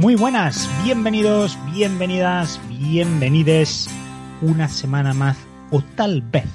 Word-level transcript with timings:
Muy 0.00 0.14
buenas, 0.14 0.70
bienvenidos, 0.84 1.58
bienvenidas, 1.74 2.60
bienvenides 2.68 3.90
una 4.40 4.68
semana 4.68 5.12
más 5.12 5.36
o 5.72 5.82
tal 5.82 6.22
vez 6.22 6.46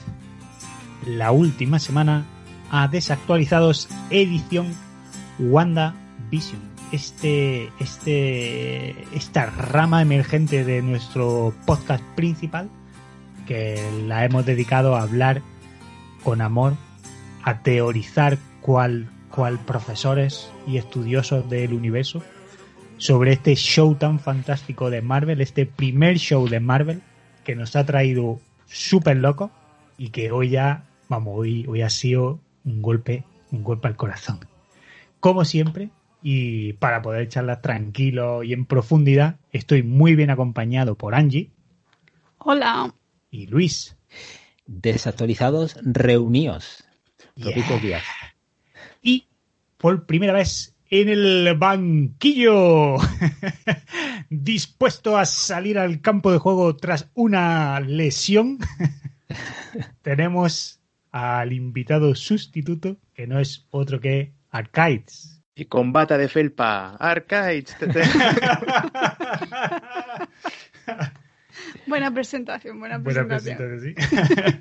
la 1.05 1.33
última 1.33 1.77
semana 1.77 2.25
a 2.71 2.87
Desactualizados 2.87 3.89
edición 4.09 4.73
Wanda 5.39 5.93
Vision. 6.31 6.61
Este, 6.93 7.69
este, 7.81 8.91
esta 9.13 9.47
rama 9.47 10.01
emergente 10.01 10.63
de 10.63 10.81
nuestro 10.81 11.53
podcast 11.65 12.03
principal 12.15 12.69
que 13.45 13.77
la 14.07 14.23
hemos 14.23 14.45
dedicado 14.45 14.95
a 14.95 15.01
hablar 15.01 15.41
con 16.23 16.39
amor, 16.39 16.75
a 17.43 17.59
teorizar 17.61 18.37
cual, 18.61 19.09
cual 19.29 19.59
profesores 19.59 20.49
y 20.65 20.77
estudiosos 20.77 21.49
del 21.49 21.73
universo 21.73 22.23
sobre 23.03 23.33
este 23.33 23.53
show 23.57 23.95
tan 23.95 24.17
fantástico 24.17 24.89
de 24.89 25.01
Marvel, 25.01 25.41
este 25.41 25.65
primer 25.65 26.17
show 26.17 26.47
de 26.47 26.61
Marvel 26.61 27.01
que 27.43 27.53
nos 27.53 27.75
ha 27.75 27.85
traído 27.85 28.39
súper 28.65 29.17
loco 29.17 29.51
y 29.97 30.11
que 30.11 30.31
hoy 30.31 30.51
ya, 30.51 30.85
vamos, 31.09 31.33
hoy, 31.35 31.65
hoy 31.67 31.81
ha 31.81 31.89
sido 31.89 32.39
un 32.63 32.81
golpe, 32.81 33.25
un 33.51 33.61
golpe 33.61 33.89
al 33.89 33.97
corazón. 33.97 34.39
Como 35.19 35.43
siempre, 35.43 35.89
y 36.21 36.73
para 36.73 37.01
poder 37.01 37.27
charlar 37.27 37.61
tranquilo 37.61 38.41
y 38.41 38.53
en 38.53 38.65
profundidad, 38.65 39.35
estoy 39.51 39.83
muy 39.83 40.15
bien 40.15 40.29
acompañado 40.29 40.95
por 40.95 41.13
Angie 41.13 41.51
Hola. 42.37 42.95
y 43.29 43.47
Luis. 43.47 43.97
Desactualizados 44.65 45.77
reunidos. 45.81 46.85
Yeah. 47.35 47.79
Díaz. 47.81 48.03
Y 49.01 49.27
por 49.77 50.05
primera 50.05 50.31
vez 50.31 50.72
en 51.01 51.09
el 51.09 51.55
banquillo, 51.57 52.97
dispuesto 54.29 55.17
a 55.17 55.25
salir 55.25 55.79
al 55.79 56.01
campo 56.01 56.31
de 56.31 56.37
juego 56.37 56.75
tras 56.75 57.09
una 57.15 57.79
lesión, 57.79 58.59
tenemos 60.03 60.79
al 61.11 61.51
invitado 61.51 62.13
sustituto, 62.13 62.97
que 63.15 63.25
no 63.25 63.39
es 63.39 63.65
otro 63.71 63.99
que 63.99 64.33
Arcades. 64.51 65.41
Y 65.55 65.65
con 65.65 65.93
bata 65.93 66.15
de 66.19 66.29
felpa, 66.29 66.95
Arcades. 66.97 67.75
Buena 71.87 72.13
presentación, 72.13 72.79
buena 72.79 73.01
presentación. 73.01 73.57
presentación, 73.57 73.95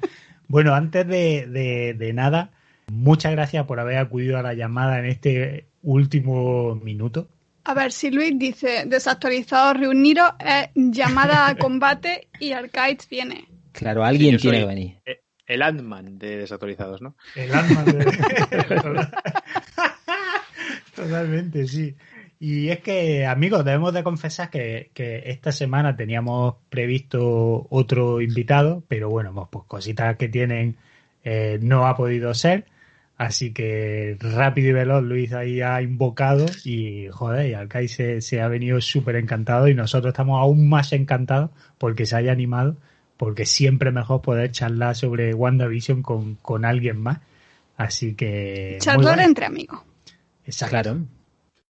sí. 0.00 0.08
bueno, 0.48 0.74
antes 0.74 1.06
de, 1.06 1.46
de- 1.46 1.94
de 1.94 2.12
nada, 2.14 2.50
muchas 2.90 3.32
gracias 3.32 3.64
por 3.66 3.80
haber 3.80 3.98
acudido 3.98 4.38
a 4.38 4.42
la 4.42 4.54
llamada 4.54 4.98
en 4.98 5.06
este 5.06 5.66
último 5.82 6.74
minuto. 6.76 7.28
A 7.64 7.74
ver, 7.74 7.92
si 7.92 8.10
Luis 8.10 8.38
dice 8.38 8.84
desactualizado 8.86 9.74
reuniros, 9.74 10.32
es 10.40 10.70
llamada 10.74 11.46
a 11.46 11.56
combate 11.56 12.28
y 12.40 12.52
Arcades 12.52 13.08
viene. 13.08 13.46
Claro, 13.72 14.04
alguien 14.04 14.36
tiene 14.36 14.60
que 14.60 14.66
venir. 14.66 14.98
El 15.46 15.62
Ant-Man 15.62 16.18
de 16.18 16.38
desactualizados, 16.38 17.02
¿no? 17.02 17.16
El 17.36 17.54
alma 17.54 17.84
de... 17.84 18.04
Totalmente, 20.94 21.66
sí. 21.66 21.96
Y 22.38 22.70
es 22.70 22.80
que, 22.80 23.26
amigos, 23.26 23.64
debemos 23.64 23.94
de 23.94 24.02
confesar 24.02 24.50
que, 24.50 24.90
que 24.94 25.22
esta 25.26 25.52
semana 25.52 25.96
teníamos 25.96 26.56
previsto 26.68 27.68
otro 27.70 28.20
invitado, 28.20 28.82
pero 28.88 29.08
bueno, 29.08 29.48
pues 29.50 29.64
cositas 29.66 30.16
que 30.16 30.28
tienen 30.28 30.76
eh, 31.24 31.58
no 31.62 31.86
ha 31.86 31.96
podido 31.96 32.34
ser. 32.34 32.66
Así 33.22 33.52
que 33.52 34.16
rápido 34.18 34.70
y 34.70 34.72
veloz 34.72 35.04
Luis 35.04 35.32
ahí 35.32 35.60
ha 35.60 35.80
invocado 35.80 36.44
y 36.64 37.06
joder, 37.06 37.50
y 37.50 37.54
Alcai 37.54 37.86
se, 37.86 38.20
se 38.20 38.40
ha 38.40 38.48
venido 38.48 38.80
súper 38.80 39.14
encantado 39.14 39.68
y 39.68 39.76
nosotros 39.76 40.10
estamos 40.10 40.40
aún 40.40 40.68
más 40.68 40.92
encantados 40.92 41.52
porque 41.78 42.04
se 42.04 42.16
haya 42.16 42.32
animado, 42.32 42.78
porque 43.16 43.46
siempre 43.46 43.90
es 43.90 43.94
mejor 43.94 44.22
poder 44.22 44.50
charlar 44.50 44.96
sobre 44.96 45.34
WandaVision 45.34 46.02
con, 46.02 46.34
con 46.34 46.64
alguien 46.64 47.00
más. 47.00 47.20
Así 47.76 48.16
que... 48.16 48.78
Charlar 48.80 49.14
bueno. 49.14 49.28
entre 49.28 49.46
amigos. 49.46 49.80
Exacto. 50.44 50.70
Claro. 50.70 51.06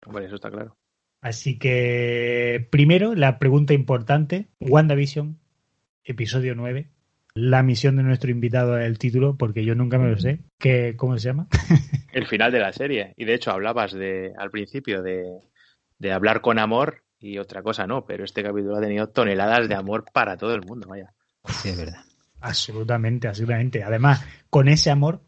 Hombre, 0.05 0.27
eso 0.27 0.35
está 0.35 0.49
claro. 0.49 0.77
Así 1.19 1.59
que 1.59 2.65
primero 2.71 3.13
la 3.13 3.39
pregunta 3.39 3.73
importante, 3.73 4.47
WandaVision, 4.61 5.37
episodio 6.05 6.55
9. 6.55 6.87
La 7.33 7.63
misión 7.63 7.95
de 7.95 8.03
nuestro 8.03 8.29
invitado 8.29 8.77
es 8.77 8.85
el 8.85 8.99
título, 8.99 9.37
porque 9.37 9.63
yo 9.63 9.75
nunca 9.75 9.97
me 9.97 10.09
lo 10.09 10.17
sé. 10.17 10.39
¿Qué, 10.59 10.95
¿Cómo 10.97 11.17
se 11.17 11.29
llama? 11.29 11.47
El 12.11 12.27
final 12.27 12.51
de 12.51 12.59
la 12.59 12.73
serie. 12.73 13.13
Y 13.15 13.23
de 13.23 13.35
hecho 13.35 13.51
hablabas 13.51 13.93
de 13.93 14.33
al 14.37 14.51
principio 14.51 15.01
de, 15.01 15.39
de 15.97 16.11
hablar 16.11 16.41
con 16.41 16.59
amor 16.59 17.03
y 17.19 17.37
otra 17.37 17.61
cosa 17.61 17.87
no, 17.87 18.05
pero 18.05 18.25
este 18.25 18.43
capítulo 18.43 18.75
ha 18.75 18.81
tenido 18.81 19.07
toneladas 19.07 19.69
de 19.69 19.75
amor 19.75 20.05
para 20.11 20.35
todo 20.35 20.55
el 20.55 20.61
mundo, 20.61 20.87
vaya. 20.89 21.13
Sí, 21.47 21.69
es 21.69 21.77
verdad. 21.77 22.03
Absolutamente, 22.41 23.27
absolutamente. 23.27 23.83
Además, 23.83 24.25
con 24.49 24.67
ese 24.67 24.89
amor 24.89 25.21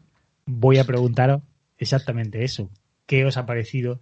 voy 0.44 0.78
a 0.78 0.84
preguntaros 0.84 1.42
exactamente 1.78 2.44
eso. 2.44 2.70
¿Qué 3.06 3.24
os 3.24 3.36
ha 3.36 3.46
parecido? 3.46 4.00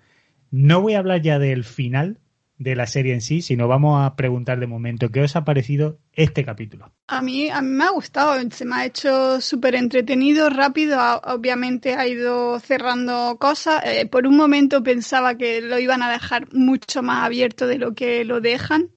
No 0.50 0.80
voy 0.80 0.94
a 0.94 0.98
hablar 0.98 1.20
ya 1.20 1.38
del 1.38 1.64
final 1.64 2.18
de 2.62 2.76
la 2.76 2.86
serie 2.86 3.14
en 3.14 3.20
sí, 3.20 3.42
sino 3.42 3.68
vamos 3.68 4.04
a 4.04 4.14
preguntar 4.16 4.60
de 4.60 4.66
momento 4.66 5.10
qué 5.10 5.20
os 5.20 5.36
ha 5.36 5.44
parecido 5.44 5.98
este 6.12 6.44
capítulo. 6.44 6.92
A 7.08 7.22
mí, 7.22 7.50
a 7.50 7.60
mí 7.60 7.68
me 7.68 7.84
ha 7.84 7.90
gustado, 7.90 8.38
se 8.50 8.64
me 8.64 8.76
ha 8.76 8.86
hecho 8.86 9.40
súper 9.40 9.74
entretenido, 9.74 10.48
rápido, 10.50 10.98
obviamente 11.24 11.94
ha 11.94 12.06
ido 12.06 12.58
cerrando 12.60 13.36
cosas. 13.38 13.82
Eh, 13.84 14.06
por 14.06 14.26
un 14.26 14.36
momento 14.36 14.82
pensaba 14.82 15.36
que 15.36 15.60
lo 15.60 15.78
iban 15.78 16.02
a 16.02 16.10
dejar 16.10 16.52
mucho 16.52 17.02
más 17.02 17.24
abierto 17.24 17.66
de 17.66 17.78
lo 17.78 17.94
que 17.94 18.24
lo 18.24 18.40
dejan, 18.40 18.90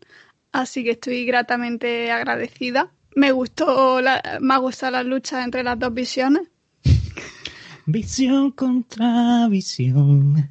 así 0.52 0.84
que 0.84 0.92
estoy 0.92 1.26
gratamente 1.26 2.12
agradecida. 2.12 2.92
Me 3.16 3.32
gustó, 3.32 4.02
la, 4.02 4.40
me 4.42 4.53
ha 4.53 4.58
gustado 4.58 4.92
la 4.92 5.03
lucha 5.03 5.44
entre 5.44 5.64
las 5.64 5.80
dos 5.80 5.94
visiones. 5.94 6.44
Visión 7.86 8.52
contra 8.52 9.47
visión. 9.47 10.50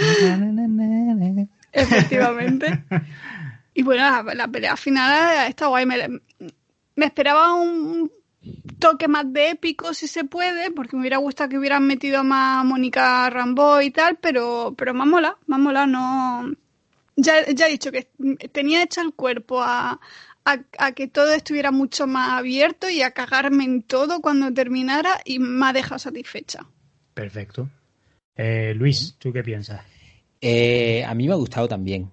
Na, 0.00 0.36
na, 0.36 0.52
na, 0.52 0.66
na, 0.66 1.32
na. 1.32 1.61
Efectivamente. 1.72 2.84
Y 3.74 3.82
bueno, 3.82 4.02
la, 4.02 4.34
la 4.34 4.48
pelea 4.48 4.76
final 4.76 5.48
está 5.48 5.68
guay. 5.68 5.86
Me, 5.86 6.20
me 6.94 7.06
esperaba 7.06 7.54
un 7.54 8.10
toque 8.78 9.08
más 9.08 9.32
de 9.32 9.50
épico, 9.50 9.94
si 9.94 10.08
se 10.08 10.24
puede, 10.24 10.70
porque 10.70 10.96
me 10.96 11.00
hubiera 11.00 11.18
gustado 11.18 11.50
que 11.50 11.58
hubieran 11.58 11.86
metido 11.86 12.24
más 12.24 12.60
a 12.60 12.64
Mónica 12.64 13.30
Rambo 13.30 13.80
y 13.80 13.90
tal, 13.90 14.16
pero, 14.20 14.74
pero 14.76 14.94
más 14.94 15.06
mola, 15.06 15.38
más 15.46 15.60
mola, 15.60 15.86
no. 15.86 16.52
Ya, 17.16 17.46
ya 17.46 17.66
he 17.66 17.70
dicho 17.70 17.92
que 17.92 18.08
tenía 18.52 18.82
hecho 18.82 19.00
el 19.00 19.14
cuerpo 19.14 19.62
a, 19.62 20.00
a, 20.44 20.58
a 20.78 20.92
que 20.92 21.08
todo 21.08 21.32
estuviera 21.32 21.70
mucho 21.70 22.06
más 22.06 22.38
abierto 22.38 22.88
y 22.88 23.02
a 23.02 23.12
cagarme 23.12 23.64
en 23.64 23.82
todo 23.82 24.20
cuando 24.20 24.52
terminara 24.52 25.20
y 25.24 25.38
me 25.38 25.66
ha 25.66 25.72
dejado 25.72 25.98
satisfecha. 25.98 26.66
Perfecto. 27.14 27.68
Eh, 28.34 28.72
Luis, 28.74 29.16
¿tú 29.18 29.32
qué 29.32 29.42
piensas? 29.42 29.82
Eh, 30.42 31.04
a 31.04 31.14
mí 31.14 31.26
me 31.26 31.32
ha 31.34 31.36
gustado 31.36 31.68
también. 31.68 32.10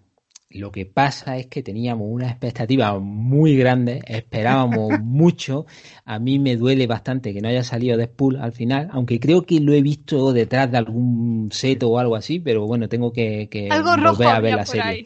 Lo 0.51 0.71
que 0.71 0.85
pasa 0.85 1.37
es 1.37 1.47
que 1.47 1.61
teníamos 1.63 2.07
una 2.09 2.27
expectativa 2.29 2.97
muy 2.99 3.55
grande, 3.57 4.01
esperábamos 4.07 4.97
mucho. 4.99 5.65
A 6.05 6.19
mí 6.19 6.39
me 6.39 6.55
duele 6.57 6.87
bastante 6.87 7.33
que 7.33 7.41
no 7.41 7.49
haya 7.49 7.63
salido 7.63 7.97
Deadpool 7.97 8.37
al 8.37 8.51
final, 8.53 8.89
aunque 8.91 9.19
creo 9.19 9.43
que 9.45 9.59
lo 9.59 9.73
he 9.73 9.81
visto 9.81 10.33
detrás 10.33 10.71
de 10.71 10.77
algún 10.77 11.49
seto 11.51 11.89
o 11.89 11.99
algo 11.99 12.15
así, 12.15 12.39
pero 12.39 12.65
bueno, 12.67 12.89
tengo 12.89 13.13
que, 13.13 13.49
que 13.49 13.69
Algo 13.73 13.95
rojo 13.95 14.17
volver 14.17 14.29
a 14.31 14.39
ver 14.41 14.53
la 14.55 14.65
serie. 14.65 15.05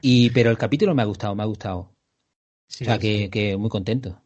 Y, 0.00 0.30
pero 0.30 0.50
el 0.50 0.58
capítulo 0.58 0.94
me 0.94 1.02
ha 1.02 1.06
gustado, 1.06 1.34
me 1.34 1.42
ha 1.42 1.46
gustado. 1.46 1.90
Sí, 2.68 2.84
o 2.84 2.86
sea, 2.86 2.98
sí, 3.00 3.00
que, 3.00 3.30
que 3.30 3.56
muy 3.58 3.70
contento. 3.70 4.22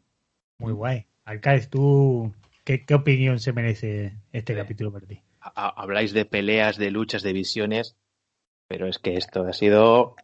Muy 0.59 0.73
guay. 0.73 1.07
Alcaez, 1.25 1.69
¿tú 1.69 2.33
qué, 2.63 2.85
qué 2.85 2.93
opinión 2.93 3.39
se 3.39 3.51
merece 3.51 4.13
este 4.31 4.53
Eh, 4.53 4.55
capítulo 4.55 4.91
para 4.91 5.07
ti? 5.07 5.23
Ha- 5.41 5.69
Habláis 5.83 6.13
de 6.13 6.25
peleas, 6.25 6.77
de 6.77 6.91
luchas, 6.91 7.23
de 7.23 7.33
visiones, 7.33 7.97
pero 8.69 8.87
es 8.87 8.99
que 8.99 9.15
esto 9.15 9.41
ha 9.41 9.51
sido 9.51 10.15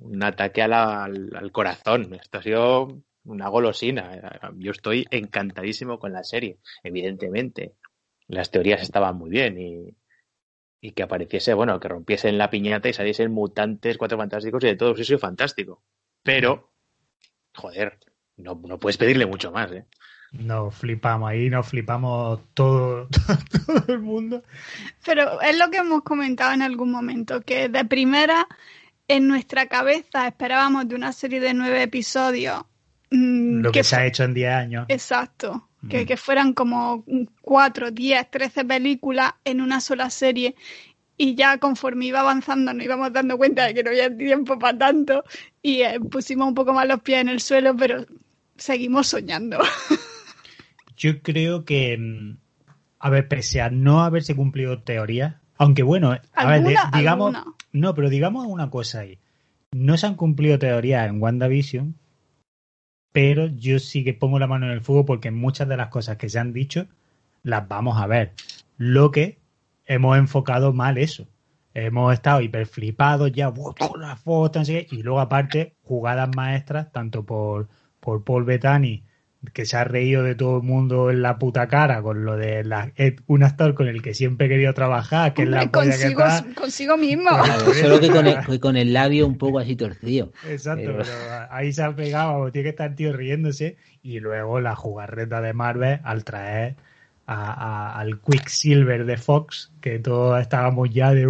un 0.00 0.22
ataque 0.24 0.60
al, 0.60 0.74
al 0.74 1.52
corazón. 1.52 2.12
Esto 2.14 2.38
ha 2.38 2.42
sido 2.42 2.88
una 3.24 3.48
golosina. 3.48 4.40
Yo 4.56 4.72
estoy 4.72 5.06
encantadísimo 5.12 6.00
con 6.00 6.12
la 6.12 6.24
serie, 6.24 6.58
evidentemente. 6.82 7.76
Las 8.26 8.50
teorías 8.50 8.82
estaban 8.82 9.16
muy 9.16 9.30
bien 9.30 9.56
y, 10.80 10.92
que 10.92 11.02
apareciese, 11.04 11.54
bueno, 11.54 11.78
que 11.78 11.88
rompiesen 11.88 12.38
la 12.38 12.50
piñata 12.50 12.88
y 12.88 12.92
saliesen 12.92 13.30
mutantes, 13.30 13.98
cuatro 13.98 14.18
fantásticos 14.18 14.64
y 14.64 14.66
de 14.66 14.76
todo 14.76 14.96
eso 14.96 15.18
fantástico. 15.18 15.84
Pero, 16.24 16.72
joder, 17.54 18.00
no, 18.36 18.60
no 18.66 18.78
puedes 18.80 18.98
pedirle 18.98 19.26
mucho 19.26 19.52
más, 19.52 19.70
¿eh? 19.70 19.86
Nos 20.32 20.74
flipamos 20.76 21.28
ahí, 21.30 21.50
nos 21.50 21.66
flipamos 21.68 22.40
todo, 22.54 23.08
todo 23.66 23.84
el 23.92 23.98
mundo. 24.00 24.42
Pero 25.04 25.40
es 25.40 25.58
lo 25.58 25.70
que 25.70 25.78
hemos 25.78 26.02
comentado 26.02 26.52
en 26.52 26.62
algún 26.62 26.90
momento, 26.92 27.40
que 27.40 27.68
de 27.68 27.84
primera 27.84 28.46
en 29.08 29.26
nuestra 29.26 29.66
cabeza 29.66 30.28
esperábamos 30.28 30.88
de 30.88 30.94
una 30.94 31.12
serie 31.12 31.40
de 31.40 31.52
nueve 31.54 31.82
episodios. 31.82 32.62
mm, 33.10 33.60
Lo 33.62 33.72
que, 33.72 33.80
que 33.80 33.84
se 33.84 33.96
ha 33.96 34.06
hecho 34.06 34.22
en 34.22 34.34
10 34.34 34.52
años. 34.52 34.86
Exacto. 34.88 35.68
Que, 35.88 36.02
Mm. 36.02 36.06
que 36.06 36.16
fueran 36.18 36.52
como 36.52 37.04
4, 37.40 37.90
10, 37.90 38.30
13 38.30 38.64
películas 38.66 39.32
en 39.44 39.60
una 39.62 39.80
sola 39.80 40.10
serie. 40.10 40.54
Y 41.16 41.34
ya 41.34 41.58
conforme 41.58 42.06
iba 42.06 42.20
avanzando 42.20 42.72
nos 42.72 42.84
íbamos 42.84 43.12
dando 43.12 43.36
cuenta 43.36 43.64
de 43.66 43.74
que 43.74 43.82
no 43.82 43.90
había 43.90 44.14
tiempo 44.16 44.58
para 44.58 44.78
tanto 44.78 45.24
y 45.60 45.82
eh, 45.82 45.98
pusimos 46.00 46.48
un 46.48 46.54
poco 46.54 46.72
más 46.72 46.86
los 46.86 47.00
pies 47.00 47.20
en 47.22 47.28
el 47.30 47.40
suelo, 47.40 47.74
pero 47.76 48.04
seguimos 48.56 49.08
soñando. 49.08 49.58
Yo 51.00 51.22
creo 51.22 51.64
que, 51.64 51.96
mm, 51.96 52.36
a 52.98 53.08
ver, 53.08 53.26
pese 53.26 53.62
a 53.62 53.70
no 53.70 54.02
haberse 54.02 54.36
cumplido 54.36 54.82
teoría, 54.82 55.40
aunque 55.56 55.82
bueno, 55.82 56.14
a 56.34 56.46
ver, 56.46 56.62
digamos, 56.92 57.34
¿Alguna? 57.34 57.54
no, 57.72 57.94
pero 57.94 58.10
digamos 58.10 58.46
una 58.46 58.68
cosa 58.68 59.00
ahí. 59.00 59.18
No 59.72 59.96
se 59.96 60.06
han 60.06 60.14
cumplido 60.14 60.58
teorías 60.58 61.08
en 61.08 61.22
WandaVision, 61.22 61.94
pero 63.12 63.46
yo 63.46 63.78
sí 63.78 64.04
que 64.04 64.12
pongo 64.12 64.38
la 64.38 64.46
mano 64.46 64.66
en 64.66 64.72
el 64.72 64.82
fuego 64.82 65.06
porque 65.06 65.30
muchas 65.30 65.68
de 65.68 65.78
las 65.78 65.88
cosas 65.88 66.18
que 66.18 66.28
se 66.28 66.38
han 66.38 66.52
dicho 66.52 66.86
las 67.42 67.66
vamos 67.66 67.96
a 67.96 68.06
ver. 68.06 68.34
Lo 68.76 69.10
que 69.10 69.38
hemos 69.86 70.18
enfocado 70.18 70.74
mal 70.74 70.98
eso. 70.98 71.26
Hemos 71.72 72.12
estado 72.12 72.42
hiper 72.42 72.66
flipados 72.66 73.32
ya, 73.32 73.48
¡buah, 73.48 73.72
todas 73.72 74.02
las 74.02 74.20
fotos, 74.20 74.60
no 74.60 74.64
sé 74.66 74.86
qué", 74.86 74.96
y 74.96 75.02
luego 75.02 75.20
aparte 75.20 75.76
jugadas 75.82 76.28
maestras, 76.36 76.92
tanto 76.92 77.24
por, 77.24 77.68
por 78.00 78.22
Paul 78.22 78.44
Bettany, 78.44 79.04
que 79.54 79.64
se 79.64 79.76
ha 79.76 79.84
reído 79.84 80.22
de 80.22 80.34
todo 80.34 80.58
el 80.58 80.62
mundo 80.62 81.10
en 81.10 81.22
la 81.22 81.38
puta 81.38 81.66
cara 81.66 82.02
con 82.02 82.24
lo 82.26 82.36
de 82.36 82.62
la, 82.62 82.92
un 83.26 83.42
actor 83.42 83.74
con 83.74 83.88
el 83.88 84.02
que 84.02 84.12
siempre 84.12 84.46
he 84.46 84.48
querido 84.50 84.74
trabajar, 84.74 85.32
que 85.32 85.44
es 85.44 85.48
la 85.48 85.62
Hombre, 85.62 85.70
polla 85.80 85.90
que 85.96 86.14
consigo, 86.14 86.20
tal. 86.22 86.54
consigo 86.54 86.96
mismo. 86.98 87.30
Claro, 87.44 87.72
solo 87.74 88.00
que 88.00 88.08
con 88.10 88.26
el, 88.26 88.38
que 88.44 88.60
con 88.60 88.76
el 88.76 88.92
labio 88.92 89.26
un 89.26 89.38
poco 89.38 89.58
así 89.58 89.76
torcido. 89.76 90.30
Exacto, 90.46 90.82
Pero- 90.84 90.98
pero 90.98 91.46
ahí 91.50 91.72
se 91.72 91.82
ha 91.82 91.94
pegado, 91.96 92.52
tiene 92.52 92.64
que 92.64 92.70
estar 92.70 92.90
el 92.90 92.96
tío 92.96 93.12
riéndose. 93.14 93.76
Y 94.02 94.20
luego 94.20 94.60
la 94.60 94.76
jugarreta 94.76 95.40
de 95.40 95.52
Marvel 95.52 96.00
al 96.04 96.24
traer 96.24 96.76
a- 97.32 97.52
a- 97.94 97.98
al 98.00 98.20
Quicksilver 98.20 99.04
de 99.06 99.16
Fox, 99.16 99.70
que 99.80 99.98
todos 100.00 100.40
estábamos 100.40 100.90
ya 100.90 101.12
de 101.14 101.22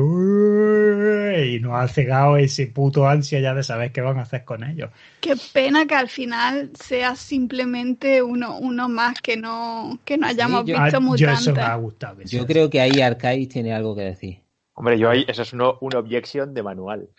y 1.46 1.60
nos 1.60 1.74
ha 1.74 1.88
cegado 1.88 2.36
ese 2.36 2.66
puto 2.68 3.06
ansia 3.06 3.38
ya 3.40 3.54
de 3.54 3.62
saber 3.62 3.92
qué 3.92 4.00
van 4.00 4.18
a 4.18 4.22
hacer 4.22 4.44
con 4.44 4.64
ellos. 4.64 4.90
Qué 5.20 5.34
pena 5.52 5.86
que 5.86 5.94
al 5.94 6.08
final 6.08 6.70
sea 6.74 7.14
simplemente 7.16 8.22
uno, 8.22 8.58
uno 8.58 8.88
más 8.88 9.20
que 9.20 9.36
no, 9.36 9.98
que 10.04 10.16
no 10.16 10.26
hayamos 10.26 10.64
yo- 10.64 10.76
Ah, 10.78 10.84
visto 10.84 10.98
yo 11.00 11.04
mutantes. 11.06 11.40
eso 11.42 11.54
me 11.54 11.60
ha 11.60 11.74
gustado. 11.76 12.16
que 12.18 12.24
Yo 12.24 12.46
creo 12.46 12.70
que 12.70 12.80
ahí 12.80 13.00
Arcais 13.00 13.48
tiene 13.48 13.72
algo 13.74 13.94
que 13.94 14.02
decir. 14.02 14.40
Hombre, 14.74 14.98
yo 14.98 15.10
ahí, 15.10 15.24
eso 15.28 15.42
es 15.42 15.52
uno, 15.52 15.76
una 15.82 15.98
objection 15.98 16.54
de 16.54 16.62
manual. 16.62 17.10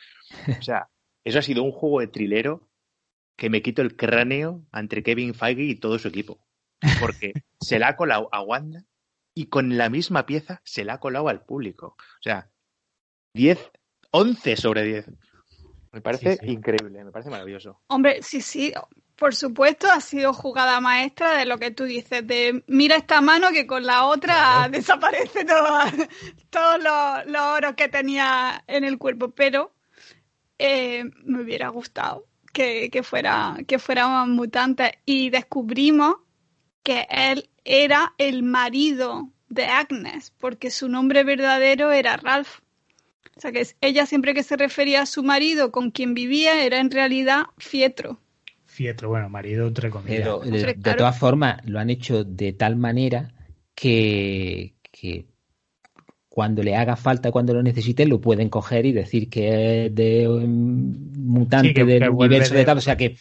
O 0.58 0.62
sea, 0.64 0.88
eso 1.24 1.38
ha 1.40 1.42
sido 1.44 1.62
un 1.64 1.72
juego 1.72 2.00
de 2.00 2.08
trilero 2.08 2.68
que 3.38 3.50
me 3.52 3.62
quito 3.62 3.82
el 3.84 3.96
cráneo 3.96 4.62
entre 4.74 5.04
Kevin 5.04 5.34
Feige 5.36 5.64
y 5.64 5.76
todo 5.76 6.00
su 6.00 6.08
equipo. 6.08 6.40
Porque 7.00 7.34
se 7.60 7.80
la 7.80 7.90
ha 7.90 7.96
colado 7.96 8.30
a 8.32 8.42
Wanda 8.42 8.84
y 9.34 9.48
con 9.48 9.78
la 9.78 9.90
misma 9.90 10.26
pieza 10.26 10.62
se 10.64 10.84
la 10.84 10.94
ha 10.94 11.00
colado 11.00 11.30
al 11.30 11.44
público. 11.46 11.96
O 11.98 12.22
sea, 12.24 12.50
10, 13.34 13.72
11 14.12 14.56
sobre 14.58 14.84
10. 14.84 15.06
Me 15.92 16.02
parece 16.02 16.34
Sí, 16.34 16.40
sí. 16.46 16.52
increíble, 16.52 17.04
me 17.04 17.12
parece 17.12 17.30
maravilloso. 17.30 17.82
Hombre, 17.88 18.22
sí, 18.24 18.42
sí, 18.42 18.74
por 19.18 19.36
supuesto, 19.36 19.88
ha 19.92 20.00
sido 20.00 20.34
jugada 20.34 20.80
maestra 20.80 21.38
de 21.38 21.46
lo 21.46 21.58
que 21.58 21.72
tú 21.72 21.84
dices, 21.84 22.26
de 22.26 22.64
mira 22.68 22.96
esta 22.96 23.20
mano 23.22 23.52
que 23.52 23.68
con 23.68 23.86
la 23.86 24.06
otra 24.06 24.34
Claro. 24.34 24.72
desaparece 24.72 25.46
todo- 25.46 25.80
todos 26.50 26.82
los, 26.84 27.26
los 27.32 27.42
oros 27.42 27.74
que 27.76 27.90
tenía 27.90 28.64
en 28.68 28.84
el 28.86 28.98
cuerpo, 28.98 29.32
pero 29.32 29.74
eh, 30.58 31.04
me 31.24 31.42
hubiera 31.42 31.70
gustado 31.70 32.26
que, 32.54 32.90
que 32.90 33.04
fuera 33.04 33.58
que 33.68 33.80
fueran 33.80 34.32
mutantes 34.32 34.92
y 35.06 35.30
descubrimos 35.30 36.16
que 36.84 37.08
él 37.10 37.50
era 37.66 38.14
el 38.18 38.44
marido 38.44 39.30
de 39.50 39.66
Agnes, 39.66 40.34
porque 40.40 40.72
su 40.72 40.88
nombre 40.90 41.24
verdadero 41.24 41.92
era 41.92 42.18
Ralph. 42.18 42.60
O 43.38 43.42
sea 43.42 43.52
que 43.52 43.62
es- 43.62 43.76
ella 43.82 44.06
siempre 44.06 44.34
que 44.34 44.44
se 44.44 44.56
refería 44.58 45.02
a 45.02 45.06
su 45.06 45.24
marido 45.24 45.72
con 45.72 45.92
quien 45.92 46.14
vivía 46.14 46.64
era 46.64 46.80
en 46.80 46.92
realidad 46.92 47.44
Fietro. 47.58 48.20
Fietro, 48.66 49.10
bueno, 49.10 49.30
marido 49.30 49.68
entre 49.68 49.90
comillas. 49.90 50.20
Pero 50.20 50.40
de, 50.40 50.74
todas 50.76 51.18
formas 51.18 51.58
lo 51.66 51.80
han 51.80 51.90
hecho 51.90 52.24
de 52.24 52.54
tal 52.54 52.78
manera 52.78 53.34
que, 53.76 54.74
que 54.92 55.26
cuando 56.30 56.64
le 56.64 56.76
haga 56.76 56.96
falta, 56.96 57.32
cuando 57.32 57.54
lo 57.54 57.62
necesiten, 57.62 58.08
lo 58.08 58.22
pueden 58.22 58.48
coger 58.50 58.86
y 58.86 58.94
decir 58.94 59.30
que 59.30 59.88
es 59.88 59.96
de 59.96 60.28
un 60.30 61.12
mutante 61.18 61.70
Sí, 61.70 61.74
que- 61.74 61.84
del 61.86 62.00
que 62.04 62.10
universo 62.10 62.54
de- 62.54 62.60
de 62.62 62.66
tal. 62.66 62.78
O 62.78 62.82
sea, 62.82 62.96
que, 62.96 63.18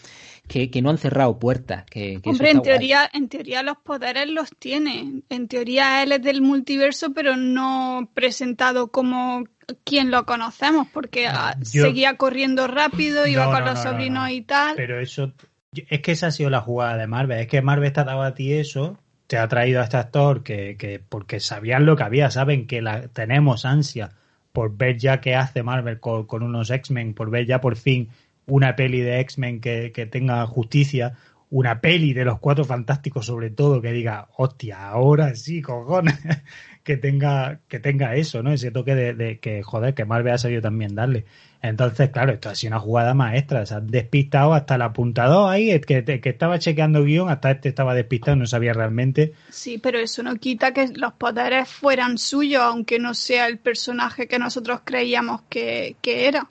que, 0.51 0.69
que 0.69 0.83
no 0.83 0.91
han 0.91 0.99
cerrado 0.99 1.39
puertas. 1.39 1.85
Que, 1.85 2.21
Hombre, 2.25 2.51
en 2.51 2.59
guay. 2.59 2.69
teoría, 2.69 3.09
en 3.13 3.29
teoría 3.29 3.63
los 3.63 3.77
poderes 3.79 4.29
los 4.29 4.51
tiene. 4.59 5.23
En 5.29 5.47
teoría 5.47 6.03
él 6.03 6.11
es 6.11 6.23
del 6.23 6.43
multiverso, 6.43 7.13
pero 7.15 7.37
no 7.37 8.11
presentado 8.15 8.89
como 8.89 9.45
quien 9.85 10.11
lo 10.11 10.27
conocemos, 10.27 10.89
porque 10.93 11.29
ah, 11.29 11.55
Yo- 11.73 11.85
seguía 11.85 12.17
corriendo 12.17 12.67
rápido, 12.67 13.29
iba 13.29 13.45
No, 13.47 13.53
con 13.53 13.61
no, 13.61 13.67
los 13.67 13.75
no, 13.77 13.85
no, 13.85 13.91
sobrinos 13.93 14.25
no. 14.25 14.35
y 14.35 14.41
tal. 14.43 14.75
Pero 14.75 14.99
eso, 14.99 15.33
es 15.73 16.01
que 16.01 16.11
esa 16.13 16.27
ha 16.27 16.31
sido 16.33 16.51
la 16.51 16.61
jugada 16.61 16.97
de 16.97 17.07
Marvel. 17.07 17.39
Es 17.39 17.47
que 17.47 17.63
Marvel 17.63 17.93
te 17.93 18.01
ha 18.01 18.05
dado 18.05 18.23
a 18.23 18.35
ti 18.35 18.53
eso, 18.53 18.99
te 19.29 19.39
ha 19.39 19.47
traído 19.47 19.81
a 19.81 19.85
este 19.85 19.99
actor 19.99 20.43
que, 20.43 20.77
que 20.77 20.99
porque 20.99 21.39
sabían 21.39 21.87
lo 21.87 21.95
que 21.95 22.03
había, 22.03 22.29
saben 22.33 22.67
que 22.67 22.83
la, 22.83 23.07
tenemos 23.07 23.65
ansia 23.65 24.11
por 24.51 24.77
ver 24.77 24.99
ya 24.99 25.21
qué 25.21 25.37
hace 25.37 25.63
Marvel 25.63 26.01
con, 26.01 26.27
con 26.27 26.43
unos 26.43 26.71
X-Men, 26.73 27.15
por 27.15 27.31
ver 27.31 27.47
ya 27.47 27.61
por 27.61 27.77
fin 27.77 28.09
una 28.51 28.77
peli 28.77 29.01
de 29.01 29.21
X-Men 29.21 29.61
que, 29.61 29.93
que 29.93 30.07
tenga 30.07 30.47
justicia, 30.47 31.17
una 31.51 31.81
peli 31.81 32.13
de 32.13 32.25
los 32.25 32.39
cuatro 32.39 32.65
fantásticos 32.65 33.27
sobre 33.27 33.51
todo, 33.51 33.83
que 33.83 33.93
diga, 33.93 34.29
hostia, 34.37 34.89
ahora 34.89 35.35
sí, 35.35 35.63
cojones, 35.63 36.19
que 36.85 36.97
tenga, 36.97 37.61
que 37.67 37.81
tenga 37.81 38.15
eso, 38.15 38.43
¿no? 38.43 38.53
Ese 38.53 38.71
toque 38.71 38.95
de, 38.95 39.15
de 39.15 39.41
que, 39.41 39.63
joder, 39.63 39.95
que 39.95 40.05
Marvel 40.05 40.33
ha 40.35 40.39
sabido 40.39 40.63
también 40.63 40.95
darle. 40.95 41.25
Entonces, 41.63 42.11
claro, 42.11 42.33
esto 42.33 42.49
ha 42.49 42.55
sido 42.55 42.71
una 42.71 42.81
jugada 42.81 43.15
maestra. 43.15 43.67
Se 43.67 43.75
han 43.75 43.89
despistado 43.89 44.55
hasta 44.55 44.77
el 44.77 44.83
apuntador 44.83 45.53
ahí, 45.53 45.79
que, 45.81 46.05
que 46.05 46.29
estaba 46.29 46.59
chequeando 46.59 47.05
guion, 47.05 47.29
hasta 47.29 47.51
este 47.51 47.69
estaba 47.69 47.95
despistado, 47.95 48.37
no 48.37 48.47
sabía 48.47 48.73
realmente. 48.73 49.35
Sí, 49.51 49.79
pero 49.79 49.99
eso 49.99 50.23
no 50.23 50.37
quita 50.37 50.73
que 50.73 50.89
los 50.95 51.13
poderes 51.15 51.69
fueran 51.69 52.17
suyos, 52.17 52.63
aunque 52.63 52.99
no 52.99 53.13
sea 53.13 53.49
el 53.49 53.59
personaje 53.59 54.29
que 54.29 54.39
nosotros 54.39 54.81
creíamos 54.85 55.43
que, 55.51 55.97
que 56.01 56.29
era. 56.29 56.49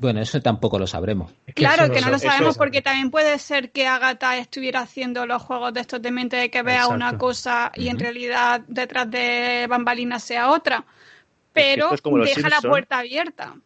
Bueno, 0.00 0.20
eso 0.22 0.40
tampoco 0.40 0.78
lo 0.78 0.86
sabremos. 0.86 1.30
Es 1.46 1.54
Claro 1.54 1.84
eso- 1.84 1.92
que 1.92 2.00
no 2.00 2.08
lo 2.08 2.16
eso- 2.16 2.26
sabemos 2.26 2.50
eso- 2.52 2.58
porque 2.58 2.80
también 2.80 3.10
puede 3.10 3.38
ser 3.38 3.70
que 3.70 3.86
Agatha 3.86 4.38
estuviera 4.38 4.80
haciendo 4.80 5.26
los 5.26 5.42
juegos 5.42 5.74
de 5.74 5.80
estos 5.80 6.00
de 6.00 6.10
mente 6.10 6.36
de 6.36 6.50
que 6.50 6.62
vea 6.62 6.76
Exacto. 6.76 6.94
una 6.94 7.18
cosa 7.18 7.70
y 7.74 7.88
en 7.88 7.98
realidad 7.98 8.62
detrás 8.66 9.10
de 9.10 9.66
bambalinas 9.68 10.22
sea 10.24 10.50
otra. 10.50 10.86
Pero 11.52 11.92
es 11.92 12.00
como 12.00 12.18
deja 12.24 12.48
la 12.48 12.60
puerta 12.62 12.98
abierta. 12.98 13.56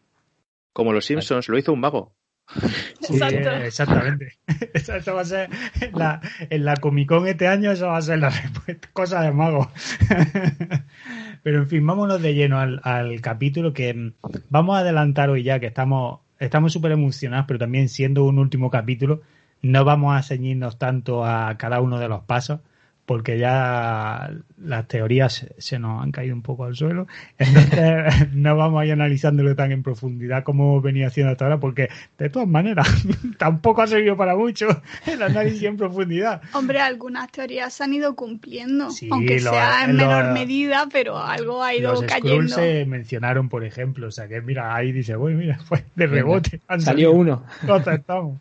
Como 0.73 0.93
los 0.93 1.05
Simpsons, 1.05 1.49
lo 1.49 1.57
hizo 1.57 1.73
un 1.73 1.81
mago. 1.81 2.13
Sí, 3.01 3.19
exactamente. 3.63 4.39
Esa, 4.75 4.97
esa 4.97 5.13
va 5.13 5.21
a 5.21 5.25
ser 5.25 5.51
la, 5.93 6.21
en 6.51 6.65
la 6.65 6.75
Comic 6.77 7.09
Con 7.09 7.29
este 7.29 7.47
año, 7.47 7.71
esa 7.71 7.87
va 7.87 7.99
a 7.99 8.03
ser 8.03 8.19
la 8.19 8.31
respuesta, 8.31 8.89
cosa 8.93 9.21
de 9.21 9.31
mago. 9.31 9.71
Pero 11.43 11.59
en 11.59 11.69
fin, 11.69 11.87
vámonos 11.87 12.23
de 12.23 12.35
lleno 12.35 12.59
al, 12.59 12.81
al 12.85 13.21
capítulo 13.21 13.73
que 13.75 13.93
mm, 13.93 14.13
vamos 14.49 14.77
a 14.77 14.81
adelantar 14.81 15.29
hoy 15.31 15.43
ya 15.43 15.61
que 15.61 15.67
estamos 15.67 16.21
estamos 16.45 16.73
súper 16.73 16.93
emocionados, 16.93 17.47
pero 17.47 17.59
también 17.59 17.89
siendo 17.89 18.25
un 18.25 18.39
último 18.39 18.71
capítulo, 18.71 19.23
no 19.63 19.85
vamos 19.85 20.17
a 20.17 20.23
ceñirnos 20.23 20.79
tanto 20.79 21.25
a 21.25 21.57
cada 21.59 21.81
uno 21.81 21.99
de 21.99 22.09
los 22.09 22.23
pasos, 22.23 22.61
porque 23.07 23.39
ya 23.39 24.31
las 24.65 24.89
teorías 24.89 25.35
se- 25.35 25.55
se 25.59 25.79
nos 25.79 26.03
han 26.03 26.11
caído 26.11 26.35
un 26.35 26.41
poco 26.41 26.65
al 26.65 26.75
suelo. 26.75 27.07
Entonces 27.39 28.29
no 28.33 28.57
vamos 28.57 28.81
a 28.81 28.87
ir 28.87 28.93
analizándolo 28.93 29.55
tan 29.55 29.73
en 29.73 29.83
profundidad 29.83 30.43
como 30.43 30.81
venido 30.81 31.07
haciendo 31.09 31.33
hasta 31.33 31.45
ahora, 31.45 31.59
porque 31.61 31.89
de 32.17 32.31
todas 32.31 32.49
maneras 32.49 32.89
tampoco 33.39 33.83
ha 33.83 33.87
servido 33.87 34.17
para 34.17 34.35
mucho 34.37 34.69
el 35.07 35.23
análisis 35.23 35.63
en 35.65 35.77
profundidad. 35.77 36.41
Hombre, 36.55 36.81
algunas 36.81 37.31
teorías 37.31 37.75
se 37.75 37.85
han 37.85 37.93
ido 37.93 38.15
cumpliendo, 38.17 38.91
Sí, 38.91 39.09
aunque 39.13 39.39
lo- 39.41 39.51
sea 39.51 39.85
en 39.85 39.97
lo- 39.99 40.07
menor 40.07 40.33
medida, 40.33 40.89
pero 40.91 41.19
algo 41.19 41.63
ha 41.63 41.75
ido 41.75 41.93
Los 41.93 42.05
cayendo. 42.05 42.55
se 42.55 42.87
mencionaron, 42.87 43.49
por 43.51 43.65
ejemplo, 43.65 44.09
o 44.09 44.11
sea 44.13 44.29
que 44.29 44.41
mira, 44.41 44.75
ahí 44.75 44.93
dice, 44.93 45.15
bueno, 45.17 45.39
mira, 45.39 45.59
fue 45.59 45.85
de 45.95 46.07
rebote. 46.07 46.61
han 46.69 46.81
Salió 46.81 47.11
salido. 47.11 47.21
uno. 47.21 47.45
Lo 47.67 47.75
aceptamos. 47.75 48.41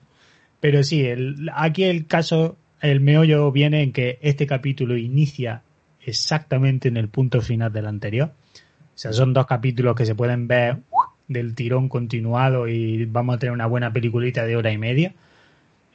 Pero 0.62 0.82
sí, 0.84 1.04
el, 1.06 1.50
aquí 1.54 1.84
el 1.84 2.08
caso, 2.08 2.56
el 2.84 3.00
meollo 3.00 3.52
viene 3.52 3.82
en 3.82 3.92
que 3.92 4.20
este 4.22 4.46
capítulo 4.46 4.96
inicia 4.98 5.64
exactamente 6.06 6.88
en 6.90 6.98
el 6.98 7.08
punto 7.08 7.42
final 7.42 7.72
del 7.74 7.88
anterior. 7.88 8.32
O 8.32 8.98
sea, 8.98 9.12
son 9.14 9.34
dos 9.34 9.48
capítulos 9.48 9.96
que 9.96 10.06
se 10.06 10.14
pueden 10.16 10.48
ver 10.48 10.78
del 11.28 11.56
tirón 11.56 11.90
continuado 11.90 12.68
y 12.68 13.06
vamos 13.06 13.36
a 13.36 13.40
tener 13.40 13.54
una 13.54 13.66
buena 13.66 13.92
peliculita 13.92 14.46
de 14.46 14.56
hora 14.58 14.72
y 14.72 14.78
media. 14.78 15.14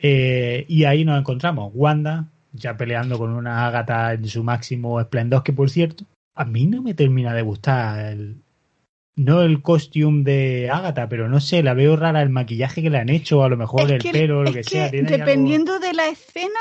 Eh, 0.01 0.65
y 0.69 0.85
ahí 0.85 1.05
nos 1.05 1.19
encontramos 1.19 1.73
Wanda 1.75 2.27
ya 2.53 2.77
peleando 2.77 3.19
con 3.19 3.31
una 3.31 3.67
Agatha 3.67 4.15
en 4.15 4.27
su 4.27 4.43
máximo 4.43 5.01
esplendor, 5.01 5.43
que 5.43 5.53
por 5.53 5.71
cierto, 5.71 6.05
a 6.35 6.45
mí 6.45 6.67
no 6.67 6.83
me 6.83 6.95
termina 6.95 7.35
de 7.35 7.43
gustar 7.43 8.13
el, 8.13 8.37
no 9.17 9.43
el 9.43 9.61
costume 9.61 10.25
de 10.25 10.71
Agatha, 10.71 11.09
pero 11.09 11.29
no 11.29 11.41
sé, 11.41 11.63
la 11.63 11.75
veo 11.75 11.95
rara 11.97 12.23
el 12.23 12.31
maquillaje 12.31 12.81
que 12.83 12.91
le 12.91 12.99
han 12.99 13.11
hecho, 13.11 13.45
a 13.45 13.49
lo 13.49 13.57
mejor 13.57 13.83
Es 13.83 13.91
el 13.91 14.03
que- 14.03 14.13
pelo, 14.13 14.43
lo 14.45 14.51
es 14.51 14.57
que, 14.57 14.65
sea. 14.65 14.91
tiene 14.91 15.09
ahí 15.09 15.15
algo- 15.15 15.27
dependiendo 15.27 15.79
de 15.79 15.93
la 15.93 16.09
escena, 16.09 16.59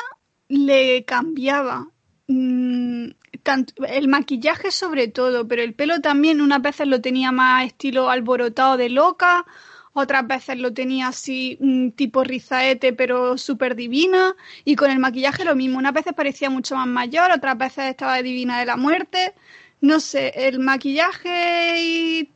le 0.50 1.06
cambiaba. 1.06 1.88
Mm, 2.28 3.10
tanto, 3.44 3.86
el 3.86 4.08
maquillaje 4.08 4.72
sobre 4.72 5.08
todo, 5.08 5.48
pero 5.48 5.62
el 5.62 5.74
pelo 5.74 6.02
también 6.02 6.42
unas 6.42 6.62
veces 6.62 6.88
lo 6.88 7.02
tenía 7.02 7.32
más 7.32 7.66
estilo 7.68 8.10
alborotado 8.10 8.78
de 8.78 8.90
loca, 8.90 9.46
otras 9.94 10.28
veces 10.28 10.58
lo 10.60 10.74
tenía 10.74 11.08
así 11.08 11.58
mm, 11.60 11.90
tipo 11.92 12.24
rizaete 12.24 12.94
pero 12.94 13.38
súper 13.38 13.76
divina 13.76 14.36
y 14.66 14.76
con 14.76 14.92
el 14.92 15.00
maquillaje 15.00 15.46
lo 15.46 15.56
mismo, 15.56 15.80
unas 15.80 15.94
veces 15.94 16.14
parecía 16.14 16.50
mucho 16.50 16.76
más 16.76 16.88
mayor, 16.88 17.32
otras 17.32 17.58
veces 17.58 17.86
estaba 17.86 18.22
divina 18.22 18.60
de 18.60 18.66
la 18.66 18.78
muerte. 18.78 19.34
No 19.80 20.00
sé, 20.00 20.30
el 20.36 20.60
maquillaje 20.60 21.80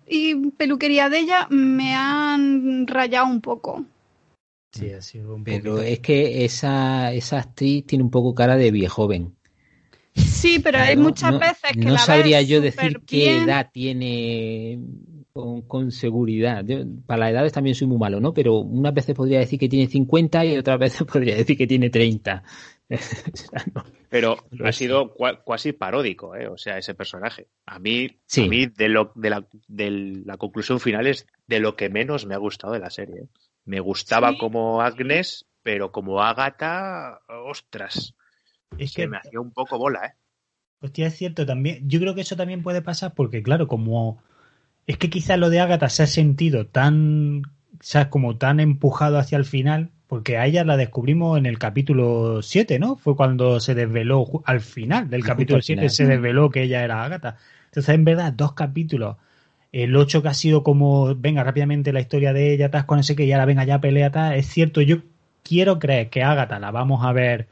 y 0.07 0.35
peluquería 0.57 1.09
de 1.09 1.19
ella 1.19 1.47
me 1.49 1.95
han 1.95 2.85
rayado 2.87 3.25
un 3.27 3.41
poco. 3.41 3.85
Sí, 4.71 4.89
ha 4.91 5.01
sido 5.01 5.35
un 5.35 5.43
Pero 5.43 5.75
poquito- 5.75 5.81
es 5.81 5.99
que 5.99 6.45
esa, 6.45 7.11
esa 7.13 7.39
actriz 7.39 7.85
tiene 7.85 8.03
un 8.03 8.11
poco 8.11 8.33
cara 8.33 8.55
de 8.55 8.71
viejoven. 8.71 9.35
Sí, 10.13 10.59
pero 10.59 10.77
hay 10.79 10.97
muchas 10.97 11.31
no- 11.31 11.39
veces 11.39 11.71
que 11.73 11.79
no 11.85 11.91
la 11.93 11.97
sabría 11.99 12.39
ves 12.39 12.47
yo 12.49 12.61
decir 12.61 13.01
qué 13.05 13.37
edad 13.43 13.69
tiene 13.71 14.79
con, 15.31 15.61
con 15.61 15.91
seguridad. 15.91 16.65
Yo, 16.65 16.79
para 17.05 17.19
las 17.21 17.31
edades 17.31 17.53
también 17.53 17.75
soy 17.75 17.87
muy 17.87 17.97
malo, 17.97 18.19
¿no? 18.19 18.33
Pero 18.33 18.55
unas 18.59 18.93
veces 18.93 19.15
podría 19.15 19.39
decir 19.39 19.57
que 19.59 19.69
tiene 19.69 19.87
50 19.87 20.43
y 20.45 20.57
otras 20.57 20.79
veces 20.79 21.03
podría 21.11 21.35
decir 21.35 21.57
que 21.57 21.67
tiene 21.67 21.89
30. 21.89 22.43
O 22.91 22.97
sea, 22.97 23.65
no. 23.73 23.85
Pero 24.09 24.35
ha 24.65 24.71
sido 24.73 25.15
casi 25.47 25.71
paródico, 25.71 26.35
¿eh? 26.35 26.47
O 26.47 26.57
sea, 26.57 26.77
ese 26.77 26.93
personaje. 26.93 27.47
A 27.65 27.79
mí, 27.79 28.09
Sí. 28.25 28.43
a 28.43 28.47
mí 28.47 28.65
de, 28.65 28.89
lo, 28.89 29.13
de, 29.15 29.29
la, 29.29 29.47
de 29.69 29.91
la 30.25 30.35
conclusión 30.35 30.81
final 30.81 31.07
es 31.07 31.25
de 31.47 31.61
lo 31.61 31.77
que 31.77 31.87
menos 31.89 32.25
me 32.25 32.35
ha 32.35 32.37
gustado 32.37 32.73
de 32.73 32.79
la 32.79 32.89
serie. 32.89 33.21
¿eh? 33.21 33.27
Me 33.65 33.79
gustaba 33.79 34.31
Sí. 34.31 34.37
como 34.37 34.81
Agnes, 34.81 35.45
pero 35.63 35.91
como 35.91 36.21
Agatha, 36.21 37.19
ostras, 37.45 38.15
es 38.77 38.93
que 38.93 39.03
que 39.03 39.07
me 39.07 39.17
hacía 39.17 39.39
un 39.39 39.51
poco 39.51 39.77
bola, 39.77 40.05
¿eh? 40.05 40.13
Hostia, 40.81 41.07
es 41.07 41.15
cierto 41.15 41.45
también. 41.45 41.87
Yo 41.87 41.99
creo 41.99 42.15
que 42.15 42.21
eso 42.21 42.35
también 42.35 42.63
puede 42.63 42.81
pasar 42.81 43.13
porque, 43.13 43.43
claro, 43.43 43.67
como 43.67 44.21
es 44.87 44.97
que 44.97 45.09
quizás 45.11 45.37
lo 45.37 45.49
de 45.49 45.59
Agatha 45.59 45.89
se 45.89 46.03
ha 46.03 46.07
sentido 46.07 46.65
tan, 46.65 47.43
¿sabes? 47.81 48.07
Como 48.07 48.37
tan 48.37 48.59
empujado 48.59 49.19
hacia 49.19 49.37
el 49.37 49.45
final, 49.45 49.91
porque 50.07 50.37
a 50.37 50.47
ella 50.47 50.63
la 50.63 50.77
descubrimos 50.77 51.37
en 51.37 51.45
el 51.45 51.59
capítulo 51.59 52.41
7, 52.41 52.79
¿no? 52.79 52.95
Fue 52.95 53.15
cuando 53.15 53.59
se 53.59 53.75
desveló 53.75 54.25
al 54.45 54.59
final 54.59 55.09
del 55.09 55.23
capítulo 55.23 55.57
al 55.57 55.63
7 55.63 55.81
final. 55.81 55.89
se 55.91 56.05
desveló 56.07 56.49
que 56.49 56.63
ella 56.63 56.83
era 56.83 57.03
Agatha. 57.03 57.37
Entonces, 57.65 57.93
en 57.93 58.03
verdad, 58.03 58.33
dos 58.33 58.53
capítulos. 58.53 59.17
El 59.71 59.95
8 59.95 60.21
que 60.21 60.27
ha 60.27 60.33
sido 60.33 60.63
como, 60.63 61.15
venga, 61.15 61.43
rápidamente 61.43 61.93
la 61.93 62.01
historia 62.01 62.33
de 62.33 62.53
ella, 62.53 62.69
tal, 62.69 62.85
con 62.85 62.99
ese 62.99 63.15
que 63.15 63.27
ya 63.27 63.37
la 63.37 63.45
venga 63.45 63.63
ya 63.63 63.79
pelea, 63.79 64.11
tal. 64.11 64.33
Es 64.33 64.47
cierto, 64.47 64.81
yo 64.81 64.97
quiero 65.43 65.79
creer 65.79 66.09
que 66.09 66.23
Agatha 66.23 66.59
la 66.59 66.71
vamos 66.71 67.05
a 67.05 67.13
ver 67.13 67.47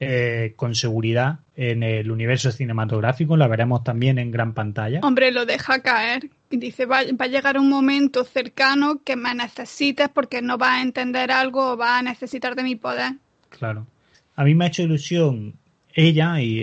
eh, 0.00 0.54
con 0.56 0.74
seguridad 0.74 1.38
en 1.54 1.84
el 1.84 2.10
universo 2.10 2.50
cinematográfico, 2.50 3.36
la 3.36 3.46
veremos 3.46 3.84
también 3.84 4.18
en 4.18 4.32
gran 4.32 4.52
pantalla. 4.52 4.98
Hombre, 5.04 5.30
lo 5.30 5.46
deja 5.46 5.80
caer. 5.80 6.28
Y 6.50 6.56
dice, 6.56 6.86
va, 6.86 7.02
va 7.20 7.26
a 7.26 7.28
llegar 7.28 7.56
un 7.56 7.68
momento 7.68 8.24
cercano 8.24 9.00
que 9.04 9.14
me 9.14 9.32
necesites 9.32 10.08
porque 10.08 10.42
no 10.42 10.58
vas 10.58 10.80
a 10.80 10.82
entender 10.82 11.30
algo 11.30 11.72
o 11.72 11.76
vas 11.76 12.00
a 12.00 12.02
necesitar 12.02 12.56
de 12.56 12.64
mi 12.64 12.74
poder. 12.74 13.12
Claro. 13.48 13.86
A 14.34 14.44
mí 14.44 14.54
me 14.56 14.64
ha 14.64 14.68
hecho 14.68 14.82
ilusión 14.82 15.54
ella 15.94 16.40
y, 16.40 16.62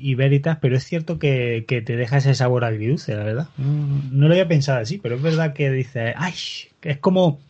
y 0.00 0.14
Veritas, 0.14 0.58
pero 0.60 0.76
es 0.76 0.84
cierto 0.84 1.18
que, 1.18 1.64
que 1.66 1.82
te 1.82 1.96
deja 1.96 2.18
ese 2.18 2.34
sabor 2.34 2.64
agridulce, 2.64 3.14
la 3.16 3.24
verdad. 3.24 3.48
No 3.56 4.26
lo 4.28 4.34
había 4.34 4.48
pensado 4.48 4.80
así, 4.80 4.98
pero 4.98 5.16
es 5.16 5.22
verdad 5.22 5.54
que 5.54 5.70
dice, 5.70 6.14
ay, 6.16 6.34
que 6.80 6.90
es 6.90 6.98
como... 6.98 7.40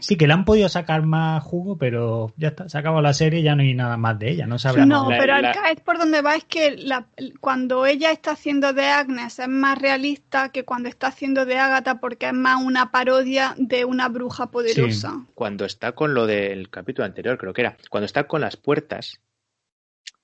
Sí, 0.00 0.16
que 0.16 0.26
le 0.26 0.32
han 0.32 0.44
podido 0.44 0.68
sacar 0.68 1.02
más 1.06 1.42
jugo, 1.42 1.78
pero 1.78 2.32
ya 2.36 2.48
está, 2.48 2.68
se 2.68 2.76
ha 2.76 2.80
acabado 2.80 3.02
la 3.02 3.14
serie, 3.14 3.42
ya 3.42 3.54
no 3.54 3.62
hay 3.62 3.72
nada 3.72 3.96
más 3.96 4.18
de 4.18 4.30
ella, 4.30 4.46
no 4.46 4.58
sabremos. 4.58 4.88
No, 4.88 5.08
pero 5.08 5.34
al 5.34 5.42
la- 5.42 5.52
caer 5.52 5.80
por 5.82 5.98
donde 5.98 6.22
va 6.22 6.34
es 6.34 6.44
que 6.44 6.76
la- 6.76 7.06
cuando 7.40 7.86
ella 7.86 8.10
está 8.10 8.32
haciendo 8.32 8.72
de 8.72 8.84
Agnes 8.86 9.38
es 9.38 9.48
más 9.48 9.78
realista 9.78 10.50
que 10.50 10.64
cuando 10.64 10.88
está 10.88 11.08
haciendo 11.08 11.46
de 11.46 11.58
Agatha 11.58 12.00
porque 12.00 12.26
es 12.26 12.32
más 12.32 12.62
una 12.62 12.90
parodia 12.90 13.54
de 13.58 13.84
una 13.84 14.08
bruja 14.08 14.50
poderosa. 14.50 15.24
Cuando 15.34 15.64
está 15.64 15.92
con 15.92 16.14
lo 16.14 16.26
del 16.26 16.68
capítulo 16.68 17.06
anterior, 17.06 17.38
creo 17.38 17.52
que 17.52 17.62
era, 17.62 17.76
cuando 17.88 18.06
está 18.06 18.24
con 18.24 18.40
las 18.40 18.56
puertas, 18.56 19.20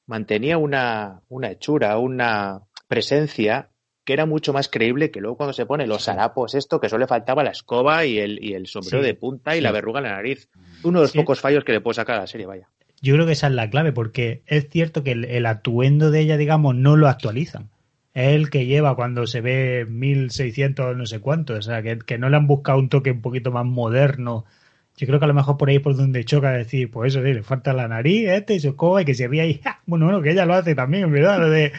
mantenía 0.06 0.58
una, 0.58 1.22
una 1.28 1.50
hechura, 1.50 1.98
una 1.98 2.62
presencia 2.88 3.68
que 4.04 4.12
era 4.12 4.26
mucho 4.26 4.52
más 4.52 4.68
creíble 4.68 5.10
que 5.12 5.20
luego 5.20 5.36
cuando 5.36 5.52
se 5.52 5.64
pone 5.64 5.86
los 5.86 6.08
harapos, 6.08 6.54
esto, 6.56 6.80
que 6.80 6.88
solo 6.88 7.00
le 7.02 7.06
faltaba 7.06 7.44
la 7.44 7.50
escoba 7.52 8.04
y 8.04 8.18
el, 8.18 8.42
y 8.44 8.54
el 8.54 8.66
sombrero 8.66 9.00
Sí, 9.00 9.06
de 9.06 9.14
punta 9.14 9.54
y 9.54 9.58
sí. 9.58 9.62
la 9.62 9.70
verruga 9.70 10.00
en 10.00 10.04
la 10.06 10.14
nariz. 10.16 10.48
Uno 10.82 10.98
de 10.98 11.04
los 11.04 11.12
Sí. 11.12 11.18
pocos 11.18 11.40
fallos 11.40 11.62
que 11.64 11.72
le 11.72 11.80
puedo 11.80 11.94
sacar 11.94 12.16
a 12.16 12.20
la 12.22 12.26
serie, 12.26 12.46
vaya. 12.46 12.68
Yo 13.00 13.14
creo 13.14 13.26
que 13.26 13.32
esa 13.32 13.46
es 13.46 13.52
la 13.54 13.70
clave, 13.70 13.92
porque 13.92 14.42
es 14.46 14.68
cierto 14.70 15.04
que 15.04 15.12
el, 15.12 15.24
el 15.24 15.46
atuendo 15.46 16.10
de 16.10 16.20
ella, 16.20 16.36
digamos, 16.36 16.74
no 16.74 16.96
lo 16.96 17.08
actualizan. 17.08 17.70
Es 18.14 18.34
el 18.34 18.50
que 18.50 18.66
lleva 18.66 18.94
cuando 18.96 19.26
se 19.26 19.40
ve 19.40 19.86
1600 19.88 20.96
no 20.96 21.06
sé 21.06 21.20
cuánto, 21.20 21.54
o 21.54 21.62
sea, 21.62 21.82
que, 21.82 21.98
que 21.98 22.18
no 22.18 22.28
le 22.28 22.36
han 22.36 22.46
buscado 22.46 22.78
un 22.78 22.88
toque 22.88 23.10
un 23.12 23.22
poquito 23.22 23.50
más 23.52 23.64
moderno. 23.64 24.44
Yo 24.96 25.06
creo 25.06 25.18
que 25.18 25.24
a 25.24 25.28
lo 25.28 25.34
mejor 25.34 25.56
por 25.56 25.68
ahí 25.68 25.78
por 25.78 25.96
donde 25.96 26.24
choca 26.24 26.52
decir, 26.52 26.90
pues 26.90 27.14
eso, 27.14 27.22
le 27.22 27.42
falta 27.42 27.72
la 27.72 27.88
nariz, 27.88 28.28
este 28.28 28.56
escoba 28.56 29.02
y 29.02 29.04
que 29.04 29.14
se 29.14 29.26
ría 29.26 29.42
ahí. 29.42 29.60
¡ja! 29.64 29.80
Bueno, 29.86 30.06
bueno, 30.06 30.22
que 30.22 30.30
ella 30.30 30.44
lo 30.44 30.54
hace 30.54 30.74
también, 30.74 31.10
verdad, 31.10 31.38
lo 31.38 31.50
de 31.50 31.72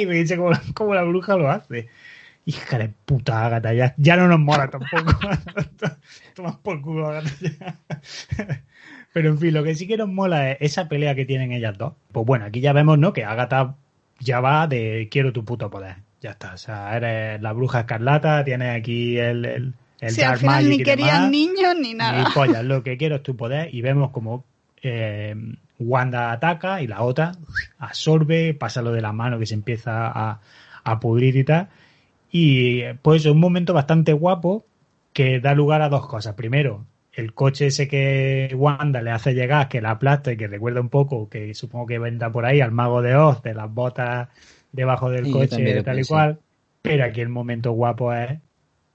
y 0.00 0.06
me 0.06 0.14
dice 0.14 0.38
como, 0.74 0.94
la 0.94 1.02
bruja 1.02 1.36
lo 1.36 1.50
hace. 1.50 1.88
Hija 2.46 2.78
de 2.78 2.88
puta, 2.88 3.44
Agatha, 3.46 3.74
ya, 3.74 3.94
ya 3.98 4.16
no 4.16 4.26
nos 4.26 4.40
mola 4.40 4.70
tampoco. 4.70 5.12
Tomas 6.34 6.56
por 6.56 6.80
culo, 6.80 7.08
Agatha. 7.08 7.78
Pero 9.12 9.28
en 9.30 9.38
fin, 9.38 9.54
lo 9.54 9.64
que 9.64 9.74
sí 9.74 9.86
que 9.86 9.96
nos 9.96 10.08
mola 10.08 10.52
es 10.52 10.58
esa 10.60 10.88
pelea 10.88 11.14
que 11.14 11.24
tienen 11.24 11.52
ellas 11.52 11.76
dos. 11.76 11.94
Pues 12.12 12.24
bueno, 12.24 12.44
aquí 12.44 12.60
ya 12.60 12.72
vemos, 12.72 12.98
¿no? 12.98 13.12
Que 13.12 13.24
Agatha 13.24 13.76
ya 14.20 14.40
va 14.40 14.66
de 14.66 15.08
quiero 15.10 15.32
tu 15.32 15.44
puto 15.44 15.70
poder. 15.70 15.96
Ya 16.20 16.30
está. 16.30 16.54
O 16.54 16.58
sea, 16.58 16.96
eres 16.96 17.40
la 17.42 17.52
bruja 17.52 17.80
escarlata, 17.80 18.44
tienes 18.44 18.76
aquí 18.76 19.18
el, 19.18 19.74
el 20.00 20.24
al 20.24 20.38
final 20.38 20.64
Magic 20.64 20.68
ni 20.68 20.74
y 20.76 20.82
querían 20.82 21.30
niños 21.30 21.74
ni 21.78 21.94
nada. 21.94 22.22
Y 22.22 22.32
pollas, 22.32 22.64
lo 22.64 22.82
que 22.82 22.96
quiero 22.96 23.16
es 23.16 23.22
tu 23.22 23.36
poder. 23.36 23.74
Y 23.74 23.82
vemos 23.82 24.10
como 24.10 24.44
eh, 24.82 25.34
Wanda 25.78 26.32
ataca 26.32 26.82
y 26.82 26.86
la 26.86 27.02
otra 27.02 27.32
absorbe, 27.78 28.54
pasa 28.54 28.82
lo 28.82 28.92
de 28.92 29.02
la 29.02 29.12
mano 29.12 29.38
que 29.38 29.46
se 29.46 29.54
empieza 29.54 30.08
a, 30.08 30.40
a 30.84 31.00
pudrir 31.00 31.36
y 31.36 31.44
tal. 31.44 31.68
Y 32.32 32.84
pues 33.02 33.24
es 33.24 33.30
un 33.30 33.40
momento 33.40 33.74
bastante 33.74 34.12
guapo 34.12 34.64
que 35.12 35.40
da 35.40 35.54
lugar 35.54 35.82
a 35.82 35.88
dos 35.88 36.06
cosas. 36.06 36.34
Primero, 36.34 36.84
el 37.12 37.34
coche 37.34 37.66
ese 37.66 37.88
que 37.88 38.54
Wanda 38.56 39.02
le 39.02 39.10
hace 39.10 39.34
llegar, 39.34 39.68
que 39.68 39.80
la 39.80 39.92
aplasta 39.92 40.32
y 40.32 40.36
que 40.36 40.46
recuerda 40.46 40.80
un 40.80 40.88
poco, 40.88 41.28
que 41.28 41.54
supongo 41.54 41.86
que 41.86 41.98
venda 41.98 42.30
por 42.30 42.46
ahí 42.46 42.60
al 42.60 42.72
mago 42.72 43.02
de 43.02 43.16
Oz, 43.16 43.42
de 43.42 43.54
las 43.54 43.72
botas 43.72 44.28
debajo 44.72 45.10
del 45.10 45.26
Sí, 45.26 45.32
también 45.32 45.76
coche, 45.76 45.82
tal 45.82 46.00
y 46.00 46.04
cual. 46.04 46.38
Pero 46.82 47.04
aquí 47.04 47.20
el 47.20 47.28
momento 47.28 47.72
guapo 47.72 48.12
es 48.12 48.38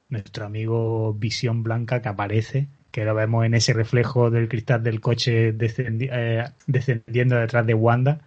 nuestro 0.09 0.45
amigo 0.45 1.13
Visión 1.13 1.63
Blanca 1.63 2.01
que 2.01 2.09
aparece, 2.09 2.67
que 2.91 3.05
lo 3.05 3.15
vemos 3.15 3.45
en 3.45 3.53
ese 3.53 3.73
reflejo 3.73 4.29
del 4.29 4.47
cristal 4.47 4.83
del 4.83 5.01
coche 5.01 5.55
eh, 5.59 6.43
descendiendo 6.67 7.35
detrás 7.35 7.65
de 7.65 7.73
Wanda. 7.73 8.21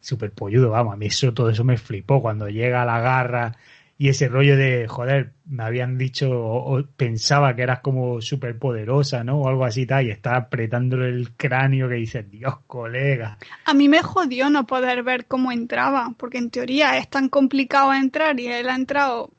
Súper 0.00 0.32
polludo, 0.32 0.70
vamos, 0.70 0.94
a 0.94 0.96
mí 0.96 1.06
eso, 1.06 1.32
todo 1.32 1.50
eso 1.50 1.64
me 1.64 1.76
flipó 1.76 2.20
cuando 2.20 2.48
llega 2.48 2.82
a 2.82 2.86
la 2.86 3.00
garra 3.00 3.56
y 3.98 4.08
ese 4.08 4.28
rollo 4.28 4.56
de, 4.56 4.88
joder, 4.88 5.32
me 5.44 5.62
habían 5.62 5.98
dicho 5.98 6.30
o, 6.32 6.82
pensaba 6.96 7.54
que 7.54 7.62
eras 7.62 7.80
como 7.80 8.22
súper 8.22 8.58
poderosa, 8.58 9.22
¿no? 9.24 9.42
O 9.42 9.48
algo 9.48 9.66
así 9.66 9.84
tal, 9.84 10.06
y 10.06 10.10
está 10.10 10.36
apretándole 10.36 11.10
el 11.10 11.32
cráneo 11.32 11.86
que 11.86 11.96
dices, 11.96 12.30
Dios, 12.30 12.60
colega. 12.66 13.36
A 13.66 13.74
mí 13.74 13.90
me 13.90 14.02
jodió 14.02 14.48
no 14.48 14.66
poder 14.66 15.02
ver 15.02 15.26
cómo 15.26 15.52
entraba, 15.52 16.14
porque 16.16 16.38
en 16.38 16.48
teoría 16.48 16.96
es 16.96 17.08
tan 17.08 17.28
complicado 17.28 17.92
entrar 17.92 18.40
y 18.40 18.46
él 18.46 18.70
ha 18.70 18.74
entrado 18.74 19.30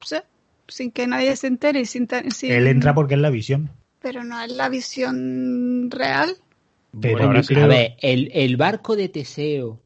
sé, 0.00 0.22
sin 0.68 0.90
que 0.90 1.06
nadie 1.06 1.34
se 1.36 1.46
entere. 1.46 1.80
y 1.80 1.86
Sin, 1.86 2.08
sin- 2.30 2.52
Él 2.52 2.66
entra 2.66 2.94
porque 2.94 3.14
es 3.14 3.20
la 3.20 3.30
visión. 3.30 3.70
Pero 4.00 4.22
no 4.24 4.40
es 4.42 4.52
la 4.52 4.68
visión 4.68 5.90
real. 5.90 6.36
Pero 7.00 7.12
Bueno, 7.14 7.26
ahora 7.28 7.40
yo 7.40 7.46
sí. 7.46 7.54
creo- 7.54 7.64
A 7.64 7.68
ver, 7.68 7.96
el, 8.00 8.30
el 8.32 8.56
barco 8.56 8.96
de 8.96 9.08
Teseo, 9.08 9.80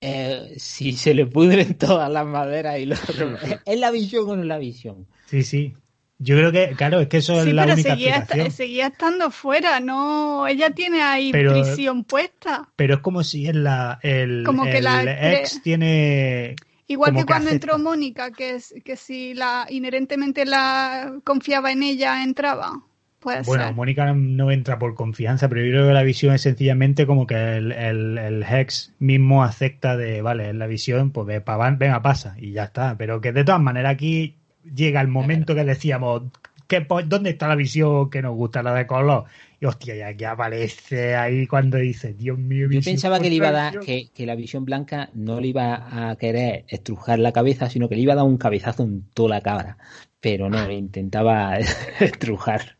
eh, 0.00 0.54
si 0.56 0.92
se 0.92 1.14
le 1.14 1.26
pudren 1.26 1.74
todas 1.74 2.10
las 2.10 2.26
maderas 2.26 2.78
y 2.78 2.86
los... 2.86 3.00
¿Es 3.66 3.78
la 3.80 3.90
visión 3.90 4.28
o 4.28 4.36
no 4.36 4.42
es 4.42 4.48
la 4.48 4.58
visión? 4.58 5.06
Sí, 5.26 5.42
sí. 5.42 5.74
Yo 6.20 6.36
creo 6.36 6.50
que, 6.50 6.74
claro, 6.76 6.98
es 7.00 7.06
que 7.08 7.18
eso 7.18 7.40
sí, 7.44 7.50
es 7.50 7.54
la 7.54 7.62
pero 7.62 7.74
única 7.74 7.90
seguía, 7.90 8.16
esta- 8.16 8.50
seguía 8.50 8.86
estando 8.88 9.30
fuera, 9.30 9.78
no. 9.78 10.46
Ella 10.48 10.70
tiene 10.70 11.00
ahí 11.02 11.30
Pero- 11.30 11.52
prisión 11.52 12.02
puesta. 12.04 12.68
Pero 12.74 12.94
es 12.94 13.00
como 13.00 13.22
si 13.22 13.46
el, 13.46 13.62
la, 13.62 14.00
el, 14.02 14.42
Como 14.44 14.64
que 14.64 14.78
el 14.78 14.84
la 14.84 15.32
ex 15.34 15.62
tiene 15.62 16.56
Igual 16.88 17.14
que 17.14 17.24
cuando 17.24 17.50
acepta. 17.50 17.54
entró 17.56 17.78
Mónica, 17.78 18.32
que, 18.32 18.56
es, 18.56 18.74
que 18.84 18.96
si 18.96 19.34
la 19.34 19.66
inherentemente 19.70 20.44
la 20.44 21.20
confiaba 21.24 21.70
en 21.70 21.82
ella, 21.84 22.22
entraba. 22.24 22.82
Puede 23.20 23.44
Bueno, 23.44 23.64
ser. 23.66 23.74
Mónica 23.74 24.12
no 24.14 24.50
entra 24.50 24.78
por 24.78 24.94
confianza, 24.94 25.48
pero 25.48 25.62
yo 25.62 25.70
creo 25.70 25.86
que 25.88 25.92
la 25.92 26.02
visión 26.02 26.34
es 26.34 26.42
sencillamente 26.42 27.06
como 27.06 27.26
que 27.26 27.56
el, 27.58 27.72
el, 27.72 28.18
el 28.18 28.42
Hex 28.42 28.94
mismo 28.98 29.44
acepta 29.44 29.96
de, 29.96 30.22
vale, 30.22 30.48
es 30.50 30.54
la 30.56 30.66
visión, 30.66 31.10
pues 31.12 31.26
ve, 31.26 31.40
pa- 31.40 31.70
venga, 31.70 32.02
pasa, 32.02 32.34
y 32.38 32.52
ya 32.52 32.64
está. 32.64 32.96
Pero 32.98 33.20
que 33.20 33.32
de 33.32 33.44
todas 33.44 33.60
maneras 33.60 33.92
aquí 33.94 34.36
llega 34.74 35.00
el 35.00 35.08
momento 35.08 35.54
que 35.54 35.64
decíamos, 35.64 36.22
¿qué, 36.66 36.86
¿dónde 37.06 37.30
está 37.30 37.46
la 37.48 37.54
visión 37.54 38.10
que 38.10 38.22
nos 38.22 38.34
gusta, 38.34 38.62
la 38.62 38.74
de 38.74 38.86
color? 38.86 39.24
Y 39.60 39.66
hostia, 39.66 39.96
ya 39.96 40.16
que 40.16 40.24
aparece 40.26 41.16
ahí 41.16 41.46
cuando 41.48 41.78
dice, 41.78 42.14
Dios 42.14 42.38
mío, 42.38 42.68
Yo 42.70 42.80
pensaba 42.80 43.18
que 43.18 43.28
le 43.28 43.34
iba 43.36 43.48
a 43.48 43.52
dar, 43.52 43.72
contrario". 43.74 44.04
que, 44.06 44.12
que 44.14 44.24
la 44.26 44.36
visión 44.36 44.64
blanca 44.64 45.10
no 45.14 45.40
le 45.40 45.48
iba 45.48 46.10
a 46.10 46.14
querer 46.16 46.64
estrujar 46.68 47.18
la 47.18 47.32
cabeza, 47.32 47.68
sino 47.68 47.88
que 47.88 47.96
le 47.96 48.02
iba 48.02 48.12
a 48.12 48.16
dar 48.16 48.24
un 48.24 48.38
cabezazo 48.38 48.84
en 48.84 49.08
toda 49.14 49.30
la 49.30 49.40
cabra. 49.40 49.76
Pero 50.20 50.48
no, 50.48 50.66
le 50.66 50.74
intentaba 50.74 51.58
estrujar. 52.00 52.76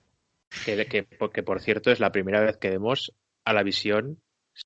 Que, 0.65 0.87
que, 0.87 1.07
que, 1.33 1.43
por 1.43 1.61
cierto 1.61 1.91
es 1.91 2.01
la 2.01 2.13
primera 2.13 2.41
vez 2.41 2.57
que 2.57 2.71
vemos 2.71 3.13
a 3.45 3.53
la 3.53 3.63
visión 3.65 4.21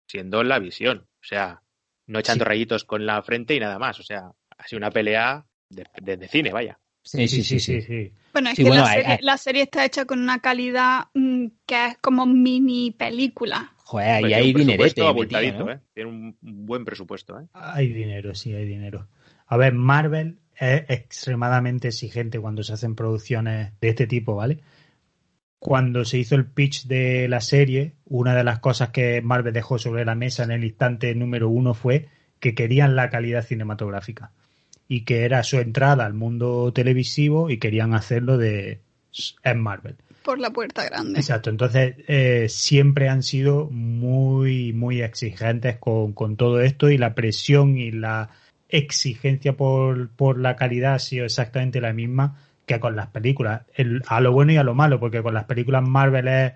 siendo 0.06 0.42
la 0.44 0.58
visión. 0.58 1.06
O 1.20 1.24
sea, 1.24 1.62
no 2.06 2.18
echando 2.18 2.44
Sí. 2.44 2.48
rayitos 2.48 2.84
con 2.84 3.06
la 3.06 3.22
frente 3.22 3.54
y 3.54 3.60
nada 3.60 3.78
más. 3.78 3.98
O 4.00 4.02
sea, 4.02 4.32
ha 4.58 4.66
sido 4.68 4.78
una 4.78 4.90
pelea 4.90 5.46
de, 5.70 5.86
de- 6.02 6.16
de 6.18 6.28
cine, 6.28 6.52
vaya. 6.52 6.78
Sí, 7.02 7.26
sí, 7.28 7.42
sí, 7.42 7.58
sí. 7.60 7.82
sí. 7.82 8.12
Bueno, 8.32 8.50
es 8.50 8.56
Sí, 8.56 8.62
que 8.62 8.68
bueno, 8.68 8.84
la, 8.84 8.90
hay- 8.90 8.96
serie, 9.00 9.12
hay- 9.12 9.18
la 9.24 9.36
serie 9.38 9.62
está 9.62 9.84
hecha 9.84 10.04
con 10.04 10.20
una 10.20 10.38
calidad 10.40 11.04
mm, 11.14 11.46
que 11.66 11.86
es 11.86 11.98
como 12.00 12.26
mini 12.26 12.90
película. 12.92 13.72
Joder, 13.78 14.08
ahí 14.24 14.32
hay 14.32 14.52
dinerete. 14.54 15.02
abultadito, 15.06 15.64
¿no? 15.66 15.72
¿eh? 15.72 15.80
Tiene 15.92 16.08
un, 16.10 16.36
un 16.42 16.66
buen 16.66 16.84
presupuesto, 16.84 17.38
¿eh? 17.38 17.44
Hay 17.52 17.92
dinero, 17.92 18.34
sí, 18.34 18.54
hay 18.54 18.64
dinero. 18.64 19.08
A 19.46 19.56
ver, 19.58 19.74
Marvel 19.74 20.38
es 20.56 20.84
extremadamente 20.88 21.88
exigente 21.88 22.38
cuando 22.40 22.62
se 22.62 22.72
hacen 22.72 22.94
producciones 22.94 23.72
de 23.80 23.88
este 23.88 24.06
tipo, 24.06 24.34
¿vale? 24.36 24.60
Cuando 25.58 26.04
se 26.04 26.18
hizo 26.18 26.34
el 26.34 26.46
pitch 26.46 26.86
de 26.86 27.28
la 27.28 27.40
serie, 27.40 27.94
una 28.04 28.34
de 28.34 28.42
las 28.44 28.58
cosas 28.58 28.90
que 28.90 29.22
Marvel 29.22 29.52
dejó 29.52 29.78
sobre 29.78 30.04
la 30.04 30.14
mesa 30.14 30.42
en 30.44 30.50
el 30.50 30.64
instante 30.64 31.14
número 31.14 31.48
uno 31.48 31.74
fue 31.74 32.08
que 32.40 32.54
querían 32.54 32.96
la 32.96 33.10
calidad 33.10 33.44
cinematográfica 33.44 34.32
y 34.92 35.04
que 35.04 35.24
era 35.24 35.42
su 35.42 35.56
entrada 35.56 36.04
al 36.04 36.12
mundo 36.12 36.70
televisivo 36.74 37.48
y 37.48 37.56
querían 37.56 37.94
hacerlo 37.94 38.36
de 38.36 38.80
en 39.42 39.58
Marvel. 39.58 39.96
Por 40.22 40.38
la 40.38 40.50
puerta 40.50 40.84
grande. 40.84 41.18
Exacto, 41.18 41.48
entonces 41.48 41.94
eh, 42.08 42.46
siempre 42.50 43.08
han 43.08 43.22
sido 43.22 43.70
muy, 43.70 44.74
muy 44.74 45.00
exigentes 45.00 45.78
con, 45.78 46.12
con 46.12 46.36
todo 46.36 46.60
esto 46.60 46.90
y 46.90 46.98
la 46.98 47.14
presión 47.14 47.78
y 47.78 47.90
la 47.90 48.28
exigencia 48.68 49.54
por, 49.54 50.10
por 50.10 50.38
la 50.38 50.56
calidad 50.56 50.92
ha 50.92 50.98
sido 50.98 51.24
exactamente 51.24 51.80
la 51.80 51.94
misma 51.94 52.36
que 52.66 52.78
con 52.78 52.94
las 52.94 53.06
películas, 53.06 53.62
El- 53.74 54.02
a 54.08 54.20
lo 54.20 54.32
bueno 54.32 54.52
y 54.52 54.58
a 54.58 54.62
lo 54.62 54.74
malo, 54.74 55.00
porque 55.00 55.22
con 55.22 55.32
las 55.32 55.44
películas 55.44 55.88
Marvel 55.88 56.28
es, 56.28 56.52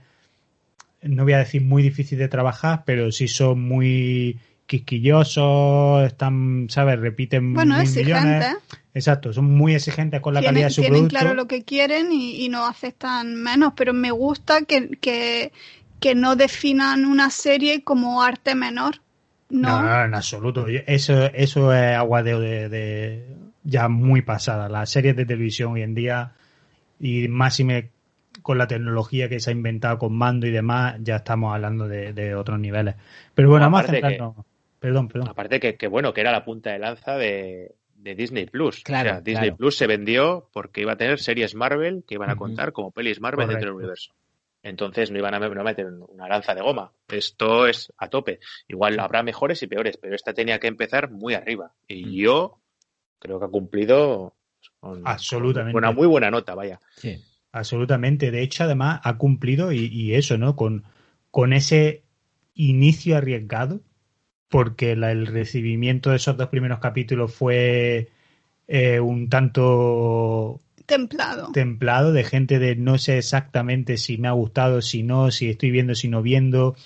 no 1.00 1.24
voy 1.24 1.32
a 1.32 1.38
decir 1.38 1.62
muy 1.62 1.82
difícil 1.82 2.18
de 2.18 2.28
trabajar, 2.28 2.82
pero 2.84 3.10
sí 3.12 3.28
son 3.28 3.62
muy 3.62 4.38
quisquillosos, 4.66 6.04
están, 6.06 6.66
¿sabes? 6.70 6.98
Repiten 7.00 7.54
Bueno, 7.54 7.74
mil 7.74 7.82
exigente. 7.82 8.18
millones. 8.28 8.56
Exacto, 8.94 9.32
son 9.32 9.44
muy 9.56 9.74
exigentes 9.74 10.20
con 10.20 10.34
la 10.34 10.40
tienen, 10.40 10.54
calidad 10.54 10.68
de 10.68 10.74
su 10.74 10.80
tienen 10.80 10.94
producto. 11.00 11.18
claro 11.18 11.34
lo 11.34 11.46
que 11.46 11.64
quieren 11.64 12.12
y, 12.12 12.44
y 12.44 12.48
no 12.48 12.66
aceptan 12.66 13.34
menos, 13.34 13.74
pero 13.76 13.92
me 13.92 14.10
gusta 14.10 14.62
que, 14.62 14.88
que, 15.00 15.52
que 16.00 16.14
no 16.14 16.34
definan 16.36 17.04
una 17.04 17.30
serie 17.30 17.82
como 17.84 18.22
arte 18.22 18.54
menor. 18.54 18.96
No, 19.50 19.82
No, 19.82 19.82
no, 19.82 20.04
en 20.04 20.14
absoluto. 20.14 20.66
Eso, 20.68 21.24
eso 21.26 21.72
es 21.72 21.96
agua 21.96 22.22
de, 22.22 22.38
de- 22.40 22.68
de- 22.68 23.26
ya 23.64 23.88
muy 23.88 24.22
pasada. 24.22 24.68
Las 24.68 24.90
series 24.90 25.14
de 25.14 25.26
televisión 25.26 25.72
hoy 25.72 25.82
en 25.82 25.94
día, 25.94 26.32
y 26.98 27.28
más 27.28 27.54
si 27.56 27.64
me 27.64 27.90
con 28.42 28.58
la 28.58 28.66
tecnología 28.66 29.28
que 29.28 29.40
se 29.40 29.50
ha 29.50 29.52
inventado 29.52 29.98
con 29.98 30.14
mando 30.16 30.46
y 30.46 30.50
demás, 30.50 30.96
ya 31.02 31.16
estamos 31.16 31.54
hablando 31.54 31.88
de, 31.88 32.12
de 32.12 32.34
otros 32.34 32.58
niveles. 32.60 32.94
Pero 33.34 33.48
bueno, 33.50 33.66
No, 33.66 33.72
vamos 33.72 33.80
a 33.80 33.92
que- 33.92 34.00
centrarnos. 34.00 34.36
Perdón, 34.78 35.08
perdón. 35.08 35.28
Aparte 35.28 35.60
que, 35.60 35.76
que 35.76 35.88
bueno, 35.88 36.12
que 36.12 36.20
era 36.20 36.32
la 36.32 36.44
punta 36.44 36.72
de 36.72 36.78
lanza 36.78 37.16
de, 37.16 37.74
de 37.94 38.14
Disney 38.14 38.46
Plus. 38.46 38.82
Claro, 38.84 39.10
o 39.10 39.12
sea, 39.14 39.20
Disney 39.20 39.48
claro. 39.48 39.56
Plus 39.56 39.76
se 39.76 39.86
vendió 39.86 40.48
porque 40.52 40.82
iba 40.82 40.92
a 40.92 40.96
tener 40.96 41.18
series 41.18 41.54
Marvel 41.54 42.04
que 42.06 42.14
iban 42.14 42.30
a 42.30 42.36
contar 42.36 42.72
como 42.72 42.90
pelis 42.90 43.20
Marvel 43.20 43.48
dentro 43.48 43.70
del 43.70 43.76
universo. 43.76 44.12
Entonces 44.62 45.12
no 45.12 45.18
iban 45.18 45.32
a, 45.32 45.38
meter 45.38 45.86
una 46.08 46.28
lanza 46.28 46.54
de 46.54 46.60
goma. 46.60 46.92
Esto 47.08 47.68
es 47.68 47.92
a 47.98 48.08
tope. 48.08 48.40
Igual 48.66 48.98
habrá 48.98 49.22
mejores 49.22 49.62
y 49.62 49.68
peores, 49.68 49.96
pero 49.96 50.16
esta 50.16 50.34
tenía 50.34 50.58
que 50.58 50.66
empezar 50.66 51.10
muy 51.10 51.34
arriba. 51.34 51.72
Y 51.86 52.04
Mm. 52.04 52.10
yo 52.14 52.58
creo 53.20 53.38
que 53.38 53.44
ha 53.44 53.48
cumplido 53.48 54.34
con, 54.80 55.02
Absolutamente. 55.06 55.72
con 55.72 55.84
una 55.84 55.92
muy 55.92 56.08
buena 56.08 56.30
nota, 56.32 56.54
vaya. 56.56 56.80
Sí. 56.96 57.16
Absolutamente. 57.52 58.32
De 58.32 58.42
hecho, 58.42 58.64
además, 58.64 59.00
ha 59.04 59.16
cumplido 59.16 59.70
y, 59.70 59.86
y 59.86 60.14
eso, 60.14 60.36
¿no? 60.36 60.56
Con, 60.56 60.82
con 61.30 61.52
ese 61.52 62.02
inicio 62.54 63.16
arriesgado, 63.16 63.80
porque 64.48 64.96
la- 64.96 65.12
el 65.12 65.26
recibimiento 65.26 66.10
de 66.10 66.16
esos 66.16 66.36
dos 66.36 66.48
primeros 66.48 66.78
capítulos 66.80 67.34
fue 67.34 68.08
eh, 68.68 69.00
un 69.00 69.28
tanto 69.28 70.60
templado. 70.86 71.52
templado 71.52 72.12
de 72.12 72.24
gente 72.24 72.58
de 72.58 72.76
no 72.76 72.98
sé 72.98 73.18
exactamente 73.18 73.96
si 73.96 74.18
me 74.18 74.28
ha 74.28 74.32
gustado, 74.32 74.82
si 74.82 75.02
no, 75.02 75.30
si 75.30 75.50
estoy 75.50 75.70
viendo, 75.70 75.94
si 75.94 76.08
no 76.08 76.22
viendo. 76.22 76.76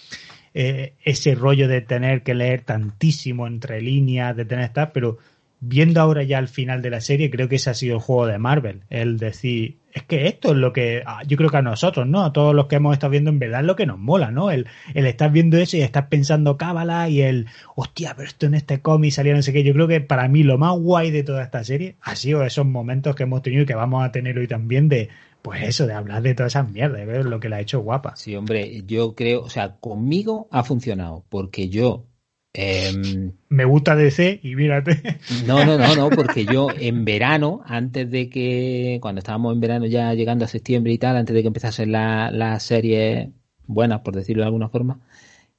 Eh, 0.52 0.94
ese 1.04 1.34
rollo 1.36 1.68
de 1.68 1.80
tener 1.80 2.22
que 2.22 2.34
leer 2.34 2.62
tantísimo 2.62 3.46
entre 3.46 3.80
líneas, 3.80 4.36
de 4.36 4.44
tener 4.44 4.64
estar, 4.64 4.92
pero 4.92 5.18
viendo 5.60 6.00
ahora 6.00 6.22
ya 6.22 6.38
al 6.38 6.48
final 6.48 6.82
de 6.82 6.90
la 6.90 7.00
serie, 7.00 7.30
creo 7.30 7.48
que 7.48 7.56
ese 7.56 7.70
ha 7.70 7.74
sido 7.74 7.96
el 7.96 8.02
juego 8.02 8.26
de 8.26 8.38
Marvel. 8.38 8.82
El 8.88 9.18
decir, 9.18 9.78
es 9.92 10.02
que 10.04 10.26
esto 10.26 10.52
es 10.52 10.56
lo 10.56 10.72
que 10.72 11.02
ah, 11.04 11.22
yo 11.26 11.36
creo 11.36 11.50
que 11.50 11.58
a 11.58 11.62
nosotros, 11.62 12.06
¿no? 12.06 12.24
A 12.24 12.32
todos 12.32 12.54
los 12.54 12.66
que 12.66 12.76
hemos 12.76 12.94
estado 12.94 13.10
viendo, 13.10 13.30
en 13.30 13.38
verdad 13.38 13.60
es 13.60 13.66
lo 13.66 13.76
que 13.76 13.86
nos 13.86 13.98
mola, 13.98 14.30
¿no? 14.30 14.50
El, 14.50 14.66
el 14.94 15.06
estar 15.06 15.30
viendo 15.30 15.58
eso 15.58 15.76
y 15.76 15.82
estar 15.82 16.08
pensando 16.08 16.56
cábala 16.56 17.08
y 17.08 17.20
el, 17.20 17.46
hostia, 17.74 18.14
pero 18.16 18.28
esto 18.28 18.46
en 18.46 18.54
este 18.54 18.80
cómic 18.80 19.12
salía 19.12 19.34
no 19.34 19.42
sé 19.42 19.52
qué. 19.52 19.62
Yo 19.62 19.74
creo 19.74 19.88
que 19.88 20.00
para 20.00 20.28
mí 20.28 20.42
lo 20.42 20.58
más 20.58 20.78
guay 20.78 21.10
de 21.10 21.22
toda 21.22 21.42
esta 21.42 21.62
serie 21.62 21.96
ha 22.00 22.16
sido 22.16 22.44
esos 22.44 22.66
momentos 22.66 23.14
que 23.14 23.24
hemos 23.24 23.42
tenido 23.42 23.62
y 23.62 23.66
que 23.66 23.74
vamos 23.74 24.04
a 24.04 24.12
tener 24.12 24.38
hoy 24.38 24.46
también 24.46 24.88
de, 24.88 25.10
pues 25.42 25.62
eso, 25.62 25.86
de 25.86 25.94
hablar 25.94 26.22
de 26.22 26.34
todas 26.34 26.52
esas 26.52 26.70
mierdas, 26.70 27.06
de 27.06 27.24
lo 27.24 27.40
que 27.40 27.48
la 27.48 27.56
ha 27.56 27.60
hecho 27.60 27.80
guapa. 27.80 28.16
Sí, 28.16 28.34
hombre, 28.36 28.82
yo 28.86 29.14
creo, 29.14 29.42
o 29.42 29.50
sea, 29.50 29.76
conmigo 29.76 30.48
ha 30.50 30.64
funcionado, 30.64 31.24
porque 31.28 31.68
yo 31.68 32.06
em, 32.52 33.32
Me 33.48 33.64
gusta 33.64 33.96
DC 33.96 34.40
y 34.42 34.54
mírate. 34.56 35.18
No, 35.46 35.64
no, 35.64 35.78
no, 35.78 35.94
no, 35.96 36.10
porque 36.10 36.44
yo 36.44 36.68
en 36.76 37.04
verano, 37.04 37.62
antes 37.66 38.10
de 38.10 38.28
que, 38.28 38.98
cuando 39.00 39.20
estábamos 39.20 39.54
en 39.54 39.60
verano 39.60 39.86
ya 39.86 40.14
llegando 40.14 40.44
a 40.44 40.48
septiembre 40.48 40.92
y 40.92 40.98
tal, 40.98 41.16
antes 41.16 41.34
de 41.34 41.42
que 41.42 41.48
empezasen 41.48 41.92
las 41.92 42.32
la 42.32 42.58
series 42.60 43.28
buenas, 43.66 44.00
por 44.00 44.14
decirlo 44.16 44.42
de 44.42 44.46
alguna 44.46 44.68
forma, 44.68 45.00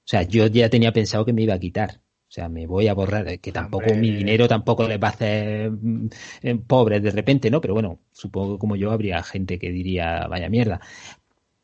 o 0.03 0.07
sea, 0.11 0.23
yo 0.23 0.47
ya 0.47 0.69
tenía 0.69 0.91
pensado 0.93 1.25
que 1.25 1.33
me 1.33 1.43
iba 1.43 1.53
a 1.53 1.59
quitar. 1.59 2.01
O 2.31 2.33
sea, 2.33 2.47
me 2.47 2.65
voy 2.65 2.87
a 2.87 2.93
borrar, 2.93 3.27
eh, 3.27 3.39
que 3.39 3.51
tampoco 3.51 3.91
Hombre. 3.91 3.99
mi 4.01 4.11
dinero 4.11 4.47
tampoco 4.47 4.87
les 4.87 4.97
va 5.01 5.07
a 5.09 5.11
hacer 5.11 5.69
mm, 5.71 6.09
eh, 6.43 6.55
pobres 6.65 7.03
de 7.03 7.11
repente, 7.11 7.51
¿no? 7.51 7.59
Pero 7.59 7.73
bueno, 7.73 7.99
supongo 8.13 8.55
que 8.55 8.59
como 8.59 8.77
yo 8.77 8.91
habría 8.91 9.21
gente 9.21 9.59
que 9.59 9.69
diría, 9.71 10.27
vaya 10.27 10.49
mierda. 10.49 10.79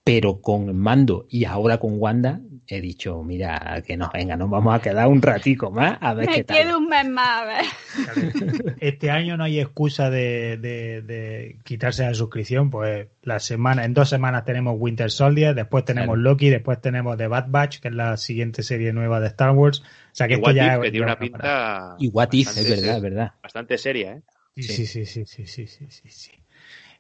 Pero 0.08 0.42
con 0.42 0.76
Mando 0.78 1.28
y 1.30 1.46
ahora 1.46 1.78
con 1.78 2.00
Wanda 2.00 2.40
he 2.70 2.82
dicho, 2.82 3.24
mira, 3.24 3.82
que 3.86 3.96
nos 3.96 4.12
venga, 4.12 4.36
nos 4.36 4.50
vamos 4.50 4.76
a 4.76 4.82
quedar 4.82 5.08
un 5.08 5.22
ratico 5.22 5.72
más 5.72 5.98
a 6.02 6.14
ver 6.14 6.28
Me 6.28 6.36
qué 6.36 6.44
tal. 6.44 6.58
quedo 6.58 6.78
un 6.80 6.88
mes 6.90 7.08
más, 7.08 7.28
a 7.42 7.46
ver. 7.46 8.76
Este 8.82 9.10
año 9.10 9.38
no 9.38 9.46
hay 9.46 9.60
excusa 9.62 10.10
de, 10.10 10.58
de- 10.58 11.02
de 11.02 11.58
quitarse 11.64 12.04
la 12.04 12.14
suscripción, 12.14 12.70
pues 12.70 13.08
la 13.24 13.40
semana, 13.40 13.86
en 13.86 13.94
dos 13.94 14.10
semanas 14.10 14.44
tenemos 14.44 14.76
Winter 14.78 15.10
Soldier, 15.12 15.56
después 15.56 15.86
tenemos 15.86 16.16
Claro. 16.16 16.22
Loki, 16.22 16.50
después 16.50 16.82
tenemos 16.82 17.16
The 17.18 17.28
Bad 17.28 17.46
Batch, 17.50 17.80
que 17.80 17.88
es 17.88 17.94
la 17.94 18.18
siguiente 18.18 18.64
serie 18.64 18.92
nueva 18.92 19.20
de 19.22 19.28
Star 19.28 19.52
Wars. 19.52 19.80
O 19.80 19.84
sea 20.16 20.28
que 20.28 20.34
Y 20.34 20.38
esto 20.38 20.52
ya 20.52 20.66
If, 20.68 20.74
es- 20.74 20.80
que 20.82 20.92
tiene 20.92 21.06
una 21.06 21.16
para- 21.16 21.20
pinta 21.30 21.96
Y 22.00 22.08
What 22.10 22.30
If, 22.34 22.50
es 22.58 22.70
verdad, 22.70 22.96
es 22.98 23.02
verdad. 23.02 23.32
bastante 23.42 23.78
seria, 23.78 24.12
¿eh? 24.14 24.22
Sí, 24.58 24.64
Sí. 24.64 24.86
sí, 24.88 25.06
sí, 25.06 25.26
sí, 25.26 25.26
sí, 25.26 25.46
sí, 25.48 25.68
sí, 25.68 25.86
sí, 25.90 26.10
sí. 26.10 26.32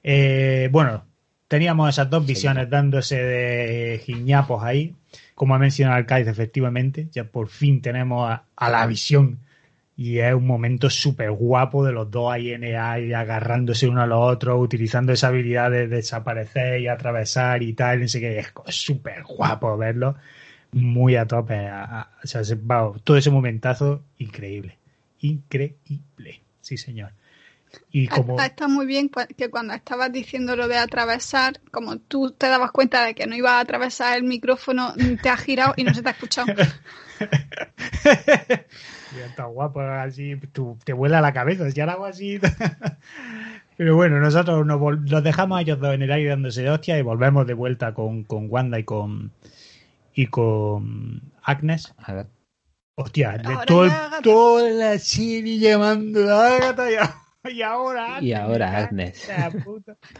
Eh, 0.03 0.69
bueno, 0.71 1.03
teníamos 1.47 1.89
esas 1.89 2.09
dos 2.09 2.25
visiones 2.25 2.69
dándose 2.69 3.17
de 3.23 4.01
giñapos 4.05 4.63
ahí. 4.63 4.95
Como 5.35 5.55
ha 5.55 5.59
mencionado 5.59 5.97
Alcáiz, 5.97 6.27
efectivamente, 6.27 7.07
ya 7.11 7.23
por 7.25 7.47
fin 7.49 7.81
tenemos 7.81 8.29
a, 8.29 8.43
a 8.55 8.69
la 8.69 8.85
visión. 8.87 9.39
Y 9.95 10.19
es 10.19 10.33
un 10.33 10.45
momento 10.45 10.89
súper 10.91 11.31
guapo 11.31 11.83
de 11.83 11.91
los 11.91 12.11
dos 12.11 12.35
el 12.35 12.63
aire, 12.75 13.15
agarrándose 13.15 13.87
uno 13.87 14.01
a 14.03 14.05
los 14.07 14.19
otros, 14.21 14.59
utilizando 14.61 15.11
esa 15.11 15.29
habilidad 15.29 15.71
de 15.71 15.87
desaparecer 15.87 16.81
y 16.81 16.87
atravesar 16.87 17.63
y 17.63 17.73
tal, 17.73 18.01
no 18.01 18.07
sé 18.07 18.19
qué, 18.19 18.37
es 18.39 18.53
súper 18.67 19.23
guapo 19.23 19.75
verlo, 19.75 20.15
muy 20.71 21.15
a 21.15 21.25
tope, 21.25 21.55
a- 21.67 21.83
a- 22.01 22.09
o 22.23 22.27
sea, 22.27 22.43
se- 22.43 22.57
vamos, 22.61 23.01
todo 23.03 23.17
ese 23.17 23.31
momentazo, 23.31 24.03
increíble, 24.19 24.77
increíble, 25.21 26.41
sí 26.61 26.77
señor. 26.77 27.11
Y 27.91 28.07
como... 28.07 28.39
Está 28.39 28.67
muy 28.67 28.85
bien 28.85 29.09
que 29.37 29.49
cuando 29.49 29.73
estabas 29.73 30.11
diciendo 30.11 30.55
lo 30.55 30.67
de 30.67 30.77
atravesar, 30.77 31.59
como 31.71 31.97
tú 31.97 32.31
te 32.31 32.47
dabas 32.47 32.71
cuenta 32.71 33.03
de 33.05 33.15
que 33.15 33.27
no 33.27 33.35
iba 33.35 33.57
a 33.57 33.59
atravesar 33.61 34.17
el 34.17 34.23
micrófono, 34.23 34.93
te 35.21 35.29
has 35.29 35.41
girado 35.41 35.73
y 35.77 35.83
no 35.83 35.93
se 35.93 36.01
te 36.01 36.09
ha 36.09 36.11
escuchado. 36.11 36.47
Ya 39.17 39.25
está 39.25 39.45
guapo, 39.45 39.79
así 39.81 40.35
tú- 40.51 40.77
te 40.83 40.93
vuela 40.93 41.21
la 41.21 41.33
cabeza, 41.33 41.71
si 41.71 41.79
ahora 41.79 41.93
hago 41.93 42.05
así. 42.05 42.39
Pero 43.77 43.95
bueno, 43.95 44.19
nosotros 44.19 44.65
nos, 44.65 44.79
los 45.09 45.23
dejamos 45.23 45.57
a 45.57 45.61
ellos 45.61 45.79
dos 45.79 45.93
en 45.93 46.01
el 46.01 46.11
aire 46.11 46.29
dándose 46.29 46.63
de 46.63 46.69
hostia 46.69 46.97
y 46.97 47.01
volvemos 47.03 47.47
de 47.47 47.53
vuelta 47.53 47.93
con, 47.93 48.23
con 48.23 48.47
Wanda 48.49 48.79
y 48.79 48.83
con 48.83 49.31
y 50.13 50.27
con 50.27 51.21
Agnes. 51.43 51.93
A 51.97 52.13
ver. 52.13 52.27
Hostia, 52.95 53.37
de 53.37 53.57
todo 53.67 53.89
toda 54.23 54.69
la 54.71 54.97
serie 54.97 55.59
llamando 55.59 56.33
a 56.33 56.55
Agatha 56.55 56.91
y, 56.91 56.95
y 57.53 57.61
ahora 57.61 58.17
Y 58.21 58.33
ahora 58.33 58.77
Agnes. 58.85 59.29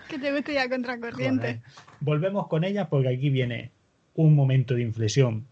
que 0.10 0.20
te 0.20 0.32
gusta 0.34 0.52
ya 0.52 0.70
contracorriente. 0.70 1.62
Volvemos 2.00 2.48
con 2.48 2.64
ellas 2.64 2.88
porque 2.90 3.10
aquí 3.10 3.30
viene 3.30 3.72
un 4.16 4.36
momento 4.36 4.74
de 4.76 4.82
inflexión 4.84 5.46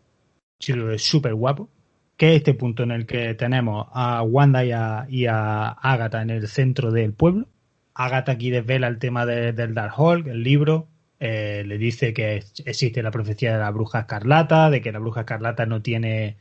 chulo, 0.59 0.97
súper 0.97 1.33
guapo, 1.35 1.69
que 2.17 2.31
es 2.31 2.38
este 2.38 2.53
punto 2.53 2.83
en 2.83 2.91
el 2.91 3.05
que 3.05 3.33
tenemos 3.35 3.88
a 3.93 4.23
Wanda 4.23 4.63
y 4.63 4.71
a, 4.71 5.05
y 5.09 5.25
a 5.25 5.67
Agatha 5.69 6.21
en 6.21 6.29
el 6.29 6.47
centro 6.47 6.91
del 6.91 7.13
pueblo. 7.13 7.47
Agatha 7.93 8.31
aquí 8.33 8.49
desvela 8.49 8.88
el 8.88 8.97
tema 8.99 9.25
de- 9.25 9.53
del 9.53 9.73
Darkhold, 9.73 10.27
el 10.27 10.43
libro, 10.43 10.88
eh, 11.19 11.63
le 11.65 11.77
dice 11.77 12.13
que 12.13 12.43
existe 12.65 13.03
la 13.03 13.11
profecía 13.11 13.53
de 13.53 13.59
la 13.59 13.71
bruja 13.71 13.99
escarlata, 14.01 14.69
de 14.69 14.81
que 14.81 14.91
la 14.91 14.99
bruja 14.99 15.21
escarlata 15.21 15.65
no 15.65 15.81
tiene, 15.81 16.38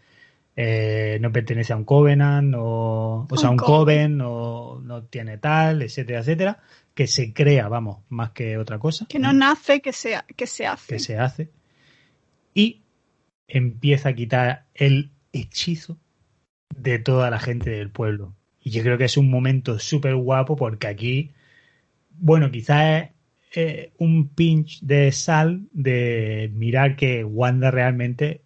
eh, 0.56 1.18
no 1.20 1.32
pertenece 1.32 1.72
a 1.72 1.76
un 1.76 1.84
covenant, 1.84 2.54
o, 2.56 3.26
o 3.28 3.36
sea, 3.36 3.50
Un 3.50 3.54
un 3.54 3.58
coven. 3.58 3.76
coven, 4.12 4.16
no, 4.18 4.80
no 4.80 5.04
tiene 5.04 5.38
tal, 5.38 5.82
etcétera, 5.82 6.20
etcétera, 6.20 6.62
que 6.94 7.06
se 7.06 7.32
crea, 7.32 7.68
vamos, 7.68 7.98
más 8.08 8.30
que 8.30 8.56
otra 8.58 8.78
cosa 8.78 9.06
Que 9.08 9.18
no 9.18 9.32
nace, 9.32 9.80
que 9.80 9.92
se, 9.92 10.16
que 10.36 10.46
se 10.46 10.66
hace. 10.66 10.94
que 10.94 10.98
se 11.00 11.18
hace 11.18 11.50
y 12.54 12.82
empieza 13.48 14.10
a 14.10 14.14
quitar 14.14 14.66
el 14.74 15.10
hechizo 15.32 15.98
de 16.76 16.98
toda 16.98 17.30
la 17.30 17.38
gente 17.40 17.70
del 17.70 17.90
pueblo. 17.90 18.34
Y 18.60 18.70
yo 18.70 18.82
creo 18.82 18.96
que 18.98 19.04
es 19.04 19.16
un 19.16 19.30
momento 19.30 19.78
súper 19.78 20.14
guapo 20.16 20.56
porque 20.56 20.86
aquí, 20.86 21.32
bueno, 22.10 22.50
quizás 22.50 23.10
es 23.50 23.56
eh, 23.56 23.92
un 23.98 24.28
pinch 24.28 24.80
de 24.82 25.12
sal 25.12 25.66
de 25.72 26.50
mirar 26.54 26.96
que 26.96 27.24
Wanda 27.24 27.70
realmente 27.70 28.43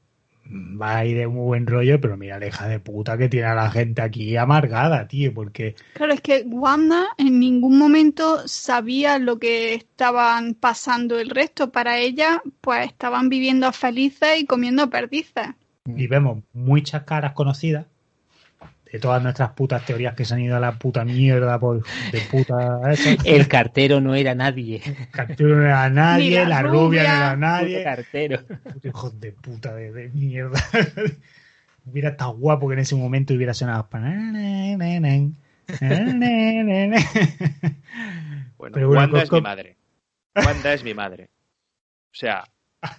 va 0.51 0.99
a 0.99 1.05
ir 1.05 1.19
de 1.19 1.27
muy 1.29 1.45
buen 1.45 1.67
rollo, 1.67 2.01
pero 2.01 2.17
mira 2.17 2.39
la 2.39 2.47
hija 2.47 2.69
de 2.69 2.81
puta 2.81 3.19
que 3.19 3.29
tiene 3.29 3.47
a 3.47 3.55
la 3.55 3.71
gente 3.71 4.01
aquí 4.03 4.37
amargada, 4.37 5.07
tío, 5.09 5.33
porque 5.35 5.75
Claro, 5.95 6.13
es 6.13 6.21
que 6.21 6.45
Wanda 6.47 7.07
en 7.19 7.39
ningún 7.39 7.79
momento 7.79 8.47
sabía 8.49 9.19
lo 9.19 9.39
que 9.39 9.75
estaban 9.75 10.55
pasando 10.55 11.19
el 11.19 11.31
resto. 11.31 11.71
Para 11.71 11.99
ella, 11.99 12.43
pues 12.61 12.87
estaban 12.87 13.29
viviendo 13.29 13.71
felices 13.73 14.41
y 14.41 14.47
comiendo 14.47 14.89
perdices. 14.91 15.49
y 15.85 16.07
vemos 16.07 16.43
muchas 16.53 17.03
caras 17.05 17.33
conocidas 17.33 17.87
de 18.93 18.99
todas 18.99 19.23
nuestras 19.23 19.51
putas 19.51 19.85
teorías 19.85 20.15
que 20.15 20.25
se 20.25 20.35
han 20.35 20.41
ido 20.41 20.57
a 20.57 20.61
la 20.61 20.79
puta 20.79 21.05
mierda 21.05 21.59
por 21.59 21.85
de 22.11 22.21
puta 22.31 22.81
esa. 22.91 23.11
El 23.25 23.49
cartero 23.49 24.01
no 24.01 24.15
era 24.15 24.35
nadie. 24.35 24.81
Cartero 25.11 25.57
no 25.57 25.63
era 25.65 25.91
nadie, 25.91 26.43
la 26.45 26.49
la, 26.49 26.63
rubia, 26.63 27.03
rubia. 27.03 27.03
no 27.03 27.09
era 27.09 27.29
Puto 27.31 27.41
nadie. 27.41 27.83
cartero. 27.85 28.47
Puto 28.47 28.89
hijos 28.89 29.21
de 29.21 29.33
puta 29.33 29.75
de, 29.75 29.93
de 29.93 30.09
mierda. 30.11 30.59
hubiera 31.85 32.11
estado 32.11 32.33
guapo 32.37 32.69
que 32.69 32.75
en 32.75 32.81
ese 32.81 32.95
momento 32.95 33.35
hubiera 33.35 33.55
sonado. 33.55 33.89
Bueno, 38.59 38.75
Pero 38.75 38.89
bueno, 38.89 39.03
Wanda 39.03 39.23
es 39.23 39.33
mi 39.33 39.41
madre. 39.41 39.77
Wanda 40.35 40.75
es 40.75 40.85
mi 40.85 40.95
madre. 40.95 41.31
O 42.11 42.15
sea, 42.15 42.45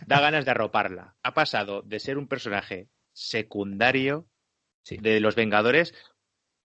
da 0.06 0.20
ganas 0.20 0.46
de 0.46 0.52
arroparla. 0.52 1.16
Ha 1.24 1.34
pasado 1.34 1.82
de 1.82 2.00
ser 2.00 2.18
un 2.18 2.28
personaje 2.28 2.88
secundario 3.14 4.28
Sí. 4.90 4.98
de 4.98 5.20
los 5.20 5.36
Vengadores 5.36 5.94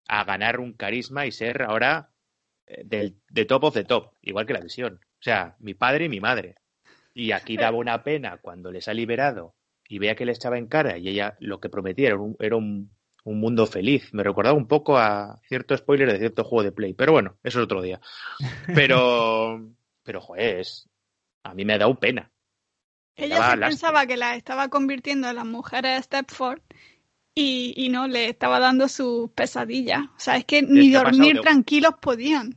a 0.08 0.24
ganar 0.24 0.60
un 0.60 0.72
carisma 0.74 1.26
y 1.26 1.32
ser 1.32 1.62
ahora 1.62 2.10
eh, 2.66 2.82
del, 2.84 3.16
de 3.30 3.44
top 3.44 3.64
of 3.64 3.74
the 3.74 3.84
top, 3.84 4.12
igual 4.22 4.46
que 4.46 4.52
la 4.54 4.60
visión. 4.60 5.00
O 5.02 5.22
sea, 5.22 5.56
mi 5.60 5.74
padre 5.74 6.06
y 6.06 6.08
mi 6.08 6.20
madre. 6.20 6.56
Y 7.14 7.32
aquí 7.32 7.56
daba 7.56 7.76
una 7.78 8.02
pena 8.02 8.38
cuando 8.38 8.70
les 8.72 8.88
ha 8.88 8.94
liberado 8.94 9.54
y 9.88 9.98
vea 9.98 10.14
que 10.14 10.24
le 10.26 10.32
echaba 10.32 10.58
en 10.58 10.66
cara 10.66 10.98
y 10.98 11.08
ella 11.08 11.37
lo 11.40 11.60
que 11.60 11.68
prometía 11.68 12.08
era 12.08 12.16
un, 12.18 12.37
era 12.40 12.56
un, 12.56 12.90
un 13.24 13.40
mundo 13.40 13.66
feliz. 13.66 14.12
Me 14.12 14.22
recordaba 14.22 14.56
un 14.56 14.66
poco 14.66 14.98
a 14.98 15.40
cierto 15.48 15.76
spoiler 15.76 16.10
de 16.12 16.18
cierto 16.18 16.44
juego 16.44 16.64
de 16.64 16.72
Play, 16.72 16.92
pero 16.94 17.12
bueno, 17.12 17.38
eso 17.42 17.60
es 17.60 17.64
otro 17.64 17.80
día. 17.82 18.00
Pero, 18.74 19.70
pero 20.02 20.20
joder, 20.20 20.60
es- 20.60 20.88
a 21.44 21.54
mí 21.54 21.64
me 21.64 21.74
ha 21.74 21.78
dado 21.78 21.94
pena. 21.98 22.30
Ella 23.16 23.50
se 23.52 23.58
pensaba 23.58 24.06
que 24.06 24.16
las 24.16 24.37
estaba 24.37 24.68
convirtiendo 24.68 25.28
en 25.28 25.37
las 25.37 25.46
mujeres 25.46 25.96
de 25.96 26.02
Stepford 26.02 26.60
y, 27.35 27.75
y 27.77 27.88
no, 27.88 28.07
le 28.07 28.29
estaba 28.29 28.61
dando 28.61 28.88
sus 28.88 29.31
pesadillas. 29.31 30.03
O 30.16 30.18
sea, 30.20 30.37
es 30.37 30.44
que 30.44 30.62
ni 30.62 30.90
que 30.92 30.99
dormir 30.99 31.37
de- 31.37 31.40
tranquilos 31.42 31.94
podían. 32.01 32.57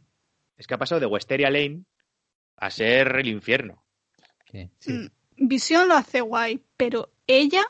Es 0.57 0.67
que 0.67 0.73
ha 0.73 0.77
pasado 0.77 0.99
de 1.01 1.07
Westeria 1.07 1.49
Lane 1.49 1.83
a 2.57 2.69
ser 2.69 3.15
el 3.17 3.27
infierno. 3.27 3.83
Sí. 4.51 4.69
Sí. 4.79 4.93
Mm, 4.93 5.07
Visión 5.39 5.87
lo 5.87 5.95
hace 5.95 6.21
guay, 6.21 6.63
pero 6.77 7.11
ella, 7.27 7.63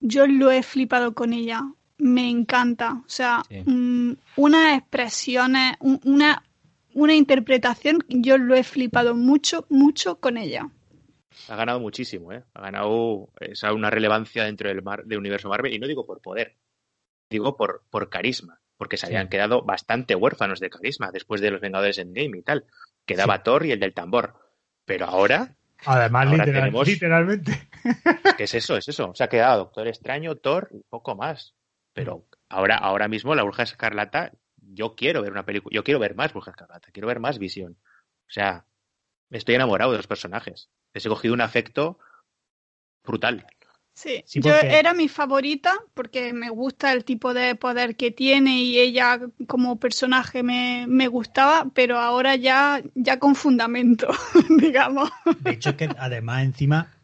yo 0.00 0.26
lo 0.26 0.50
he 0.50 0.62
flipado 0.62 1.14
con 1.14 1.32
ella. 1.32 1.62
Me 1.98 2.28
encanta. 2.30 2.92
O 3.04 3.08
sea, 3.08 3.42
Sí. 3.48 3.64
unas 4.36 4.78
expresiones, 4.78 5.74
un- 5.80 6.00
una, 6.04 6.42
una 6.94 7.14
interpretación, 7.14 7.98
yo 8.08 8.38
lo 8.38 8.54
he 8.54 8.62
flipado 8.64 9.14
mucho, 9.14 9.66
mucho 9.68 10.20
con 10.20 10.36
ella. 10.38 10.70
Ha 11.50 11.56
ganado 11.56 11.80
muchísimo, 11.80 12.32
¿eh? 12.32 12.44
Ha 12.54 12.60
ganado 12.62 13.28
esa 13.40 13.72
una 13.72 13.90
relevancia 13.90 14.44
dentro 14.44 14.68
del, 14.68 14.82
mar, 14.82 15.04
del 15.04 15.18
universo 15.18 15.48
Marvel. 15.48 15.72
Y 15.72 15.78
no 15.78 15.86
digo 15.86 16.04
por 16.06 16.20
poder, 16.20 16.56
digo 17.30 17.56
por, 17.56 17.82
por 17.90 18.08
carisma. 18.10 18.60
Porque 18.76 18.96
se 18.96 19.06
Sí. 19.06 19.12
habían 19.12 19.28
quedado 19.28 19.62
bastante 19.62 20.14
huérfanos 20.14 20.60
de 20.60 20.70
carisma 20.70 21.10
después 21.10 21.40
de 21.40 21.50
los 21.50 21.60
Vengadores 21.60 21.98
Endgame 21.98 22.38
y 22.38 22.42
tal. 22.42 22.64
Quedaba 23.06 23.42
Thor 23.42 23.66
y 23.66 23.72
el 23.72 23.80
del 23.80 23.94
tambor. 23.94 24.34
Pero 24.84 25.06
ahora, 25.06 25.54
Además, 25.86 26.26
Ahora 26.26 26.44
literal- 26.44 26.64
tenemos- 26.64 26.88
literalmente. 26.88 27.68
¿qué 28.36 28.44
es 28.44 28.54
eso? 28.54 28.76
Es 28.76 28.88
eso. 28.88 29.12
Se 29.14 29.22
ha 29.22 29.28
quedado 29.28 29.58
Doctor 29.58 29.86
Extraño, 29.86 30.34
Thor 30.36 30.68
y 30.72 30.82
poco 30.88 31.14
más. 31.14 31.54
Pero 31.92 32.26
ahora, 32.48 32.76
ahora 32.78 33.06
mismo 33.06 33.34
la 33.36 33.44
Bruja 33.44 33.62
Escarlata, 33.62 34.32
yo 34.56 34.94
quiero 34.96 35.22
ver 35.22 35.30
una 35.30 35.44
película, 35.44 35.72
yo 35.74 35.84
quiero 35.84 36.00
ver 36.00 36.16
más 36.16 36.32
Bruja 36.32 36.50
Escarlata, 36.50 36.88
quiero 36.92 37.06
ver 37.06 37.20
más 37.20 37.38
visión. 37.38 37.72
O 37.82 38.30
sea, 38.30 38.64
estoy 39.30 39.54
enamorado 39.54 39.90
de 39.92 39.98
los 39.98 40.06
personajes. 40.06 40.68
Les 40.94 41.04
he 41.04 41.08
cogido 41.08 41.34
un 41.34 41.40
afecto 41.40 41.98
brutal. 43.04 43.46
Sí, 43.94 44.22
Sí, 44.26 44.40
yo 44.40 44.52
porque- 44.52 44.78
era 44.78 44.94
mi 44.94 45.08
favorita 45.08 45.74
porque 45.94 46.32
me 46.32 46.50
gusta 46.50 46.92
el 46.92 47.04
tipo 47.04 47.34
de 47.34 47.56
poder 47.56 47.96
que 47.96 48.12
tiene 48.12 48.62
y 48.62 48.78
ella 48.78 49.18
como 49.48 49.80
personaje 49.80 50.44
me, 50.44 50.86
me 50.88 51.08
gustaba, 51.08 51.66
pero 51.74 51.98
ahora 51.98 52.36
ya, 52.36 52.80
ya 52.94 53.18
con 53.18 53.34
fundamento, 53.34 54.06
digamos. 54.60 55.10
De 55.40 55.50
hecho, 55.50 55.70
es 55.70 55.76
que 55.76 55.88
además, 55.98 56.44
encima, 56.44 56.94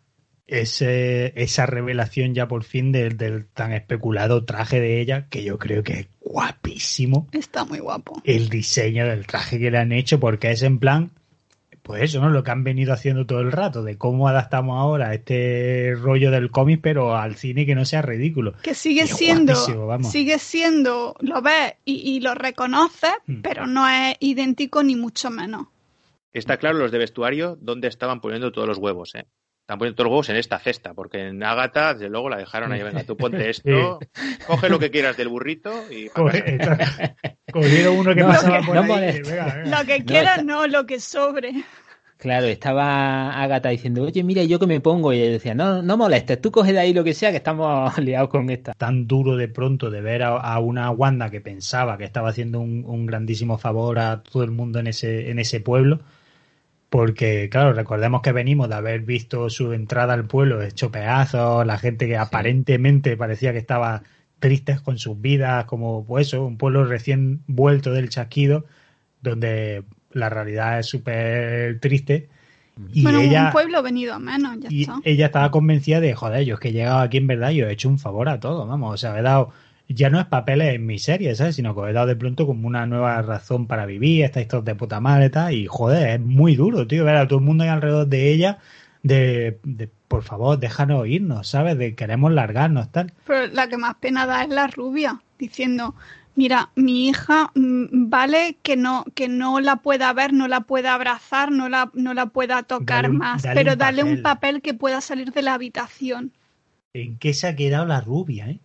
ese, 0.46 1.32
esa 1.34 1.66
revelación 1.66 2.32
ya 2.34 2.46
por 2.46 2.62
fin 2.62 2.92
del, 2.92 3.16
del 3.16 3.46
tan 3.48 3.72
especulado 3.72 4.44
traje 4.44 4.78
de 4.78 5.00
ella, 5.00 5.26
que 5.28 5.42
yo 5.42 5.58
creo 5.58 5.82
que 5.82 5.92
es 5.94 6.06
guapísimo 6.20 7.26
Está 7.32 7.64
muy 7.64 7.80
guapo. 7.80 8.20
el 8.24 8.48
diseño 8.50 9.04
del 9.06 9.26
traje 9.26 9.58
que 9.58 9.72
le 9.72 9.78
han 9.78 9.90
hecho, 9.90 10.20
porque 10.20 10.52
es 10.52 10.62
en 10.62 10.78
plan, 10.78 11.10
pues 11.84 12.02
eso, 12.02 12.18
¿no? 12.20 12.30
Lo 12.30 12.42
que 12.42 12.50
han 12.50 12.64
venido 12.64 12.94
haciendo 12.94 13.26
todo 13.26 13.40
el 13.40 13.52
rato, 13.52 13.82
de 13.82 13.98
cómo 13.98 14.26
adaptamos 14.26 14.78
ahora 14.80 15.12
este 15.12 15.94
rollo 15.94 16.30
del 16.30 16.50
cómic, 16.50 16.80
pero 16.82 17.14
al 17.14 17.36
cine 17.36 17.66
que 17.66 17.74
no 17.74 17.84
sea 17.84 18.00
ridículo. 18.00 18.54
Que 18.62 18.74
sigue 18.74 19.02
Qué 19.02 19.06
siendo, 19.08 19.86
vamos. 19.86 20.10
sigue 20.10 20.38
siendo, 20.38 21.14
lo 21.20 21.42
ves 21.42 21.74
y, 21.84 21.96
y 22.16 22.20
lo 22.20 22.34
reconoces, 22.34 23.12
Mm. 23.26 23.42
pero 23.42 23.66
no 23.66 23.86
es 23.86 24.16
idéntico 24.20 24.82
ni 24.82 24.96
mucho 24.96 25.30
menos. 25.30 25.66
Está 26.32 26.56
claro 26.56 26.78
los 26.78 26.90
de 26.90 26.98
vestuario 26.98 27.58
dónde 27.60 27.88
estaban 27.88 28.20
poniendo 28.22 28.50
todos 28.50 28.66
los 28.66 28.78
huevos, 28.78 29.14
¿eh? 29.14 29.26
Están 29.64 29.78
poniendo 29.78 29.96
todos 29.96 30.04
los 30.04 30.12
huevos 30.12 30.28
en 30.28 30.36
esta 30.36 30.58
cesta, 30.58 30.92
porque 30.92 31.28
en 31.28 31.42
Ágata, 31.42 31.94
desde 31.94 32.10
luego, 32.10 32.28
la 32.28 32.36
dejaron 32.36 32.70
ahí, 32.72 32.82
venga, 32.82 33.02
tú 33.04 33.16
ponte 33.16 33.48
esto, 33.50 33.98
coge 34.46 34.68
lo 34.68 34.78
que 34.78 34.90
quieras 34.90 35.16
del 35.16 35.28
burrito 35.28 35.72
y. 35.90 36.08
Cogieron 37.52 37.96
uno 37.98 38.14
que 38.14 38.20
No, 38.20 38.28
pasaba 38.28 38.60
no 38.60 38.66
por 38.66 38.76
ahí. 38.76 38.86
molestes. 38.88 39.30
venga, 39.30 39.54
venga. 39.54 39.80
Lo 39.80 39.86
que 39.86 40.04
quieras, 40.04 40.44
no, 40.44 40.66
lo 40.66 40.84
que 40.86 41.00
sobre. 41.00 41.52
Claro, 42.18 42.46
estaba 42.46 43.42
Agatha 43.42 43.68
diciendo, 43.70 44.02
oye, 44.02 44.22
mira, 44.22 44.42
¿y 44.42 44.48
¿yo 44.48 44.58
que 44.58 44.66
me 44.66 44.80
pongo? 44.80 45.12
Y 45.12 45.20
ella 45.20 45.32
decía, 45.32 45.54
no, 45.54 45.82
no 45.82 45.96
molestes, 45.96 46.40
tú 46.40 46.50
coge 46.50 46.72
de 46.72 46.78
ahí 46.80 46.92
lo 46.94 47.04
que 47.04 47.12
sea, 47.14 47.30
que 47.30 47.38
estamos 47.38 47.96
liados 47.98 48.28
con 48.28 48.48
esta. 48.50 48.72
tan 48.74 49.06
duro 49.06 49.36
de 49.36 49.48
pronto 49.48 49.90
de 49.90 50.00
ver 50.00 50.22
a, 50.22 50.36
a 50.36 50.58
una 50.60 50.90
Wanda 50.90 51.30
que 51.30 51.40
pensaba 51.40 51.96
que 51.98 52.04
estaba 52.04 52.28
haciendo 52.30 52.60
un, 52.60 52.84
un 52.86 53.06
grandísimo 53.06 53.58
favor 53.58 53.98
a 53.98 54.22
todo 54.22 54.42
el 54.44 54.50
mundo 54.52 54.78
en 54.78 54.86
ese, 54.88 55.30
en 55.30 55.38
ese 55.38 55.60
pueblo. 55.60 56.00
Porque, 56.94 57.48
claro, 57.50 57.72
recordemos 57.72 58.22
que 58.22 58.30
venimos 58.30 58.68
de 58.68 58.76
haber 58.76 59.00
visto 59.00 59.50
su 59.50 59.72
entrada 59.72 60.14
al 60.14 60.26
pueblo 60.26 60.62
hecho 60.62 60.92
pedazos, 60.92 61.66
la 61.66 61.76
gente 61.76 62.06
que 62.06 62.16
aparentemente 62.16 63.16
parecía 63.16 63.50
que 63.50 63.58
estaba 63.58 64.04
tristes 64.38 64.80
con 64.80 64.96
sus 64.98 65.20
vidas, 65.20 65.64
como 65.64 66.04
pues 66.06 66.28
eso, 66.28 66.46
un 66.46 66.56
pueblo 66.56 66.84
recién 66.84 67.40
vuelto 67.48 67.92
del 67.92 68.10
chasquido, 68.10 68.64
donde 69.22 69.82
la 70.12 70.28
realidad 70.28 70.78
es 70.78 70.86
súper 70.86 71.80
triste. 71.80 72.28
Y 72.92 73.02
bueno, 73.02 73.18
ella, 73.18 73.46
un 73.46 73.50
pueblo 73.50 73.82
venido 73.82 74.14
a 74.14 74.20
menos, 74.20 74.56
ya 74.60 74.68
y 74.70 74.82
está. 74.82 75.00
ella 75.02 75.26
estaba 75.26 75.50
convencida 75.50 75.98
de, 75.98 76.14
joder, 76.14 76.44
yo 76.44 76.54
es 76.54 76.60
que 76.60 76.68
he 76.68 76.72
llegado 76.72 77.00
aquí 77.00 77.16
en 77.16 77.26
verdad 77.26 77.50
y 77.50 77.60
os 77.60 77.70
he 77.70 77.72
hecho 77.72 77.88
un 77.88 77.98
favor 77.98 78.28
a 78.28 78.38
todos, 78.38 78.68
vamos, 78.68 78.94
o 78.94 78.96
sea, 78.96 79.18
he 79.18 79.22
dado, 79.22 79.50
ya 79.88 80.10
no 80.10 80.18
es 80.20 80.26
papeles 80.26 80.74
en 80.74 80.86
mi 80.86 80.98
serie, 80.98 81.34
¿sabes? 81.34 81.56
Sino 81.56 81.74
que 81.74 81.80
os 81.82 81.88
he 81.90 81.92
dado 81.92 82.06
de 82.06 82.16
pronto 82.16 82.46
como 82.46 82.66
una 82.68 82.86
nueva 82.86 83.20
razón 83.22 83.66
para 83.66 83.86
vivir, 83.86 84.24
estáis 84.24 84.48
todos 84.48 84.64
de 84.64 84.74
puta 84.74 85.00
madre 85.00 85.26
y 85.26 85.30
tal, 85.30 85.54
y 85.54 85.66
joder, 85.66 86.08
es 86.10 86.20
muy 86.20 86.56
duro, 86.56 86.86
tío, 86.86 87.04
ver 87.04 87.16
a 87.16 87.28
todo 87.28 87.38
el 87.40 87.44
mundo 87.44 87.64
ahí 87.64 87.70
alrededor 87.70 88.06
de 88.06 88.32
ella, 88.32 88.58
de, 89.02 89.58
de 89.64 89.88
por 90.08 90.22
favor, 90.22 90.58
déjanos 90.58 91.06
irnos, 91.08 91.48
¿sabes? 91.48 91.76
De 91.78 91.94
queremos 91.94 92.32
largarnos, 92.32 92.90
tal. 92.92 93.12
Pero 93.24 93.46
la 93.48 93.68
que 93.68 93.76
más 93.76 93.96
pena 93.96 94.24
da 94.26 94.42
es 94.44 94.48
la 94.48 94.66
rubia, 94.66 95.22
diciendo, 95.38 95.94
mira, 96.34 96.70
mi 96.74 97.08
hija 97.08 97.50
mm, 97.54 98.08
vale 98.08 98.56
que 98.62 98.76
no, 98.76 99.04
que 99.14 99.28
no 99.28 99.60
la 99.60 99.76
pueda 99.76 100.12
ver, 100.12 100.32
no 100.32 100.48
la 100.48 100.60
pueda 100.62 100.94
abrazar, 100.94 101.50
no 101.52 101.68
la, 101.68 101.90
no 101.94 102.14
la 102.14 102.26
pueda 102.26 102.62
tocar 102.62 103.10
un- 103.10 103.18
más, 103.18 103.42
dale 103.42 103.54
pero 103.54 103.72
un 103.72 103.76
dale 103.76 104.04
un 104.04 104.16
papel. 104.16 104.22
papel 104.22 104.62
que 104.62 104.74
pueda 104.74 105.00
salir 105.00 105.32
de 105.32 105.42
la 105.42 105.54
habitación. 105.54 106.32
¿En 106.94 107.18
qué 107.18 107.34
se 107.34 107.46
ha 107.46 107.54
quedado 107.56 107.84
la 107.86 108.00
rubia, 108.00 108.48
eh? 108.50 108.58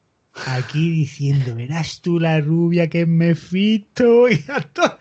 Aquí 0.47 0.89
diciendo, 0.91 1.55
verás 1.55 2.01
tú 2.01 2.19
la 2.19 2.39
rubia 2.41 2.89
que 2.89 3.01
es 3.01 3.07
Mephisto 3.07 4.29
y 4.29 4.43
a 4.47 4.61
to- 4.61 4.97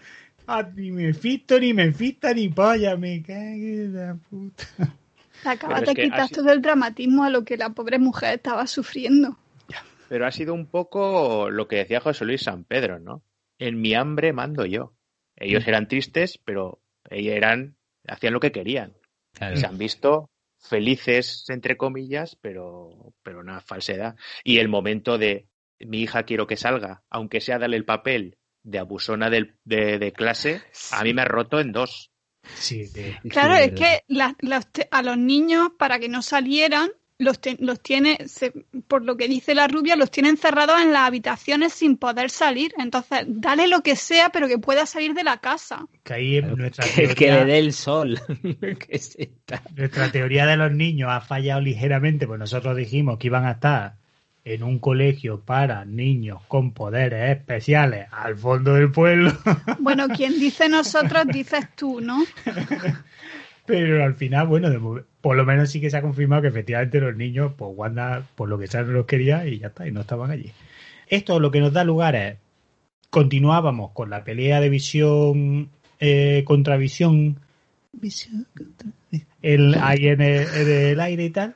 a 0.47 0.63
ni 0.63 0.91
Mephisto, 0.91 1.59
ni 1.61 1.73
ni 1.73 2.49
polla, 2.49 2.97
me 2.97 3.23
cague 3.23 3.85
en 3.85 3.95
la 3.95 4.15
puta. 4.15 4.65
Acabas 5.45 5.83
de 5.83 5.95
quitar 5.95 6.21
así- 6.23 6.35
todo 6.35 6.51
el 6.53 6.63
dramatismo 6.63 7.25
a 7.25 7.31
lo 7.31 7.45
que 7.45 7.57
la 7.57 7.71
pobre 7.71 7.99
mujer 7.99 8.35
estaba 8.35 8.67
sufriendo. 8.67 9.37
Pero 10.09 10.27
ha 10.27 10.33
sido 10.33 10.55
un 10.55 10.65
poco 10.67 11.51
lo 11.51 11.69
que 11.69 11.77
decía 11.77 12.01
José 12.01 12.25
Luis 12.25 12.41
San 12.43 12.65
Pedro, 12.65 12.99
¿no? 12.99 13.23
En 13.59 13.79
mi 13.81 13.93
hambre 13.95 14.33
mando 14.33 14.65
yo. 14.65 14.95
Ellos 15.37 15.69
eran 15.69 15.87
tristes, 15.87 16.39
pero 16.43 16.81
ellos 17.11 17.35
eran, 17.35 17.77
hacían 18.07 18.33
lo 18.33 18.41
que 18.41 18.51
querían. 18.51 18.95
Claro. 19.35 19.55
Y 19.55 19.59
se 19.61 19.67
han 19.67 19.77
visto 19.77 20.31
felices, 20.61 21.45
entre 21.49 21.77
comillas, 21.77 22.37
pero, 22.41 23.13
pero 23.23 23.41
una 23.41 23.61
falsedad. 23.61 24.17
Y 24.45 24.59
el 24.59 24.69
momento 24.69 25.19
de 25.19 25.49
mi 25.81 26.01
hija 26.03 26.25
quiero 26.25 26.47
que 26.47 26.57
salga, 26.57 27.03
aunque 27.11 27.41
sea 27.41 27.59
darle 27.59 27.77
el 27.77 27.85
papel 27.85 28.39
de 28.63 28.79
abusona 28.79 29.31
del- 29.31 29.57
de, 29.65 29.99
de 29.99 30.13
clase, 30.13 30.61
a 30.93 31.03
mí 31.05 31.15
me 31.15 31.23
ha 31.23 31.27
roto 31.27 31.61
en 31.61 31.73
dos. 31.73 32.11
Sí, 32.55 32.87
de- 32.89 33.19
Claro, 33.31 33.55
Sí, 33.57 33.63
es 33.65 33.73
que 33.73 34.03
la- 34.09 34.37
a 34.91 35.03
los 35.03 35.17
niños, 35.19 35.71
para 35.79 35.99
que 35.99 36.09
no 36.09 36.23
salieran, 36.23 36.91
los, 37.19 37.41
te- 37.41 37.57
los 37.61 37.81
tiene, 37.81 38.17
se- 38.29 38.53
por 38.87 39.05
lo 39.05 39.17
que 39.17 39.27
dice 39.29 39.55
la 39.55 39.67
rubia, 39.67 39.97
los 39.97 40.11
tiene 40.11 40.29
encerrados 40.29 40.81
en 40.81 40.93
las 40.93 41.03
habitaciones 41.09 41.73
sin 41.73 41.97
poder 41.97 42.31
salir. 42.31 42.73
Entonces, 42.79 43.25
dale 43.27 43.67
lo 43.67 43.83
que 43.83 43.97
sea, 43.97 44.31
pero 44.31 44.47
que 44.49 44.59
pueda 44.59 44.87
salir 44.87 45.15
de 45.15 45.25
la 45.25 45.39
casa. 45.39 45.87
que 46.05 46.15
ahí 46.15 46.41
nuestra 46.43 46.85
Que, 46.85 46.91
que 47.09 47.15
teoría, 47.15 47.45
le 47.45 47.53
dé 47.53 47.59
el 47.59 47.73
sol. 47.73 48.21
que 48.61 49.01
nuestra 49.77 50.11
teoría 50.13 50.47
de 50.47 50.57
los 50.57 50.73
niños 50.73 51.11
ha 51.11 51.21
fallado 51.21 51.61
ligeramente, 51.61 52.27
pues 52.27 52.39
nosotros 52.39 52.77
dijimos 52.77 53.19
que 53.19 53.27
iban 53.27 53.45
a 53.47 53.53
estar 53.53 53.97
en 54.45 54.63
un 54.63 54.79
colegio 54.79 55.41
para 55.41 55.85
niños 55.85 56.41
con 56.49 56.73
poderes 56.73 57.37
especiales 57.37 58.07
al 58.13 58.35
fondo 58.37 58.75
del 58.75 58.91
pueblo, 58.91 59.31
Bueno, 59.81 60.09
quien 60.09 60.39
dice 60.41 60.69
nosotros, 60.71 61.27
dices 61.27 61.67
tú, 61.77 62.01
¿no? 62.01 62.25
pero 63.67 64.03
al 64.05 64.15
final, 64.15 64.47
bueno, 64.47 64.71
de 64.71 64.79
mo- 64.79 65.01
por 65.29 65.37
lo 65.37 65.45
menos 65.45 65.69
sí 65.69 65.79
que 65.79 65.91
se 65.91 65.97
ha 65.99 66.01
confirmado 66.01 66.41
que 66.41 66.49
efectivamente 66.49 67.01
los 67.01 67.15
niños, 67.15 67.53
pues 67.55 67.71
Wanda, 67.77 68.27
por 68.35 68.49
lo 68.49 68.59
que 68.59 68.67
sea, 68.67 68.83
no 68.83 68.93
los 68.93 69.05
quería 69.05 69.47
y 69.47 69.59
ya 69.59 69.67
está, 69.67 69.87
y 69.87 69.93
no 69.93 70.01
estaban 70.01 70.31
allí. 70.31 70.53
Esto 71.07 71.39
lo 71.39 71.51
que 71.51 71.61
nos 71.61 71.75
da 71.75 71.85
lugar 71.85 72.17
es, 72.17 72.39
continuábamos 73.11 73.91
con 73.91 74.09
la 74.09 74.25
pelea 74.25 74.59
de 74.63 74.71
visión 74.71 75.69
eh, 76.01 76.45
contra 76.47 76.79
visión, 76.79 77.41
visión 77.93 78.47
contra 78.57 78.89
el, 79.43 79.75
ahí 79.83 80.09
en 80.09 80.23
el, 80.23 80.47
en 80.49 80.71
el 80.93 80.99
aire 80.99 81.25
y 81.27 81.31
tal, 81.31 81.55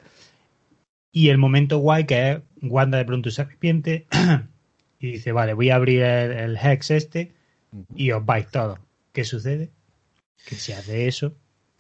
y 1.11 1.31
el 1.31 1.39
momento 1.39 1.79
guay 1.79 2.05
que 2.05 2.31
es 2.31 2.39
Wanda 2.61 2.99
de 2.99 3.07
pronto 3.07 3.31
se 3.31 3.41
arrepiente 3.41 4.07
y 5.01 5.13
dice, 5.13 5.33
vale, 5.33 5.55
voy 5.55 5.71
a 5.71 5.77
abrir 5.77 6.03
el, 6.03 6.33
el 6.33 6.59
Hex 6.59 6.91
este 6.91 7.33
y 7.97 8.11
os 8.11 8.23
vais 8.23 8.51
todos. 8.51 8.79
¿Qué 9.15 9.25
sucede? 9.25 9.71
Que 10.47 10.57
si 10.57 10.73
hace 10.73 11.09
eso, 11.09 11.35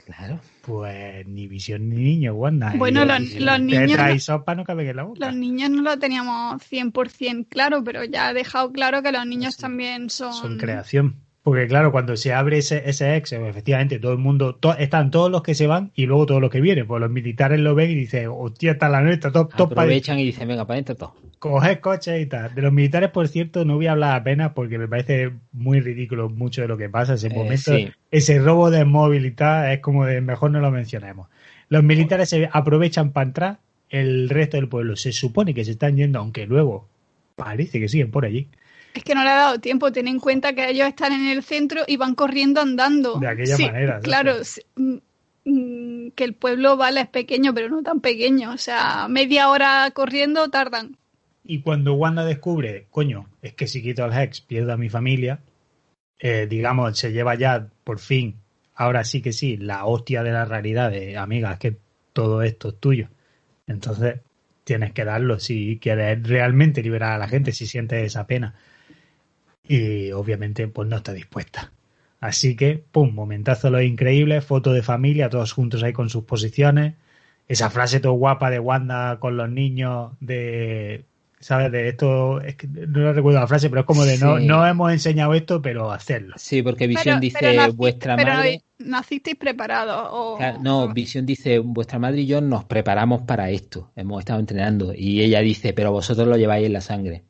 Claro. 0.06 0.40
pues 0.62 1.26
ni 1.26 1.46
visión 1.46 1.88
ni 1.88 1.96
niño, 1.96 2.34
Wanda. 2.34 2.72
Bueno, 2.76 3.04
los- 3.04 3.20
los 3.34 3.56
te 3.56 3.62
niños 3.62 3.98
no- 3.98 4.18
sopa 4.18 4.54
no 4.54 4.64
cabe 4.64 4.88
en 4.88 4.96
la 4.96 5.02
boca. 5.04 5.26
Los 5.26 5.34
niños 5.36 5.70
no 5.70 5.82
lo 5.82 5.98
teníamos 5.98 6.60
100% 6.62 7.46
claro, 7.48 7.82
pero 7.84 8.04
ya 8.04 8.28
ha 8.28 8.32
dejado 8.34 8.72
claro 8.72 9.02
que 9.02 9.12
los 9.12 9.26
niños 9.26 9.56
también 9.56 10.10
son... 10.10 10.32
Son 10.32 10.58
creación. 10.58 11.21
Porque 11.42 11.66
claro, 11.66 11.90
cuando 11.90 12.16
se 12.16 12.32
abre 12.32 12.58
ese, 12.58 12.88
ese 12.88 13.16
ex, 13.16 13.32
efectivamente 13.32 13.98
todo 13.98 14.12
el 14.12 14.18
mundo, 14.18 14.54
to- 14.54 14.76
están 14.78 15.10
todos 15.10 15.30
los 15.30 15.42
que 15.42 15.54
se 15.56 15.66
van 15.66 15.90
y 15.94 16.06
luego 16.06 16.26
todos 16.26 16.40
los 16.40 16.50
que 16.50 16.60
vienen. 16.60 16.86
Pues 16.86 17.00
los 17.00 17.10
militares 17.10 17.58
lo 17.60 17.74
ven 17.74 17.90
y 17.90 17.94
dicen, 17.96 18.28
hostia, 18.30 18.72
está 18.72 18.88
la 18.88 19.00
nuestra, 19.02 19.32
top, 19.32 19.52
top 19.56 19.72
Aprovechan 19.72 20.18
y 20.20 20.24
dicen, 20.26 20.46
venga, 20.46 20.64
para 20.66 20.74
adentro 20.76 20.94
todo. 20.94 21.14
coger 21.40 21.80
coches 21.80 22.20
y 22.22 22.26
tal. 22.26 22.54
De 22.54 22.62
los 22.62 22.72
militares, 22.72 23.10
por 23.10 23.26
cierto, 23.26 23.64
no 23.64 23.74
voy 23.74 23.88
a 23.88 23.92
hablar 23.92 24.14
apenas 24.20 24.52
porque 24.52 24.78
me 24.78 24.86
parece 24.86 25.32
muy 25.50 25.80
ridículo 25.80 26.28
mucho 26.30 26.62
de 26.62 26.68
lo 26.68 26.76
que 26.78 26.88
pasa. 26.88 27.14
Ese 27.14 27.26
Eh, 27.26 27.30
momento, 27.34 27.76
sí. 27.76 27.88
ese 28.12 28.38
robo 28.38 28.70
de 28.70 28.84
móvil 28.84 29.26
y 29.26 29.32
tal, 29.32 29.72
es 29.72 29.80
como 29.80 30.06
de 30.06 30.20
mejor 30.20 30.52
no 30.52 30.60
lo 30.60 30.70
mencionemos. 30.70 31.28
Los 31.68 31.82
militares 31.82 32.28
se 32.28 32.48
aprovechan 32.52 33.10
para 33.10 33.26
entrar, 33.26 33.58
el 33.90 34.28
resto 34.28 34.56
del 34.58 34.68
pueblo 34.68 34.94
se 34.94 35.10
supone 35.12 35.54
que 35.54 35.64
se 35.64 35.72
están 35.72 35.96
yendo, 35.96 36.20
aunque 36.20 36.46
luego 36.46 36.86
parece 37.34 37.80
que 37.80 37.88
siguen 37.88 38.10
por 38.12 38.24
allí. 38.24 38.48
Es 38.94 39.04
que 39.04 39.14
no 39.14 39.24
le 39.24 39.30
ha 39.30 39.36
dado 39.36 39.58
tiempo. 39.58 39.90
Ten 39.92 40.08
en 40.08 40.20
cuenta 40.20 40.54
que 40.54 40.68
ellos 40.68 40.86
están 40.86 41.12
en 41.12 41.28
el 41.28 41.42
centro 41.42 41.82
y 41.86 41.96
van 41.96 42.14
corriendo 42.14 42.60
andando. 42.60 43.18
De 43.18 43.28
aquella 43.28 43.56
Sí, 43.56 43.64
manera. 43.64 44.00
Claro, 44.00 44.44
sí, 44.44 44.60
mm, 44.76 44.96
mm, 45.44 46.10
que 46.12 46.24
el 46.24 46.34
pueblo 46.34 46.76
vale 46.76 47.00
es 47.00 47.08
pequeño, 47.08 47.54
pero 47.54 47.68
no 47.68 47.82
tan 47.82 48.00
pequeño. 48.00 48.52
O 48.52 48.58
sea, 48.58 49.08
media 49.08 49.48
hora 49.48 49.90
corriendo 49.92 50.48
tardan. 50.50 50.96
Y 51.44 51.60
cuando 51.62 51.94
Wanda 51.94 52.24
descubre, 52.24 52.86
coño, 52.90 53.26
es 53.40 53.54
que 53.54 53.66
si 53.66 53.82
quito 53.82 54.04
el 54.04 54.12
Hex 54.12 54.42
pierdo 54.42 54.72
a 54.72 54.76
mi 54.76 54.88
familia, 54.88 55.40
eh, 56.18 56.46
digamos, 56.48 56.96
se 56.96 57.12
lleva 57.12 57.34
ya 57.34 57.66
por 57.82 57.98
fin, 57.98 58.36
ahora 58.74 59.02
sí 59.04 59.22
que 59.22 59.32
sí, 59.32 59.56
la 59.56 59.86
hostia 59.86 60.22
de 60.22 60.30
la 60.30 60.44
realidad 60.44 60.90
de, 60.90 61.16
amiga, 61.16 61.52
es 61.52 61.58
que 61.58 61.76
todo 62.12 62.42
esto 62.42 62.68
es 62.68 62.78
tuyo. 62.78 63.08
Entonces, 63.66 64.20
tienes 64.64 64.92
que 64.92 65.04
darlo 65.04 65.40
si 65.40 65.78
quieres 65.80 66.22
realmente 66.22 66.82
liberar 66.82 67.12
a 67.14 67.18
la 67.18 67.28
gente, 67.28 67.52
si 67.52 67.66
sientes 67.66 68.06
esa 68.06 68.26
pena. 68.26 68.54
Y 69.66 70.10
obviamente, 70.12 70.66
pues 70.68 70.88
no 70.88 70.96
está 70.96 71.12
dispuesta. 71.12 71.72
Así 72.20 72.56
que, 72.56 72.82
pum, 72.90 73.12
momentazo 73.14 73.70
lo 73.70 73.80
increíble, 73.82 74.40
foto 74.40 74.72
de 74.72 74.82
familia, 74.82 75.28
todos 75.28 75.52
juntos 75.52 75.82
ahí 75.82 75.92
con 75.92 76.08
sus 76.10 76.24
posiciones. 76.24 76.94
Esa 77.48 77.70
frase 77.70 78.00
todo 78.00 78.12
guapa 78.14 78.50
de 78.50 78.58
Wanda 78.60 79.18
con 79.18 79.36
los 79.36 79.50
niños 79.50 80.12
de, 80.20 81.04
¿sabes? 81.40 81.72
De 81.72 81.88
esto, 81.88 82.40
es 82.40 82.54
que 82.54 82.68
no 82.68 83.00
lo 83.00 83.12
recuerdo 83.12 83.40
la 83.40 83.46
frase, 83.48 83.68
pero 83.68 83.80
es 83.80 83.86
como 83.86 84.04
de 84.04 84.16
no, 84.18 84.38
Sí. 84.38 84.46
no 84.46 84.64
hemos 84.64 84.92
enseñado 84.92 85.34
esto, 85.34 85.60
pero 85.60 85.90
hacerlo. 85.90 86.34
Sí, 86.38 86.62
porque 86.62 86.86
Visión 86.86 87.04
Pero- 87.16 87.20
dice, 87.20 87.38
pero 87.40 87.72
vuestra 87.72 88.16
pero 88.16 88.34
madre... 88.34 88.62
nacisteis 88.78 89.36
preparados. 89.36 90.08
O... 90.12 90.38
No, 90.62 90.88
Visión 90.92 91.26
dice, 91.26 91.58
vuestra 91.58 91.98
madre 91.98 92.20
y 92.22 92.26
yo 92.26 92.40
nos 92.40 92.64
preparamos 92.64 93.22
para 93.22 93.50
esto, 93.50 93.90
hemos 93.96 94.20
estado 94.20 94.38
entrenando. 94.38 94.94
Y 94.94 95.22
ella 95.22 95.40
dice, 95.40 95.72
pero 95.72 95.90
vosotros 95.90 96.28
lo 96.28 96.36
lleváis 96.36 96.66
en 96.66 96.72
la 96.72 96.80
sangre. 96.80 97.24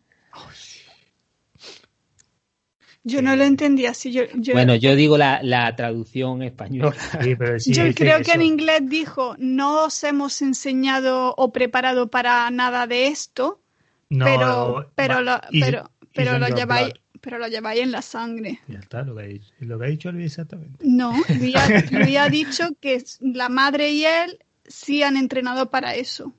Yo 3.04 3.20
no 3.20 3.34
lo 3.34 3.44
entendía 3.44 3.90
así. 3.90 4.12
Yo, 4.12 4.22
yo, 4.34 4.54
Bueno, 4.54 4.74
yo 4.76 4.94
digo 4.94 5.18
la, 5.18 5.40
la 5.42 5.74
traducción 5.74 6.42
española. 6.42 6.94
Sí, 7.20 7.34
pero 7.36 7.58
sí, 7.58 7.72
yo 7.74 7.92
creo 7.94 8.16
que 8.18 8.22
eso- 8.22 8.34
en 8.34 8.42
inglés 8.42 8.82
dijo, 8.84 9.34
no 9.38 9.84
os 9.86 10.04
hemos 10.04 10.40
enseñado 10.42 11.34
o 11.36 11.52
preparado 11.52 12.08
para 12.10 12.48
nada 12.50 12.86
de 12.86 13.08
esto, 13.08 13.60
no, 14.08 14.24
pero, 14.24 14.90
pero, 14.94 15.14
va- 15.14 15.20
lo, 15.22 15.40
pero, 15.60 15.90
y 16.00 16.14
pero 16.14 16.38
lo 16.38 16.48
lleváis, 16.56 16.92
pero 17.20 17.38
lo 17.38 17.48
lleváis 17.48 17.80
en 17.80 17.90
la 17.90 18.02
sangre. 18.02 18.60
Ya 18.68 18.78
está, 18.78 19.02
lo 19.02 19.16
que 19.16 19.22
ha 19.22 19.26
dicho, 19.26 19.52
lo 19.60 19.78
que 19.78 19.84
ha 19.84 19.88
dicho 19.88 20.12
Luis 20.12 20.26
exactamente. 20.26 20.78
No, 20.86 21.16
Luis 21.28 21.56
ha, 21.56 21.66
Luis 21.90 22.18
ha 22.18 22.28
dicho 22.28 22.68
que 22.80 23.02
la 23.20 23.48
madre 23.48 23.90
y 23.90 24.04
él 24.04 24.38
sí 24.64 25.02
han 25.02 25.16
entrenado 25.16 25.70
para 25.70 25.96
eso. 25.96 26.32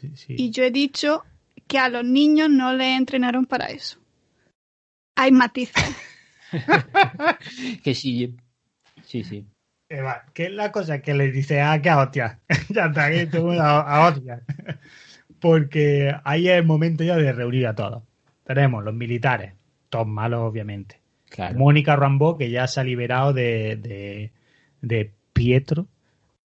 Sí, 0.00 0.10
sí. 0.16 0.34
Y 0.36 0.50
yo 0.50 0.64
he 0.64 0.72
dicho 0.72 1.22
que 1.68 1.78
a 1.78 1.88
los 1.88 2.04
niños 2.04 2.50
no 2.50 2.74
les 2.74 2.98
entrenaron 2.98 3.46
para 3.46 3.66
eso. 3.66 3.98
Hay 5.22 5.30
matices. 5.30 5.96
que 7.84 7.94
sí, 7.94 8.34
sí, 9.04 9.22
sí. 9.22 9.46
Eva, 9.88 10.24
¿qué 10.34 10.46
es 10.46 10.50
la 10.50 10.72
cosa 10.72 11.00
que 11.00 11.14
le 11.14 11.30
dice 11.30 11.60
ah, 11.60 11.80
que 11.80 11.90
a 11.90 11.98
hostia? 11.98 12.40
ya 12.70 12.86
está, 12.86 13.08
el 13.08 13.30
mundo 13.30 13.62
a, 13.62 13.82
a 13.82 14.08
hostia. 14.08 14.42
Porque 15.40 16.12
ahí 16.24 16.48
es 16.48 16.56
el 16.56 16.66
momento 16.66 17.04
ya 17.04 17.14
de 17.16 17.32
reunir 17.32 17.68
a 17.68 17.76
todos. 17.76 18.02
Tenemos 18.42 18.82
los 18.82 18.94
militares, 18.94 19.54
todos 19.90 20.08
malos 20.08 20.40
obviamente. 20.40 21.00
Claro. 21.30 21.56
Mónica 21.56 21.94
Rambo, 21.94 22.36
que 22.36 22.50
ya 22.50 22.66
se 22.66 22.80
ha 22.80 22.84
liberado 22.84 23.32
de, 23.32 23.76
de, 23.76 24.32
de 24.80 25.12
Pietro, 25.32 25.86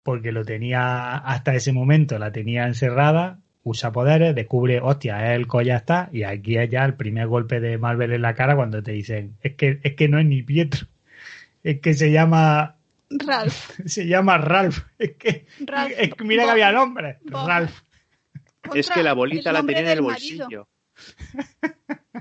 porque 0.02 0.32
lo 0.32 0.44
tenía 0.44 1.16
hasta 1.16 1.54
ese 1.54 1.72
momento, 1.72 2.18
la 2.18 2.32
tenía 2.32 2.66
encerrada, 2.66 3.38
usa 3.64 3.90
poderes, 3.92 4.34
descubre, 4.34 4.80
hostia, 4.80 5.34
el 5.34 5.46
ya 5.64 5.76
está, 5.76 6.08
y 6.12 6.22
aquí 6.22 6.56
es 6.58 6.70
ya 6.70 6.84
el 6.84 6.94
primer 6.94 7.26
golpe 7.26 7.60
de 7.60 7.78
Marvel 7.78 8.12
en 8.12 8.22
la 8.22 8.34
cara 8.34 8.54
cuando 8.54 8.82
te 8.82 8.92
dicen, 8.92 9.36
es 9.42 9.54
que, 9.56 9.80
es 9.82 9.94
que 9.94 10.08
no 10.08 10.18
es 10.18 10.26
ni 10.26 10.42
Pietro. 10.42 10.86
Es 11.62 11.80
que 11.80 11.94
se 11.94 12.12
llama. 12.12 12.76
Ralph. 13.10 13.70
Se 13.86 14.06
llama 14.06 14.38
Ralph. 14.38 14.78
Es 14.98 15.12
que. 15.12 15.46
Ralph. 15.60 15.92
es 15.98 16.14
que 16.14 16.24
mira 16.24 16.44
que 16.44 16.50
había 16.50 16.72
nombre. 16.72 17.18
Bo- 17.24 17.46
Ralph. 17.46 17.80
Es 18.74 18.90
que 18.90 19.02
la 19.02 19.12
bolita 19.14 19.52
la 19.52 19.60
tenía 19.62 19.80
en 19.80 19.88
el 19.88 20.00
bolsillo. 20.02 20.68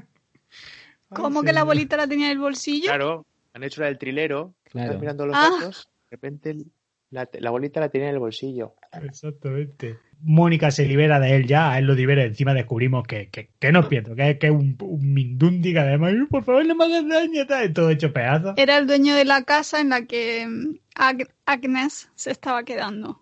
¿Cómo 1.09 1.43
que 1.43 1.53
la 1.53 1.63
bolita 1.63 1.95
la 1.97 2.07
tenía 2.07 2.27
en 2.27 2.31
el 2.33 2.39
bolsillo? 2.39 2.85
Claro, 2.87 3.25
han 3.53 3.63
hecho 3.63 3.81
la 3.81 3.87
del 3.87 3.97
trilero. 3.97 4.53
Claro. 4.63 4.87
Estás 4.87 5.01
mirando 5.01 5.25
los 5.27 5.35
Ah. 5.37 5.49
datos. 5.59 5.89
De 6.09 6.15
repente 6.15 6.49
el- 6.51 6.65
la, 7.13 7.29
la 7.39 7.49
bolita 7.51 7.79
la 7.79 7.89
tenía 7.89 8.07
en 8.09 8.13
el 8.15 8.19
bolsillo. 8.19 8.73
Exactamente. 9.01 9.97
Mónica 10.25 10.71
se 10.71 10.85
libera 10.85 11.19
de 11.19 11.35
él 11.35 11.47
ya, 11.47 11.71
a 11.71 11.79
él 11.79 11.85
lo 11.85 11.93
libera. 11.95 12.23
Encima 12.23 12.53
descubrimos 12.53 13.05
que, 13.05 13.29
que, 13.29 13.49
que 13.59 13.71
no 13.71 13.81
es 13.81 13.85
Pietro, 13.87 14.15
que 14.15 14.31
es, 14.31 14.37
que 14.39 14.47
es 14.47 14.53
un, 14.53 14.77
un 14.79 15.13
mindundi 15.13 15.73
que 15.73 15.79
además, 15.79 16.13
"Ay, 16.13 16.25
por 16.29 16.43
favor, 16.43 16.65
no 16.65 16.75
me 16.75 16.85
hagas 16.85 17.07
daño, 17.07 17.45
tal", 17.45 17.73
todo 17.73 17.89
hecho 17.89 18.13
pedazos. 18.13 18.53
Era 18.57 18.77
el 18.77 18.87
dueño 18.87 19.15
de 19.15 19.25
la 19.25 19.43
casa 19.43 19.81
en 19.81 19.89
la 19.89 20.05
que 20.05 20.47
Ag- 20.95 21.29
Agnes 21.45 22.09
se 22.15 22.31
estaba 22.31 22.63
quedando. 22.63 23.19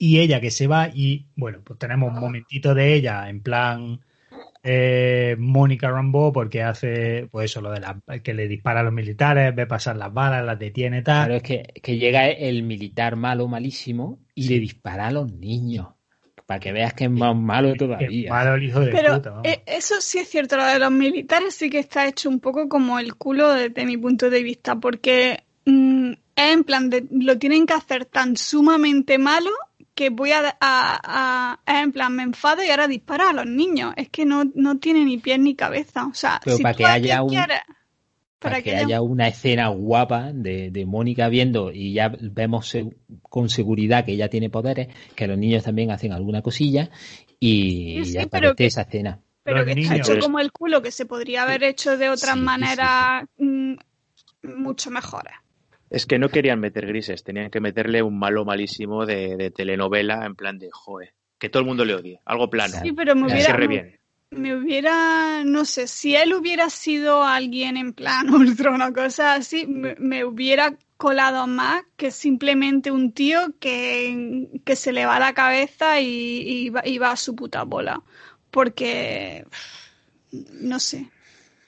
y 0.00 0.20
ella 0.20 0.40
que 0.40 0.50
se 0.52 0.66
va 0.68 0.88
y 0.94 1.26
bueno, 1.36 1.58
pues 1.64 1.78
tenemos 1.78 2.12
un 2.14 2.20
momentito 2.20 2.72
de 2.74 2.94
ella 2.94 3.28
en 3.28 3.42
plan 3.42 4.00
eh, 4.70 5.34
Mónica 5.38 5.90
Rambo 5.90 6.30
porque 6.30 6.62
hace 6.62 7.26
pues 7.30 7.50
eso, 7.50 7.62
lo 7.62 7.70
de 7.70 7.80
la, 7.80 7.98
que 8.22 8.34
le 8.34 8.46
dispara 8.46 8.80
a 8.80 8.82
los 8.82 8.92
militares, 8.92 9.54
ve 9.54 9.66
pasar 9.66 9.96
las 9.96 10.12
balas, 10.12 10.44
las 10.44 10.58
detiene 10.58 11.00
tal. 11.00 11.28
Claro, 11.28 11.36
es 11.36 11.42
que, 11.42 11.72
que 11.82 11.96
llega 11.96 12.28
el 12.28 12.62
militar 12.64 13.16
malo, 13.16 13.48
malísimo, 13.48 14.18
y 14.34 14.48
le 14.48 14.58
dispara 14.60 15.06
a 15.06 15.10
los 15.10 15.32
niños. 15.32 15.88
Para 16.44 16.60
que 16.60 16.72
veas 16.72 16.92
que 16.92 17.04
es 17.04 17.10
más 17.10 17.34
malo 17.34 17.74
todavía. 17.76 18.28
malo 18.28 18.56
el 18.56 18.64
hijo 18.64 18.80
de 18.80 18.90
Pero 18.90 19.14
puta, 19.14 19.40
eh, 19.44 19.62
eso 19.64 19.94
sí 20.00 20.18
es 20.18 20.28
cierto, 20.28 20.58
lo 20.58 20.66
de 20.66 20.78
los 20.78 20.90
militares 20.90 21.54
sí 21.54 21.70
que 21.70 21.78
está 21.78 22.06
hecho 22.06 22.28
un 22.28 22.40
poco 22.40 22.68
como 22.68 22.98
el 22.98 23.14
culo 23.14 23.54
desde 23.54 23.86
mi 23.86 23.96
punto 23.96 24.28
de 24.28 24.42
vista, 24.42 24.76
porque 24.76 25.44
mm, 25.64 26.10
es 26.36 26.52
en 26.52 26.64
plan 26.64 26.90
de 26.90 27.06
lo 27.10 27.38
tienen 27.38 27.64
que 27.64 27.72
hacer 27.72 28.04
tan 28.04 28.36
sumamente 28.36 29.16
malo 29.16 29.50
que 29.98 30.10
voy 30.10 30.30
a, 30.32 30.56
a- 30.60 31.00
a- 31.02 31.60
es 31.66 31.82
en 31.82 31.92
plan 31.92 32.14
me 32.14 32.22
enfado 32.22 32.62
y 32.62 32.70
ahora 32.70 32.86
dispara 32.86 33.30
a 33.30 33.32
los 33.32 33.46
niños. 33.46 33.92
Es 33.96 34.08
que 34.08 34.24
no, 34.24 34.44
no 34.54 34.78
tiene 34.78 35.04
ni 35.04 35.18
pies 35.18 35.38
ni 35.40 35.54
cabeza. 35.56 36.06
O 36.06 36.14
sea, 36.14 36.40
Pero 36.44 36.56
si 36.56 36.62
para 36.62 36.72
tú 36.74 36.78
que 36.78 36.86
haya 36.86 37.22
un- 37.22 37.30
quieres- 37.30 37.60
Para 38.38 38.62
que 38.62 38.76
haya 38.76 39.00
una 39.02 39.26
escena 39.26 39.66
guapa 39.68 40.30
de, 40.32 40.70
de 40.70 40.86
Mónica 40.86 41.28
viendo 41.28 41.72
y 41.72 41.92
ya 41.92 42.12
vemos 42.20 42.68
se- 42.68 42.96
con 43.22 43.48
seguridad 43.48 44.04
que 44.04 44.12
ella 44.12 44.28
tiene 44.30 44.48
poderes, 44.48 44.86
que 45.16 45.26
los 45.26 45.36
niños 45.36 45.64
también 45.64 45.90
hacen 45.90 46.12
alguna 46.12 46.40
cosilla 46.40 46.88
y 47.40 47.94
Sí, 47.98 48.04
sí, 48.04 48.12
ya 48.12 48.22
aparece 48.22 48.54
que- 48.54 48.66
esa 48.66 48.82
escena. 48.82 49.18
pero 49.42 49.64
que 49.64 49.72
está 49.72 49.96
hecho 49.96 50.18
como 50.20 50.38
el 50.38 50.52
culo, 50.52 50.80
que 50.82 50.92
se 50.92 51.04
podría 51.06 51.42
haber 51.42 51.64
hecho 51.64 51.98
de 51.98 52.10
otras 52.10 52.34
Sí, 52.34 52.38
sí, 52.38 52.44
maneras 52.44 53.24
mm, 53.38 53.74
mucho 54.56 54.90
mejores. 54.92 55.32
Es 55.90 56.04
que 56.06 56.18
no 56.18 56.28
querían 56.28 56.60
meter 56.60 56.86
grises, 56.86 57.24
tenían 57.24 57.50
que 57.50 57.60
meterle 57.60 58.02
un 58.02 58.18
malo 58.18 58.44
malísimo 58.44 59.06
de, 59.06 59.36
de 59.36 59.50
telenovela 59.50 60.26
en 60.26 60.34
plan 60.34 60.58
de 60.58 60.68
joe. 60.70 61.12
Que 61.38 61.48
todo 61.48 61.60
el 61.62 61.66
mundo 61.66 61.84
le 61.84 61.94
odie. 61.94 62.20
Algo 62.24 62.50
plano. 62.50 62.74
Sí, 62.82 62.92
pero 62.92 63.14
me 63.14 63.26
que 63.28 63.32
hubiera, 63.34 63.56
bien. 63.66 63.98
me 64.30 64.54
hubiera, 64.56 65.44
no 65.44 65.64
sé, 65.64 65.86
si 65.86 66.14
él 66.14 66.34
hubiera 66.34 66.68
sido 66.68 67.24
alguien 67.24 67.76
en 67.76 67.92
plan 67.94 68.28
Ultron 68.34 68.82
o 68.82 68.92
cosas 68.92 69.38
así, 69.40 69.66
me, 69.66 69.94
me 69.98 70.24
hubiera 70.24 70.74
colado 70.96 71.46
más 71.46 71.84
que 71.96 72.10
simplemente 72.10 72.90
un 72.90 73.12
tío 73.12 73.38
que, 73.60 74.48
que 74.64 74.74
se 74.76 74.92
le 74.92 75.06
va 75.06 75.18
la 75.20 75.32
cabeza 75.32 76.00
y, 76.00 76.06
y 76.66 76.70
va, 76.70 76.82
y 76.86 76.98
va 76.98 77.12
a 77.12 77.16
su 77.16 77.34
puta 77.36 77.62
bola. 77.62 78.02
Porque, 78.50 79.44
no 80.32 80.80
sé, 80.80 81.08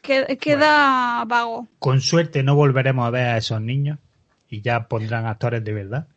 que- 0.02 0.37
queda 0.38 1.24
vago. 1.26 1.68
Con 1.78 2.00
suerte 2.00 2.42
no 2.42 2.54
volveremos 2.56 3.06
a 3.06 3.11
ver 3.11 3.26
a 3.28 3.37
esos 3.38 3.61
niños 3.61 3.98
y 4.50 4.62
ya 4.62 4.88
pondrán 4.88 5.26
actores 5.26 5.64
de 5.64 5.72
verdad. 5.72 6.08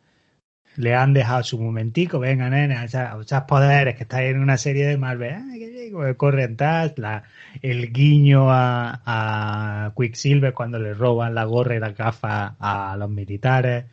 Le 0.76 0.94
han 0.94 1.14
dejado 1.14 1.42
su 1.44 1.58
momentico, 1.60 2.18
venga, 2.20 2.50
nena, 2.50 2.84
esos 2.84 3.42
poderes 3.48 3.96
que 3.96 4.02
estáis 4.04 4.32
en 4.34 4.40
una 4.40 4.56
serie 4.58 4.86
de 4.86 4.98
Marvel, 4.98 5.34
ay, 5.34 5.58
que 5.60 5.70
llego, 5.72 6.16
corren 6.16 6.56
tal, 6.56 6.94
la- 6.96 7.24
el 7.62 7.92
guiño 7.92 8.50
a, 8.52 9.02
a 9.06 9.92
Quicksilver 9.96 10.52
cuando 10.54 10.78
le 10.78 10.94
roban 10.94 11.34
la 11.34 11.44
gorra 11.44 11.76
y 11.76 11.80
la 11.80 11.90
gafa 11.92 12.56
a 12.58 12.96
los 12.98 13.10
militares. 13.10 13.84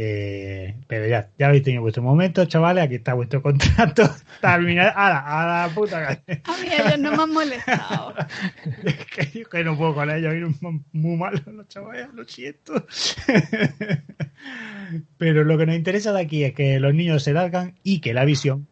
Eh, 0.00 0.76
pero 0.86 1.08
ya, 1.08 1.28
ya 1.36 1.48
habéis 1.48 1.64
tenido 1.64 1.82
vuestro 1.82 2.04
momento, 2.04 2.44
chavales, 2.44 2.84
aquí 2.84 2.94
está 2.94 3.14
vuestro 3.14 3.42
contrato 3.42 4.08
terminado. 4.40 4.92
A 4.94 5.08
la, 5.08 5.18
a 5.18 5.66
la 5.66 5.74
puta 5.74 6.00
calle. 6.00 6.40
A 6.44 6.56
mí 6.62 6.68
ellos 6.70 7.00
no 7.00 7.16
me 7.16 7.22
han 7.24 7.32
molestado. 7.32 8.14
Es 8.84 8.94
que 9.06 9.40
yo 9.40 9.48
que 9.48 9.64
no 9.64 9.76
puedo 9.76 9.94
con 9.94 10.08
ellos, 10.08 10.56
muy 10.92 11.16
malos 11.16 11.44
los 11.48 11.66
chavales, 11.66 12.14
lo 12.14 12.24
siento. 12.28 12.74
Pero 15.18 15.42
lo 15.42 15.58
que 15.58 15.66
nos 15.66 15.74
interesa 15.74 16.12
de 16.12 16.20
aquí 16.20 16.44
es 16.44 16.54
que 16.54 16.78
los 16.78 16.94
niños 16.94 17.24
se 17.24 17.32
largan 17.32 17.74
y 17.82 18.00
que 18.00 18.14
la 18.14 18.24
visión 18.24 18.68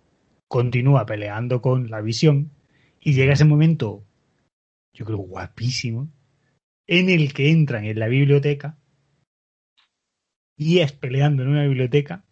continúa 0.46 1.06
peleando 1.06 1.60
con 1.60 1.90
la 1.90 2.02
visión 2.02 2.52
y 3.00 3.14
llega 3.14 3.32
ese 3.32 3.44
momento, 3.44 4.04
yo 4.92 5.04
creo 5.04 5.18
guapísimo, 5.18 6.08
en 6.86 7.10
el 7.10 7.32
que 7.32 7.50
entran 7.50 7.84
en 7.84 7.98
la 7.98 8.06
biblioteca 8.06 8.78
y 10.57 10.79
es 10.81 10.92
peleando 10.92 11.42
en 11.42 11.51
una 11.51 11.62
biblioteca 11.64 12.25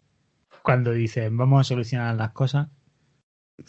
cuando 0.63 0.91
dicen 0.91 1.37
vamos 1.37 1.61
a 1.61 1.63
solucionar 1.63 2.15
las 2.15 2.31
cosas 2.31 2.67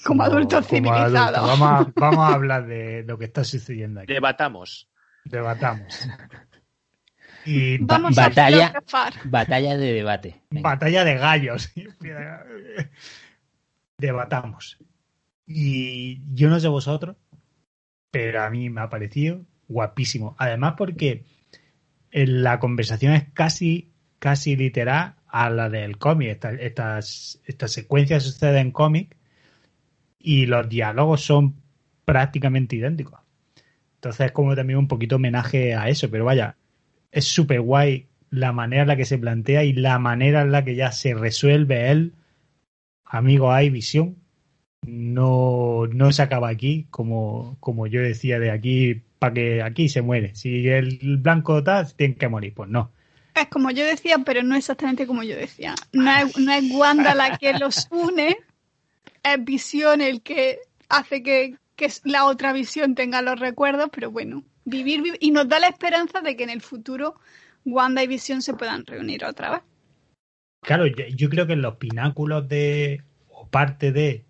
Como 0.04 0.22
adultos 0.22 0.66
civilizados. 0.66 1.46
Vamos, 1.60 1.86
a, 1.88 1.92
vamos 2.00 2.18
a 2.30 2.34
hablar 2.34 2.66
de 2.66 3.04
lo 3.04 3.18
que 3.18 3.26
está 3.26 3.44
sucediendo 3.44 4.00
aquí. 4.00 4.12
Debatamos. 4.12 4.88
Debatamos. 5.24 6.08
Y 7.48 7.78
ba- 7.78 7.98
Vamos 7.98 8.16
batalla. 8.16 8.72
a. 8.92 9.10
Batalla 9.26 9.76
de 9.76 9.92
debate. 9.92 10.42
Venga. 10.50 10.68
batalla 10.68 11.04
de 11.04 11.14
gallos. 11.14 11.72
Debatamos. 13.98 14.78
Y 15.46 16.22
yo 16.34 16.48
no 16.50 16.58
sé 16.58 16.68
vosotros, 16.68 17.16
pero 18.10 18.42
a 18.42 18.50
mí 18.50 18.68
me 18.68 18.80
ha 18.80 18.90
parecido 18.90 19.44
guapísimo. 19.68 20.34
Además 20.38 20.74
porque 20.76 21.24
la 22.10 22.58
conversación 22.58 23.12
es 23.12 23.24
casi, 23.32 23.92
casi 24.26 24.56
literal 24.56 25.14
a 25.28 25.50
la 25.50 25.68
del 25.70 25.98
cómic. 25.98 26.28
Esta- 26.30 26.52
Estas, 26.54 27.40
estas 27.44 27.70
secuencias 27.72 28.24
suceden 28.24 28.56
en 28.66 28.72
cómic 28.72 29.16
y 30.18 30.46
los 30.46 30.68
diálogos 30.68 31.22
son 31.22 31.54
prácticamente 32.04 32.76
idénticos. 32.76 33.20
Entonces 33.96 34.26
es 34.26 34.32
como 34.32 34.56
también 34.56 34.78
un 34.80 34.88
poquito 34.88 35.16
homenaje 35.16 35.74
a 35.74 35.88
eso, 35.88 36.10
pero 36.10 36.24
vaya, 36.24 36.56
es 37.12 37.26
súper 37.26 37.60
guay 37.62 38.08
la 38.30 38.52
manera 38.52 38.82
en 38.82 38.88
la 38.88 38.96
que 38.96 39.04
se 39.04 39.18
plantea 39.18 39.64
y 39.64 39.72
la 39.74 39.98
manera 39.98 40.42
en 40.42 40.52
la 40.52 40.64
que 40.64 40.76
ya 40.76 40.92
se 40.92 41.14
resuelve 41.14 41.90
él. 41.90 42.14
Amigo, 43.04 43.52
hay 43.52 43.70
visión. 43.70 44.16
No, 44.86 45.86
no 45.92 46.12
se 46.12 46.22
acaba 46.22 46.48
aquí, 46.50 46.86
como, 46.90 47.56
como 47.60 47.86
yo 47.88 48.00
decía 48.02 48.38
de 48.40 48.50
aquí, 48.52 49.02
para 49.18 49.34
que 49.34 49.62
aquí 49.62 49.88
se 49.88 50.02
muere. 50.02 50.34
Si 50.36 50.68
el 50.68 51.18
blanco 51.18 51.62
tal, 51.64 51.92
tiene 51.96 52.16
que 52.16 52.28
morir. 52.28 52.54
Pues 52.54 52.70
no. 52.70 52.92
Es 53.36 53.48
como 53.48 53.70
yo 53.70 53.84
decía, 53.84 54.16
pero 54.24 54.42
no 54.42 54.56
exactamente 54.56 55.06
como 55.06 55.22
yo 55.22 55.36
decía. 55.36 55.74
No 55.92 56.10
es, 56.10 56.38
no 56.38 56.52
es 56.52 56.64
Wanda 56.70 57.14
la 57.14 57.36
que 57.36 57.52
los 57.52 57.86
une, 57.90 58.38
es 59.22 59.44
Visión 59.44 60.00
el 60.00 60.22
que 60.22 60.60
hace 60.88 61.22
que, 61.22 61.56
que 61.76 61.88
la 62.04 62.24
otra 62.24 62.54
visión 62.54 62.94
tenga 62.94 63.20
los 63.20 63.38
recuerdos, 63.38 63.90
pero 63.92 64.10
bueno, 64.10 64.42
vivir, 64.64 65.02
vivir 65.02 65.18
y 65.20 65.32
nos 65.32 65.48
da 65.48 65.58
la 65.58 65.68
esperanza 65.68 66.22
de 66.22 66.34
que 66.34 66.44
en 66.44 66.50
el 66.50 66.62
futuro 66.62 67.16
Wanda 67.66 68.02
y 68.02 68.06
Visión 68.06 68.40
se 68.40 68.54
puedan 68.54 68.86
reunir 68.86 69.24
otra 69.26 69.50
vez. 69.50 69.60
Claro, 70.62 70.86
yo, 70.86 71.28
creo 71.28 71.46
que 71.46 71.56
los 71.56 71.76
pináculos 71.76 72.48
de, 72.48 73.02
o 73.28 73.46
parte 73.48 73.92
de 73.92 74.24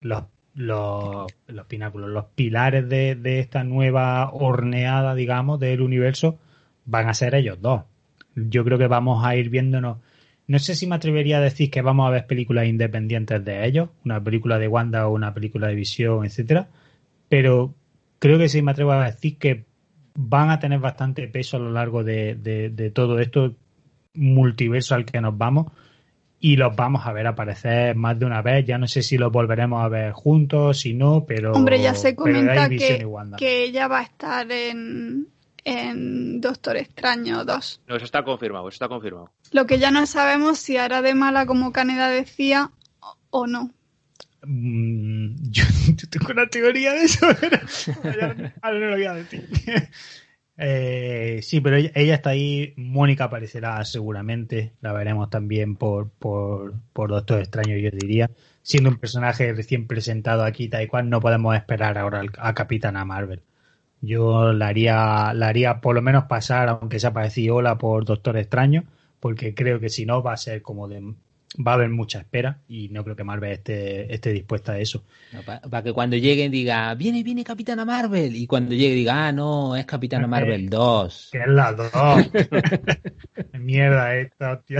los, 0.00 0.24
los, 0.54 1.32
los 1.46 1.66
pináculos, 1.66 2.10
los 2.10 2.24
pilares 2.34 2.88
de, 2.88 3.14
de 3.14 3.38
esta 3.38 3.62
nueva 3.62 4.30
horneada, 4.32 5.14
digamos, 5.14 5.60
del 5.60 5.80
universo, 5.80 6.38
van 6.84 7.08
a 7.08 7.14
ser 7.14 7.36
ellos 7.36 7.58
dos. 7.62 7.84
Yo 8.34 8.64
creo 8.64 8.78
que 8.78 8.86
vamos 8.86 9.24
a 9.24 9.36
ir 9.36 9.48
viéndonos. 9.50 9.98
No 10.46 10.58
sé 10.58 10.74
si 10.74 10.86
me 10.86 10.96
atrevería 10.96 11.38
a 11.38 11.40
decir 11.40 11.70
que 11.70 11.82
vamos 11.82 12.06
a 12.06 12.10
ver 12.10 12.26
películas 12.26 12.66
independientes 12.66 13.44
de 13.44 13.66
ellos, 13.66 13.90
una 14.04 14.22
película 14.22 14.58
de 14.58 14.68
Wanda 14.68 15.06
o 15.08 15.14
una 15.14 15.32
película 15.32 15.68
de 15.68 15.74
Visión, 15.74 16.24
etcétera, 16.24 16.68
pero 17.28 17.74
creo 18.18 18.38
que 18.38 18.48
sí 18.48 18.60
me 18.60 18.72
atrevo 18.72 18.92
a 18.92 19.06
decir 19.06 19.38
que 19.38 19.64
van 20.14 20.50
a 20.50 20.58
tener 20.58 20.80
bastante 20.80 21.26
peso 21.28 21.56
a 21.56 21.60
lo 21.60 21.70
largo 21.70 22.04
de, 22.04 22.34
de, 22.34 22.70
de 22.70 22.90
todo 22.90 23.18
esto 23.18 23.54
multiverso 24.14 24.94
al 24.94 25.04
que 25.04 25.20
nos 25.20 25.36
vamos 25.38 25.72
y 26.44 26.56
los 26.56 26.74
vamos 26.74 27.06
a 27.06 27.12
ver 27.12 27.28
aparecer 27.28 27.94
más 27.94 28.18
de 28.18 28.26
una 28.26 28.42
vez. 28.42 28.66
Ya 28.66 28.76
no 28.76 28.88
sé 28.88 29.02
si 29.02 29.16
los 29.16 29.30
volveremos 29.30 29.82
a 29.82 29.88
ver 29.88 30.10
juntos, 30.10 30.80
si 30.80 30.92
no, 30.92 31.24
pero. 31.24 31.52
Hombre, 31.52 31.80
ya 31.80 31.94
se 31.94 32.16
comenta 32.16 32.68
que, 32.68 33.06
que 33.38 33.62
ella 33.62 33.86
va 33.86 34.00
a 34.00 34.02
estar 34.02 34.50
en, 34.50 35.28
en 35.64 36.40
Doctor 36.40 36.76
Extraño 36.76 37.44
2. 37.44 37.80
No, 37.86 37.96
eso 37.96 38.04
está 38.04 38.22
confirmado, 38.24 38.68
eso 38.68 38.74
está 38.76 38.88
confirmado. 38.88 39.30
Lo 39.52 39.66
que 39.66 39.78
ya 39.78 39.90
no 39.90 40.06
sabemos 40.06 40.58
si 40.58 40.76
hará 40.76 41.02
de 41.02 41.14
mala 41.14 41.46
como 41.46 41.72
Caneda 41.72 42.08
decía 42.08 42.70
o- 43.30 43.46
no. 43.46 43.70
Mm, 44.44 45.36
yo, 45.50 45.64
yo 45.96 46.08
tengo 46.10 46.32
una 46.32 46.46
teoría 46.46 46.92
de 46.94 47.04
eso, 47.04 47.26
pero 47.40 47.58
ahora 48.04 48.54
ahora 48.62 48.78
no 48.80 48.86
lo 48.86 48.96
voy 48.96 49.04
a 49.06 49.14
decir. 49.14 49.48
Eh, 50.58 51.40
sí, 51.42 51.60
pero 51.62 51.76
ella, 51.76 51.90
ella 51.94 52.14
está 52.14 52.30
ahí. 52.30 52.74
Mónica 52.76 53.24
aparecerá 53.24 53.82
seguramente. 53.84 54.72
La 54.82 54.92
veremos 54.92 55.30
también 55.30 55.76
por, 55.76 56.10
por, 56.10 56.74
por 56.92 57.08
Doctor 57.10 57.40
Extraño, 57.40 57.76
yo 57.78 57.90
diría. 57.90 58.30
Siendo 58.62 58.90
un 58.90 58.98
personaje 58.98 59.52
recién 59.54 59.86
presentado 59.86 60.44
aquí, 60.44 60.68
tal 60.68 60.82
y 60.82 60.86
cual, 60.88 61.08
no 61.08 61.20
podemos 61.20 61.56
esperar 61.56 61.96
ahora 61.98 62.20
al- 62.20 62.30
a 62.38 62.54
Capitana 62.54 63.04
Marvel. 63.04 63.40
Yo 64.02 64.52
la 64.52 64.66
haría, 64.68 65.32
la 65.32 65.48
haría 65.48 65.80
por 65.80 65.94
lo 65.94 66.02
menos 66.02 66.24
pasar, 66.24 66.68
aunque 66.68 67.00
sea 67.00 67.12
parecido 67.14 67.56
hola 67.56 67.78
por 67.78 68.04
Doctor 68.04 68.36
Extraño, 68.36 68.84
porque 69.20 69.54
creo 69.54 69.80
que 69.80 69.88
si 69.88 70.04
no 70.04 70.22
va 70.22 70.34
a 70.34 70.36
ser 70.36 70.60
como 70.62 70.88
de. 70.88 71.14
Va 71.54 71.72
a 71.72 71.74
haber 71.74 71.90
mucha 71.90 72.18
espera 72.20 72.60
y 72.66 72.88
no 72.88 73.04
creo 73.04 73.14
que 73.14 73.24
Marvel 73.24 73.52
esté, 73.52 74.12
esté 74.14 74.32
dispuesta 74.32 74.72
a 74.72 74.78
eso. 74.78 75.04
Para 75.44 75.82
que 75.82 75.92
cuando 75.92 76.16
llegue 76.16 76.48
diga, 76.48 76.94
viene, 76.94 77.22
viene 77.22 77.44
Capitana 77.44 77.84
Marvel. 77.84 78.34
Y 78.36 78.46
cuando 78.46 78.74
llegue 78.74 78.94
diga, 78.94 79.26
ah, 79.28 79.32
no, 79.32 79.76
es 79.76 79.84
Capitana 79.84 80.26
Marvel 80.26 80.70
2. 80.70 81.28
Que 81.30 81.38
es 81.40 81.48
la 81.48 81.72
dos. 81.74 81.90
Mierda 83.52 84.16
esta, 84.16 84.52
hostia. 84.52 84.78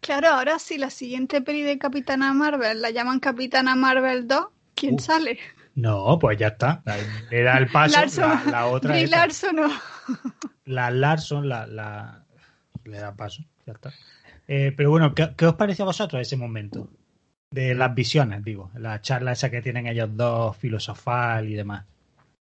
Claro, 0.00 0.28
ahora 0.28 0.58
si 0.58 0.78
la 0.78 0.90
siguiente 0.90 1.42
peli 1.42 1.62
de 1.62 1.78
Capitana 1.78 2.32
Marvel 2.32 2.80
la 2.82 2.90
llaman 2.90 3.20
Capitana 3.20 3.74
Marvel 3.74 4.26
2, 4.28 4.46
¿quién 4.74 4.94
Uh. 4.94 4.98
sale? 4.98 5.38
No, 5.76 6.18
pues 6.18 6.38
ya 6.38 6.48
está. 6.48 6.82
Le 7.30 7.42
da 7.42 7.58
el 7.58 7.68
paso. 7.68 7.98
Larson. 8.00 8.30
La, 8.46 8.50
la 8.50 8.66
otra. 8.66 8.92
Brie. 8.94 9.06
Larson 9.06 9.56
no. 9.56 9.70
La 10.64 10.90
Larson 10.90 11.48
la, 11.48 11.66
la- 11.66 12.24
le 12.84 12.98
da 12.98 13.14
paso. 13.14 13.42
Ya 13.66 13.74
está. 13.74 13.92
Eh, 14.48 14.72
pero 14.76 14.90
bueno, 14.90 15.14
¿qué, 15.14 15.34
qué 15.36 15.46
os 15.46 15.54
pareció 15.54 15.84
a 15.84 15.86
vosotros 15.86 16.20
ese 16.22 16.36
momento? 16.36 16.88
De 17.50 17.74
las 17.74 17.94
visiones, 17.94 18.42
digo. 18.42 18.70
La 18.74 19.00
charla 19.02 19.32
esa 19.32 19.50
que 19.50 19.62
tienen 19.62 19.86
ellos 19.86 20.08
dos, 20.16 20.56
filosofal 20.56 21.48
y 21.48 21.54
demás. 21.54 21.84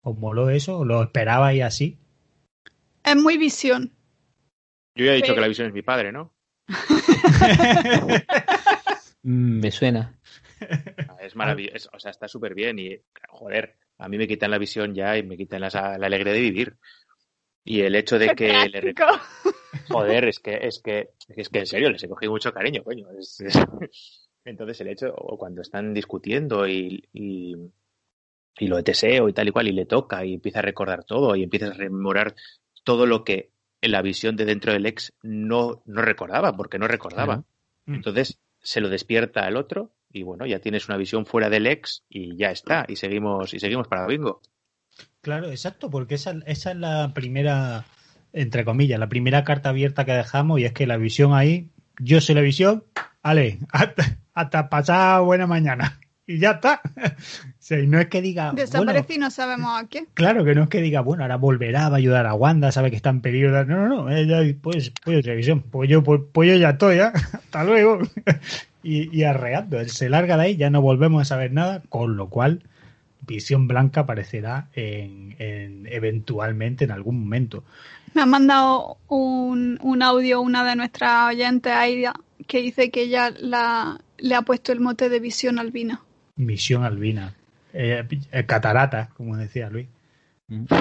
¿Os 0.02 0.16
moló 0.18 0.48
eso? 0.50 0.84
¿Lo 0.84 1.02
esperabais 1.02 1.62
así? 1.62 1.98
Es 3.04 3.16
muy 3.16 3.36
visión. 3.36 3.92
Yo 4.96 5.04
ya 5.04 5.12
he 5.12 5.16
dicho 5.16 5.26
Pero- 5.26 5.34
que 5.36 5.40
la 5.42 5.48
visión 5.48 5.68
es 5.68 5.74
mi 5.74 5.82
padre, 5.82 6.12
¿no? 6.12 6.32
Mm, 9.24 9.60
me 9.60 9.70
suena. 9.72 10.14
Es 11.20 11.34
maravilloso, 11.36 11.90
o 11.92 11.98
sea, 11.98 12.10
está 12.10 12.28
súper 12.28 12.54
bien 12.54 12.78
y, 12.78 12.96
joder, 13.28 13.76
a 13.98 14.08
mí 14.08 14.16
me 14.18 14.28
quitan 14.28 14.50
la 14.52 14.58
visión 14.58 14.94
ya 14.94 15.16
y 15.18 15.22
me 15.24 15.36
quitan 15.36 15.60
la, 15.60 15.68
la 15.98 16.06
alegría 16.06 16.32
de 16.32 16.40
vivir. 16.40 16.76
Y 17.64 17.80
el 17.82 17.96
hecho 17.96 18.18
de 18.18 18.28
Qué 18.28 18.34
que 18.36 18.68
le. 18.68 18.94
Joder, 19.90 20.24
es 20.26 20.38
que, 20.38 20.58
es 20.62 20.80
que, 20.82 21.10
es 21.28 21.48
que 21.48 21.58
en 21.58 21.66
serio 21.66 21.90
les 21.90 22.02
he 22.02 22.08
cogido 22.08 22.32
mucho 22.32 22.52
cariño, 22.52 22.82
coño. 22.84 23.08
Es- 23.18 23.40
es- 23.40 23.58
Entonces 24.44 24.80
el 24.80 24.88
hecho, 24.88 25.12
o 25.14 25.36
cuando 25.36 25.60
están 25.60 25.92
discutiendo 25.92 26.66
y, 26.66 27.06
y, 27.12 27.54
y 28.58 28.66
lo 28.68 28.82
Teseo 28.82 29.28
y 29.28 29.32
tal 29.34 29.48
y 29.48 29.50
cual, 29.50 29.68
y 29.68 29.72
le 29.72 29.84
toca 29.84 30.24
y 30.24 30.34
empieza 30.34 30.60
a 30.60 30.62
recordar 30.62 31.04
todo 31.04 31.36
y 31.36 31.42
empieza 31.42 31.66
a 31.66 31.72
rememorar 31.74 32.34
todo 32.84 33.04
lo 33.04 33.24
que 33.24 33.50
en 33.82 33.92
la 33.92 34.00
visión 34.02 34.36
de 34.36 34.46
dentro 34.46 34.72
del 34.72 34.86
ex 34.86 35.12
no, 35.22 35.82
no 35.84 36.00
recordaba, 36.00 36.56
porque 36.56 36.78
no 36.78 36.88
recordaba. 36.88 37.34
Claro. 37.42 37.44
Mm. 37.86 37.94
Entonces 37.96 38.40
se 38.62 38.80
lo 38.80 38.88
despierta 38.88 39.44
al 39.44 39.56
otro 39.56 39.92
y 40.12 40.22
bueno, 40.22 40.46
ya 40.46 40.60
tienes 40.60 40.88
una 40.88 40.96
visión 40.96 41.26
fuera 41.26 41.50
del 41.50 41.66
ex 41.66 42.04
y 42.08 42.36
ya 42.36 42.50
está, 42.50 42.84
y 42.88 42.96
seguimos, 42.96 43.54
y 43.54 43.60
seguimos 43.60 43.88
para 43.88 44.06
bingo. 44.06 44.40
Claro, 45.20 45.50
exacto, 45.50 45.90
porque 45.90 46.14
esa, 46.14 46.34
esa 46.46 46.70
es 46.70 46.76
la 46.76 47.12
primera, 47.14 47.84
entre 48.32 48.64
comillas, 48.64 48.98
la 48.98 49.08
primera 49.08 49.44
carta 49.44 49.68
abierta 49.70 50.04
que 50.04 50.12
dejamos 50.12 50.60
y 50.60 50.64
es 50.64 50.72
que 50.72 50.86
la 50.86 50.96
visión 50.96 51.34
ahí, 51.34 51.70
yo 52.00 52.20
soy 52.20 52.34
la 52.34 52.40
visión, 52.40 52.84
vale, 53.22 53.58
hasta, 53.70 54.18
hasta 54.34 54.68
pasada 54.68 55.20
buena 55.20 55.46
mañana. 55.46 56.00
Y 56.28 56.38
ya 56.38 56.52
está. 56.52 56.80
O 57.58 57.70
sea, 57.70 57.80
y 57.80 57.86
no 57.86 57.98
es 58.00 58.06
que 58.06 58.22
diga, 58.22 58.52
bueno, 58.52 58.60
Desaparece 58.62 59.14
y 59.14 59.18
no 59.18 59.30
sabemos 59.30 59.78
a 59.82 59.86
qué. 59.88 60.06
claro 60.14 60.42
que 60.42 60.54
no 60.54 60.62
es 60.62 60.68
que 60.70 60.80
diga, 60.80 61.02
bueno, 61.02 61.22
ahora 61.24 61.36
volverá, 61.36 61.90
va 61.90 61.96
a 61.96 61.98
ayudar 61.98 62.24
a 62.26 62.32
Wanda, 62.32 62.72
sabe 62.72 62.88
que 62.88 62.96
está 62.96 63.10
en 63.10 63.20
peligro. 63.20 63.62
No, 63.66 63.76
no, 63.76 63.88
no, 64.04 64.10
ella, 64.10 64.38
pues, 64.62 64.90
pues 65.04 65.22
televisión, 65.22 65.60
pues 65.70 65.90
yo, 65.90 66.02
pues, 66.02 66.22
pues 66.32 66.48
yo 66.48 66.56
ya 66.56 66.70
estoy, 66.70 66.96
¿ya? 66.96 67.08
hasta 67.32 67.64
luego. 67.64 67.98
Y, 68.82 69.14
y 69.14 69.24
arreando, 69.24 69.80
él 69.80 69.90
se 69.90 70.08
larga 70.08 70.36
de 70.36 70.44
ahí, 70.44 70.56
ya 70.56 70.70
no 70.70 70.80
volvemos 70.80 71.20
a 71.20 71.24
saber 71.24 71.52
nada, 71.52 71.82
con 71.88 72.16
lo 72.16 72.28
cual 72.30 72.62
Visión 73.26 73.66
Blanca 73.68 74.02
aparecerá 74.02 74.68
en, 74.72 75.34
en- 75.40 75.86
eventualmente 75.90 76.84
en 76.84 76.92
algún 76.92 77.20
momento. 77.20 77.64
Me 78.14 78.22
ha 78.22 78.26
mandado 78.26 78.96
un, 79.08 79.78
un 79.82 80.02
audio 80.02 80.40
una 80.40 80.64
de 80.64 80.76
nuestras 80.76 81.28
oyentes, 81.34 81.72
Aida, 81.72 82.14
que 82.46 82.62
dice 82.62 82.90
que 82.90 83.02
ella 83.02 83.30
la, 83.38 84.00
le 84.16 84.34
ha 84.36 84.42
puesto 84.42 84.72
el 84.72 84.80
mote 84.80 85.08
de 85.10 85.20
visión 85.20 85.58
albina. 85.58 86.00
Misión 86.38 86.84
Albina. 86.84 87.34
Eh, 87.74 88.02
eh, 88.32 88.46
catarata, 88.46 89.10
como 89.16 89.36
decía 89.36 89.68
Luis. 89.68 89.86
Mm. 90.48 90.64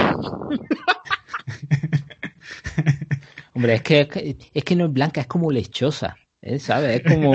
Hombre, 3.54 3.74
es 3.76 3.82
que, 3.82 4.38
es 4.54 4.64
que 4.64 4.76
no 4.76 4.86
es 4.86 4.94
blanca, 4.94 5.22
es 5.22 5.28
como 5.28 5.52
lechosa, 5.52 6.18
¿eh? 6.42 6.60
¿sabes? 6.60 7.02
Es 7.04 7.12
como, 7.14 7.34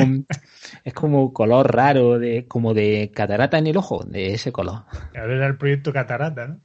es 0.84 0.94
como 0.94 1.32
color 1.32 1.74
raro, 1.74 2.18
de, 2.18 2.46
como 2.46 2.74
de 2.74 3.10
catarata 3.14 3.58
en 3.58 3.66
el 3.66 3.76
ojo, 3.76 4.04
de 4.04 4.34
ese 4.34 4.52
color. 4.52 4.84
Ahora 5.16 5.34
era 5.34 5.46
el 5.48 5.56
proyecto 5.56 5.92
Catarata, 5.92 6.46
¿no? 6.46 6.60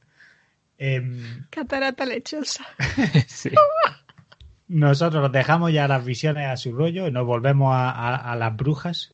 Em, 0.78 1.44
Catarata 1.50 2.06
lechosa. 2.06 2.64
Sí. 3.26 3.50
nosotros 4.68 5.22
nos 5.22 5.32
dejamos 5.32 5.72
ya 5.72 5.88
las 5.88 6.04
visiones 6.04 6.46
a 6.46 6.56
su 6.56 6.72
rollo 6.72 7.08
y 7.08 7.10
nos 7.10 7.26
volvemos 7.26 7.74
a, 7.74 7.90
a- 7.90 8.32
a 8.32 8.36
las 8.36 8.56
brujas. 8.56 9.12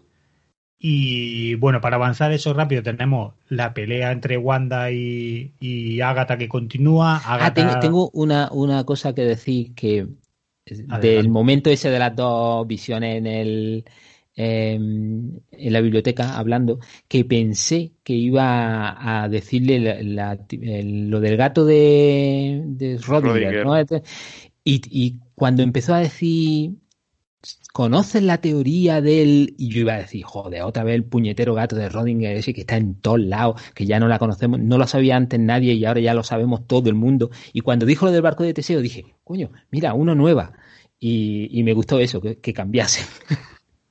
Y 0.87 1.55
bueno, 1.55 1.81
para 1.81 1.97
avanzar 1.97 2.31
eso 2.33 2.53
rápido, 2.53 2.83
tenemos 2.83 3.33
la 3.49 3.73
pelea 3.73 4.13
entre 4.13 4.37
Wanda 4.37 4.91
y, 4.91 5.55
y 5.59 6.03
Agatha 6.03 6.37
que 6.37 6.47
continúa. 6.47 7.23
Ah, 7.25 7.37
Agatha- 7.37 7.55
tengo, 7.55 7.79
tengo 7.81 8.11
una, 8.13 8.51
una 8.53 8.85
cosa 8.85 9.15
que 9.15 9.23
decir 9.23 9.75
que 9.75 10.07
Adelante. 10.67 11.09
del 11.09 11.31
momento 11.31 11.71
ese 11.71 11.89
de 11.89 11.99
las 11.99 12.15
dos 12.15 12.67
visiones 12.67 13.17
en 13.17 13.27
el 13.27 13.85
em, 14.37 15.31
en 15.53 15.73
la 15.73 15.81
biblioteca 15.81 16.37
hablando, 16.37 16.81
que 17.09 17.25
pensé 17.25 17.93
que 18.03 18.13
iba 18.13 19.23
a 19.23 19.27
decirle 19.31 19.81
la- 19.81 20.03
la- 20.03 20.39
el- 20.51 21.09
lo 21.09 21.21
del 21.21 21.39
gato 21.39 21.65
de, 21.65 22.61
de 22.67 22.99
Rodinger, 22.99 23.65
Rodinger. 23.65 23.65
¿no? 23.65 24.03
Y, 24.65 24.83
y 24.91 25.17
cuando 25.35 25.63
empezó 25.63 25.95
a 25.95 26.01
decir, 26.01 26.73
¿conoces 27.73 28.23
la 28.23 28.39
teoría 28.39 29.01
del...? 29.01 29.55
Y 29.59 29.71
yo 29.71 29.81
iba 29.81 29.95
a 29.95 29.99
decir, 29.99 30.25
joder, 30.25 30.63
otra 30.63 30.85
vez 30.85 30.95
el 30.95 31.05
puñetero 31.05 31.55
gato 31.55 31.77
de 31.77 31.89
Rodinger 31.89 32.37
ese 32.37 32.55
que 32.55 32.63
está 32.63 32.77
en 32.77 32.95
todos 33.01 33.21
lados, 33.21 33.61
que 33.75 33.87
ya 33.87 33.99
no 33.99 34.09
la 34.09 34.19
conocemos, 34.19 34.61
no 34.61 34.79
lo 34.79 34.87
sabía 34.87 35.17
antes 35.17 35.41
nadie 35.41 35.75
y 35.75 35.85
ahora 35.85 36.01
ya 36.01 36.15
lo 36.15 36.23
sabemos 36.23 36.67
todo 36.67 36.89
el 36.89 36.95
mundo. 36.95 37.31
Y 37.53 37.61
cuando 37.61 37.87
dijo 37.87 38.07
lo 38.07 38.13
del 38.13 38.23
barco 38.23 38.45
de 38.45 38.55
Teseo, 38.55 38.81
dije, 38.81 39.15
coño, 39.25 39.51
mira, 39.71 39.95
una 39.95 40.15
nueva. 40.15 40.53
Y, 40.99 41.49
y 41.59 41.63
me 41.65 41.73
gustó 41.75 41.99
eso, 41.99 42.21
que, 42.21 42.39
que 42.39 42.53
cambiase. 42.53 43.05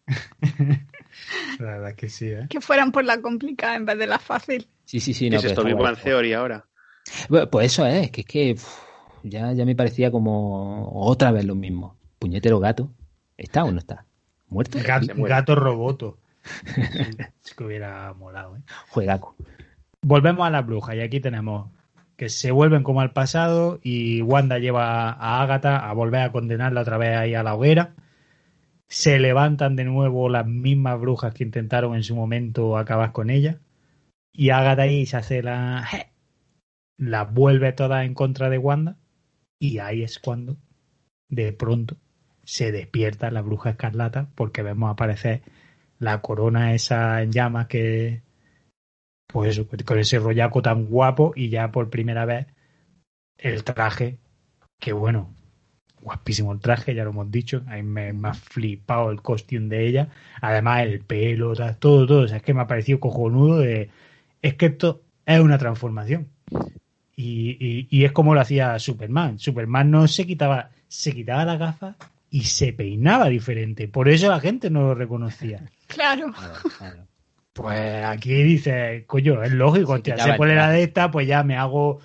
La 1.60 1.66
verdad 1.66 1.90
es 1.92 1.96
que 1.96 2.10
sí, 2.10 2.28
¿eh? 2.28 2.48
Que 2.50 2.62
fueran 2.62 2.92
por 2.92 3.06
la 3.06 3.22
complicada 3.22 3.76
en 3.76 3.86
vez 3.86 3.98
de 3.98 4.08
la 4.08 4.20
fácil. 4.20 4.68
Sí, 4.86 5.00
sí, 5.00 5.14
sí. 5.14 5.30
¿Qué 5.30 5.32
No, 5.32 5.38
es 5.38 5.46
esto? 5.46 5.64
Big 5.64 5.76
Bang. 5.76 5.98
Theory 5.98 6.34
ahora. 6.34 6.66
Bueno, 7.30 7.50
Pues 7.50 7.68
eso 7.68 7.86
es, 7.86 8.12
que 8.12 8.22
es 8.22 8.28
que 8.28 8.54
uf, 8.54 8.80
ya, 9.24 9.54
ya 9.54 9.66
me 9.66 9.76
parecía 9.76 10.12
como 10.12 10.90
otra 10.94 11.32
vez 11.32 11.46
lo 11.46 11.56
mismo. 11.56 11.98
Puñetero 12.20 12.60
gato. 12.60 12.92
¿Está 13.38 13.64
o 13.64 13.72
no 13.72 13.80
está? 13.80 14.06
¿Muerto? 14.50 14.80
Gato, 14.84 15.14
gato 15.18 15.56
roboto. 15.56 16.18
Es 17.44 17.54
que 17.56 17.64
hubiera 17.64 18.14
molado, 18.14 18.58
¿eh? 18.58 18.62
Juegaco. 18.90 19.36
Volvemos 20.02 20.46
a 20.46 20.50
la 20.50 20.62
bruja 20.62 20.96
y 20.96 21.02
aquí 21.02 21.20
tenemos 21.20 21.70
que 22.18 22.30
se 22.30 22.52
vuelven 22.52 22.84
como 22.84 23.02
al 23.02 23.12
pasado 23.12 23.80
y 23.82 24.22
Wanda 24.22 24.60
lleva 24.60 25.10
a 25.12 25.42
Agatha 25.42 25.90
a 25.90 25.94
volver 25.94 26.22
a 26.22 26.32
condenarla 26.32 26.82
otra 26.82 26.98
vez 26.98 27.18
ahí 27.18 27.34
a 27.34 27.44
la 27.44 27.56
hoguera. 27.56 27.96
Se 28.88 29.20
levantan 29.20 29.76
de 29.76 29.86
nuevo 29.86 30.30
las 30.30 30.46
mismas 30.46 31.00
brujas 31.00 31.34
que 31.34 31.44
intentaron 31.44 31.96
en 31.96 32.04
su 32.04 32.16
momento 32.16 32.78
acabar 32.78 33.12
con 33.12 33.30
ella. 33.30 33.60
Y 34.32 34.50
Agatha 34.50 34.84
ahí 34.84 35.06
se 35.06 35.18
hace 35.18 35.42
la... 35.42 35.88
La 36.98 37.24
vuelve 37.24 37.74
todas 37.74 38.06
en 38.06 38.14
contra 38.14 38.50
de 38.50 38.60
Wanda. 38.60 38.98
Y 39.60 39.80
ahí 39.80 40.04
es 40.04 40.20
cuando, 40.20 40.58
de 41.30 41.54
pronto, 41.54 41.98
se 42.44 42.72
despierta 42.72 43.32
la 43.32 43.42
bruja 43.42 43.72
escarlata 43.72 44.28
porque 44.36 44.62
vemos 44.62 44.92
aparecer 44.92 45.42
la 46.00 46.22
corona 46.22 46.74
esa 46.74 47.22
en 47.22 47.32
llamas 47.32 47.68
que, 47.68 48.22
pues 49.28 49.62
con 49.86 50.00
ese 50.00 50.20
rollaco 50.20 50.62
tan 50.62 50.86
guapo 50.86 51.34
y 51.36 51.50
ya 51.50 51.72
por 51.72 51.90
primera 51.90 52.26
vez 52.26 52.48
el 53.38 53.64
traje, 53.64 54.20
que 54.80 54.94
bueno, 54.94 55.34
guapísimo 56.02 56.52
el 56.52 56.60
traje, 56.60 56.94
ya 56.94 57.04
lo 57.04 57.12
hemos 57.12 57.32
dicho, 57.32 57.64
a 57.68 57.76
mí 57.76 57.84
me, 57.84 58.14
ha 58.28 58.34
flipado 58.34 59.12
el 59.12 59.22
costume 59.22 59.70
de 59.70 59.88
ella, 59.88 60.10
además 60.42 60.84
el 60.84 61.00
pelo, 61.00 61.54
todo, 61.56 62.06
todo, 62.06 62.22
o 62.24 62.28
sea, 62.28 62.38
es 62.38 62.44
que 62.44 62.54
me 62.54 62.62
ha 62.62 62.68
parecido 62.68 63.00
cojonudo 63.00 63.60
de, 63.60 63.90
es 64.42 64.56
que 64.56 64.68
esto 64.68 65.02
es 65.26 65.40
una 65.40 65.58
transformación. 65.58 66.28
Y, 67.16 67.58
y, 67.60 67.88
y 67.90 68.06
es 68.06 68.12
como 68.12 68.34
lo 68.34 68.42
hacía 68.42 68.78
Superman. 68.80 69.38
Superman 69.38 69.92
no 69.92 70.08
se 70.08 70.26
quitaba, 70.26 70.72
se 70.88 71.14
quitaba 71.14 71.46
las 71.46 71.60
gafas 71.60 71.96
y 72.34 72.46
se 72.46 72.74
peinaba 72.74 73.30
diferente. 73.30 73.88
Por 73.88 74.10
eso 74.10 74.28
la 74.28 74.40
gente 74.40 74.72
no 74.72 74.82
lo 74.82 74.96
reconocía. 74.96 75.62
Claro. 75.88 76.34
Claro, 76.34 76.56
claro. 76.80 77.08
Pues 77.54 78.04
aquí 78.04 78.42
dice, 78.42 79.04
coño, 79.06 79.44
es 79.44 79.52
lógico, 79.52 79.96
Se 80.04 80.18
se 80.18 80.34
pone 80.34 80.56
la 80.56 80.72
de 80.72 80.82
esta, 80.82 81.12
pues 81.12 81.28
ya 81.28 81.44
me 81.44 81.56
hago 81.56 82.00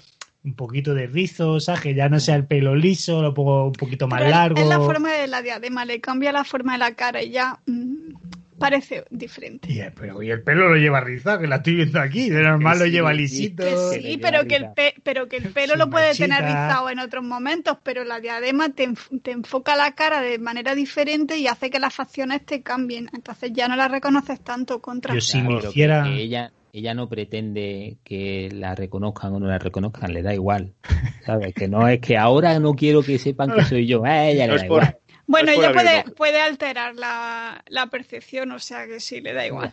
un 0.45 0.55
poquito 0.55 0.93
de 0.93 1.07
rizo, 1.07 1.59
¿sabes? 1.59 1.81
Que 1.81 1.95
ya 1.95 2.11
no 2.11 2.21
sea 2.21 2.35
el 2.35 2.47
pelo 2.47 2.77
liso, 2.77 3.23
lo 3.23 3.33
pongo 3.33 3.69
un 3.69 3.73
poquito 3.73 4.09
más 4.09 4.21
Pero 4.21 4.31
largo. 4.31 4.61
Es 4.61 4.67
la 4.67 4.79
forma 4.79 5.11
de 5.11 5.27
la 5.27 5.41
diadema, 5.41 5.87
le 5.87 6.03
cambia 6.03 6.31
la 6.33 6.45
forma 6.45 6.73
de 6.73 6.79
la 6.81 6.95
cara 6.95 7.23
y 7.23 7.31
ya 7.31 7.61
mm, 7.65 8.13
parece 8.59 9.05
diferente. 9.11 9.73
Y, 9.73 9.81
eh, 9.81 9.93
pero 9.99 10.23
y 10.23 10.31
el 10.31 10.43
pelo 10.43 10.69
lo 10.69 10.77
lleva 10.77 11.01
rizado, 11.01 11.41
que 11.41 11.47
la 11.47 11.57
estoy 11.57 11.77
viendo 11.77 12.01
aquí. 12.01 12.29
De 12.31 12.43
normal 12.43 12.75
Que 12.79 12.85
lo 12.85 12.87
lleva 12.91 13.11
sí, 13.13 13.17
lisito. 13.19 13.63
Que 13.65 13.71
Que 13.71 13.77
sí, 13.77 14.01
le 14.03 14.19
pero 14.19 14.43
lleva 14.43 14.45
que, 14.49 14.57
el 14.57 14.67
pe- 14.75 14.95
pero 15.03 15.29
que 15.29 15.37
el 15.39 15.49
pelo 15.53 15.73
Su 15.75 15.79
lo 15.79 15.91
puede 15.91 16.15
tener 16.15 16.43
mechita. 16.43 16.67
rizado 16.69 16.91
en 16.91 16.99
otros 16.99 17.25
momentos, 17.25 17.79
pero 17.83 18.05
la 18.05 18.21
diadema 18.21 18.71
te, 18.71 18.89
enf- 18.89 19.23
te 19.23 19.31
enfoca 19.33 19.77
la 19.77 19.93
cara 19.95 20.21
de 20.21 20.39
manera 20.39 20.75
diferente 20.75 21.37
y 21.39 21.47
hace 21.47 21.71
que 21.71 21.79
las 21.79 21.95
facciones 21.95 22.45
te 22.45 22.63
cambien. 22.63 23.09
Entonces 23.15 23.53
ya 23.55 23.69
no 23.69 23.77
la 23.77 23.89
reconoces 23.89 24.41
tanto 24.43 24.81
contra. 24.81 25.15
Yo 25.15 25.21
sí 25.21 25.41
me 25.43 25.59
que- 25.61 25.69
hiciera. 25.69 26.05
que 26.05 26.17
ella, 26.23 26.53
ella 26.73 26.95
no 26.95 27.09
pretende 27.09 27.97
que 28.05 28.51
la 28.53 28.75
reconozcan 28.75 29.33
o 29.35 29.41
no 29.41 29.47
la 29.47 29.59
reconozcan, 29.59 30.13
le 30.13 30.23
da 30.23 30.35
igual. 30.35 30.75
¿Sabes? 31.25 31.55
Que 31.55 31.69
no 31.69 31.89
es 31.89 32.01
que 32.01 32.17
ahora 32.17 32.59
no 32.59 32.75
quiero 32.75 33.03
que 33.03 33.19
sepan 33.19 33.51
que 33.55 33.65
soy 33.65 33.87
yo, 33.87 34.05
a 34.05 34.27
ella 34.27 34.47
le 34.47 34.53
da 34.53 34.57
es 34.57 34.65
por- 34.65 34.83
igual. 34.83 34.97
Bueno, 35.29 35.53
No 35.53 35.53
es 35.53 35.59
por 35.59 35.65
ella 35.65 36.03
puede, 36.05 36.15
puede 36.15 36.41
alterar 36.41 36.97
la, 36.97 37.63
la 37.69 37.87
percepción, 37.89 38.51
o 38.51 38.59
sea 38.59 38.87
que 38.87 38.99
sí, 38.99 39.21
le 39.21 39.35
da 39.35 39.47
igual. 39.47 39.73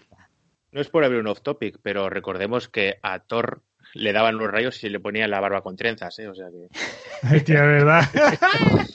No 0.74 0.82
es 0.82 0.89
por 0.89 1.06
abrir 1.06 1.22
un 1.22 1.28
off 1.28 1.41
topic, 1.41 1.80
pero 1.82 2.10
recordemos 2.10 2.68
que 2.68 2.99
a 3.01 3.20
Thor 3.20 3.64
le 3.93 4.12
daban 4.12 4.38
los 4.38 4.51
rayos 4.51 4.84
y 4.84 4.89
le 4.89 4.99
ponían 4.99 5.32
la 5.32 5.39
barba 5.39 5.62
con 5.62 5.78
trenzas, 5.78 6.20
¿eh? 6.20 6.28
O 6.28 6.36
sea 6.36 6.47
que. 6.49 6.68
Hostia, 7.36 7.64
¿verdad? 7.64 8.03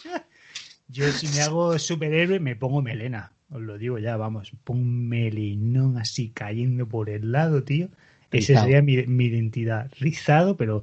Yo 0.89 1.11
si 1.11 1.29
me 1.29 1.41
hago 1.41 1.79
superhéroe 1.79 2.39
me 2.41 2.57
pongo 2.57 2.83
melena. 2.83 3.33
Os 3.51 3.63
lo 3.63 3.79
digo 3.79 3.99
ya, 3.99 4.19
vamos. 4.19 4.53
Pongo 4.63 4.83
un 4.83 5.09
melenón 5.09 5.97
así 5.97 6.29
cayendo 6.29 6.87
por 6.87 7.09
el 7.09 7.33
lado, 7.33 7.65
tío. 7.65 7.89
Esa 8.31 8.61
sería 8.61 8.83
mi, 8.83 8.99
mi 9.07 9.25
identidad. 9.25 9.91
Rizado, 9.99 10.59
pero... 10.59 10.83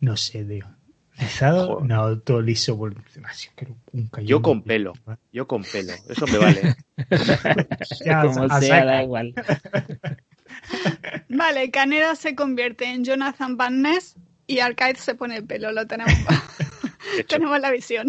no 0.00 0.16
sé, 0.16 0.44
tío. 0.44 0.77
Rizado, 1.18 1.80
no, 1.82 2.18
todo 2.20 2.40
liso. 2.40 2.74
Un 2.76 4.10
Yo 4.24 4.40
con 4.42 4.62
pelo. 4.62 4.92
Yo 5.32 5.46
con 5.48 5.62
pelo. 5.64 5.92
Eso 6.08 6.26
me 6.26 6.38
vale. 6.38 6.76
Ya, 8.04 8.22
Como 8.22 8.44
a 8.44 8.60
sea, 8.60 8.68
saca. 8.80 8.84
da 8.84 9.02
igual. 9.02 9.34
Vale, 11.28 11.70
Caneda 11.70 12.14
se 12.16 12.34
convierte 12.34 12.86
en 12.86 13.04
Jonathan 13.04 13.56
Van 13.56 13.82
Ness 13.82 14.16
y 14.46 14.58
Arcade 14.60 14.96
se 14.96 15.14
pone 15.14 15.36
el 15.36 15.44
pelo, 15.44 15.72
lo 15.72 15.86
tenemos, 15.86 16.12
tenemos 17.28 17.60
la 17.60 17.70
visión. 17.70 18.08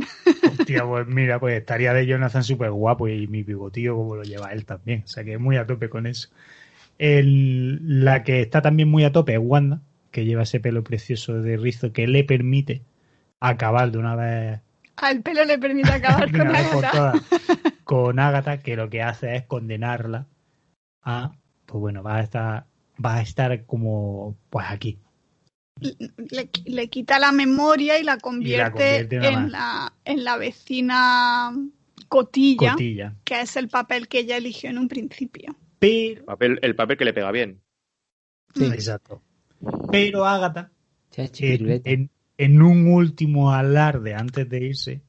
Hostia, 0.57 0.85
pues 0.85 1.05
mira, 1.07 1.39
pues 1.39 1.57
estaría 1.59 1.93
de 1.93 2.05
Jonathan 2.05 2.43
súper 2.43 2.71
guapo 2.71 3.07
y 3.07 3.27
mi 3.27 3.43
bigotillo 3.43 3.95
como 3.95 4.15
lo 4.15 4.23
lleva 4.23 4.51
él 4.53 4.65
también. 4.65 5.03
O 5.03 5.07
sea 5.07 5.23
que 5.23 5.37
muy 5.37 5.57
a 5.57 5.65
tope 5.67 5.89
con 5.89 6.07
eso. 6.07 6.29
El- 6.97 8.03
la 8.03 8.23
que 8.23 8.41
está 8.41 8.61
también 8.61 8.89
muy 8.89 9.03
a 9.03 9.11
tope 9.11 9.33
es 9.33 9.39
Wanda, 9.41 9.81
que 10.11 10.25
lleva 10.25 10.43
ese 10.43 10.59
pelo 10.59 10.83
precioso 10.83 11.41
de 11.41 11.57
rizo 11.57 11.91
que 11.93 12.07
le 12.07 12.23
permite 12.23 12.81
acabar 13.39 13.91
de 13.91 13.97
una 13.97 14.15
vez, 14.15 14.59
Al 14.97 15.21
pelo 15.21 15.45
le 15.45 15.57
permite 15.57 15.91
acabar 15.91 16.31
con 16.31 16.55
Agatha. 16.55 17.13
con 17.83 18.19
Agatha, 18.19 18.59
que 18.61 18.75
lo 18.75 18.89
que 18.89 19.01
hace 19.01 19.35
es 19.35 19.43
condenarla 19.45 20.27
a, 21.03 21.31
pues 21.65 21.79
bueno, 21.79 22.03
va 22.03 22.17
a 22.17 22.21
estar, 22.21 22.65
va 23.03 23.15
a 23.15 23.21
estar 23.21 23.65
como, 23.65 24.35
pues 24.49 24.65
aquí. 24.69 24.99
Le, 25.79 26.49
le 26.65 26.87
quita 26.89 27.19
la 27.19 27.31
memoria 27.31 27.97
y 27.99 28.03
la 28.03 28.17
convierte, 28.17 29.07
en 29.09 29.51
la, 29.51 29.93
en 30.03 30.25
la 30.25 30.35
vecina 30.35 31.53
cotilla, 32.09 32.71
Cotilla. 32.73 33.15
que 33.23 33.39
es 33.41 33.55
el 33.55 33.69
papel 33.69 34.09
que 34.09 34.19
ella 34.19 34.35
eligió 34.35 34.69
en 34.69 34.77
un 34.77 34.89
principio. 34.89 35.55
Pero, 35.79 36.25
papel, 36.25 36.59
el 36.63 36.75
papel 36.75 36.97
que 36.97 37.05
le 37.05 37.13
pega 37.13 37.31
bien. 37.31 37.61
Sí. 38.53 38.65
exacto. 38.65 39.21
Pero 39.91 40.25
Agatha 40.25 40.69
Chachi, 41.11 41.53
en, 41.53 41.81
en- 41.85 42.09
en 42.39 42.61
un 42.61 42.87
último 42.87 43.53
alarde 43.53 44.15
antes 44.15 44.47
de 44.47 44.63
irse, 44.63 45.01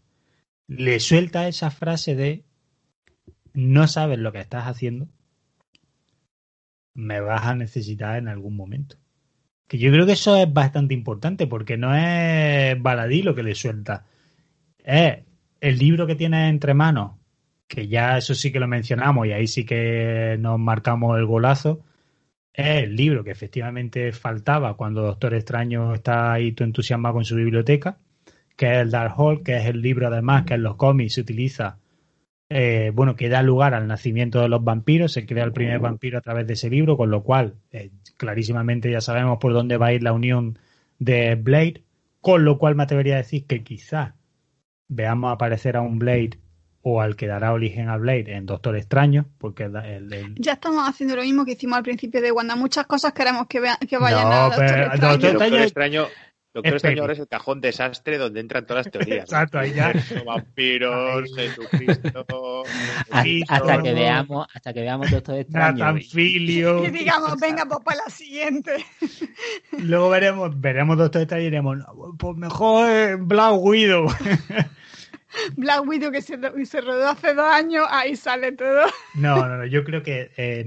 le 0.66 0.98
suelta 0.98 1.46
esa 1.46 1.70
frase 1.70 2.16
de 2.16 2.44
no 3.54 3.86
sabes 3.86 4.18
lo 4.18 4.32
que 4.32 4.40
estás 4.40 4.66
haciendo, 4.66 5.08
me 6.92 7.20
vas 7.20 7.46
a 7.46 7.54
necesitar 7.54 8.18
en 8.18 8.26
algún 8.26 8.56
momento. 8.56 8.96
Que 9.68 9.78
yo 9.78 9.92
creo 9.92 10.06
que 10.06 10.12
eso 10.12 10.36
es 10.36 10.52
bastante 10.52 10.92
importante 10.92 11.46
porque 11.46 11.76
no 11.76 11.94
es 11.94 12.82
baladí 12.82 13.22
lo 13.22 13.36
que 13.36 13.44
le 13.44 13.54
suelta. 13.54 14.06
Es 14.78 15.18
el 15.60 15.78
libro 15.78 16.08
que 16.08 16.16
tiene 16.16 16.48
entre 16.48 16.74
manos, 16.74 17.12
que 17.68 17.86
ya 17.86 18.18
eso 18.18 18.34
sí 18.34 18.50
que 18.50 18.58
lo 18.58 18.66
mencionamos 18.66 19.28
y 19.28 19.32
ahí 19.32 19.46
sí 19.46 19.64
que 19.64 20.36
nos 20.40 20.58
marcamos 20.58 21.16
el 21.16 21.26
golazo, 21.26 21.84
es 22.52 22.84
el 22.84 22.96
libro 22.96 23.24
que 23.24 23.30
efectivamente 23.30 24.12
faltaba 24.12 24.76
cuando 24.76 25.02
Doctor 25.02 25.34
Extraño 25.34 25.94
está 25.94 26.32
ahí 26.32 26.52
todo 26.52 26.66
entusiasmado 26.66 27.14
con 27.14 27.24
su 27.24 27.36
biblioteca, 27.36 27.98
que 28.56 28.66
es 28.66 28.78
el 28.78 28.90
Dark 28.90 29.14
Hall, 29.16 29.42
que 29.42 29.56
es 29.56 29.66
el 29.66 29.80
libro 29.80 30.08
además 30.08 30.44
que 30.44 30.54
en 30.54 30.62
los 30.62 30.76
cómics 30.76 31.14
se 31.14 31.20
utiliza, 31.20 31.78
eh, 32.48 32.90
bueno, 32.94 33.16
que 33.16 33.28
da 33.28 33.42
lugar 33.42 33.74
al 33.74 33.86
nacimiento 33.86 34.40
de 34.40 34.48
los 34.48 34.62
vampiros, 34.62 35.12
se 35.12 35.26
crea 35.26 35.44
el 35.44 35.52
primer 35.52 35.78
vampiro 35.78 36.18
a 36.18 36.22
través 36.22 36.46
de 36.46 36.54
ese 36.54 36.68
libro, 36.68 36.96
con 36.96 37.10
lo 37.10 37.22
cual 37.22 37.54
eh, 37.70 37.90
clarísimamente 38.16 38.90
ya 38.90 39.00
sabemos 39.00 39.38
por 39.38 39.52
dónde 39.52 39.76
va 39.76 39.86
a 39.86 39.92
ir 39.92 40.02
la 40.02 40.12
unión 40.12 40.58
de 40.98 41.36
Blade, 41.36 41.84
con 42.20 42.44
lo 42.44 42.58
cual 42.58 42.74
me 42.74 42.82
atrevería 42.82 43.14
a 43.14 43.18
decir 43.18 43.46
que 43.46 43.62
quizás 43.62 44.14
veamos 44.88 45.32
aparecer 45.32 45.76
a 45.76 45.80
un 45.80 45.98
Blade 45.98 46.38
o 46.82 47.00
al 47.02 47.14
que 47.16 47.26
dará 47.26 47.52
origen 47.52 47.88
a 47.88 47.96
Blade 47.98 48.34
en 48.34 48.46
Doctor 48.46 48.76
Extraño, 48.76 49.26
porque 49.38 49.64
el- 49.64 49.76
el- 50.12 50.34
Ya 50.36 50.52
estamos 50.54 50.88
haciendo 50.88 51.16
lo 51.16 51.22
mismo 51.22 51.44
que 51.44 51.52
hicimos 51.52 51.76
al 51.76 51.82
principio 51.84 52.22
de 52.22 52.32
Wanda. 52.32 52.56
Muchas 52.56 52.86
cosas 52.86 53.12
queremos 53.12 53.46
que, 53.48 53.60
vean, 53.60 53.76
que 53.88 53.98
vayan 53.98 54.22
No, 54.28 54.32
a 54.32 54.44
Doctor 54.44 54.66
pero- 54.66 54.82
Extraño. 54.84 55.00
Doctor 55.00 55.10
Doctor 55.10 55.30
Extraño- 55.30 55.62
Extraño, 55.64 56.06
Doctor 56.52 56.68
es 56.70 56.74
Extraño 56.74 57.00
ahora 57.02 57.12
es 57.12 57.18
el 57.20 57.28
cajón 57.28 57.60
desastre 57.60 58.18
donde 58.18 58.40
entran 58.40 58.66
todas 58.66 58.86
las 58.86 58.92
teorías. 58.92 59.24
Exacto, 59.24 59.58
ahí 59.58 59.72
ya. 59.74 59.92
Vampiros, 60.26 61.30
Jesucristo. 61.36 62.24
Hasta, 63.48 63.82
que 63.82 63.92
veamos, 63.94 64.46
hasta 64.52 64.72
que 64.72 64.80
veamos 64.80 65.10
Doctor 65.10 65.36
Extraño. 65.38 65.78
Nathan 65.78 65.98
y- 65.98 66.02
Filio. 66.04 66.84
Y 66.84 66.90
digamos, 66.90 67.38
venga, 67.38 67.66
pues 67.66 67.80
para 67.84 67.98
la 68.04 68.10
siguiente. 68.10 68.72
Luego 69.78 70.08
veremos, 70.10 70.58
veremos 70.60 70.96
Doctor 70.98 71.22
Extraño 71.22 71.42
y 71.42 71.44
diremos, 71.46 71.76
"No, 71.78 72.16
pues 72.18 72.36
mejor 72.36 72.90
eh, 72.90 73.16
Black 73.16 73.54
Widow. 73.58 74.06
Black 75.56 75.86
Widow 75.86 76.10
que 76.10 76.22
se, 76.22 76.36
rodó 76.80 77.08
hace 77.08 77.34
dos 77.34 77.46
años, 77.46 77.84
ahí 77.90 78.16
sale 78.16 78.52
todo. 78.52 78.82
No, 79.14 79.46
no, 79.48 79.56
no, 79.58 79.66
yo 79.66 79.84
creo 79.84 80.02
que 80.02 80.30
eh, 80.36 80.64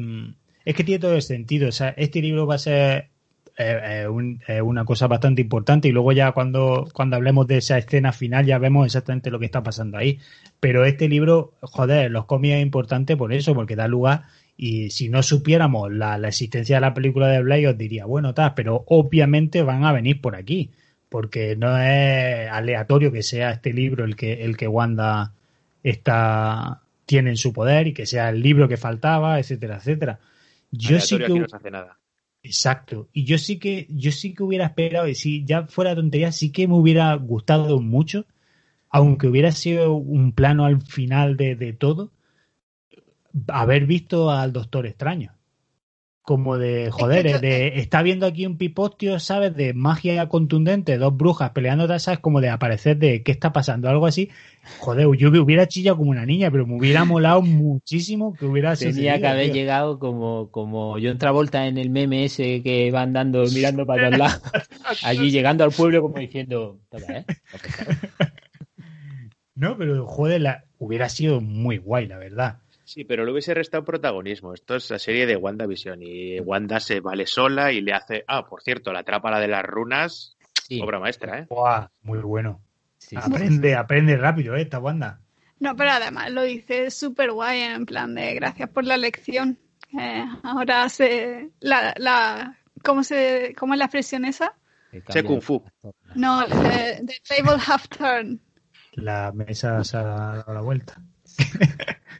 es 0.66 0.76
que 0.76 0.84
tiene 0.84 0.99
todo 0.99 1.16
el 1.16 1.22
sentido. 1.22 1.70
O 1.70 1.72
sea, 1.72 1.89
este 1.97 2.22
libro 2.22 2.47
va 2.47 2.55
a 2.55 2.59
ser 2.59 3.09
eh, 3.57 4.01
eh, 4.03 4.07
un- 4.07 4.41
eh, 4.47 4.61
una 4.61 4.84
cosa 4.86 5.07
bastante 5.07 5.41
importante 5.41 5.88
y 5.88 5.91
luego 5.91 6.11
ya 6.11 6.32
cuando, 6.32 6.88
cuando 6.93 7.16
hablemos 7.18 7.45
de 7.47 7.57
esa 7.57 7.78
escena 7.78 8.11
final 8.11 8.45
ya 8.45 8.57
vemos 8.57 8.86
exactamente 8.86 9.30
lo 9.30 9.39
que 9.39 9.45
está 9.45 9.61
pasando 9.61 9.97
ahí. 9.97 10.20
Pero 10.59 10.86
este 10.86 11.07
libro, 11.09 11.53
joder, 11.61 12.09
los 12.09 12.26
cómics 12.26 12.55
es 12.55 12.61
importante 12.64 13.16
por 13.18 13.32
eso, 13.34 13.53
porque 13.53 13.76
da 13.76 13.88
lugar 13.88 14.24
y 14.57 14.89
si 14.91 15.09
no 15.09 15.24
supiéramos 15.24 15.91
la, 15.91 16.18
la 16.18 16.28
existencia 16.30 16.78
de 16.78 16.82
la 16.82 16.93
película 16.93 17.28
de 17.28 17.41
Blade 17.41 17.68
os 17.68 17.78
diría, 17.78 18.05
bueno, 18.05 18.34
tal, 18.34 18.53
pero 18.55 18.84
obviamente 18.88 19.61
van 19.64 19.84
a 19.84 19.91
venir 19.91 20.22
por 20.22 20.36
aquí, 20.36 20.72
porque 21.14 21.55
no 21.55 21.78
es 21.78 22.49
aleatorio 22.49 23.11
que 23.11 23.22
sea 23.22 23.51
este 23.51 23.72
libro 23.72 24.03
el 24.03 24.16
que, 24.16 24.43
el 24.45 24.57
que 24.57 24.68
Wanda 24.68 25.36
está, 25.84 26.82
tiene 27.05 27.30
en 27.30 27.38
su 27.38 27.53
poder 27.53 27.86
y 27.86 27.93
que 27.93 28.07
sea 28.07 28.30
el 28.30 28.41
libro 28.41 28.68
que 28.68 28.78
faltaba, 28.78 29.38
etcétera, 29.38 29.76
etcétera. 29.76 30.20
Yo 30.72 30.99
sí 30.99 31.20
que 31.20 31.30
no 31.30 31.47
se 31.47 31.55
hace 31.55 31.70
nada. 31.70 31.99
Exacto. 32.41 33.09
Y 33.14 33.26
yo 33.26 33.38
sí 33.38 33.59
que, 33.59 33.86
yo 33.91 34.11
sí 34.11 34.34
que 34.34 34.41
hubiera 34.41 34.66
esperado, 34.66 35.07
y 35.07 35.14
si 35.14 35.45
ya 35.45 35.68
fuera 35.68 35.93
tontería, 35.93 36.32
sí 36.32 36.51
que 36.51 36.68
me 36.68 36.74
hubiera 36.74 37.14
gustado 37.14 37.80
mucho, 37.80 38.26
aunque 38.89 39.28
hubiera 39.28 39.51
sido 39.51 39.93
un 39.93 40.32
plano 40.32 40.66
al 40.66 40.82
final 40.82 41.38
de, 41.38 41.55
de 41.55 41.74
todo, 41.74 42.11
haber 43.49 43.86
visto 43.86 44.32
al 44.32 44.51
Doctor 44.51 44.88
Extraño. 44.88 45.36
Como 46.24 46.57
de, 46.57 46.89
joder, 46.89 47.26
yo- 47.28 47.36
eh, 47.38 47.39
de, 47.39 47.67
está 47.80 48.01
viendo 48.01 48.26
aquí 48.26 48.45
un 48.45 48.57
pipostio, 48.57 49.19
¿sabes? 49.19 49.53
De 49.55 49.74
magia 49.74 50.30
contundente, 50.30 50.97
dos 50.97 51.15
brujas 51.17 51.51
peleando, 51.51 51.88
¿sabes? 51.99 52.19
Como 52.19 52.39
de 52.39 52.49
aparecer 52.49 52.97
de 52.97 53.24
qué 53.24 53.32
está 53.34 53.51
pasando, 53.51 53.89
algo 53.89 54.05
así. 54.05 54.30
Joder, 54.78 55.05
yo 55.17 55.32
me 55.32 55.39
hubiera 55.39 55.67
chillado 55.67 55.97
como 55.97 56.11
una 56.11 56.26
niña, 56.26 56.49
pero 56.49 56.65
me 56.65 56.78
hubiera 56.78 57.03
molado 57.05 57.41
muchísimo 57.41 58.38
que 58.38 58.45
hubiera 58.45 58.74
Tenía 58.78 59.15
sucedido, 59.15 59.21
que 59.21 59.28
haber 59.28 59.45
tío. 59.45 59.53
llegado 59.53 59.99
como, 59.99 60.49
como 60.49 60.93
John 61.01 61.17
Travolta 61.17 61.67
en 61.67 61.78
el 61.78 61.89
meme 61.89 62.24
ese 62.26 62.61
que 62.63 62.89
va 62.91 63.01
andando 63.01 63.43
mirando 63.51 63.86
para 63.86 64.07
todos 64.07 64.17
lados. 64.17 64.41
Allí 65.03 65.30
llegando 65.32 65.65
al 65.65 65.74
pueblo 65.74 66.01
como 66.01 66.19
diciendo, 66.19 66.80
"Toma, 66.89 67.17
¿eh? 67.17 67.26
No, 69.55 69.78
pero 69.78 70.05
joder, 70.07 70.41
la, 70.41 70.63
hubiera 70.80 71.09
sido 71.09 71.39
muy 71.41 71.78
guay, 71.78 72.07
la 72.07 72.17
verdad. 72.17 72.57
Sí, 72.93 73.05
pero 73.05 73.25
le 73.25 73.31
hubiese 73.31 73.55
restado 73.55 73.83
protagonismo. 73.83 74.53
Esto 74.53 74.75
es 74.75 74.87
la 74.91 74.99
serie 74.99 75.25
de 75.25 75.35
WandaVision 75.35 75.99
y 76.03 76.39
Wanda 76.41 76.79
se 76.79 76.99
vale 76.99 77.25
sola 77.25 77.71
y 77.71 77.81
le 77.81 77.91
hace. 77.91 78.23
Ah, 78.27 78.45
por 78.45 78.61
cierto, 78.61 78.93
la 78.93 79.01
trapa 79.03 79.31
la 79.31 79.39
de 79.39 79.47
las 79.47 79.63
runas, 79.63 80.37
Sí, 80.67 80.79
obra 80.79 80.99
maestra, 80.99 81.39
¿eh? 81.39 81.47
Buah, 81.49 81.87
muy 82.03 82.19
bueno. 82.19 82.61
sí, 82.99 83.15
sí. 83.15 83.15
Aprende, 83.19 83.73
aprende 83.73 84.15
rápido, 84.15 84.55
¿eh? 84.55 84.61
esta 84.61 84.77
Wanda. 84.77 85.19
No, 85.59 85.75
pero 85.75 85.89
además 85.89 86.29
lo 86.29 86.43
dice 86.43 86.91
súper 86.91 87.31
guay, 87.31 87.61
en 87.61 87.87
plan 87.87 88.13
de 88.13 88.35
gracias 88.35 88.69
por 88.69 88.83
la 88.83 88.97
lección. 88.97 89.57
Eh, 89.99 90.25
ahora 90.43 90.87
se. 90.87 91.49
La, 91.61 91.95
la, 91.97 92.59
¿cómo, 92.83 93.03
se, 93.03 93.55
¿Cómo 93.57 93.73
es 93.73 93.79
la 93.79 93.85
expresión 93.85 94.23
esa? 94.23 94.53
cambia 95.07 95.23
Kung 95.23 95.41
Fu. 95.41 95.63
No, 96.13 96.45
the, 96.45 97.01
the 97.07 97.15
table 97.27 97.57
have 97.57 97.87
turned. 97.89 98.39
La 98.91 99.31
mesa 99.31 99.83
se 99.83 99.97
ha 99.97 100.03
dado 100.03 100.53
la 100.53 100.61
vuelta. 100.61 101.01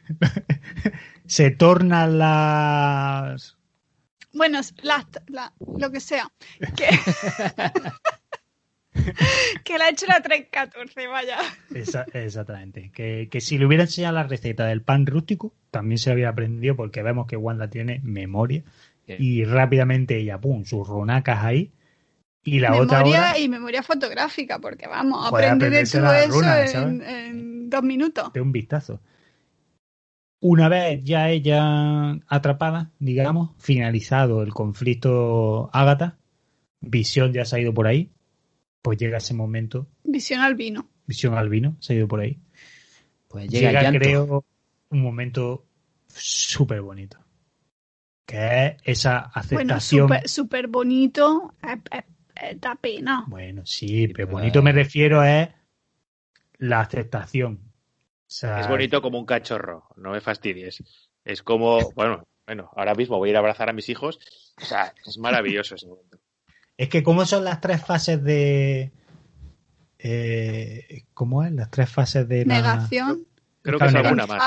se 1.26 1.50
tornan 1.50 2.18
las. 2.18 3.56
Bueno, 4.32 4.58
las- 4.82 5.06
la- 5.28 5.52
lo 5.78 5.90
que 5.92 6.00
sea. 6.00 6.28
Que, 6.76 6.88
que 9.64 9.78
la 9.78 9.86
ha 9.86 9.90
hecho 9.90 10.06
la 10.06 10.20
314, 10.22 11.06
vaya. 11.06 11.38
Esa- 11.74 12.06
exactamente. 12.12 12.90
Que, 12.92 13.28
que 13.30 13.40
si 13.40 13.58
le 13.58 13.66
hubiera 13.66 13.84
enseñado 13.84 14.14
la 14.14 14.22
receta 14.24 14.66
del 14.66 14.82
pan 14.82 15.06
rústico, 15.06 15.52
también 15.70 15.98
se 15.98 16.10
había 16.10 16.28
aprendido 16.28 16.76
porque 16.76 17.02
vemos 17.02 17.26
que 17.26 17.36
Wanda 17.36 17.68
tiene 17.68 18.00
memoria. 18.02 18.62
Y 19.06 19.44
rápidamente 19.44 20.16
ella, 20.16 20.40
pum, 20.40 20.64
sus 20.64 20.88
ronacas 20.88 21.44
ahí. 21.44 21.70
Y 22.42 22.60
la 22.60 22.74
otra 22.74 22.98
memoria 23.00 23.20
hora 23.20 23.38
y 23.38 23.48
memoria 23.50 23.82
fotográfica, 23.82 24.58
porque 24.58 24.86
vamos, 24.86 25.26
aprender 25.28 25.86
todo 25.88 26.12
eso 26.14 26.78
en, 26.78 27.02
en 27.02 27.70
dos 27.70 27.82
minutos. 27.82 28.32
de 28.32 28.40
un 28.40 28.50
vistazo. 28.52 29.00
Una 30.46 30.68
vez 30.68 31.02
ya 31.04 31.30
ella 31.30 32.18
atrapada, 32.28 32.90
digamos, 32.98 33.52
finalizado 33.56 34.42
el 34.42 34.52
conflicto 34.52 35.70
Ágata, 35.72 36.18
Visión 36.82 37.32
ya 37.32 37.46
se 37.46 37.56
ha 37.56 37.60
ido 37.60 37.72
por 37.72 37.86
ahí, 37.86 38.10
pues 38.82 38.98
llega 38.98 39.16
ese 39.16 39.32
momento, 39.32 39.86
Visión 40.04 40.42
al 40.42 40.54
vino. 40.54 40.86
Visión 41.06 41.32
Albino 41.32 41.76
se 41.80 41.94
ha 41.94 41.96
ido 41.96 42.08
por 42.08 42.20
ahí. 42.20 42.38
Pues 43.28 43.48
llega, 43.48 43.90
creo, 43.90 44.44
un 44.90 45.00
momento 45.00 45.64
súper 46.08 46.82
bonito, 46.82 47.16
que 48.26 48.66
es 48.66 48.76
esa 48.84 49.30
Bueno, 49.50 49.74
aceptación. 49.76 50.08
súper 50.08 50.28
súper 50.28 50.68
bonito. 50.68 51.54
eh, 51.62 51.80
eh, 51.90 52.02
eh, 52.42 52.58
da 52.60 52.74
pena. 52.74 53.24
Bueno, 53.28 53.64
sí, 53.64 54.08
pero 54.08 54.26
pero- 54.28 54.38
bonito 54.38 54.62
me 54.62 54.72
refiero 54.72 55.24
es 55.24 55.48
la 56.58 56.80
aceptación. 56.80 57.60
O 58.34 58.36
sea, 58.36 58.60
Es 58.60 58.66
bonito 58.68 59.00
como 59.00 59.16
un 59.20 59.26
cachorro, 59.26 59.84
no 59.96 60.10
me 60.10 60.20
fastidies. 60.20 60.82
Es 61.24 61.42
como, 61.44 61.92
bueno, 61.92 62.26
bueno, 62.46 62.68
ahora 62.74 62.94
mismo 62.96 63.16
voy 63.18 63.28
a 63.28 63.30
ir 63.30 63.36
a 63.36 63.38
abrazar 63.38 63.68
a 63.68 63.72
mis 63.72 63.88
hijos. 63.88 64.18
O 64.60 64.64
sea, 64.64 64.92
es 65.06 65.18
maravilloso 65.18 65.76
ese 65.76 65.86
momento. 65.86 66.18
Es 66.76 66.88
que, 66.88 67.04
¿cómo 67.04 67.24
son 67.26 67.44
las 67.44 67.60
tres 67.60 67.80
fases 67.84 68.22
de. 68.24 68.90
Eh, 70.00 71.04
¿Cómo 71.14 71.44
es? 71.44 71.52
Las 71.52 71.70
tres 71.70 71.88
fases 71.88 72.28
de. 72.28 72.44
la- 72.44 72.56
Negación, 72.56 73.24
Creo 73.62 73.78
que 73.78 73.84
es 73.86 73.92
Claro, 73.92 74.08
alguna 74.08 74.26
más. 74.26 74.42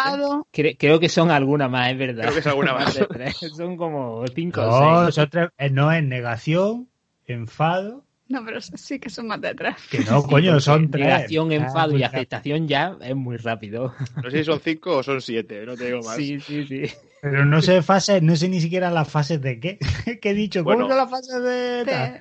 ¿eh? 0.52 0.76
creo 0.78 1.00
que 1.00 1.08
son 1.10 1.32
algunas 1.32 1.72
más, 1.72 1.92
es 1.92 1.98
verdad. 1.98 2.22
Creo 2.24 2.34
que 2.34 2.40
es 2.42 2.48
alguna 2.48 2.74
más. 2.74 2.94
Son 3.56 3.78
como 3.78 4.26
cinco 4.36 4.62
No, 4.62 4.68
o 4.70 5.04
seis. 5.06 5.16
son 5.16 5.30
tres- 5.30 5.50
eh, 5.58 5.70
no 5.72 5.92
es 5.92 6.04
negación, 6.04 6.90
enfado. 7.26 8.04
No, 8.30 8.44
pero 8.44 8.60
sí 8.62 9.00
que 9.00 9.10
son 9.10 9.28
más 9.28 9.40
de 9.40 9.54
tres. 9.56 9.76
Que 9.90 10.00
no, 10.00 10.22
coño, 10.24 10.60
son 10.60 10.92
tres. 10.92 11.06
Negación, 11.06 11.52
Ah, 11.52 11.56
enfado 11.56 11.92
pues 11.92 12.02
y 12.02 12.04
aceptación 12.04 12.68
ya 12.68 12.98
es 13.02 13.16
muy 13.16 13.38
rápido. 13.38 13.94
No 14.24 14.30
sé 14.30 14.40
si 14.40 14.44
son 14.44 14.60
cinco 14.60 14.98
o 14.98 15.04
son 15.04 15.22
siete, 15.22 15.66
no 15.66 15.76
te 15.78 15.86
digo 15.86 16.02
más. 16.02 16.16
Sí, 16.18 16.40
sí, 16.42 16.66
sí. 16.68 16.84
Pero 17.22 17.46
no 17.46 17.62
sé 17.62 17.82
fases, 17.82 18.22
no 18.22 18.36
sé 18.36 18.50
ni 18.50 18.60
siquiera 18.62 18.92
las 18.92 19.10
fases 19.10 19.42
de 19.42 19.60
qué. 19.60 19.80
¿Qué 20.22 20.30
he 20.30 20.34
dicho? 20.34 20.64
¿Cómo 20.64 20.76
Bueno. 20.76 20.90
son 20.90 20.98
las 20.98 21.10
fases 21.10 21.42
de.? 21.42 22.20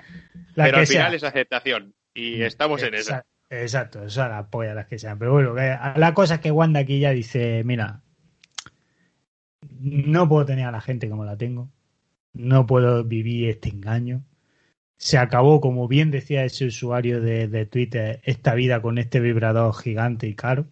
La 0.54 0.64
Pero 0.64 0.74
que 0.76 0.80
al 0.80 0.86
sea. 0.86 1.00
final 1.02 1.14
es 1.14 1.24
aceptación. 1.24 1.94
Y 2.14 2.42
estamos 2.42 2.82
en 2.82 2.94
esa. 2.94 3.16
Exacto, 3.18 3.28
Exacto, 3.50 4.02
o 4.02 4.10
sea, 4.10 4.28
la 4.28 4.48
polla 4.48 4.74
las 4.74 4.86
que 4.86 4.98
sean. 4.98 5.18
Pero 5.18 5.32
bueno, 5.32 5.54
la 5.54 6.14
cosa 6.14 6.34
es 6.36 6.40
que 6.40 6.50
Wanda 6.50 6.80
aquí 6.80 6.98
ya 6.98 7.10
dice, 7.10 7.62
mira, 7.64 8.00
no 9.80 10.28
puedo 10.28 10.44
tener 10.46 10.66
a 10.66 10.72
la 10.72 10.80
gente 10.80 11.08
como 11.08 11.24
la 11.24 11.36
tengo. 11.36 11.70
No 12.32 12.66
puedo 12.66 13.04
vivir 13.04 13.48
este 13.50 13.68
engaño. 13.70 14.22
Se 14.98 15.16
acabó, 15.16 15.62
como 15.62 15.88
bien 15.88 16.10
decía 16.10 16.44
ese 16.44 16.66
usuario 16.66 17.22
de, 17.22 17.48
de 17.48 17.64
Twitter, 17.64 18.20
esta 18.24 18.54
vida 18.54 18.82
con 18.82 18.98
este 18.98 19.20
vibrador 19.20 19.74
gigante 19.74 20.26
y 20.26 20.34
caro. 20.34 20.66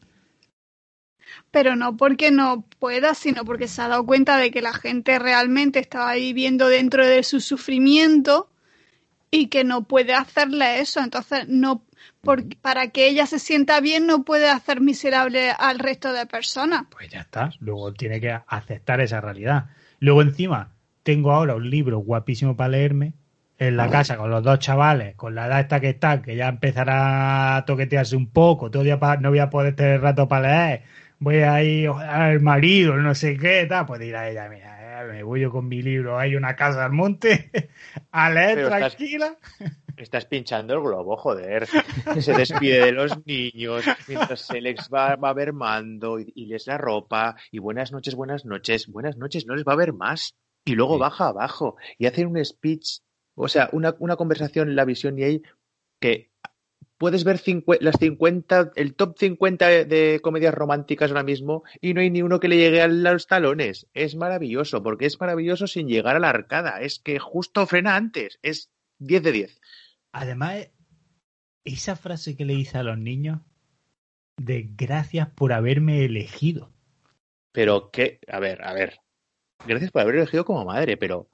Pero 1.51 1.77
no 1.77 1.97
porque 1.97 2.31
no 2.31 2.63
pueda, 2.79 3.15
sino 3.15 3.45
porque 3.45 3.69
se 3.69 3.81
ha 3.83 3.89
dado 3.89 4.05
cuenta 4.07 4.37
de 4.37 4.51
que 4.51 4.61
la 4.63 4.73
gente 4.75 5.19
realmente 5.19 5.79
estaba 5.79 6.15
viviendo 6.15 6.69
dentro 6.69 7.07
de 7.07 7.23
su 7.23 7.41
sufrimiento 7.41 8.51
y 9.31 9.49
que 9.49 9.65
no 9.65 9.85
puede 9.85 10.15
hacerle 10.15 10.81
eso. 10.81 11.01
Entonces, 11.01 11.49
no, 11.49 11.85
por- 12.23 12.45
para 12.59 12.89
que 12.91 13.09
ella 13.09 13.27
se 13.27 13.39
sienta 13.39 13.81
bien, 13.81 14.07
no 14.07 14.25
puede 14.25 14.49
hacer 14.51 14.81
miserable 14.81 15.51
al 15.53 15.79
resto 15.81 16.13
de 16.13 16.27
personas. 16.27 16.87
Pues 16.91 17.11
ya 17.11 17.21
está. 17.21 17.51
Luego 17.61 17.93
tiene 17.93 18.21
que 18.21 18.31
aceptar 18.47 19.01
esa 19.01 19.21
realidad. 19.21 19.71
Luego 20.01 20.23
encima, 20.23 20.73
tengo 21.03 21.33
ahora 21.33 21.55
un 21.57 21.69
libro 21.71 21.99
guapísimo 21.99 22.57
para 22.57 22.71
leerme 22.71 23.15
en 23.59 23.77
la 23.77 23.89
casa 23.89 24.17
con 24.17 24.31
los 24.31 24.43
dos 24.43 24.59
chavales, 24.59 25.15
con 25.17 25.35
la 25.35 25.47
edad 25.47 25.61
esta 25.61 25.81
que 25.81 25.91
está, 25.91 26.21
que 26.23 26.37
ya 26.37 26.49
empezará 26.49 27.57
a 27.57 27.65
toquetearse 27.65 28.17
un 28.17 28.31
poco, 28.31 28.71
todavía 28.71 28.99
pa- 28.99 29.17
no 29.17 29.31
voy 29.31 29.39
a 29.39 29.51
poder 29.51 29.77
tener 29.77 30.01
rato 30.01 30.27
para 30.29 30.67
leer, 30.69 30.83
voy 31.19 31.37
a 31.37 31.63
ir 31.63 31.89
al 31.89 32.41
marido, 32.41 32.97
no 32.97 33.15
sé 33.15 33.37
qué, 33.37 33.67
tal, 33.69 33.87
pues 33.87 34.01
dirá 34.01 34.29
ella, 34.29 34.49
mira, 34.49 35.03
eh, 35.03 35.07
me 35.13 35.23
voy 35.23 35.41
yo 35.41 35.51
con 35.51 35.69
mi 35.69 35.83
libro, 35.83 36.19
hay 36.19 36.35
una 36.37 36.57
casa 36.57 36.85
al 36.85 36.93
monte, 36.93 37.51
a 38.13 38.31
leer 38.31 38.55
Pero 38.57 38.69
tranquila. 38.69 39.37
Estás 39.97 40.27
pinchando 40.27 40.75
el 40.75 40.81
globo, 40.81 41.17
joder. 41.17 41.69
Se 42.19 42.33
despide 42.35 42.85
de 42.87 42.91
los 42.91 43.25
niños 43.25 43.85
mientras 44.09 44.41
se 44.41 44.61
les 44.61 44.91
va, 44.93 45.15
va 45.15 45.33
mermando 45.35 46.19
y, 46.19 46.33
y 46.35 46.47
les 46.47 46.67
la 46.67 46.77
ropa. 46.79 47.37
Y 47.53 47.61
buenas 47.61 47.93
noches, 47.93 48.17
buenas 48.17 48.45
noches, 48.45 48.89
buenas 48.89 49.17
noches, 49.17 49.47
no 49.47 49.55
les 49.55 49.65
va 49.65 49.75
a 49.75 49.77
ver 49.77 49.93
más. 49.93 50.35
Y 50.65 50.75
luego 50.75 50.95
Sí. 50.95 51.01
baja 51.01 51.29
abajo 51.29 51.77
y 51.97 52.07
hace 52.07 52.27
un 52.27 52.45
speech, 52.45 53.03
o 53.35 53.49
sea, 53.49 53.69
una, 53.73 53.97
una 53.99 54.17
conversación 54.17 54.69
en 54.69 54.77
la 54.77 54.85
visión 54.85 55.19
y 55.19 55.25
ahí 55.25 55.43
que 56.01 56.31
puedes 56.99 57.25
ver 57.25 57.41
las 57.81 57.97
50, 57.99 58.73
el 58.77 58.95
top 58.95 59.19
50 59.19 59.69
de, 59.69 59.85
de 59.85 60.21
comedias 60.21 60.55
románticas 60.55 61.11
ahora 61.11 61.23
mismo 61.23 61.65
y 61.81 61.95
no 61.95 62.01
hay 62.01 62.11
ni 62.11 62.23
uno 62.23 62.41
que 62.41 62.49
le 62.49 62.57
llegue 62.57 62.83
a 62.83 62.89
los 62.89 63.27
talones. 63.27 63.89
Es 63.95 64.17
maravilloso, 64.17 64.83
porque 64.83 65.07
es 65.07 65.21
maravilloso 65.21 65.67
sin 65.67 65.89
llegar 65.89 66.17
a 66.17 66.21
la 66.21 66.31
arcada. 66.31 66.81
Es 66.81 66.99
que 66.99 67.19
justo 67.19 67.67
frena 67.67 67.97
antes. 67.97 68.39
Es 68.43 68.71
10 68.99 69.23
de 69.23 69.33
10. 69.33 69.61
Además, 70.13 70.71
esa 71.65 71.97
frase 71.97 72.37
que 72.37 72.45
le 72.45 72.55
dice 72.55 72.79
a 72.79 72.83
los 72.83 72.99
niños, 72.99 73.41
de 74.37 74.69
gracias 74.77 75.29
por 75.31 75.53
haberme 75.53 76.05
elegido. 76.05 76.73
Pero 77.53 77.91
que, 77.91 78.21
a 78.29 78.41
ver, 78.41 78.65
a 78.65 78.73
ver. 78.73 79.01
Gracias 79.67 79.91
por 79.91 80.03
haber 80.03 80.17
elegido 80.17 80.45
como 80.45 80.65
madre, 80.65 80.97
pero, 80.97 81.31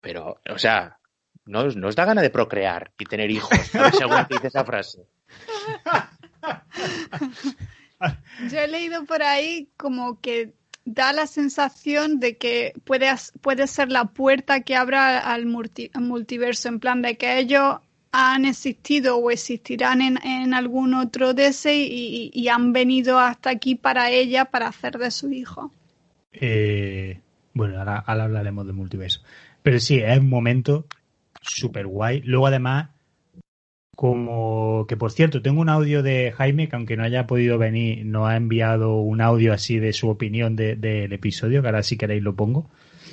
pero, 0.00 0.40
o 0.50 0.58
sea, 0.58 0.98
no, 1.46 1.60
os- 1.60 1.76
no 1.76 1.88
os 1.88 1.96
da 1.96 2.04
gana 2.04 2.22
de 2.22 2.30
procrear 2.30 2.92
y 2.98 3.04
tener 3.04 3.30
hijos, 3.30 3.50
según 3.98 4.26
te 4.28 4.34
dice 4.34 4.48
esa 4.48 4.64
frase. 4.64 5.06
Yo 8.50 8.58
he 8.58 8.68
leído 8.68 9.04
por 9.04 9.22
ahí 9.22 9.68
como 9.76 10.20
que 10.20 10.52
da 10.84 11.12
la 11.12 11.26
sensación 11.26 12.20
de 12.20 12.36
que 12.36 12.72
puede, 12.84 13.08
puede 13.40 13.66
ser 13.66 13.90
la 13.90 14.06
puerta 14.06 14.60
que 14.60 14.76
abra 14.76 15.18
al 15.20 15.46
multi- 15.46 15.90
al 15.94 16.02
multiverso, 16.02 16.68
en 16.68 16.80
plan 16.80 17.00
de 17.02 17.16
que 17.16 17.38
ellos 17.38 17.78
han 18.12 18.44
existido 18.44 19.16
o 19.16 19.30
existirán 19.30 20.00
en, 20.02 20.18
en 20.24 20.54
algún 20.54 20.94
otro 20.94 21.34
de 21.34 21.46
ese 21.48 21.74
y, 21.76 21.84
y- 21.84 22.30
y 22.34 22.48
han 22.48 22.72
venido 22.72 23.18
hasta 23.18 23.50
aquí 23.50 23.74
para 23.74 24.10
ella 24.10 24.44
para 24.44 24.68
hacer 24.68 24.98
de 24.98 25.10
su 25.10 25.32
hijo. 25.32 25.72
Eh, 26.32 27.20
bueno, 27.54 27.78
ahora, 27.78 27.98
ahora 28.06 28.24
hablaremos 28.24 28.66
del 28.66 28.74
multiverso. 28.76 29.20
Pero 29.62 29.80
sí, 29.80 29.98
es 29.98 30.18
un 30.18 30.28
momento 30.28 30.86
súper 31.44 31.86
guay. 31.86 32.20
Luego, 32.22 32.46
además, 32.48 32.90
como 33.96 34.86
que 34.88 34.96
por 34.96 35.12
cierto, 35.12 35.40
tengo 35.40 35.60
un 35.60 35.68
audio 35.68 36.02
de 36.02 36.32
Jaime 36.36 36.68
que, 36.68 36.76
aunque 36.76 36.96
no 36.96 37.04
haya 37.04 37.26
podido 37.26 37.58
venir, 37.58 38.04
nos 38.04 38.28
ha 38.28 38.36
enviado 38.36 38.96
un 38.96 39.20
audio 39.20 39.52
así 39.52 39.78
de 39.78 39.92
su 39.92 40.08
opinión 40.08 40.56
de- 40.56 40.74
del 40.76 41.12
episodio, 41.12 41.62
que 41.62 41.68
ahora 41.68 41.82
si 41.82 41.96
queréis 41.96 42.22
lo 42.22 42.34
pongo. 42.34 42.68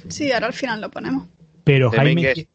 Sí, 0.07 0.31
ahora 0.31 0.47
al 0.47 0.53
final 0.53 0.81
lo 0.81 0.89
ponemos. 0.89 1.27
Pero 1.63 1.91
The 1.91 1.97
Jaime. 1.97 2.47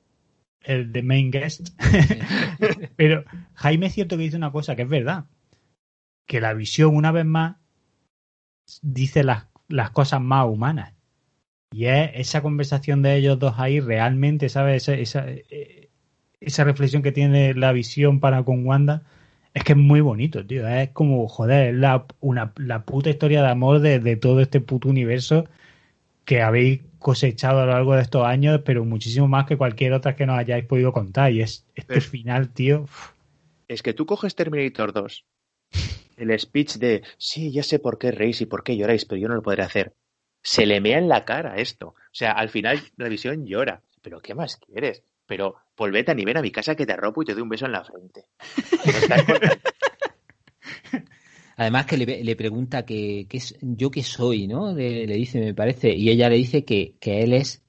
El 0.62 0.91
de 0.93 1.03
main 1.03 1.31
guest. 1.31 1.68
Pero 2.97 3.24
Jaime 3.55 3.87
es 3.87 3.95
cierto 3.95 4.16
que 4.16 4.24
dice 4.24 4.37
una 4.37 4.51
cosa 4.51 4.74
que 4.74 4.83
es 4.83 4.89
verdad. 4.89 5.27
Que 6.27 6.41
la 6.41 6.55
visión, 6.55 6.97
una 6.97 7.12
vez 7.12 7.24
más, 7.24 7.55
dice 8.83 9.22
las, 9.22 9.47
las 9.68 9.91
cosas 9.91 10.20
más 10.20 10.47
humanas. 10.49 10.93
Y 11.73 11.87
es 11.87 12.11
esa 12.14 12.43
conversación 12.43 13.03
de 13.03 13.17
ellos 13.17 13.39
dos 13.39 13.55
ahí 13.59 13.81
realmente, 13.81 14.49
¿sabes? 14.49 14.89
Esa, 14.89 14.95
esa, 14.95 15.25
eh, 15.31 15.89
esa 16.41 16.64
reflexión 16.64 17.03
que 17.03 17.12
tiene 17.12 17.55
la 17.55 17.73
visión 17.73 18.21
para 18.21 18.43
con 18.45 18.64
Wanda. 18.67 19.03
Es 19.53 19.64
que 19.64 19.73
es 19.73 19.79
muy 19.79 20.01
bonito, 20.01 20.47
tío. 20.47 20.67
Es 20.69 20.91
como, 20.91 21.27
joder, 21.29 21.75
es 21.75 21.81
la, 21.81 22.07
una, 22.21 22.53
la 22.57 22.85
puta 22.85 23.11
historia 23.11 23.43
de 23.43 23.49
amor 23.49 23.81
de, 23.81 23.99
de 24.01 24.17
todo 24.17 24.41
este 24.41 24.61
puto 24.61 24.89
universo 24.89 25.47
que 26.25 26.43
habéis 26.43 26.81
cosechado 26.99 27.61
a 27.61 27.67
lo 27.67 27.73
largo 27.73 27.95
de 27.95 28.03
estos 28.03 28.25
años, 28.27 28.61
pero 28.64 28.85
muchísimo 28.85 29.29
más 29.29 29.47
que 29.47 29.57
cualquier 29.57 29.93
otra 29.93 30.14
que 30.17 30.27
nos 30.27 30.39
hayáis 30.39 30.64
podido 30.64 30.93
contar. 30.93 31.33
Y 31.33 31.43
es 31.43 31.64
este 31.75 31.87
Pero- 31.95 32.01
final, 32.03 32.51
tío. 32.51 32.83
uf, 32.83 33.11
Es 33.69 33.83
que 33.83 33.95
tú 33.95 34.07
coges 34.07 34.35
Terminator 34.35 34.93
2, 34.93 35.25
el 36.17 36.39
speech 36.39 36.77
de, 36.77 37.03
sí, 37.19 37.51
ya 37.53 37.62
sé 37.62 37.79
por 37.79 37.99
qué 37.99 38.11
reís 38.12 38.41
y 38.41 38.47
por 38.47 38.62
qué 38.62 38.77
lloráis, 38.77 39.05
pero 39.05 39.21
yo 39.21 39.29
no 39.29 39.35
lo 39.35 39.43
podré 39.43 39.62
hacer. 39.62 39.93
Se 40.49 40.64
le 40.64 40.80
mea 40.80 40.99
en 40.99 41.09
la 41.09 41.24
cara 41.24 41.57
esto. 41.57 41.88
O 41.88 41.94
sea, 42.12 42.30
al 42.30 42.51
final 42.51 42.80
la 42.97 43.09
visión 43.09 43.44
llora. 43.47 43.82
¿Pero 44.01 44.20
qué 44.20 44.32
más 44.32 44.57
quieres? 44.59 45.03
Pero 45.26 45.57
pues 45.74 45.92
vete 45.92 46.14
ni 46.14 46.24
ven 46.24 46.36
a 46.36 46.42
mi 46.42 46.53
casa 46.53 46.76
que 46.76 46.86
te 46.86 46.92
arropo 46.92 47.20
y 47.22 47.24
te 47.24 47.32
doy 47.34 47.42
un 47.42 47.49
beso 47.49 47.66
en 47.66 47.72
la 47.72 47.82
frente. 47.84 48.26
Además 51.57 51.86
que 51.86 51.97
le, 51.97 52.22
le 52.22 52.36
pregunta 52.36 52.84
que, 52.84 53.26
que 53.28 53.38
es, 53.38 53.57
yo 53.61 53.90
qué 53.90 54.03
soy, 54.03 54.47
¿no? 54.47 54.72
Le, 54.74 55.07
le 55.07 55.14
dice, 55.16 55.40
me 55.40 55.55
parece, 55.55 55.94
y 55.97 56.11
ella 56.11 56.28
le 56.28 56.36
dice 56.36 56.64
que, 56.64 56.94
que 57.01 57.22
él 57.22 57.32
es 57.32 57.62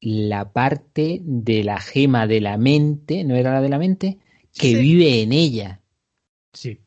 la 0.00 0.52
parte 0.52 1.18
de 1.22 1.64
la 1.64 1.80
gema 1.80 2.26
de 2.26 2.40
la 2.40 2.56
mente, 2.56 3.24
¿no 3.24 3.34
era 3.34 3.52
la 3.52 3.60
de 3.60 3.68
la 3.68 3.78
mente? 3.78 4.18
Que 4.54 4.68
Sí. 4.68 4.74
vive 4.76 5.22
en 5.22 5.32
ella. 5.32 5.80
Sí. 6.52 6.78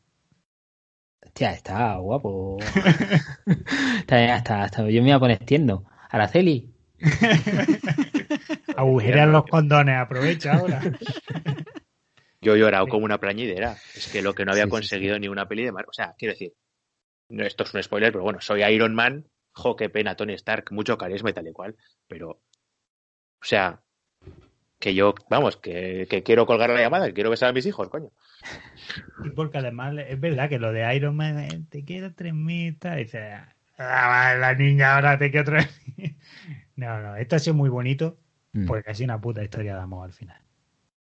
Hostia, 1.36 1.50
está 1.52 1.96
guapo. 1.96 2.56
está, 3.98 4.36
está, 4.36 4.64
está- 4.64 4.88
yo 4.88 5.02
me 5.02 5.08
voy 5.08 5.10
a 5.10 5.18
poner 5.18 5.38
tierno. 5.44 5.84
Araceli. 6.08 6.72
Agujerean 8.74 9.32
los 9.32 9.44
condones, 9.44 9.98
aprovecha 9.98 10.54
ahora. 10.54 10.80
Yo 12.40 12.54
he 12.54 12.58
llorado 12.58 12.88
como 12.88 13.04
una 13.04 13.18
plañidera. 13.20 13.76
Es 13.94 14.10
que 14.10 14.22
lo 14.22 14.34
que 14.34 14.46
no 14.46 14.52
había 14.52 14.64
Sí, 14.64 14.68
sí, 14.68 14.70
conseguido 14.70 15.18
ni 15.18 15.28
una 15.28 15.46
peli 15.46 15.64
de 15.64 15.72
Marvel. 15.72 15.90
O 15.90 15.92
sea, 15.92 16.14
quiero 16.16 16.32
decir, 16.32 16.54
no, 17.28 17.44
esto 17.44 17.64
es 17.64 17.74
un 17.74 17.82
spoiler, 17.82 18.12
pero 18.12 18.24
bueno, 18.24 18.40
soy 18.40 18.62
Iron 18.62 18.94
Man. 18.94 19.26
Jo, 19.52 19.76
qué 19.76 19.90
pena, 19.90 20.16
Tony 20.16 20.32
Stark, 20.34 20.72
mucho 20.72 20.96
carisma 20.96 21.28
y 21.28 21.32
tal 21.34 21.48
y 21.48 21.52
cual. 21.52 21.76
Pero, 22.08 22.30
o 22.30 22.40
sea, 23.42 23.82
que 24.78 24.94
yo, 24.94 25.14
vamos, 25.30 25.56
que, 25.56 26.06
que 26.08 26.22
quiero 26.22 26.46
colgar 26.46 26.70
la 26.70 26.80
llamada, 26.80 27.06
que 27.06 27.14
quiero 27.14 27.30
besar 27.30 27.48
a 27.50 27.52
mis 27.52 27.66
hijos, 27.66 27.88
coño. 27.88 28.10
Y 29.24 29.30
porque 29.30 29.58
además 29.58 29.94
es 30.08 30.20
verdad 30.20 30.48
que 30.48 30.58
lo 30.58 30.72
de 30.72 30.94
Iron 30.94 31.16
Man, 31.16 31.38
eh, 31.38 31.62
te 31.68 31.84
quiero 31.84 32.14
tres 32.14 32.34
mil, 32.34 32.78
tal, 32.78 33.00
y 33.00 33.04
dice, 33.04 33.32
"Ah, 33.78 34.34
la 34.38 34.54
niña 34.54 34.94
ahora 34.94 35.18
te 35.18 35.30
quiero 35.30 35.46
tres 35.52 35.68
mil". 35.96 36.16
No, 36.76 37.00
no, 37.00 37.16
esto 37.16 37.36
ha 37.36 37.38
sido 37.38 37.54
muy 37.54 37.70
bonito 37.70 38.18
Mm. 38.52 38.66
porque 38.66 38.90
ha 38.90 38.94
sido 38.94 39.06
una 39.06 39.20
puta 39.20 39.42
historia 39.42 39.74
de 39.74 39.80
amor 39.82 40.06
al 40.06 40.12
final. 40.12 40.40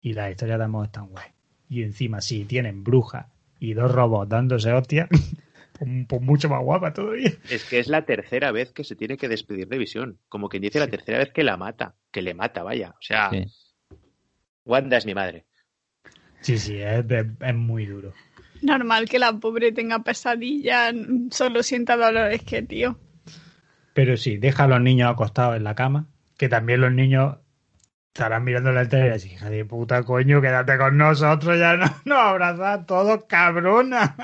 Y 0.01 0.13
las 0.15 0.31
historias 0.31 0.59
de 0.59 0.65
amor 0.65 0.87
están 0.87 1.09
guay. 1.09 1.27
Y 1.69 1.83
encima, 1.83 2.21
si 2.21 2.45
tienen 2.45 2.83
brujas 2.85 3.27
y 3.61 3.75
dos 3.75 3.93
robots 3.93 4.29
dándose 4.29 4.73
hostias, 4.73 5.09
pues, 6.09 6.23
mucho 6.23 6.49
más 6.49 6.63
guapa 6.63 6.93
todavía. 6.93 7.33
Es 7.51 7.65
que 7.65 7.79
es 7.79 7.89
la 7.89 8.05
tercera 8.05 8.53
vez 8.53 8.73
que 8.73 8.85
se 8.85 8.97
tiene 8.97 9.17
que 9.17 9.29
despedir 9.29 9.69
de 9.69 9.79
Visión. 9.79 10.19
Como 10.29 10.49
quien 10.49 10.63
dice, 10.63 10.79
la 10.79 10.89
tercera 10.89 11.19
vez 11.19 11.33
que 11.33 11.45
la 11.45 11.57
mata. 11.57 11.95
Que 12.11 12.23
le 12.23 12.35
mata, 12.35 12.63
vaya. 12.63 12.91
O 12.91 13.03
sea, 13.03 13.31
Sí. 13.31 13.45
Wanda 14.65 14.97
es 14.99 15.07
mi 15.07 15.15
madre. 15.15 15.47
Sí, 16.41 16.59
sí, 16.59 16.77
es, 16.81 17.05
es- 17.11 17.27
es 17.41 17.55
muy 17.55 17.87
duro. 17.87 18.13
Normal 18.63 19.09
que 19.09 19.19
la 19.19 19.33
pobre 19.33 19.73
tenga 19.73 20.01
pesadillas, 20.03 20.95
solo 21.31 21.63
sienta 21.63 21.97
dolor, 21.97 22.33
es 22.33 22.43
que, 22.43 22.63
tío. 22.63 22.99
Pero 23.95 24.17
sí, 24.17 24.37
deja 24.37 24.65
a 24.65 24.69
los 24.69 24.81
niños 24.81 25.11
acostados 25.11 25.57
en 25.57 25.65
la 25.65 25.75
cama, 25.75 26.09
que 26.37 26.49
también 26.49 26.81
los 26.81 26.93
niños 26.93 27.37
estarán 28.19 28.43
mirando 28.43 28.73
la 28.73 28.89
tele 28.89 29.07
y 29.07 29.11
así, 29.11 29.29
hija 29.31 29.49
de 29.49 29.65
puta 29.65 30.03
coño, 30.03 30.41
quédate 30.41 30.77
con 30.77 30.97
nosotros, 30.97 31.57
ya 31.57 31.77
no, 31.77 31.87
nos 32.05 32.19
abrazas 32.19 32.85
todos, 32.85 33.25
cabrona. 33.29 34.17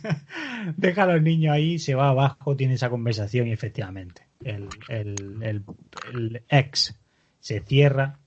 deja 0.78 1.02
a 1.02 1.06
los 1.06 1.22
niños 1.22 1.52
ahí, 1.52 1.78
se 1.78 1.94
va 1.94 2.08
abajo, 2.08 2.56
tiene 2.56 2.74
esa 2.74 2.88
conversación 2.88 3.46
y 3.48 3.52
efectivamente, 3.52 4.22
el, 4.42 4.68
el, 4.88 6.42
ex 6.48 6.98
se 7.40 7.60
cierra 7.60 8.18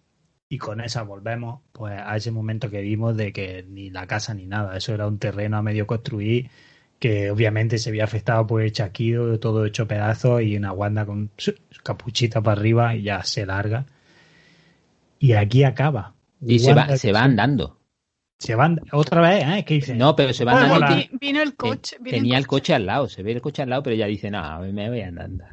y 0.48 0.60
con 0.60 0.80
esa 0.80 1.02
volvemos 1.02 1.62
pues 1.72 2.00
a 2.00 2.16
ese 2.16 2.30
momento 2.30 2.70
que 2.70 2.82
vimos 2.82 3.18
de 3.18 3.34
que 3.34 3.66
ni 3.68 3.90
la 3.90 4.06
casa 4.06 4.36
ni 4.36 4.46
nada, 4.46 4.78
eso 4.78 4.94
era 4.94 5.08
un 5.08 5.18
terreno 5.18 5.58
a 5.58 5.64
medio 5.64 5.88
construir 5.88 6.52
que 7.00 7.32
obviamente 7.32 7.80
se 7.80 7.90
había 7.90 8.04
afectado 8.04 8.46
por 8.46 8.62
el 8.62 8.72
chasquido, 8.72 9.40
todo 9.40 9.66
hecho 9.66 9.88
pedazos 9.88 10.44
y 10.44 10.56
una 10.56 10.72
Wanda 10.72 11.08
con 11.08 11.32
capuchita 11.82 12.42
para 12.42 12.60
arriba 12.60 12.96
y 12.96 13.02
ya 13.02 13.24
se 13.24 13.48
larga. 13.48 13.88
Y 15.24 15.32
aquí 15.36 15.64
acaba. 15.64 16.16
Y 16.42 16.60
se 16.60 16.74
va, 16.74 16.98
se 16.98 17.14
va 17.14 17.24
andando. 17.24 17.80
Se 18.40 18.56
van 18.56 18.82
otra 18.92 19.22
vez, 19.22 19.46
¿eh? 19.48 19.64
¿Qué 19.66 19.76
dice? 19.76 19.96
No, 19.96 20.18
pero 20.18 20.34
se 20.34 20.44
va 20.44 20.52
Bueno, 20.52 20.76
andando. 20.76 21.06
Vino 21.22 21.42
el 21.42 21.52
te- 21.52 21.56
coche. 21.56 21.96
vino 22.02 22.18
tenía 22.18 22.38
el 22.38 22.46
coche 22.46 22.74
al 22.74 22.86
lado, 22.86 23.08
se 23.08 23.24
ve 23.24 23.32
el 23.32 23.40
coche 23.42 23.62
al 23.62 23.70
lado, 23.70 23.84
pero 23.84 23.96
ella 23.96 24.08
dice, 24.08 24.30
no, 24.30 24.60
me 24.60 24.90
voy 24.90 25.00
andando. 25.00 25.46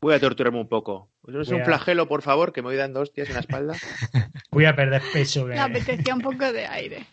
Voy 0.00 0.14
a 0.14 0.20
torturarme 0.20 0.58
un 0.58 0.68
poco. 0.68 1.10
¿No 1.24 1.42
es 1.42 1.48
un 1.50 1.62
flagelo, 1.62 2.08
por 2.08 2.22
favor, 2.22 2.54
que 2.54 2.62
me 2.62 2.68
voy 2.68 2.76
dando 2.76 3.00
hostias 3.00 3.28
en 3.28 3.34
la 3.34 3.40
espalda? 3.40 3.74
Voy 4.50 4.64
a 4.64 4.74
perder 4.74 5.02
peso. 5.12 5.46
Le 5.46 5.58
apetecía 5.58 6.14
un 6.14 6.22
poco 6.22 6.50
de 6.50 6.66
aire. 6.66 7.06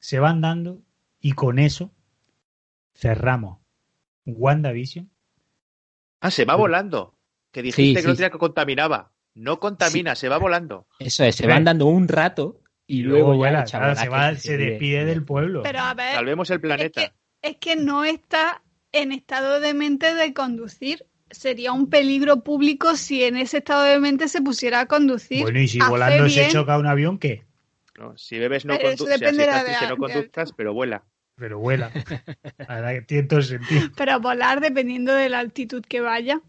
Se 0.00 0.18
van 0.20 0.42
dando 0.42 0.82
y 1.18 1.32
con 1.32 1.58
eso 1.58 1.90
cerramos 2.94 3.58
WandaVision. 4.26 5.10
Ah, 6.20 6.30
se 6.30 6.44
va 6.44 6.56
volando. 6.56 7.16
Que 7.50 7.62
dijiste 7.62 7.82
Sí, 7.82 7.94
que 7.94 8.02
sí, 8.02 8.06
no 8.08 8.14
tenía 8.14 8.30
que 8.30 8.38
contaminaba. 8.38 9.10
No 9.34 9.58
contamina, 9.60 10.14
se 10.14 10.28
va 10.28 10.38
volando. 10.38 10.86
Eso 10.98 11.24
es, 11.24 11.36
se 11.36 11.46
van 11.46 11.64
dando 11.64 11.86
un 11.86 12.08
rato 12.08 12.60
y 12.86 13.02
luego 13.02 13.34
ya 13.42 13.64
claro, 13.64 13.96
se, 13.96 14.08
va- 14.08 14.34
se 14.36 14.56
despide 14.56 15.04
del 15.04 15.24
pueblo. 15.24 15.62
Pero 15.62 15.80
a 15.80 15.94
ver, 15.94 16.14
Salvemos 16.14 16.50
el 16.50 16.60
planeta. 16.60 17.02
Es 17.02 17.10
que, 17.10 17.48
es 17.50 17.56
que 17.56 17.76
no 17.76 18.04
está 18.04 18.62
en 18.92 19.12
estado 19.12 19.60
de 19.60 19.72
mente 19.74 20.14
de 20.14 20.34
conducir. 20.34 21.06
Sería 21.30 21.72
un 21.72 21.88
peligro 21.88 22.44
público 22.44 22.94
si 22.96 23.24
en 23.24 23.38
ese 23.38 23.58
estado 23.58 23.84
de 23.84 23.98
mente 23.98 24.28
se 24.28 24.42
pusiera 24.42 24.80
a 24.80 24.86
conducir. 24.86 25.40
bueno, 25.42 25.60
y 25.60 25.68
si 25.68 25.78
volando 25.78 26.28
se 26.28 26.48
choca 26.48 26.76
un 26.76 26.86
avión, 26.86 27.18
¿qué? 27.18 27.44
¿no? 27.98 28.16
Si 28.18 28.38
bebes 28.38 28.66
no 28.66 28.78
conductas. 28.78 29.18
si 29.18 29.36
de- 29.36 29.88
no 29.88 29.96
conduzcas, 29.96 30.52
pero 30.52 30.74
vuela. 30.74 31.04
Pero 31.36 31.58
vuela. 31.58 31.90
Que 32.92 33.02
tiene 33.06 33.22
todo 33.28 33.40
sentido. 33.40 33.88
Pero 33.96 34.20
volar 34.20 34.60
dependiendo 34.60 35.14
de 35.14 35.30
la 35.30 35.38
altitud 35.38 35.82
que 35.88 36.00
vaya. 36.02 36.42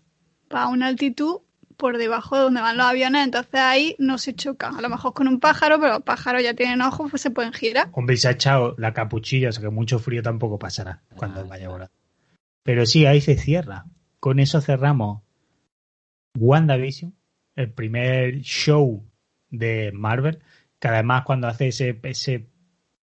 Va 0.53 0.63
a 0.63 0.67
una 0.67 0.87
altitud 0.87 1.39
por 1.77 1.97
debajo 1.97 2.35
de 2.35 2.43
donde 2.43 2.61
van 2.61 2.77
los 2.77 2.85
aviones, 2.85 3.23
entonces 3.25 3.55
ahí 3.55 3.95
no 3.99 4.17
se 4.17 4.33
choca. 4.33 4.69
A 4.69 4.81
lo 4.81 4.89
mejor 4.89 5.13
con 5.13 5.27
un 5.27 5.39
pájaro, 5.39 5.79
pero 5.79 5.93
los 5.93 6.03
pájaros 6.03 6.43
ya 6.43 6.53
tienen 6.53 6.81
ojos, 6.81 7.09
pues 7.09 7.21
se 7.21 7.31
pueden 7.31 7.53
girar. 7.53 7.89
Hombre, 7.93 8.15
y 8.15 8.17
se 8.17 8.27
ha 8.27 8.31
echado 8.31 8.75
la 8.77 8.93
capuchilla, 8.93 9.49
o 9.49 9.51
sea 9.51 9.61
que 9.61 9.69
mucho 9.69 9.99
frío 9.99 10.21
tampoco 10.21 10.59
pasará 10.59 11.01
cuando 11.15 11.41
Ah, 11.41 11.45
vaya 11.47 11.69
volando. 11.69 11.93
Pero 12.63 12.85
sí, 12.85 13.05
ahí 13.05 13.21
se 13.21 13.35
cierra. 13.35 13.85
Con 14.19 14.39
eso 14.39 14.61
cerramos 14.61 15.21
WandaVision, 16.37 17.13
el 17.55 17.71
primer 17.71 18.41
show 18.41 19.05
de 19.49 19.91
Marvel, 19.93 20.39
que 20.79 20.87
además 20.87 21.23
cuando 21.25 21.47
hace 21.47 21.67
ese, 21.67 21.99
ese, 22.03 22.47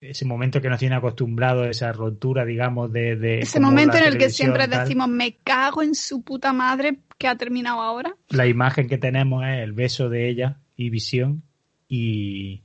ese 0.09 0.25
momento 0.25 0.61
que 0.61 0.69
nos 0.69 0.79
tiene 0.79 0.95
acostumbrado, 0.95 1.65
esa 1.65 1.91
rotura, 1.91 2.45
digamos, 2.45 2.91
de... 2.91 3.15
de 3.15 3.39
Ese 3.39 3.59
momento 3.59 3.97
en 3.97 4.03
el 4.03 4.17
que 4.17 4.29
siempre 4.29 4.67
tal, 4.67 4.81
decimos, 4.81 5.07
me 5.07 5.37
cago 5.43 5.81
en 5.81 5.95
su 5.95 6.23
puta 6.23 6.53
madre 6.53 6.97
que 7.17 7.27
ha 7.27 7.35
terminado 7.35 7.81
ahora. 7.81 8.15
La 8.29 8.47
imagen 8.47 8.87
que 8.87 8.97
tenemos 8.97 9.43
es 9.45 9.59
el 9.59 9.73
beso 9.73 10.09
de 10.09 10.29
ella 10.29 10.59
y 10.75 10.89
Visión 10.89 11.43
y, 11.87 12.63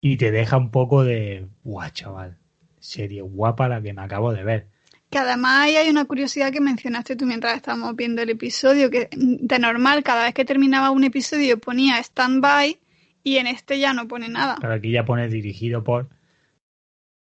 y 0.00 0.16
te 0.16 0.30
deja 0.30 0.56
un 0.56 0.70
poco 0.70 1.04
de... 1.04 1.46
¡Guau, 1.64 1.90
chaval! 1.90 2.38
Serie 2.78 3.22
guapa 3.22 3.68
la 3.68 3.82
que 3.82 3.92
me 3.92 4.02
acabo 4.02 4.32
de 4.32 4.44
ver. 4.44 4.68
Que 5.10 5.18
además 5.18 5.60
ahí 5.60 5.76
hay 5.76 5.88
una 5.88 6.04
curiosidad 6.04 6.52
que 6.52 6.60
mencionaste 6.60 7.16
tú 7.16 7.24
mientras 7.24 7.56
estábamos 7.56 7.96
viendo 7.96 8.20
el 8.20 8.30
episodio, 8.30 8.90
que 8.90 9.08
de 9.12 9.58
normal 9.58 10.02
cada 10.02 10.24
vez 10.24 10.34
que 10.34 10.44
terminaba 10.44 10.90
un 10.90 11.04
episodio 11.04 11.58
ponía 11.58 11.98
stand-by 11.98 12.78
y 13.24 13.36
en 13.38 13.46
este 13.46 13.78
ya 13.78 13.94
no 13.94 14.06
pone 14.06 14.28
nada. 14.28 14.56
Claro, 14.56 14.74
aquí 14.74 14.92
ya 14.92 15.04
pone 15.04 15.28
dirigido 15.28 15.82
por. 15.82 16.08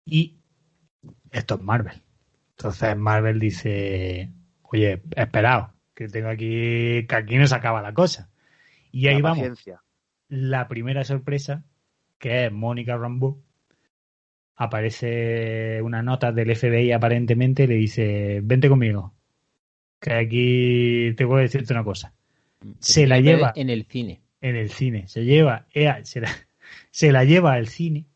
Y 0.07 0.36
esto 1.32 1.57
es 1.57 1.61
Marvel. 1.61 2.00
Entonces 2.57 2.96
Marvel 2.96 3.38
dice: 3.40 4.30
Oye, 4.62 5.02
esperaos, 5.16 5.70
que 5.94 6.09
tengo 6.09 6.28
aquí. 6.28 7.04
que 7.07 7.14
aquí 7.16 7.36
no 7.36 7.46
se 7.46 7.54
acaba 7.54 7.82
la 7.82 7.92
cosa. 7.92 8.30
Y 8.92 9.09
ahí 9.09 9.16
La 9.16 9.22
vamos. 9.22 9.38
paciencia. 9.38 9.82
La 10.28 10.68
primera 10.68 11.04
sorpresa, 11.04 11.64
que 12.18 12.46
es 12.46 12.52
Mónica 12.52 12.96
Rambeau. 12.96 13.42
Aparece 14.54 15.82
una 15.82 16.02
nota 16.02 16.32
del 16.32 16.57
FBI 16.57 16.92
aparentemente 16.92 17.64
y 17.64 17.66
le 17.66 17.74
dice: 17.74 18.40
Vente 18.42 18.68
conmigo. 18.68 19.12
Que 20.00 20.12
aquí 20.14 21.14
te 21.16 21.24
voy 21.24 21.40
a 21.40 21.42
decirte 21.42 21.72
una 21.74 21.84
cosa. 21.84 22.14
Se 22.78 23.07
la 23.07 23.20
lleva. 23.20 23.52
en 23.57 23.68
el 23.70 23.84
cine. 23.84 24.22
en 24.40 24.57
el 24.57 24.70
cine. 24.70 25.09
Se 25.09 25.24
lleva, 25.24 25.66
ella 25.72 26.04
se 26.04 26.20
la, 26.20 26.30
se 26.90 27.12
la 27.12 27.24
lleva 27.24 27.52
al 27.52 27.66
cine 27.66 28.07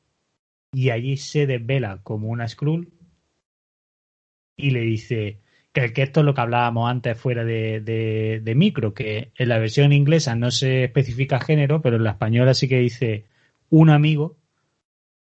y 0.73 0.91
allí 0.91 1.16
se 1.16 1.47
desvela 1.47 2.01
como 2.03 2.29
una 2.29 2.47
Skrull 2.49 2.93
y 4.57 4.71
le 4.71 4.81
dice 4.81 5.41
que, 5.73 5.93
que 5.93 6.03
esto 6.03 6.21
es 6.21 6.27
lo 6.27 6.35
que 6.35 6.41
hablábamos 6.41 6.91
antes 6.91 7.18
fuera 7.18 7.45
de, 7.45 7.81
de, 7.81 8.41
de 8.43 8.55
micro, 8.55 8.93
que 8.95 9.33
en 9.37 9.49
la 9.49 9.59
versión 9.59 9.93
inglesa 9.93 10.35
no 10.35 10.51
se 10.51 10.85
especifica 10.85 11.41
género, 11.41 11.81
pero 11.81 11.97
en 11.97 12.05
la 12.05 12.11
española 12.11 12.55
sí 12.55 12.68
que 12.68 12.79
dice 12.79 13.27
un 13.71 13.91
amigo 13.91 14.37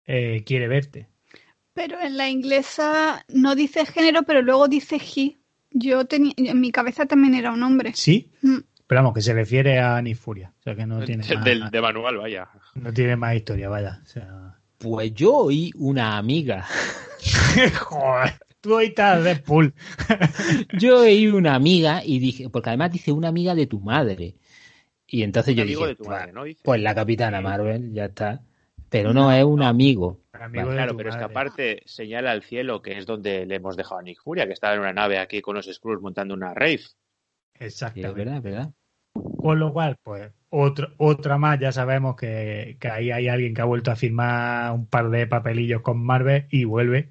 eh, 0.06 0.42
quiere 0.46 0.68
verte. 0.68 1.08
Pero 1.72 2.00
en 2.00 2.16
la 2.16 2.28
inglesa 2.30 3.24
no 3.28 3.54
dice 3.54 3.84
género, 3.84 4.22
pero 4.22 4.40
luego 4.40 4.68
dice 4.68 4.96
he. 4.96 5.36
Yo 5.70 6.06
tenía, 6.06 6.32
en 6.36 6.58
mi 6.60 6.72
cabeza 6.72 7.04
también 7.06 7.34
era 7.34 7.52
un 7.52 7.62
hombre. 7.62 7.92
¿Sí? 7.94 8.30
Mm. 8.40 8.58
Pero 8.86 9.00
vamos, 9.00 9.14
que 9.14 9.20
se 9.20 9.34
refiere 9.34 9.78
a 9.80 10.00
Nick 10.00 10.16
Furia. 10.16 10.54
O 10.60 10.62
sea 10.62 10.74
que 10.74 10.86
no 10.86 11.04
tiene, 11.04 11.24
más, 11.34 11.44
Del- 11.44 11.70
de 11.70 11.80
manual, 11.82 12.16
vaya. 12.16 12.48
no 12.76 12.92
tiene 12.94 13.16
más 13.16 13.34
historia, 13.34 13.68
vaya. 13.68 14.00
O 14.02 14.06
sea... 14.06 14.55
Pues 14.78 15.12
yo 15.14 15.34
oí 15.36 15.72
una 15.76 16.16
amiga. 16.18 16.66
Joder, 17.80 18.34
tú 18.60 18.78
estás 18.80 19.22
Deadpool. 19.24 19.74
Yo 20.78 21.00
oí 21.00 21.26
una 21.28 21.54
amiga 21.54 22.02
y 22.04 22.18
dije, 22.18 22.50
porque 22.50 22.70
además 22.70 22.92
dice 22.92 23.12
una 23.12 23.28
amiga 23.28 23.54
de 23.54 23.66
tu 23.66 23.80
madre. 23.80 24.36
Y 25.06 25.22
entonces 25.22 25.54
Un 25.54 25.56
yo 25.56 25.62
amigo 25.62 25.86
dije, 25.86 25.86
de 25.86 25.96
tu 25.96 26.04
pues, 26.04 26.08
madre, 26.08 26.32
¿no? 26.32 26.44
Dice. 26.44 26.62
pues 26.62 26.80
la 26.80 26.94
capitana 26.94 27.40
Marvel, 27.40 27.92
ya 27.92 28.06
está. 28.06 28.44
pero 28.88 29.12
no, 29.14 29.32
es 29.32 29.44
un 29.44 29.62
amigo. 29.62 30.22
Claro, 30.72 30.96
pero 30.96 31.08
es 31.10 31.16
que 31.16 31.24
madre. 31.24 31.24
aparte 31.24 31.82
señala 31.86 32.30
al 32.32 32.42
cielo 32.42 32.82
que 32.82 32.98
es 32.98 33.06
donde 33.06 33.46
le 33.46 33.56
hemos 33.56 33.76
dejado 33.76 34.00
a 34.00 34.02
Nick 34.02 34.20
Furia, 34.22 34.46
que 34.46 34.52
estaba 34.52 34.74
en 34.74 34.80
una 34.80 34.92
nave 34.92 35.18
aquí 35.18 35.40
con 35.42 35.56
los 35.56 35.66
Skrulls 35.66 36.02
montando 36.02 36.34
una 36.34 36.54
rave. 36.54 36.78
Sí, 36.78 36.94
Exactamente. 37.54 38.08
es 38.08 38.14
verdad, 38.14 38.36
es 38.38 38.42
verdad. 38.42 38.72
Con 39.40 39.58
lo 39.60 39.72
cual, 39.72 39.96
pues, 40.02 40.32
otra, 40.50 40.88
otra 40.98 41.38
más, 41.38 41.58
ya 41.60 41.72
sabemos 41.72 42.16
que, 42.16 42.76
que 42.80 42.88
ahí 42.88 43.10
hay 43.10 43.28
alguien 43.28 43.54
que 43.54 43.60
ha 43.62 43.64
vuelto 43.64 43.90
a 43.90 43.96
firmar 43.96 44.72
un 44.72 44.86
par 44.86 45.10
de 45.10 45.26
papelillos 45.26 45.82
con 45.82 45.98
Marvel 46.04 46.46
y 46.50 46.64
vuelve, 46.64 47.10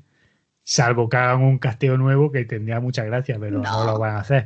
salvo 0.64 1.10
que 1.10 1.18
hagan 1.18 1.44
un 1.44 1.60
casteo 1.60 1.98
nuevo 1.98 2.32
que 2.32 2.46
tendría 2.46 2.80
mucha 2.82 3.04
gracia, 3.06 3.38
pero 3.40 3.60
no, 3.62 3.64
No. 3.64 3.86
lo 3.86 4.00
van 4.00 4.16
a 4.18 4.20
hacer. 4.22 4.46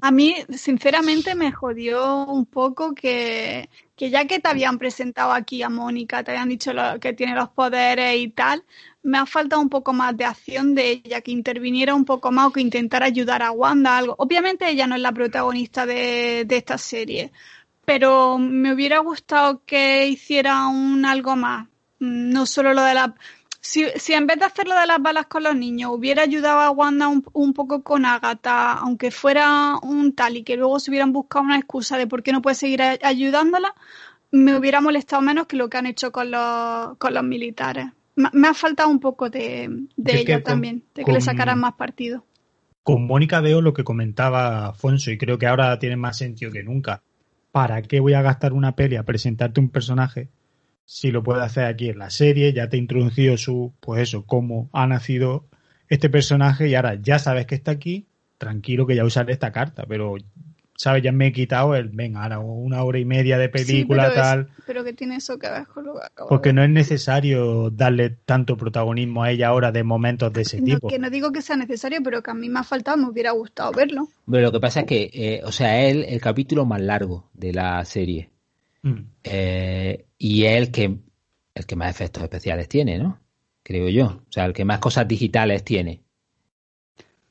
A 0.00 0.10
mí, 0.10 0.34
sinceramente, 0.50 1.34
me 1.34 1.52
jodió 1.52 2.24
un 2.26 2.46
poco 2.46 2.94
que, 2.94 3.70
que 3.96 4.10
ya 4.10 4.26
que 4.26 4.38
te 4.40 4.48
habían 4.48 4.78
presentado 4.78 5.32
aquí 5.32 5.62
a 5.62 5.70
Mónica, 5.70 6.22
te 6.22 6.32
habían 6.32 6.48
dicho 6.48 6.72
que 7.00 7.12
tiene 7.14 7.34
los 7.34 7.48
poderes 7.50 8.16
y 8.18 8.28
tal, 8.28 8.64
me 9.02 9.18
ha 9.18 9.24
faltado 9.26 9.62
un 9.62 9.68
poco 9.70 9.92
más 9.92 10.16
de 10.16 10.24
acción 10.24 10.74
de 10.74 10.90
ella, 11.04 11.20
que 11.22 11.30
interviniera 11.30 11.94
un 11.94 12.04
poco 12.04 12.32
más 12.32 12.48
o 12.48 12.52
que 12.52 12.60
intentara 12.60 13.06
ayudar 13.06 13.42
a 13.42 13.52
Wanda, 13.52 13.96
algo. 13.96 14.14
Obviamente 14.18 14.68
ella 14.68 14.86
no 14.86 14.94
es 14.96 15.00
la 15.00 15.12
protagonista 15.12 15.86
de, 15.86 16.44
de 16.46 16.56
esta 16.56 16.76
serie, 16.76 17.32
pero 17.84 18.38
me 18.38 18.72
hubiera 18.74 18.98
gustado 19.00 19.62
que 19.64 20.06
hiciera 20.08 20.66
un 20.68 21.04
algo 21.06 21.36
más. 21.36 21.68
Mm, 22.00 22.30
No 22.32 22.46
solo 22.46 22.74
lo 22.74 22.82
de 22.82 22.94
la... 22.94 23.14
Si, 23.66 23.86
si 23.96 24.12
en 24.12 24.26
vez 24.26 24.38
de 24.38 24.44
hacer 24.44 24.68
lo 24.68 24.78
de 24.78 24.86
las 24.86 25.00
balas 25.00 25.24
con 25.24 25.42
los 25.42 25.56
niños 25.56 25.90
hubiera 25.94 26.20
ayudado 26.22 26.60
a 26.60 26.70
Wanda 26.70 27.08
un, 27.08 27.24
un 27.32 27.54
poco 27.54 27.82
con 27.82 28.04
Agatha, 28.04 28.74
aunque 28.74 29.10
fuera 29.10 29.76
un 29.82 30.12
tal 30.14 30.36
y 30.36 30.42
que 30.42 30.58
luego 30.58 30.78
se 30.80 30.90
hubieran 30.90 31.14
buscado 31.14 31.46
una 31.46 31.56
excusa 31.56 31.96
de 31.96 32.06
por 32.06 32.22
qué 32.22 32.32
no 32.32 32.42
puede 32.42 32.56
seguir 32.56 32.82
a- 32.82 32.98
ayudándola, 33.02 33.74
me 34.30 34.54
hubiera 34.54 34.82
molestado 34.82 35.22
menos 35.22 35.46
que 35.46 35.56
lo 35.56 35.70
que 35.70 35.78
han 35.78 35.86
hecho 35.86 36.12
con 36.12 36.30
los, 36.30 36.98
con 36.98 37.14
los 37.14 37.24
militares. 37.24 37.86
Me, 38.16 38.28
me 38.34 38.48
ha 38.48 38.54
faltado 38.54 38.90
un 38.90 39.00
poco 39.00 39.30
de, 39.30 39.86
de 39.96 40.24
con- 40.26 40.42
también, 40.42 40.84
de 40.94 41.02
que 41.02 41.12
le 41.12 41.22
sacaran 41.22 41.58
más 41.58 41.72
partido. 41.72 42.22
Con 42.82 43.06
Mónica 43.06 43.40
veo 43.40 43.62
lo 43.62 43.72
que 43.72 43.82
comentaba 43.82 44.66
Afonso 44.66 45.10
y 45.10 45.16
creo 45.16 45.38
que 45.38 45.46
ahora 45.46 45.78
tiene 45.78 45.96
más 45.96 46.18
sentido 46.18 46.52
que 46.52 46.62
nunca. 46.62 47.02
¿Para 47.50 47.80
qué 47.80 47.98
voy 48.00 48.12
a 48.12 48.20
gastar 48.20 48.52
una 48.52 48.76
peli 48.76 48.96
a 48.96 49.04
presentarte 49.04 49.58
un 49.58 49.70
personaje 49.70 50.28
si 50.84 51.10
lo 51.10 51.22
puedo 51.22 51.40
hacer 51.40 51.64
aquí 51.64 51.88
en 51.90 51.98
la 51.98 52.10
serie? 52.10 52.52
Ya 52.52 52.68
te 52.68 52.76
he 52.76 52.80
introducido 52.80 53.36
su, 53.36 53.74
pues 53.80 54.02
eso, 54.02 54.24
cómo 54.26 54.68
ha 54.72 54.86
nacido 54.86 55.46
este 55.88 56.08
personaje 56.10 56.68
y 56.68 56.74
ahora 56.74 56.94
ya 57.00 57.18
sabes 57.18 57.46
que 57.46 57.54
está 57.54 57.70
aquí, 57.72 58.06
tranquilo 58.38 58.86
que 58.86 58.96
ya 58.96 59.04
usaré 59.04 59.32
esta 59.32 59.52
carta, 59.52 59.84
pero 59.88 60.16
sabes, 60.76 61.02
ya 61.02 61.12
me 61.12 61.28
he 61.28 61.32
quitado 61.32 61.74
el, 61.76 61.88
venga, 61.90 62.22
ahora 62.22 62.38
una 62.40 62.82
hora 62.82 62.98
y 62.98 63.04
media 63.04 63.38
de 63.38 63.48
película, 63.48 64.04
Sí, 64.06 64.10
pero 64.10 64.22
es- 64.22 64.28
tal. 64.30 64.48
Pero 64.66 64.82
que 64.84 64.92
tiene 64.92 65.16
eso 65.16 65.38
que 65.38 65.46
con 65.72 65.84
lo 65.84 65.94
que 65.94 66.06
acabo 66.06 66.28
Porque 66.30 66.48
de 66.48 66.52
no 66.54 66.64
es 66.64 66.70
necesario 66.70 67.70
darle 67.70 68.10
tanto 68.10 68.56
protagonismo 68.56 69.22
a 69.22 69.30
ella 69.30 69.48
ahora 69.48 69.70
de 69.72 69.84
momentos 69.84 70.32
de 70.32 70.42
ese 70.42 70.58
No, 70.60 70.64
tipo. 70.66 70.88
que 70.88 70.98
no 70.98 71.10
digo 71.10 71.30
que 71.32 71.42
sea 71.42 71.56
necesario, 71.56 72.00
pero 72.02 72.22
que 72.22 72.30
a 72.30 72.34
mí 72.34 72.48
me 72.48 72.60
ha 72.60 72.64
faltado, 72.64 72.96
me 72.96 73.08
hubiera 73.08 73.30
gustado 73.32 73.72
verlo. 73.72 74.08
Pero 74.28 74.40
lo 74.42 74.52
que 74.52 74.60
pasa 74.60 74.80
es 74.80 74.86
que, 74.86 75.10
eh, 75.12 75.42
o 75.44 75.52
sea, 75.52 75.82
es 75.84 75.94
el, 75.94 76.04
el 76.04 76.20
capítulo 76.20 76.64
más 76.64 76.80
largo 76.80 77.28
de 77.34 77.52
la 77.52 77.84
serie. 77.84 78.30
Mm. 78.84 79.08
Eh, 79.24 80.06
y 80.18 80.44
es 80.44 80.56
el 80.58 80.70
que, 80.72 80.98
el 81.54 81.66
que 81.66 81.76
más 81.76 81.90
efectos 81.90 82.22
especiales 82.22 82.68
tiene, 82.68 82.98
¿no? 82.98 83.20
Creo 83.62 83.88
yo. 83.88 84.06
O 84.28 84.32
sea, 84.32 84.44
el 84.46 84.52
que 84.52 84.64
más 84.64 84.78
cosas 84.80 85.08
digitales 85.08 85.64
tiene. 85.64 86.04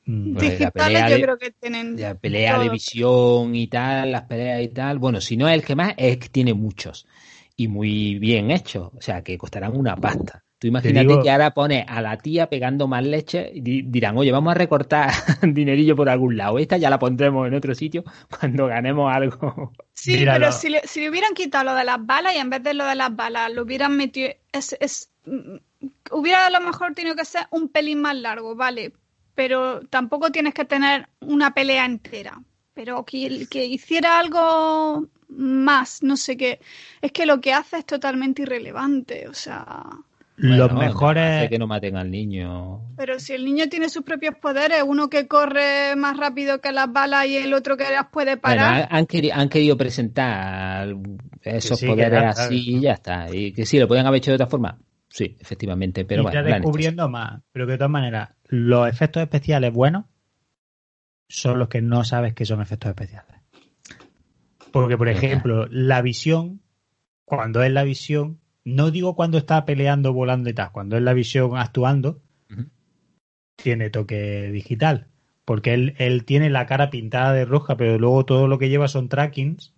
Mm. 0.06 0.34
Pues 0.34 0.60
la 0.60 0.70
Digitales 0.70 0.72
pelea 0.72 1.08
yo 1.08 1.16
de- 1.16 1.22
creo 1.22 1.38
que 1.38 1.50
tienen 1.52 1.96
La 1.96 2.14
pelea 2.18 2.58
de 2.58 2.68
visión 2.68 3.54
y 3.54 3.68
tal, 3.68 4.12
las 4.12 4.22
peleas 4.22 4.62
y 4.62 4.68
tal. 4.68 4.98
Bueno, 4.98 5.20
si 5.20 5.36
no 5.36 5.48
es 5.48 5.54
el 5.54 5.64
que 5.64 5.76
más, 5.76 5.94
es 5.96 6.18
que 6.18 6.28
tiene 6.28 6.54
muchos. 6.54 7.06
Y 7.56 7.68
muy 7.68 8.18
bien 8.18 8.50
hechos. 8.50 8.90
O 8.96 9.00
sea, 9.00 9.22
que 9.22 9.38
costarán 9.38 9.76
una 9.76 9.96
pasta. 9.96 10.43
Tú 10.64 10.68
imagínate 10.68 11.06
digo- 11.08 11.22
que 11.22 11.30
ahora 11.30 11.52
pones 11.52 11.84
a 11.86 12.00
la 12.00 12.16
tía 12.16 12.48
pegando 12.48 12.88
más 12.88 13.04
leche 13.04 13.50
y 13.54 13.60
di- 13.60 13.82
dirán, 13.82 14.16
oye, 14.16 14.32
vamos 14.32 14.52
a 14.52 14.54
recortar 14.54 15.10
dinerillo 15.42 15.94
por 15.94 16.08
algún 16.08 16.36
lado. 16.38 16.58
Esta 16.58 16.78
ya 16.78 16.88
la 16.88 16.98
pondremos 16.98 17.46
en 17.46 17.54
otro 17.54 17.74
sitio 17.74 18.02
cuando 18.40 18.66
ganemos 18.68 19.12
algo. 19.14 19.72
Sí, 19.92 20.16
Míralo. 20.16 20.38
pero 20.46 20.52
si 20.52 20.70
le, 20.70 20.80
si 20.86 21.00
le 21.00 21.10
hubieran 21.10 21.34
quitado 21.34 21.64
lo 21.64 21.74
de 21.74 21.84
las 21.84 22.04
balas 22.04 22.34
y 22.34 22.38
en 22.38 22.48
vez 22.48 22.62
de 22.62 22.72
lo 22.74 22.84
de 22.86 22.94
las 22.94 23.14
balas 23.14 23.52
lo 23.52 23.62
hubieran 23.62 23.94
metido. 23.96 24.30
Es, 24.52 24.74
es, 24.80 25.10
mm, 25.26 25.56
hubiera 26.12 26.46
a 26.46 26.50
lo 26.50 26.60
mejor 26.60 26.94
tenido 26.94 27.14
que 27.14 27.24
ser 27.26 27.46
un 27.50 27.68
pelín 27.68 28.00
más 28.00 28.16
largo, 28.16 28.54
vale. 28.56 28.92
Pero 29.34 29.80
tampoco 29.88 30.30
tienes 30.32 30.54
que 30.54 30.64
tener 30.64 31.08
una 31.20 31.52
pelea 31.52 31.84
entera. 31.84 32.40
Pero 32.72 33.04
que, 33.04 33.46
que 33.50 33.66
hiciera 33.66 34.18
algo 34.18 35.06
más, 35.28 36.02
no 36.02 36.16
sé 36.16 36.36
qué. 36.36 36.60
Es 37.02 37.12
que 37.12 37.26
lo 37.26 37.40
que 37.40 37.52
hace 37.52 37.76
es 37.78 37.84
totalmente 37.86 38.42
irrelevante, 38.42 39.28
o 39.28 39.34
sea. 39.34 39.84
Los 40.36 40.72
mejores. 40.72 41.24
hace 41.42 41.48
que 41.48 41.58
no 41.58 41.66
maten 41.68 41.96
al 41.96 42.10
niño. 42.10 42.82
Pero 42.96 43.20
si 43.20 43.34
el 43.34 43.44
niño 43.44 43.68
tiene 43.68 43.88
sus 43.88 44.02
propios 44.02 44.34
poderes, 44.36 44.82
uno 44.84 45.08
que 45.08 45.28
corre 45.28 45.94
más 45.96 46.16
rápido 46.16 46.60
que 46.60 46.72
las 46.72 46.92
balas 46.92 47.26
y 47.26 47.36
el 47.36 47.54
otro 47.54 47.76
que 47.76 47.84
las 47.84 48.06
puede 48.08 48.36
Bueno, 48.36 48.40
parar. 48.42 48.88
han, 48.90 48.98
han 48.98 49.06
queri- 49.06 49.30
han 49.32 49.48
querido 49.48 49.76
presentar 49.76 50.88
esos 51.42 51.78
Sí, 51.78 51.86
poderes 51.86 52.24
así 52.24 52.64
claro. 52.64 52.78
y 52.78 52.80
ya 52.80 52.92
está. 52.94 53.32
Y 53.34 53.52
que 53.52 53.64
sí, 53.64 53.78
lo 53.78 53.86
podían 53.86 54.06
haber 54.06 54.18
hecho 54.18 54.32
de 54.32 54.36
otra 54.36 54.46
forma. 54.48 54.78
Sí, 55.08 55.36
efectivamente. 55.40 56.04
Pero 56.04 56.22
y 56.22 56.24
bueno, 56.24 56.40
hecho 56.40 56.48
descubriendo 56.48 57.08
más. 57.08 57.40
Pero 57.52 57.66
que 57.66 57.72
de 57.72 57.78
todas 57.78 57.90
maneras, 57.92 58.30
los 58.48 58.88
efectos 58.88 59.22
especiales 59.22 59.72
buenos 59.72 60.04
son 61.28 61.58
los 61.60 61.68
que 61.68 61.80
no 61.80 62.02
sabes 62.04 62.34
que 62.34 62.44
son 62.44 62.60
efectos 62.60 62.88
especiales. 62.90 63.36
Porque, 64.72 64.98
por 64.98 65.08
ejemplo, 65.08 65.66
la 65.70 66.02
visión, 66.02 66.60
cuando 67.24 67.62
es 67.62 67.70
la 67.70 67.84
visión, 67.84 68.40
no 68.64 68.90
digo 68.90 69.14
cuando 69.14 69.38
está 69.38 69.64
peleando, 69.64 70.12
volando 70.12 70.48
y 70.48 70.54
tal, 70.54 70.72
cuando 70.72 70.96
es 70.96 71.02
la 71.02 71.12
visión 71.12 71.56
actuando, 71.56 72.20
tiene 73.56 73.90
toque 73.90 74.50
digital. 74.50 75.06
Porque 75.44 75.74
él, 75.74 75.94
él 75.98 76.24
tiene 76.24 76.48
la 76.48 76.66
cara 76.66 76.90
pintada 76.90 77.32
de 77.34 77.44
roja, 77.44 77.76
pero 77.76 77.98
luego 77.98 78.24
todo 78.24 78.48
lo 78.48 78.58
que 78.58 78.70
lleva 78.70 78.88
son 78.88 79.08
trackings. 79.08 79.74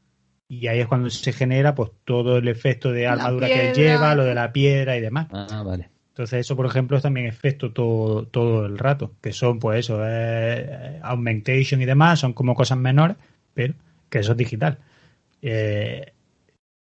Y 0.49 0.69
ahí 0.69 0.79
es 0.79 0.87
cuando 0.87 1.11
se 1.11 1.33
genera 1.33 1.75
pues 1.75 1.91
todo 2.05 2.39
el 2.39 2.47
efecto 2.47 2.93
de 2.93 3.05
La 3.05 3.15
armadura 3.15 3.49
que 3.49 3.69
él 3.69 3.75
lleva, 3.75 4.15
lo 4.15 4.25
de 4.25 4.35
la 4.35 4.53
piedra 4.53 4.97
y 4.97 5.01
demás. 5.01 5.27
Ah, 5.33 5.65
vale. 5.65 5.91
Entonces 6.11 6.41
eso, 6.41 6.57
por 6.57 6.67
ejemplo, 6.67 6.97
es 6.97 7.03
también 7.03 7.27
efecto 7.27 7.73
todo, 7.73 8.27
todo 8.27 8.65
el 8.65 8.79
rato, 8.79 9.13
que 9.21 9.33
son 9.33 9.59
pues 9.59 9.81
eso, 9.81 10.01
eh, 10.03 10.99
augmentation 11.03 11.83
y 11.83 11.85
demás, 11.85 12.21
son 12.21 12.33
como 12.33 12.55
cosas 12.55 12.79
menores, 12.79 13.17
pero 13.53 13.75
que 14.09 14.21
eso 14.21 14.33
es 14.33 14.39
digital. 14.39 14.79
Eh, 15.43 16.15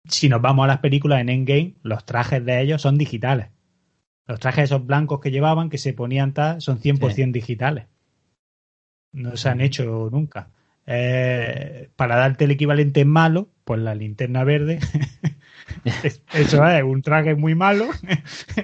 si 0.08 0.30
nos 0.30 0.42
vamos 0.42 0.66
a 0.66 0.68
las 0.68 0.80
películas 0.80 1.22
en 1.22 1.30
Endgame, 1.30 1.76
los 1.84 2.06
trajes 2.06 2.44
de 2.46 2.62
ellos 2.62 2.82
son 2.82 2.98
digitales. 2.98 3.48
Los 4.28 4.40
trajes 4.40 4.66
esos 4.66 4.86
blancos 4.86 5.20
que 5.20 5.32
llevaban, 5.32 5.70
que 5.70 5.78
se 5.78 5.94
ponían 5.94 6.34
tal, 6.34 6.62
son 6.62 6.80
100% 6.80 7.32
digitales. 7.32 7.86
No 9.12 9.38
se 9.38 9.50
han 9.50 9.62
hecho 9.62 10.10
nunca. 10.12 10.50
Eh, 10.86 11.90
para 11.96 12.16
darte 12.18 12.46
el 12.46 12.52
equivalente 12.52 13.06
malo, 13.06 13.50
pues 13.64 13.80
la 13.82 13.96
linterna 13.96 14.44
verde. 14.44 14.80
es- 16.04 16.22
eso 16.34 16.66
es 16.68 16.84
un 16.84 17.02
traje 17.02 17.36
muy 17.36 17.56
malo. 17.56 17.86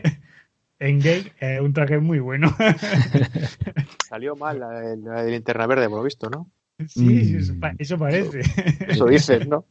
Endgame 0.80 1.32
es 1.40 1.60
un 1.62 1.74
traje 1.74 2.00
muy 2.00 2.20
bueno. 2.20 2.56
Salió 4.08 4.36
mal 4.36 4.60
la, 4.60 4.70
de- 4.70 4.98
la 4.98 5.24
de 5.24 5.32
linterna 5.32 5.68
verde, 5.68 5.88
por 5.90 6.00
lo 6.00 6.04
visto, 6.04 6.30
¿no? 6.30 6.50
sí, 6.88 7.04
Mm. 7.34 7.38
eso, 7.38 7.60
pa- 7.60 7.76
eso 7.78 7.98
parece. 7.98 8.42
Eso 8.88 9.06
dices, 9.06 9.48
¿no? 9.48 9.66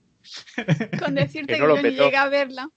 Con 0.99 1.15
decirte 1.15 1.55
Que 1.55 1.59
que, 1.59 1.67
no 1.67 1.77
yo 1.77 1.83
petó. 1.83 2.05
llegué 2.05 2.17
a 2.17 2.29
verla. 2.29 2.71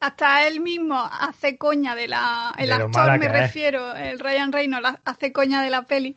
Hasta 0.00 0.46
él 0.48 0.60
mismo 0.60 0.96
hace 0.98 1.58
coña 1.58 1.94
de 1.94 2.08
la. 2.08 2.54
El 2.58 2.70
De 2.70 2.72
actor, 2.72 3.14
me 3.16 3.28
que 3.28 3.30
es. 3.44 3.54
refiero, 3.54 3.94
el 3.94 4.18
Ryan 4.18 4.52
Reynolds, 4.52 4.98
hace 5.04 5.32
coña 5.32 5.62
de 5.62 5.70
la 5.70 5.82
peli. 5.86 6.16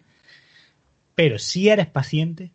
Pero 1.16 1.40
si 1.40 1.70
eres 1.70 1.88
paciente 1.88 2.54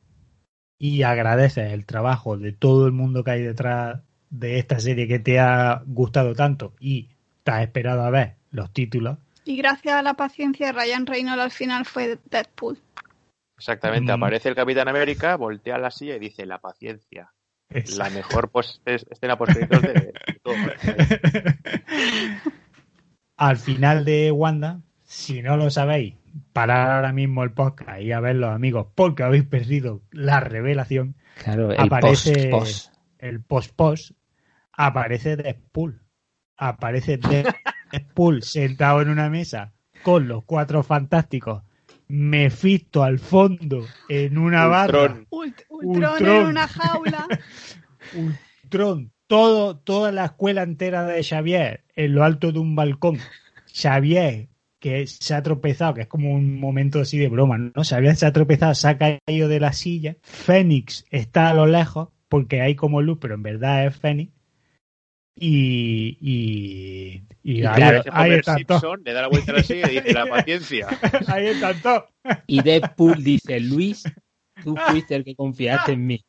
y 0.79 1.03
agradeces 1.03 1.73
el 1.73 1.87
trabajo 1.87 2.37
de 2.39 2.53
todo 2.53 2.87
el 2.87 2.93
mundo 2.93 3.25
que 3.25 3.33
hay 3.33 3.43
detrás 3.43 4.01
de 4.31 4.59
esta 4.59 4.79
serie 4.81 5.07
que 5.09 5.19
te 5.19 5.39
ha 5.41 5.83
gustado 5.87 6.35
tanto 6.35 6.75
y 6.81 7.11
te 7.45 7.51
has 7.53 7.63
esperado 7.63 8.03
a 8.05 8.11
ver 8.11 8.37
los 8.51 8.73
títulos, 8.73 9.19
Y 9.45 9.57
gracias 9.57 9.95
a 9.95 10.03
la 10.03 10.15
paciencia 10.15 10.67
de 10.67 10.73
Ryan 10.73 11.07
Reynolds 11.07 11.43
al 11.43 11.51
final 11.51 11.85
fue 11.85 12.19
Deadpool. 12.31 12.79
Exactamente. 13.57 14.13
Mm. 14.13 14.17
Aparece 14.17 14.49
el 14.51 14.55
Capitán 14.55 14.89
América, 14.89 15.37
voltea 15.37 15.79
la 15.79 15.91
silla 15.91 16.17
y 16.17 16.19
dice 16.21 16.47
la 16.47 16.59
paciencia. 16.61 17.33
Es- 17.75 17.97
La 17.97 18.11
mejor 18.11 18.51
pos- 18.51 18.81
es- 18.85 19.07
escena 19.11 19.37
post 19.37 19.53
de, 19.53 19.67
de 19.67 20.13
todo. 20.43 20.55
al 23.37 23.57
final 23.57 24.05
de 24.05 24.31
Wanda, 24.33 24.81
si 25.05 25.43
no 25.43 25.57
lo 25.57 25.71
sabéis, 25.71 26.15
parar 26.53 26.91
ahora 26.91 27.13
mismo 27.13 27.43
el 27.45 27.53
podcast 27.53 28.01
y 28.01 28.13
a 28.13 28.21
verlo, 28.21 28.49
amigos, 28.51 28.87
porque 28.95 29.23
habéis 29.23 29.45
perdido 29.45 30.03
la 30.11 30.41
revelación. 30.41 31.17
Claro, 31.43 31.71
el 31.73 31.79
Aparece- 31.79 32.51
post, 32.51 32.71
post. 32.91 32.95
El 33.19 33.41
post-post 33.41 34.11
aparece 34.73 35.37
Deadpool. 35.37 36.03
Aparece 36.57 37.19
Deadpool 37.93 38.43
sentado 38.43 39.01
en 39.03 39.09
una 39.11 39.31
mesa 39.31 39.73
con 40.03 40.27
los 40.29 40.45
cuatro 40.45 40.83
fantásticos. 40.83 41.63
Mephisto 42.13 43.03
al 43.03 43.19
fondo 43.19 43.87
en 44.09 44.37
una 44.39 44.67
barra. 44.67 45.03
Ultron. 45.03 45.27
Ult- 45.31 45.65
Ultron 45.71 46.13
Ultron. 46.13 46.37
en 46.43 46.47
una 46.47 46.69
jaula. 46.69 47.27
Ultron 48.65 49.13
todo, 49.27 49.79
toda 49.79 50.13
la 50.13 50.27
escuela 50.27 50.63
entera 50.63 51.07
de 51.07 51.23
Xavier 51.25 51.85
en 51.97 52.15
lo 52.15 52.23
alto 52.25 52.53
de 52.53 52.59
un 52.59 52.75
balcón. 52.77 53.19
Xavier, 53.73 54.49
que 54.79 55.07
se 55.07 55.35
ha 55.35 55.43
tropezado, 55.43 55.95
que 55.95 56.03
es 56.03 56.07
como 56.09 56.33
un 56.35 56.61
momento 56.61 57.01
así 57.01 57.17
de 57.17 57.29
broma, 57.29 57.57
¿no? 57.57 57.83
Xavier 57.83 58.15
se 58.17 58.27
ha 58.27 58.33
tropezado, 58.33 58.75
se 58.75 58.89
ha 58.89 58.99
caído 58.99 59.49
de 59.49 59.61
la 59.61 59.73
silla. 59.73 60.17
Fénix 60.23 61.07
está 61.11 61.49
a 61.49 61.55
lo 61.55 61.65
lejos, 61.67 62.09
porque 62.29 62.61
hay 62.61 62.75
como 62.75 63.01
luz, 63.01 63.17
pero 63.21 63.35
en 63.37 63.43
verdad 63.43 63.87
es 63.87 63.97
Fénix. 63.97 64.33
Y, 65.35 66.19
y, 66.21 67.25
y, 67.43 67.61
Y 67.61 67.65
ahí, 67.65 67.75
claro, 67.75 68.01
Ese 68.01 68.11
ahí 68.13 68.27
Homer 68.27 68.39
están 68.41 68.65
todos. 68.65 68.81
Simpson 68.81 69.03
le 69.05 69.13
da 69.13 69.23
la 69.23 69.29
vuelta 69.29 69.53
a 69.53 69.55
la 69.57 69.63
silla 69.63 69.91
y 69.91 69.95
dice 69.95 70.13
la 70.13 70.27
paciencia. 70.27 70.89
Ahí 71.29 71.47
están 71.47 71.81
todos. 71.81 72.05
Y 72.47 72.63
Deadpool 72.63 73.25
dice, 73.25 73.61
Luis, 73.61 74.05
tú 74.63 74.77
fuiste 74.89 75.15
el 75.17 75.25
que 75.25 75.35
confiaste 75.35 75.93
en 75.93 76.07
mí. 76.07 76.25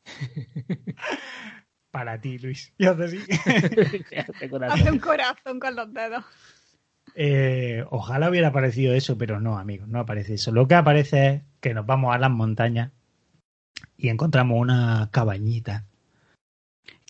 Para 1.92 2.20
ti, 2.20 2.40
Luis. 2.40 2.74
Y 2.78 2.86
hace 2.86 3.04
así. 3.04 3.20
Hace 4.70 4.92
un 4.92 5.00
corazón 5.00 5.60
con 5.60 5.76
los 5.76 5.94
dedos. 5.94 6.24
Eh, 7.16 7.86
ojalá 7.92 8.30
hubiera 8.30 8.48
aparecido 8.48 8.94
eso, 8.94 9.18
pero 9.18 9.40
no, 9.40 9.58
amigos, 9.58 9.88
no 9.88 10.00
aparece 10.00 10.36
eso. 10.36 10.52
Lo 10.52 10.68
que 10.68 10.76
aparece 10.76 11.28
es 11.28 11.42
que 11.60 11.74
nos 11.74 11.86
vamos 11.86 12.16
a 12.16 12.18
las 12.18 12.32
montañas 12.32 12.92
y 13.98 14.10
encontramos 14.10 14.60
una 14.60 15.10
cabañita. 15.12 15.86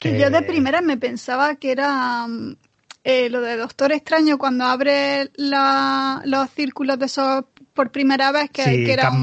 Que 0.04 0.20
yo 0.20 0.30
de 0.30 0.40
Eh, 0.40 0.44
primera 0.44 0.82
me 0.82 0.98
pensaba 0.98 1.56
que 1.56 1.72
era 1.72 2.28
mm, 2.28 2.56
eh, 3.04 3.30
lo 3.30 3.42
de 3.42 3.58
Doctor 3.58 3.92
Extraño 3.92 4.38
cuando 4.38 4.66
abre 4.66 5.32
la- 5.36 6.22
los 6.26 6.50
círculos 6.52 7.00
de 7.00 7.06
esos 7.06 7.46
por 7.74 7.92
primera 7.92 8.32
vez, 8.32 8.52
que, 8.52 8.64
sí, 8.64 8.84
que 8.86 8.94
era 8.94 9.10
un-. 9.10 9.20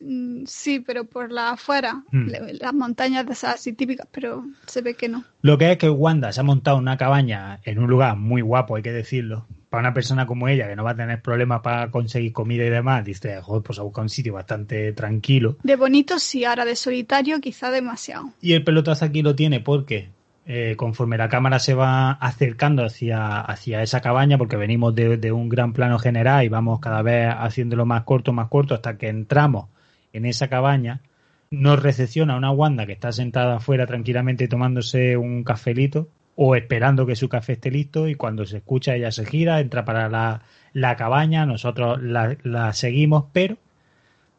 Mm, 0.00 0.44
Sí, 0.46 0.80
pero 0.80 1.04
por 1.04 1.30
la 1.30 1.50
afuera, 1.50 2.02
Mm. 2.10 2.28
las 2.62 2.72
montañas 2.72 3.26
de 3.26 3.32
esas 3.34 3.56
así 3.56 3.74
típicas, 3.74 4.06
pero 4.10 4.46
se 4.66 4.80
ve 4.80 4.94
que 4.94 5.08
no. 5.08 5.22
Lo 5.42 5.58
que 5.58 5.72
es 5.72 5.76
que 5.78 5.90
Wanda 5.90 6.32
se 6.32 6.40
ha 6.40 6.44
montado 6.44 6.78
una 6.78 6.96
cabaña 6.96 7.60
en 7.64 7.78
un 7.80 7.90
lugar 7.90 8.16
muy 8.16 8.40
guapo, 8.40 8.76
hay 8.76 8.82
que 8.82 8.92
decirlo. 8.92 9.46
Para 9.76 9.88
una 9.88 9.92
persona 9.92 10.24
como 10.24 10.48
ella, 10.48 10.66
que 10.66 10.74
no 10.74 10.84
va 10.84 10.92
a 10.92 10.96
tener 10.96 11.20
problemas 11.20 11.60
para 11.60 11.90
conseguir 11.90 12.32
comida 12.32 12.64
y 12.64 12.70
demás, 12.70 13.04
dice, 13.04 13.42
joder, 13.42 13.62
pues 13.62 13.78
a 13.78 13.82
buscar 13.82 14.04
un 14.04 14.08
sitio 14.08 14.32
bastante 14.32 14.94
tranquilo. 14.94 15.58
De 15.62 15.76
bonito 15.76 16.18
sí, 16.18 16.46
ahora 16.46 16.64
de 16.64 16.74
solitario 16.76 17.42
quizá 17.42 17.70
demasiado. 17.70 18.30
Y 18.40 18.54
el 18.54 18.64
pelotazo 18.64 19.04
aquí 19.04 19.20
lo 19.20 19.36
tiene 19.36 19.60
porque 19.60 20.08
eh, 20.46 20.76
conforme 20.78 21.18
la 21.18 21.28
cámara 21.28 21.58
se 21.58 21.74
va 21.74 22.12
acercando 22.12 22.86
hacia, 22.86 23.38
hacia 23.38 23.82
esa 23.82 24.00
cabaña, 24.00 24.38
porque 24.38 24.56
venimos 24.56 24.94
de, 24.94 25.18
de 25.18 25.30
un 25.30 25.50
gran 25.50 25.74
plano 25.74 25.98
general 25.98 26.42
y 26.42 26.48
vamos 26.48 26.80
cada 26.80 27.02
vez 27.02 27.28
haciéndolo 27.38 27.84
más 27.84 28.04
corto, 28.04 28.32
más 28.32 28.48
corto, 28.48 28.74
hasta 28.74 28.96
que 28.96 29.08
entramos 29.08 29.68
en 30.14 30.24
esa 30.24 30.48
cabaña, 30.48 31.02
nos 31.50 31.82
recepciona 31.82 32.38
una 32.38 32.50
Wanda 32.50 32.86
que 32.86 32.92
está 32.92 33.12
sentada 33.12 33.56
afuera 33.56 33.86
tranquilamente 33.86 34.48
tomándose 34.48 35.18
un 35.18 35.44
cafelito 35.44 36.08
o 36.36 36.54
esperando 36.54 37.06
que 37.06 37.16
su 37.16 37.28
café 37.28 37.54
esté 37.54 37.70
listo 37.70 38.08
y 38.08 38.14
cuando 38.14 38.44
se 38.44 38.58
escucha 38.58 38.94
ella 38.94 39.10
se 39.10 39.24
gira, 39.24 39.60
entra 39.60 39.84
para 39.84 40.08
la, 40.08 40.42
la 40.74 40.94
cabaña, 40.96 41.46
nosotros 41.46 42.00
la, 42.02 42.72
seguimos, 42.74 43.24
pero 43.32 43.56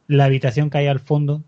la 0.07 0.25
habitación 0.25 0.69
que 0.69 0.77
hay 0.77 0.87
al 0.87 0.99
fondo 0.99 1.41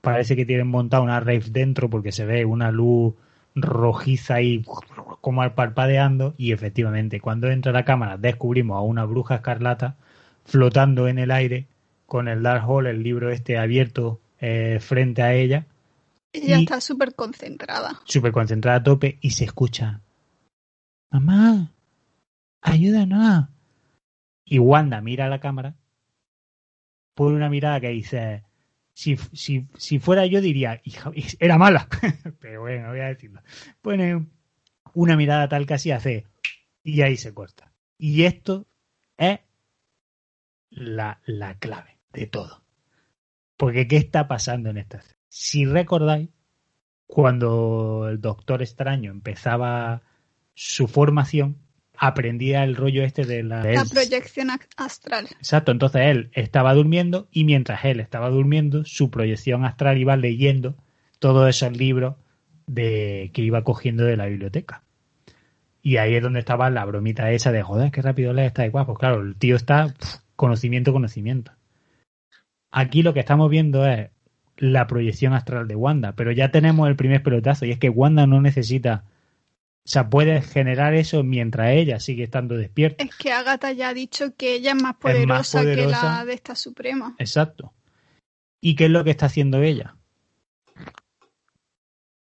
parece 0.00 0.36
que 0.36 0.46
tienen 0.46 0.68
montado 0.68 1.02
una 1.02 1.18
rave 1.18 1.44
dentro 1.50 1.90
porque 1.90 2.12
se 2.12 2.24
ve 2.24 2.44
una 2.44 2.70
luz 2.70 3.14
rojiza 3.56 4.36
ahí 4.36 4.64
como 5.20 5.42
al 5.42 5.54
parpadeando 5.54 6.34
y 6.36 6.52
efectivamente 6.52 7.20
cuando 7.20 7.50
entra 7.50 7.72
la 7.72 7.84
cámara 7.84 8.16
descubrimos 8.16 8.76
a 8.76 8.82
una 8.82 9.04
bruja 9.04 9.36
escarlata 9.36 9.96
flotando 10.44 11.08
en 11.08 11.18
el 11.18 11.32
aire 11.32 11.66
con 12.06 12.28
el 12.28 12.44
Dark 12.44 12.68
Hole, 12.70 12.90
el 12.90 13.02
libro 13.02 13.30
este 13.30 13.58
abierto 13.58 14.20
eh, 14.40 14.78
frente 14.80 15.22
a 15.22 15.34
ella, 15.34 15.66
Ella 16.36 16.58
Y- 16.58 16.62
está 16.64 16.80
súper 16.80 17.14
concentrada. 17.14 18.00
súper 18.04 18.32
concentrada 18.32 18.78
a 18.78 18.82
tope 18.82 19.18
y 19.22 19.30
se 19.30 19.44
escucha 19.44 20.00
Mamá, 21.10 21.72
ayúdanos. 22.60 23.48
Y 24.44 24.58
Wanda 24.58 25.00
mira 25.00 25.26
a 25.26 25.28
la 25.28 25.40
cámara, 25.40 25.76
pone 27.14 27.36
una 27.36 27.48
mirada 27.48 27.80
que 27.80 27.88
dice, 27.88 28.44
si, 28.92 29.16
si, 29.32 29.66
si 29.78 29.98
fuera 29.98 30.26
yo 30.26 30.40
diría, 30.40 30.80
hija, 30.84 31.10
era 31.38 31.58
mala, 31.58 31.88
pero 32.40 32.60
bueno, 32.62 32.84
no 32.84 32.90
voy 32.90 33.00
a 33.00 33.06
decirlo. 33.08 33.40
Pone 33.80 34.26
una 34.94 35.16
mirada 35.16 35.48
tal 35.48 35.66
que 35.66 35.74
así 35.74 35.90
hace, 35.90 36.26
y 36.82 37.00
ahí 37.02 37.16
se 37.16 37.32
corta. 37.32 37.72
Y 37.98 38.24
esto 38.24 38.66
es 39.16 39.38
la, 40.70 41.20
la 41.24 41.58
clave 41.58 41.98
de 42.12 42.26
todo. 42.26 42.64
Porque 43.56 43.88
¿qué 43.88 43.96
está 43.96 44.28
pasando 44.28 44.70
en 44.70 44.76
esta 44.78 44.98
escena? 44.98 45.15
Si 45.28 45.64
recordáis, 45.64 46.28
cuando 47.06 48.08
el 48.08 48.20
Doctor 48.20 48.62
Extraño 48.62 49.10
empezaba 49.10 50.02
su 50.54 50.88
formación, 50.88 51.58
aprendía 51.96 52.64
el 52.64 52.76
rollo 52.76 53.02
este 53.04 53.24
de 53.24 53.42
la... 53.42 53.62
La 53.64 53.84
proyección 53.84 54.48
astral. 54.76 55.26
Exacto, 55.38 55.72
entonces 55.72 56.02
él 56.02 56.30
estaba 56.32 56.74
durmiendo 56.74 57.28
y 57.30 57.44
mientras 57.44 57.84
él 57.84 58.00
estaba 58.00 58.30
durmiendo, 58.30 58.84
su 58.84 59.10
proyección 59.10 59.64
astral 59.64 59.98
iba 59.98 60.16
leyendo 60.16 60.76
todos 61.18 61.48
esos 61.48 61.76
libros 61.76 62.16
de 62.66 63.30
que 63.32 63.42
iba 63.42 63.64
cogiendo 63.64 64.04
de 64.04 64.16
la 64.16 64.26
biblioteca. 64.26 64.82
Y 65.82 65.98
ahí 65.98 66.16
es 66.16 66.22
donde 66.22 66.40
estaba 66.40 66.68
la 66.70 66.84
bromita 66.84 67.30
esa 67.30 67.52
de 67.52 67.62
joder, 67.62 67.92
qué 67.92 68.02
rápido 68.02 68.32
lees, 68.32 68.48
está 68.48 68.66
igual. 68.66 68.86
Pues 68.86 68.98
claro, 68.98 69.22
el 69.22 69.36
tío 69.36 69.54
está 69.54 69.94
conocimiento, 70.34 70.92
conocimiento. 70.92 71.52
Aquí 72.72 73.02
lo 73.02 73.14
que 73.14 73.20
estamos 73.20 73.48
viendo 73.48 73.86
es 73.86 74.10
la 74.56 74.86
proyección 74.86 75.32
astral 75.34 75.68
de 75.68 75.74
Wanda, 75.76 76.12
pero 76.12 76.32
ya 76.32 76.50
tenemos 76.50 76.88
el 76.88 76.96
primer 76.96 77.22
pelotazo 77.22 77.66
y 77.66 77.70
es 77.72 77.78
que 77.78 77.90
Wanda 77.90 78.26
no 78.26 78.40
necesita, 78.40 79.04
o 79.84 79.88
sea, 79.88 80.08
puede 80.08 80.40
generar 80.42 80.94
eso 80.94 81.22
mientras 81.22 81.70
ella 81.72 82.00
sigue 82.00 82.24
estando 82.24 82.56
despierta. 82.56 83.04
Es 83.04 83.14
que 83.16 83.32
Agatha 83.32 83.72
ya 83.72 83.90
ha 83.90 83.94
dicho 83.94 84.34
que 84.36 84.54
ella 84.54 84.72
es 84.72 84.82
más 84.82 84.94
Es 84.94 85.00
poderosa, 85.00 85.34
más 85.34 85.52
poderosa. 85.52 86.00
que 86.00 86.06
la 86.06 86.24
de 86.24 86.32
esta 86.32 86.54
suprema. 86.54 87.14
Exacto. 87.18 87.72
¿Y 88.60 88.74
qué 88.74 88.86
es 88.86 88.90
lo 88.90 89.04
que 89.04 89.10
está 89.10 89.26
haciendo 89.26 89.62
ella? 89.62 89.96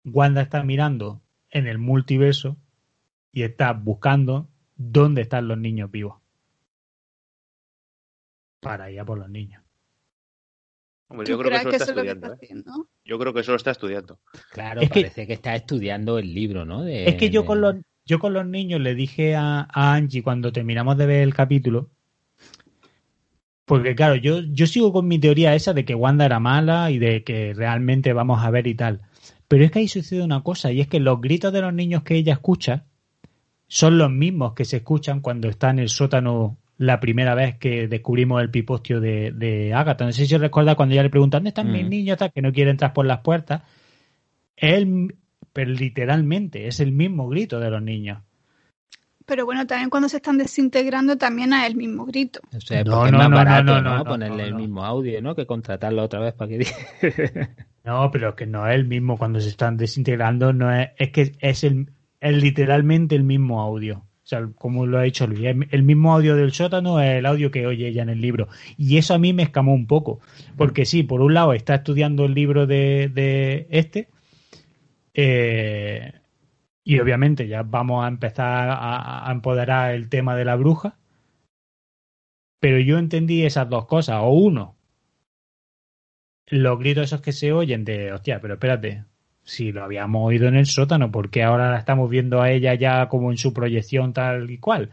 Wanda 0.04 0.42
está 0.42 0.62
mirando 0.62 1.22
en 1.50 1.66
el 1.66 1.78
multiverso 1.78 2.56
y 3.32 3.42
está 3.42 3.72
buscando 3.72 4.48
dónde 4.76 5.22
están 5.22 5.48
los 5.48 5.56
niños 5.56 5.90
vivos. 5.90 6.16
Para 8.60 8.90
ir 8.90 9.00
a 9.00 9.04
por 9.04 9.18
los 9.18 9.30
niños. 9.30 9.63
Hombre, 11.08 11.26
¿Tú 11.26 11.32
yo 11.32 11.38
creo 11.38 11.50
que 11.50 11.56
eso 11.56 11.70
que 11.70 11.76
está 11.76 11.84
eso 11.84 11.90
es 11.92 11.96
lo 11.96 12.02
que 12.02 12.08
estudiando. 12.10 12.34
está 12.42 12.80
¿eh? 12.80 12.84
Yo 13.04 13.18
creo 13.18 13.34
que 13.34 13.40
eso 13.40 13.50
lo 13.52 13.56
está 13.56 13.70
estudiando. 13.72 14.18
Claro, 14.52 14.80
Es 14.80 14.90
que- 14.90 15.00
parece 15.02 15.26
que... 15.26 15.32
está 15.34 15.54
estudiando 15.54 16.18
el 16.18 16.32
libro, 16.34 16.64
¿no? 16.64 16.82
De- 16.82 17.08
Es 17.08 17.16
que 17.16 17.30
yo 17.30 17.42
de- 17.42 17.46
con 17.46 17.60
los, 17.60 17.76
yo 18.06 18.18
con 18.18 18.32
los 18.32 18.46
niños 18.46 18.80
le 18.80 18.94
dije 18.94 19.36
a, 19.36 19.68
a 19.70 19.94
Angie 19.94 20.22
cuando 20.22 20.52
terminamos 20.52 20.96
de 20.96 21.06
ver 21.06 21.22
el 21.22 21.34
capítulo, 21.34 21.90
porque 23.66 23.94
claro, 23.94 24.14
yo, 24.16 24.40
yo 24.40 24.66
sigo 24.66 24.92
con 24.92 25.08
mi 25.08 25.18
teoría 25.18 25.54
esa 25.54 25.72
de 25.72 25.84
que 25.84 25.94
Wanda 25.94 26.26
era 26.26 26.38
mala 26.38 26.90
y 26.90 26.98
de 26.98 27.24
que 27.24 27.54
realmente 27.54 28.12
vamos 28.12 28.42
a 28.44 28.50
ver 28.50 28.66
y 28.66 28.74
tal. 28.74 29.00
Pero 29.48 29.64
es 29.64 29.70
que 29.70 29.78
ahí 29.80 29.88
sucede 29.88 30.22
una 30.22 30.42
cosa, 30.42 30.70
y 30.72 30.80
es 30.80 30.88
que 30.88 31.00
los 31.00 31.20
gritos 31.20 31.52
de 31.52 31.60
los 31.62 31.72
niños 31.72 32.02
que 32.02 32.16
ella 32.16 32.34
escucha 32.34 32.84
son 33.68 33.96
los 33.98 34.10
mismos 34.10 34.52
que 34.54 34.64
se 34.64 34.78
escuchan 34.78 35.20
cuando 35.20 35.48
está 35.48 35.70
en 35.70 35.78
el 35.78 35.88
sótano 35.88 36.58
la 36.78 36.98
primera 37.00 37.34
vez 37.34 37.56
que 37.58 37.86
descubrimos 37.88 38.42
el 38.42 38.50
pipostio 38.50 39.00
de, 39.00 39.32
de 39.32 39.72
Agatha. 39.74 40.04
No 40.04 40.12
sé 40.12 40.26
si 40.26 40.36
recuerda 40.36 40.74
cuando 40.74 40.92
ella 40.94 41.02
le 41.04 41.10
pregunta, 41.10 41.36
¿dónde 41.38 41.50
están 41.50 41.70
mis 41.70 41.84
Mm. 41.84 41.88
niños? 41.88 42.18
Tal, 42.18 42.32
Que 42.32 42.42
no 42.42 42.52
quiere 42.52 42.70
entrar 42.70 42.92
por 42.92 43.06
las 43.06 43.20
puertas. 43.20 43.62
Él, 44.56 45.16
pero 45.52 45.70
literalmente, 45.70 46.66
es 46.66 46.80
el 46.80 46.92
mismo 46.92 47.28
grito 47.28 47.60
de 47.60 47.70
los 47.70 47.82
niños. 47.82 48.18
Pero 49.26 49.46
bueno, 49.46 49.66
también 49.66 49.88
cuando 49.88 50.08
se 50.10 50.18
están 50.18 50.36
desintegrando 50.36 51.16
también 51.16 51.52
es 51.54 51.66
el 51.66 51.76
mismo 51.76 52.04
grito. 52.04 52.40
O 52.54 52.60
sea, 52.60 52.84
No, 52.84 52.96
porque 52.98 53.12
no, 53.12 53.22
es 53.22 53.28
más 53.28 53.30
no, 53.30 53.30
no, 53.30 53.36
barato, 53.36 53.64
no, 53.74 53.80
¿no? 53.82 53.90
no, 53.90 53.98
no, 53.98 54.04
Ponerle 54.04 54.42
no, 54.42 54.48
el 54.48 54.54
mismo 54.54 54.84
audio, 54.84 55.22
¿no? 55.22 55.34
Que 55.34 55.46
contratarlo 55.46 56.02
otra 56.02 56.20
vez 56.20 56.34
para 56.34 56.48
que 56.48 56.58
diga. 56.58 56.72
No, 57.84 58.10
pero 58.10 58.30
es 58.30 58.34
que 58.34 58.46
no 58.46 58.66
es 58.66 58.74
el 58.76 58.86
mismo 58.86 59.18
cuando 59.18 59.40
se 59.40 59.50
están 59.50 59.76
desintegrando, 59.76 60.54
no 60.54 60.74
es, 60.74 60.88
es 60.96 61.10
que 61.10 61.32
es 61.40 61.64
el, 61.64 61.90
es 62.18 62.34
literalmente 62.42 63.14
el 63.14 63.24
mismo 63.24 63.60
audio. 63.60 64.06
O 64.24 64.26
sea, 64.26 64.48
como 64.56 64.86
lo 64.86 64.98
ha 64.98 65.02
dicho 65.02 65.26
Luis, 65.26 65.42
el 65.70 65.82
mismo 65.82 66.14
audio 66.14 66.34
del 66.36 66.52
sótano 66.52 67.00
es 67.00 67.18
el 67.18 67.26
audio 67.26 67.50
que 67.50 67.66
oye 67.66 67.88
ella 67.88 68.02
en 68.02 68.08
el 68.08 68.20
libro. 68.22 68.48
Y 68.78 68.96
eso 68.96 69.14
a 69.14 69.18
mí 69.18 69.32
me 69.34 69.42
escamó 69.42 69.74
un 69.74 69.86
poco. 69.86 70.20
Porque 70.56 70.86
sí, 70.86 71.02
por 71.02 71.20
un 71.20 71.34
lado 71.34 71.52
está 71.52 71.74
estudiando 71.76 72.24
el 72.24 72.34
libro 72.34 72.66
de, 72.66 73.10
de 73.12 73.66
este. 73.70 74.08
eh, 75.14 76.12
y 76.84 76.98
obviamente 77.00 77.48
ya 77.48 77.62
vamos 77.62 78.04
a 78.04 78.08
empezar 78.08 78.68
a, 78.70 79.28
a 79.28 79.32
empoderar 79.32 79.94
el 79.94 80.08
tema 80.08 80.36
de 80.36 80.44
la 80.44 80.56
bruja. 80.56 80.98
Pero 82.60 82.78
yo 82.80 82.98
entendí 82.98 83.44
esas 83.44 83.68
dos 83.68 83.86
cosas. 83.86 84.16
O 84.22 84.30
uno, 84.30 84.76
los 86.46 86.78
gritos 86.78 87.04
esos 87.04 87.20
que 87.20 87.32
se 87.32 87.52
oyen 87.52 87.84
de, 87.84 88.12
hostia, 88.12 88.40
pero 88.40 88.54
espérate, 88.54 89.04
si 89.44 89.72
lo 89.72 89.84
habíamos 89.84 90.26
oído 90.26 90.48
en 90.48 90.56
el 90.56 90.66
sótano, 90.66 91.10
¿por 91.12 91.30
qué 91.30 91.42
ahora 91.42 91.70
la 91.70 91.78
estamos 91.78 92.10
viendo 92.10 92.40
a 92.40 92.50
ella 92.50 92.74
ya 92.74 93.08
como 93.08 93.30
en 93.30 93.38
su 93.38 93.52
proyección 93.52 94.12
tal 94.12 94.50
y 94.50 94.58
cual? 94.58 94.90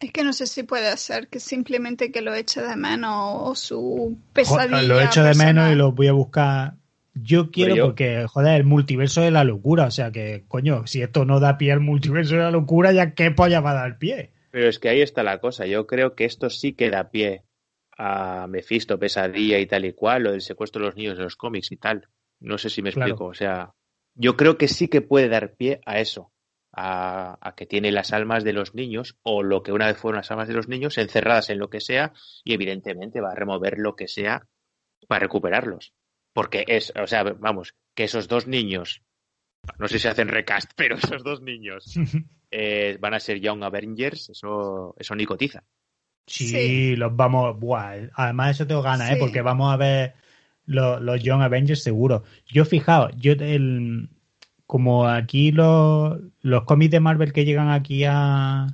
Es 0.00 0.12
que 0.12 0.24
no 0.24 0.32
sé 0.32 0.46
si 0.46 0.62
puede 0.62 0.94
ser 0.96 1.28
que 1.28 1.40
simplemente 1.40 2.12
que 2.12 2.20
lo 2.20 2.34
eche 2.34 2.60
de 2.62 2.76
menos 2.76 3.12
o 3.14 3.54
su 3.54 4.18
pesadilla. 4.32 4.82
Lo 4.82 5.00
echo 5.00 5.22
de 5.22 5.34
menos 5.34 5.72
y 5.72 5.74
lo 5.74 5.92
voy 5.92 6.08
a 6.08 6.12
buscar. 6.12 6.74
Yo 7.14 7.50
quiero 7.50 7.74
Pero 7.74 7.76
yo- 7.76 7.86
porque, 7.86 8.26
joder, 8.28 8.56
el 8.60 8.64
multiverso 8.64 9.22
es 9.22 9.32
la 9.32 9.42
locura. 9.44 9.86
O 9.86 9.90
sea 9.90 10.10
que, 10.12 10.44
coño, 10.48 10.86
si 10.86 11.00
esto 11.00 11.24
no 11.24 11.40
da 11.40 11.56
pie 11.56 11.72
al 11.72 11.80
multiverso 11.80 12.34
de 12.34 12.42
la 12.42 12.50
locura, 12.50 12.92
ya 12.92 13.14
qué 13.14 13.30
polla 13.30 13.60
va 13.60 13.70
a 13.70 13.74
dar 13.74 13.98
pie. 13.98 14.32
Pero 14.50 14.68
es 14.68 14.78
que 14.78 14.90
ahí 14.90 15.00
está 15.00 15.22
la 15.22 15.38
cosa. 15.38 15.64
Yo 15.66 15.86
creo 15.86 16.14
que 16.14 16.26
esto 16.26 16.50
sí 16.50 16.74
que 16.74 16.90
da 16.90 17.10
pie 17.10 17.42
a 17.96 18.46
Mephisto, 18.48 18.98
Pesadilla 18.98 19.58
y 19.58 19.66
tal 19.66 19.86
y 19.86 19.94
cual, 19.94 20.24
lo 20.24 20.32
del 20.32 20.42
secuestro 20.42 20.82
de 20.82 20.88
los 20.88 20.96
niños 20.96 21.16
de 21.16 21.24
los 21.24 21.36
cómics 21.36 21.72
y 21.72 21.76
tal. 21.78 22.06
No 22.40 22.58
sé 22.58 22.70
si 22.70 22.82
me 22.82 22.92
Claro. 22.92 23.10
explico. 23.12 23.26
O 23.30 23.34
sea, 23.34 23.72
yo 24.14 24.36
creo 24.36 24.56
que 24.58 24.68
sí 24.68 24.88
que 24.88 25.00
puede 25.02 25.28
dar 25.28 25.54
pie 25.54 25.80
a 25.86 25.98
eso. 26.00 26.32
A, 26.78 27.38
a 27.40 27.54
que 27.54 27.64
tiene 27.64 27.90
las 27.90 28.12
almas 28.12 28.44
de 28.44 28.52
los 28.52 28.74
niños 28.74 29.16
o 29.22 29.42
lo 29.42 29.62
que 29.62 29.72
una 29.72 29.86
vez 29.86 29.96
fueron 29.96 30.18
las 30.18 30.30
almas 30.30 30.46
de 30.46 30.52
los 30.52 30.68
niños 30.68 30.98
encerradas 30.98 31.48
en 31.48 31.58
lo 31.58 31.70
que 31.70 31.80
sea 31.80 32.12
y 32.44 32.52
evidentemente 32.52 33.22
va 33.22 33.32
a 33.32 33.34
remover 33.34 33.78
lo 33.78 33.96
que 33.96 34.08
sea 34.08 34.46
para 35.08 35.20
recuperarlos. 35.20 35.94
Porque 36.34 36.64
es, 36.68 36.92
o 37.02 37.06
sea, 37.06 37.22
vamos, 37.22 37.74
que 37.94 38.04
esos 38.04 38.28
dos 38.28 38.46
niños, 38.46 39.00
no 39.78 39.88
sé 39.88 39.98
si 39.98 40.06
hacen 40.06 40.28
recast, 40.28 40.70
pero 40.76 40.96
esos 40.96 41.24
dos 41.24 41.40
niños 41.40 41.94
eh, 42.50 42.98
van 43.00 43.14
a 43.14 43.20
ser 43.20 43.40
Young 43.40 43.64
Avengers, 43.64 44.28
eso, 44.28 44.94
eso 44.98 45.14
ni 45.14 45.24
cotiza. 45.24 45.64
Sí, 46.26 46.46
Sí. 46.48 46.96
los 46.96 47.16
vamos. 47.16 47.58
Buah, 47.58 48.10
además, 48.12 48.50
eso 48.56 48.66
tengo 48.66 48.82
ganas, 48.82 49.12
¿eh? 49.12 49.16
Porque 49.18 49.40
vamos 49.40 49.72
a 49.72 49.78
ver 49.78 50.12
los, 50.66 51.00
los 51.02 51.22
Young 51.22 51.42
Avengers 51.42 51.82
seguro. 51.82 52.24
Yo, 52.46 52.64
fijaos, 52.64 53.12
yo 53.16 53.32
el, 53.32 54.10
como 54.66 55.06
aquí 55.08 55.52
los, 55.52 56.18
los 56.42 56.64
cómics 56.64 56.90
de 56.92 57.00
Marvel 57.00 57.32
que 57.32 57.44
llegan 57.44 57.70
aquí 57.70 58.04
a, 58.04 58.66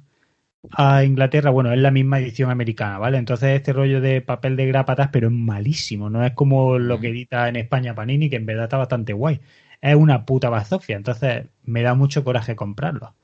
a 0.72 1.04
Inglaterra, 1.04 1.50
bueno, 1.50 1.72
es 1.72 1.78
la 1.80 1.90
misma 1.90 2.18
edición 2.20 2.50
americana, 2.50 2.98
¿vale? 2.98 3.18
Entonces 3.18 3.50
este 3.56 3.72
rollo 3.72 4.00
de 4.00 4.20
papel 4.22 4.56
de 4.56 4.66
grapatas, 4.66 5.10
pero 5.12 5.28
es 5.28 5.34
malísimo, 5.34 6.10
no 6.10 6.24
es 6.24 6.32
como 6.34 6.78
lo 6.78 7.00
que 7.00 7.08
edita 7.08 7.48
en 7.48 7.56
España 7.56 7.94
Panini, 7.94 8.30
que 8.30 8.36
en 8.36 8.46
verdad 8.46 8.64
está 8.64 8.78
bastante 8.78 9.12
guay. 9.12 9.40
Es 9.80 9.94
una 9.96 10.24
puta 10.26 10.48
bazofia, 10.50 10.96
entonces 10.96 11.46
me 11.64 11.82
da 11.82 11.94
mucho 11.94 12.24
coraje 12.24 12.56
comprarlo. 12.56 13.14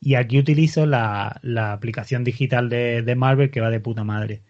Y 0.00 0.16
aquí 0.16 0.38
utilizo 0.38 0.86
la, 0.86 1.40
la 1.42 1.72
aplicación 1.72 2.24
digital 2.24 2.68
de, 2.68 3.02
de 3.02 3.14
Marvel 3.16 3.50
que 3.50 3.60
va 3.60 3.70
de 3.70 3.80
puta 3.80 4.04
madre. 4.04 4.42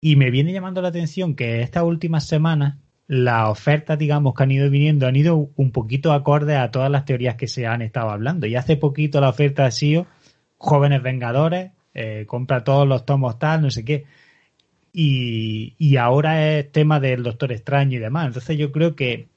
Y 0.00 0.16
me 0.16 0.30
viene 0.30 0.52
llamando 0.52 0.80
la 0.82 0.88
atención 0.88 1.34
que 1.34 1.62
estas 1.62 1.82
últimas 1.82 2.26
semanas 2.26 2.78
las 3.06 3.48
ofertas, 3.48 3.98
digamos, 3.98 4.34
que 4.34 4.42
han 4.44 4.50
ido 4.52 4.70
viniendo 4.70 5.06
han 5.06 5.16
ido 5.16 5.50
un 5.56 5.72
poquito 5.72 6.12
acordes 6.12 6.56
a 6.56 6.70
todas 6.70 6.90
las 6.90 7.04
teorías 7.04 7.34
que 7.34 7.48
se 7.48 7.66
han 7.66 7.82
estado 7.82 8.10
hablando. 8.10 8.46
Y 8.46 8.54
hace 8.54 8.76
poquito 8.76 9.20
la 9.20 9.28
oferta 9.28 9.66
ha 9.66 9.70
sido 9.70 10.06
Jóvenes 10.58 11.02
Vengadores, 11.02 11.72
eh, 11.92 12.24
compra 12.26 12.62
todos 12.64 12.86
los 12.86 13.04
tomos 13.04 13.38
tal, 13.38 13.62
no 13.62 13.70
sé 13.70 13.84
qué. 13.84 14.04
Y, 14.92 15.74
y 15.78 15.96
ahora 15.96 16.56
es 16.58 16.70
tema 16.72 17.00
del 17.00 17.22
Doctor 17.22 17.52
Extraño 17.52 17.96
y 17.96 18.00
demás. 18.00 18.28
Entonces 18.28 18.56
yo 18.56 18.70
creo 18.72 18.94
que 18.94 19.28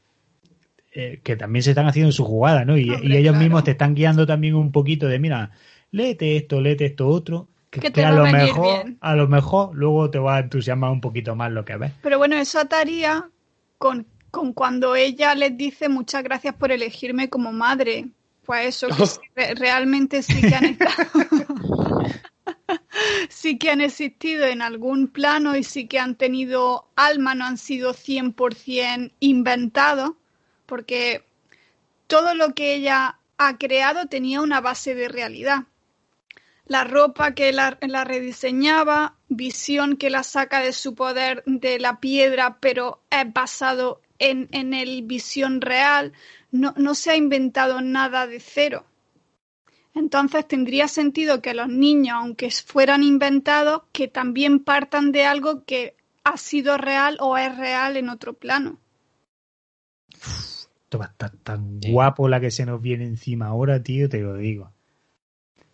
eh, 0.95 1.21
que 1.23 1.35
también 1.35 1.63
se 1.63 1.71
están 1.71 1.87
haciendo 1.87 2.11
su 2.11 2.23
jugada, 2.23 2.65
¿no? 2.65 2.77
Y, 2.77 2.87
Hombre, 2.91 3.07
y 3.07 3.17
ellos 3.17 3.31
claro. 3.31 3.43
mismos 3.43 3.63
te 3.63 3.71
están 3.71 3.95
guiando 3.95 4.27
también 4.27 4.53
un 4.53 4.71
poquito 4.71 5.07
de, 5.07 5.17
mira, 5.17 5.49
léete 5.89 6.37
esto, 6.37 6.61
léete 6.61 6.85
esto 6.85 7.07
otro, 7.07 7.47
que, 7.73 7.79
Que 7.81 7.87
que 7.87 7.91
te 7.91 8.05
a 8.05 8.11
va 8.11 8.13
a 8.13 8.17
lo 8.17 8.23
venir 8.23 8.39
mejor, 8.53 8.83
bien. 8.83 8.97
a 9.01 9.15
lo 9.15 9.27
mejor 9.27 9.75
luego 9.75 10.09
te 10.09 10.19
va 10.19 10.35
a 10.37 10.39
entusiasmar 10.39 10.91
un 10.91 11.01
poquito 11.01 11.35
más 11.35 11.51
lo 11.51 11.65
que 11.65 11.75
ves. 11.77 11.91
Pero 12.03 12.17
bueno, 12.19 12.35
eso 12.37 12.59
ataría 12.59 13.27
con, 13.79 14.05
con 14.31 14.53
cuando 14.53 14.95
ella 14.95 15.33
les 15.35 15.57
dice 15.57 15.89
muchas 15.89 16.23
gracias 16.23 16.53
por 16.55 16.71
elegirme 16.71 17.29
como 17.29 17.51
madre. 17.51 18.07
Pues 18.45 18.75
eso, 18.75 18.87
que 18.89 19.05
sí, 19.07 19.19
re- 19.35 19.55
realmente 19.55 20.21
sí 20.21 20.39
que 20.41 20.53
han 20.55 20.65
estado. 20.65 21.09
sí 23.29 23.57
que 23.57 23.71
han 23.71 23.81
existido 23.81 24.45
en 24.45 24.61
algún 24.61 25.07
plano 25.07 25.55
y 25.55 25.63
sí 25.63 25.87
que 25.87 25.99
han 25.99 26.15
tenido 26.15 26.87
alma, 26.95 27.35
no 27.35 27.45
han 27.45 27.57
sido 27.57 27.93
100% 27.93 29.11
inventados, 29.19 30.11
porque 30.65 31.23
todo 32.07 32.35
lo 32.35 32.53
que 32.53 32.75
ella 32.75 33.17
ha 33.37 33.57
creado 33.57 34.07
tenía 34.07 34.41
una 34.41 34.61
base 34.61 34.95
de 34.95 35.09
realidad. 35.09 35.63
La 36.65 36.83
ropa 36.85 37.33
que 37.33 37.51
la, 37.51 37.77
la 37.81 38.03
rediseñaba, 38.03 39.17
visión 39.27 39.97
que 39.97 40.09
la 40.09 40.23
saca 40.23 40.61
de 40.61 40.73
su 40.73 40.95
poder 40.95 41.43
de 41.45 41.79
la 41.79 41.99
piedra, 41.99 42.57
pero 42.59 43.01
es 43.09 43.31
basado 43.33 44.01
en, 44.19 44.47
en 44.51 44.73
el 44.73 45.03
visión 45.03 45.61
real, 45.61 46.13
no, 46.51 46.73
no 46.77 46.95
se 46.95 47.11
ha 47.11 47.15
inventado 47.17 47.81
nada 47.81 48.27
de 48.27 48.39
cero. 48.39 48.85
Entonces 49.93 50.47
tendría 50.47 50.87
sentido 50.87 51.41
que 51.41 51.53
los 51.53 51.67
niños, 51.67 52.17
aunque 52.19 52.49
fueran 52.49 53.03
inventados, 53.03 53.83
que 53.91 54.07
también 54.07 54.59
partan 54.63 55.11
de 55.11 55.25
algo 55.25 55.65
que 55.65 55.95
ha 56.23 56.37
sido 56.37 56.77
real 56.77 57.17
o 57.19 57.37
es 57.37 57.55
real 57.57 57.97
en 57.97 58.09
otro 58.09 58.33
plano. 58.33 58.79
Esto 60.85 60.97
va 60.99 61.05
a 61.05 61.09
estar 61.09 61.31
tan 61.37 61.79
Sí. 61.81 61.91
guapo 61.91 62.27
la 62.29 62.39
que 62.39 62.49
se 62.51 62.65
nos 62.65 62.81
viene 62.81 63.05
encima 63.05 63.47
ahora, 63.47 63.83
tío, 63.83 64.09
te 64.09 64.19
lo 64.21 64.35
digo. 64.35 64.72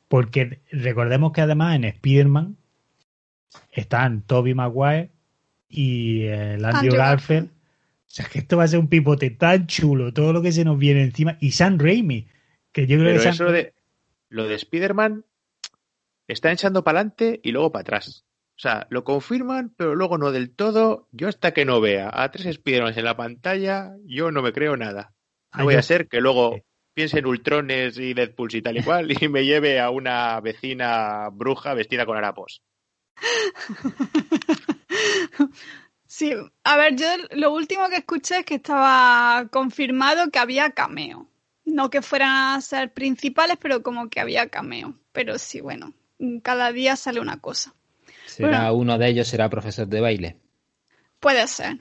Porque 0.10 0.60
recordemos 0.72 1.32
que 1.32 1.40
además 1.42 1.76
en 1.78 1.86
Spider-Man 1.86 2.58
están 3.72 4.22
Toby 4.24 4.54
Maguire 4.54 5.12
y 5.70 6.24
el 6.26 6.66
Andrew 6.66 6.78
Andrew 6.78 6.96
Garfield. 6.96 6.98
Garfield. 6.98 7.50
O 7.52 8.12
sea, 8.12 8.26
que 8.26 8.40
esto 8.40 8.58
va 8.58 8.64
a 8.64 8.68
ser 8.68 8.80
un 8.80 8.88
pipote 8.90 9.30
tan 9.30 9.68
chulo, 9.68 10.12
todo 10.12 10.34
lo 10.34 10.42
que 10.42 10.52
se 10.52 10.66
nos 10.66 10.78
viene 10.80 11.04
encima. 11.04 11.38
Y 11.40 11.52
Sam 11.52 11.78
Raimi, 11.80 12.28
que 12.72 12.88
yo 12.88 12.98
creo 12.98 13.10
Pero 13.12 13.18
que 13.20 13.24
Sam 13.24 13.34
eso 13.34 13.52
de, 13.52 13.74
lo 14.30 14.48
de 14.48 14.56
Spider-Man 14.56 15.26
está 16.28 16.52
echando 16.52 16.84
para 16.84 17.00
adelante 17.00 17.40
y 17.44 17.52
luego 17.52 17.72
para 17.72 17.82
atrás. 17.82 18.26
O 18.58 18.62
sea, 18.62 18.88
lo 18.90 19.04
confirman, 19.04 19.74
pero 19.78 19.94
luego 19.96 20.18
no 20.18 20.32
del 20.32 20.50
todo. 20.50 21.08
Yo 21.12 21.28
hasta 21.28 21.54
que 21.54 21.66
no 21.66 21.80
vea 21.82 22.10
a 22.12 22.30
tres 22.32 22.48
Spider-Man 22.48 22.94
en 22.98 23.06
la 23.06 23.16
pantalla, 23.16 23.96
yo 24.06 24.32
no 24.32 24.42
me 24.42 24.54
creo 24.54 24.76
nada. 24.76 25.14
Ah, 25.52 25.60
No 25.60 25.66
voy 25.66 25.76
yo- 25.76 25.80
a 25.80 25.84
ser 25.84 26.08
que 26.08 26.20
luego 26.20 26.60
piense 27.00 27.20
en 27.20 27.28
Ultrones 27.28 27.98
y 27.98 28.14
Deadpool 28.14 28.54
y 28.56 28.62
tal 28.62 28.78
y 28.78 28.84
cual 28.84 29.10
y 29.10 29.30
me 29.30 29.46
lleve 29.46 29.80
a 29.80 29.90
una 29.90 30.38
vecina 30.42 31.30
bruja 31.32 31.74
vestida 31.74 32.06
con 32.06 32.18
harapos. 32.18 32.62
Sí, 36.06 36.34
a 36.64 36.76
ver, 36.76 36.96
yo 36.98 37.06
lo 37.32 37.54
último 37.54 37.88
que 37.88 37.98
escuché 37.98 38.40
es 38.40 38.46
que 38.46 38.56
estaba 38.56 39.48
confirmado 39.50 40.30
que 40.30 40.40
había 40.40 40.72
cameo. 40.72 41.28
No 41.64 41.90
que 41.90 42.02
fueran 42.02 42.56
a 42.58 42.62
ser 42.62 42.92
principales, 42.92 43.58
pero 43.62 43.82
como 43.82 44.10
que 44.10 44.20
había 44.20 44.50
cameo. 44.50 44.96
Pero 45.14 45.38
sí, 45.38 45.62
bueno, 45.62 45.94
cada 46.44 46.74
día 46.74 46.96
sale 46.98 47.22
una 47.22 47.40
cosa. 47.40 47.74
Será 48.26 48.72
Bueno. 48.72 48.74
uno 48.74 48.98
de 48.98 49.08
ellos 49.08 49.28
será 49.30 49.50
profesor 49.50 49.88
de 49.88 50.02
baile. 50.02 50.36
Puede 51.22 51.48
ser. 51.48 51.78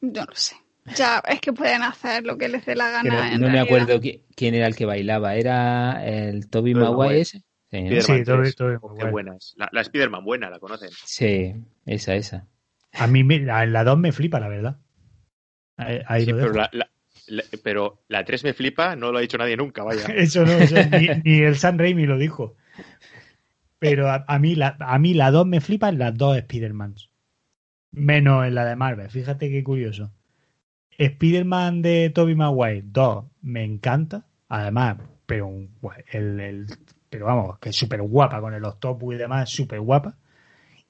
No 0.00 0.24
lo 0.26 0.34
sé. 0.36 0.56
Ya, 0.96 1.22
es 1.28 1.40
que 1.40 1.52
pueden 1.52 1.82
hacer 1.82 2.24
lo 2.24 2.36
que 2.38 2.48
les 2.48 2.64
dé 2.66 2.74
la 2.74 2.90
gana. 2.90 3.10
no, 3.10 3.24
en 3.34 3.40
no 3.40 3.46
me 3.46 3.52
realidad. 3.52 3.62
acuerdo 3.62 4.00
qui- 4.00 4.22
quién 4.34 4.54
era 4.54 4.66
el 4.66 4.74
que 4.74 4.86
bailaba. 4.86 5.34
¿Era 5.36 6.04
el 6.06 6.48
Toby 6.48 6.74
Maguire 6.74 7.20
ese? 7.20 7.38
Sí, 7.70 8.00
Sí, 8.00 8.12
Tobey- 8.12 8.24
3. 8.24 8.56
Tobey 8.56 8.76
Oh, 8.76 8.80
qué 8.80 8.88
Maguire. 8.88 9.10
buena 9.12 9.36
es. 9.36 9.54
La, 9.56 9.68
la 9.72 9.80
Spider-Man 9.82 10.24
buena, 10.24 10.50
la 10.50 10.58
conocen. 10.58 10.90
Sí, 11.04 11.54
esa, 11.86 12.14
esa. 12.16 12.46
A 12.92 13.06
mí 13.06 13.22
la, 13.40 13.66
la 13.66 13.84
2 13.84 13.98
me 13.98 14.10
flipa, 14.12 14.40
la 14.40 14.48
verdad. 14.48 14.78
Ahí, 15.76 16.00
ahí 16.06 16.24
Sí, 16.24 16.32
lo 16.32 16.38
pero 16.38 16.52
la, 16.54 16.70
la- 16.72 16.90
la- 17.28 17.44
pero 17.62 18.02
la 18.08 18.24
3 18.24 18.42
me 18.42 18.52
flipa, 18.54 18.96
no 18.96 19.12
lo 19.12 19.18
ha 19.18 19.20
dicho 19.20 19.38
nadie 19.38 19.56
nunca, 19.56 19.84
vaya. 19.84 20.04
Eso 20.16 20.44
no, 20.44 20.52
eso 20.52 20.74
ni, 20.90 21.06
ni 21.24 21.38
el 21.42 21.56
Sam 21.56 21.78
Raimi 21.78 22.06
lo 22.06 22.18
dijo. 22.18 22.56
Pero 23.78 24.10
a, 24.10 24.24
a 24.26 24.38
mí 24.38 24.56
la, 24.56 24.76
a 24.80 24.98
mí 24.98 25.14
la 25.14 25.30
2 25.30 25.46
me 25.46 25.60
flipa 25.60 25.88
en 25.88 25.98
las 25.98 26.16
dos 26.16 26.36
Spider-Mans. 26.36 27.10
Menos 27.92 28.46
en 28.46 28.54
la 28.54 28.64
de 28.64 28.76
Marvel. 28.76 29.08
Fíjate 29.10 29.48
qué 29.50 29.62
curioso. 29.64 30.12
Spider-Man 31.04 31.82
de 31.82 32.10
Tobey 32.10 32.34
Maguire 32.34 32.82
2 32.84 33.24
me 33.42 33.64
encanta. 33.64 34.26
Además, 34.48 34.98
pero, 35.26 35.50
el, 36.12 36.66
pero 37.08 37.26
vamos, 37.26 37.58
que 37.58 37.70
es 37.70 37.76
súper 37.76 38.02
guapa 38.02 38.40
con 38.40 38.52
el 38.54 38.64
octopus 38.64 39.14
y 39.14 39.18
demás, 39.18 39.48
súper 39.48 39.80
guapa. 39.80 40.18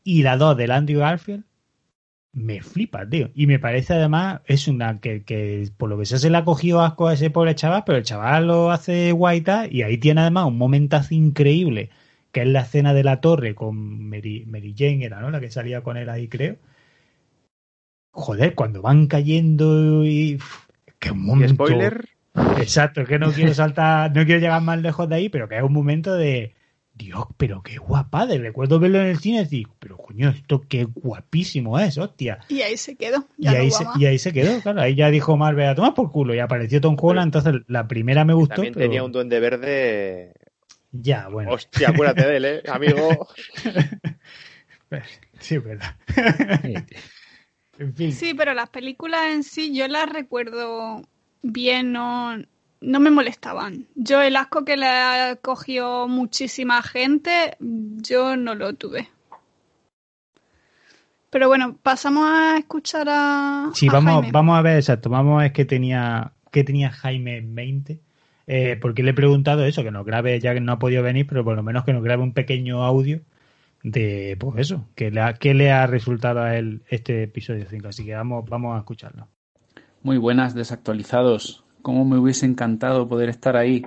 Y 0.02 0.22
la 0.22 0.36
2 0.36 0.56
del 0.56 0.72
Andrew 0.72 1.00
Garfield 1.00 1.44
me 2.32 2.60
flipa, 2.60 3.08
tío. 3.08 3.30
Y 3.34 3.46
me 3.46 3.58
parece 3.58 3.94
además, 3.94 4.40
es 4.46 4.66
una 4.68 5.00
que, 5.00 5.24
que 5.24 5.70
por 5.76 5.88
lo 5.88 5.98
que 5.98 6.06
sea 6.06 6.18
se 6.18 6.30
le 6.30 6.38
ha 6.38 6.44
cogido 6.44 6.80
asco 6.80 7.06
a 7.08 7.14
ese 7.14 7.30
pobre 7.30 7.54
chaval, 7.54 7.84
pero 7.86 7.98
el 7.98 8.04
chaval 8.04 8.46
lo 8.46 8.70
hace 8.70 9.12
guay 9.12 9.44
y 9.70 9.82
ahí 9.82 9.98
tiene 9.98 10.22
además 10.22 10.46
un 10.46 10.58
momentazo 10.58 11.14
increíble, 11.14 11.90
que 12.32 12.42
es 12.42 12.48
la 12.48 12.62
escena 12.62 12.94
de 12.94 13.04
la 13.04 13.20
torre 13.20 13.54
con 13.54 14.08
Mary, 14.08 14.44
Mary 14.46 14.74
Jane, 14.76 15.04
era, 15.04 15.20
¿no? 15.20 15.30
La 15.30 15.40
que 15.40 15.50
salía 15.50 15.82
con 15.82 15.96
él 15.96 16.08
ahí, 16.08 16.28
creo. 16.28 16.56
Joder, 18.12 18.54
cuando 18.54 18.82
van 18.82 19.06
cayendo 19.06 20.04
y. 20.04 20.38
que 20.98 21.10
un 21.10 21.18
Y 21.20 21.22
momento. 21.22 21.54
spoiler, 21.54 22.08
Exacto, 22.58 23.00
es 23.02 23.08
que 23.08 23.18
no 23.18 23.32
quiero 23.32 23.52
saltar, 23.54 24.14
no 24.14 24.24
quiero 24.24 24.40
llegar 24.40 24.62
más 24.62 24.80
lejos 24.80 25.08
de 25.08 25.14
ahí, 25.16 25.28
pero 25.28 25.48
que 25.48 25.56
es 25.56 25.62
un 25.62 25.72
momento 25.72 26.14
de. 26.14 26.54
Dios, 26.92 27.24
pero 27.38 27.62
qué 27.62 27.78
guapada. 27.78 28.36
Recuerdo 28.36 28.78
verlo 28.78 29.00
en 29.00 29.06
el 29.06 29.18
cine 29.18 29.38
y 29.38 29.44
decir, 29.44 29.66
pero 29.78 29.96
coño, 29.96 30.28
esto 30.28 30.60
qué 30.68 30.84
guapísimo 30.84 31.78
es, 31.78 31.96
hostia. 31.96 32.40
Y 32.48 32.60
ahí 32.60 32.76
se 32.76 32.94
quedó. 32.96 33.26
Y 33.38 33.44
Ya 33.44 33.52
ahí, 33.52 33.70
se, 33.70 33.84
más. 33.84 33.96
y 33.98 34.04
ahí 34.04 34.18
se 34.18 34.34
quedó, 34.34 34.60
claro. 34.60 34.82
Ahí 34.82 34.94
ya 34.96 35.10
dijo 35.10 35.34
Marvel 35.36 35.66
a 35.68 35.74
tomar 35.74 35.94
por 35.94 36.10
culo 36.12 36.34
y 36.34 36.40
apareció 36.40 36.78
Tom 36.82 36.96
Holland. 37.00 37.34
Entonces 37.34 37.62
la 37.68 37.88
primera 37.88 38.26
me 38.26 38.34
gustó, 38.34 38.56
también 38.56 38.74
pero 38.74 38.84
tenía 38.84 39.02
un 39.02 39.12
duende 39.12 39.40
verde. 39.40 40.34
ya, 40.92 41.28
bueno. 41.28 41.52
Hostia, 41.52 41.88
acuérdate 41.88 42.26
de 42.26 42.36
él, 42.36 42.44
¿eh? 42.44 42.62
Amigo. 42.70 43.28
Sí, 45.38 45.54
es 45.54 45.64
verdad. 45.64 45.94
Sí. 47.80 47.84
En 47.84 47.94
fin. 47.94 48.12
Sí, 48.12 48.34
pero 48.34 48.52
las 48.52 48.68
películas 48.68 49.28
en 49.32 49.42
sí 49.42 49.74
yo 49.74 49.88
las 49.88 50.08
recuerdo 50.08 51.02
bien, 51.42 51.92
no, 51.92 52.36
no 52.80 53.00
me 53.00 53.10
molestaban. 53.10 53.86
Yo 53.94 54.20
el 54.20 54.36
asco 54.36 54.64
que 54.64 54.76
le 54.76 55.38
cogió 55.42 56.06
muchísima 56.06 56.82
gente, 56.82 57.56
yo 57.58 58.36
no 58.36 58.54
lo 58.54 58.74
tuve. 58.74 59.08
Pero 61.30 61.48
bueno, 61.48 61.76
pasamos 61.82 62.24
a 62.26 62.58
escuchar 62.58 63.06
a. 63.08 63.70
Sí, 63.74 63.88
a 63.88 63.92
vamos, 63.92 64.14
Jaime. 64.14 64.32
vamos 64.32 64.58
a 64.58 64.62
ver, 64.62 64.76
exacto, 64.76 65.08
vamos 65.08 65.38
a 65.38 65.42
ver 65.44 65.52
qué 65.52 65.64
tenía, 65.64 66.32
qué 66.50 66.64
tenía 66.64 66.90
Jaime 66.90 67.38
en 67.38 67.54
mente. 67.54 68.00
Eh, 68.46 68.76
porque 68.80 69.04
le 69.04 69.12
he 69.12 69.14
preguntado 69.14 69.64
eso, 69.64 69.84
que 69.84 69.92
nos 69.92 70.04
grabe, 70.04 70.40
ya 70.40 70.52
que 70.52 70.60
no 70.60 70.72
ha 70.72 70.78
podido 70.80 71.04
venir, 71.04 71.24
pero 71.26 71.44
por 71.44 71.54
lo 71.54 71.62
menos 71.62 71.84
que 71.84 71.92
nos 71.92 72.02
grabe 72.02 72.24
un 72.24 72.32
pequeño 72.32 72.82
audio 72.82 73.20
de, 73.82 74.36
pues 74.38 74.58
eso, 74.58 74.86
que 74.94 75.10
le 75.10 75.20
ha, 75.20 75.34
qué 75.34 75.54
le 75.54 75.70
ha 75.70 75.86
resultado 75.86 76.40
a 76.40 76.56
él 76.56 76.82
este 76.88 77.22
episodio 77.22 77.66
5. 77.68 77.88
Así 77.88 78.04
que 78.04 78.14
vamos, 78.14 78.44
vamos 78.48 78.76
a 78.76 78.78
escucharlo. 78.78 79.28
Muy 80.02 80.18
buenas, 80.18 80.54
desactualizados. 80.54 81.64
Cómo 81.82 82.04
me 82.04 82.18
hubiese 82.18 82.46
encantado 82.46 83.08
poder 83.08 83.28
estar 83.28 83.56
ahí 83.56 83.84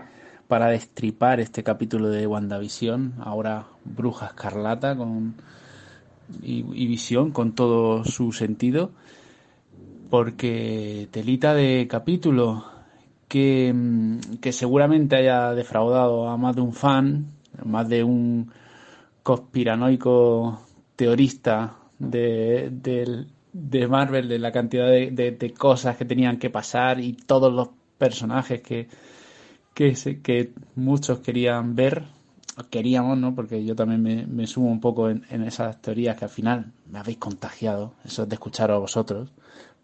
para 0.47 0.67
destripar 0.67 1.39
este 1.39 1.63
capítulo 1.63 2.09
de 2.09 2.27
WandaVision. 2.27 3.15
Ahora 3.19 3.67
Bruja 3.85 4.27
Escarlata 4.27 4.95
con 4.95 5.35
y, 6.41 6.65
y 6.73 6.87
Visión 6.87 7.31
con 7.31 7.53
todo 7.53 8.03
su 8.03 8.31
sentido. 8.31 8.91
Porque 10.09 11.07
telita 11.11 11.55
de 11.55 11.87
capítulo 11.89 12.65
que, 13.27 13.73
que 14.41 14.51
seguramente 14.51 15.15
haya 15.15 15.53
defraudado 15.53 16.29
a 16.29 16.37
más 16.37 16.55
de 16.55 16.61
un 16.61 16.73
fan, 16.73 17.25
más 17.63 17.89
de 17.89 18.03
un 18.03 18.51
conspiranoico 19.23 20.61
teorista 20.95 21.77
de, 21.97 22.69
de 23.53 23.87
Marvel, 23.87 24.27
de 24.27 24.39
la 24.39 24.51
cantidad 24.51 24.87
de, 24.87 25.53
cosas 25.57 25.97
que 25.97 26.05
tenían 26.05 26.37
que 26.37 26.49
pasar 26.49 26.99
y 26.99 27.13
todos 27.13 27.51
los 27.51 27.69
personajes 27.97 28.61
que, 28.61 28.87
que, 29.73 30.53
muchos 30.75 31.19
querían 31.19 31.75
ver, 31.75 32.03
queríamos, 32.69 33.17
¿no? 33.17 33.33
Porque 33.33 33.63
yo 33.63 33.75
también 33.75 34.35
me, 34.35 34.47
sumo 34.47 34.69
un 34.69 34.81
poco 34.81 35.09
en, 35.09 35.25
en 35.29 35.43
esas 35.43 35.81
teorías 35.81 36.17
que 36.17 36.25
al 36.25 36.31
final 36.31 36.71
me 36.89 36.99
habéis 36.99 37.17
contagiado, 37.17 37.93
eso 38.03 38.23
es 38.23 38.29
de 38.29 38.35
escucharos 38.35 38.75
a 38.75 38.79
vosotros, 38.79 39.31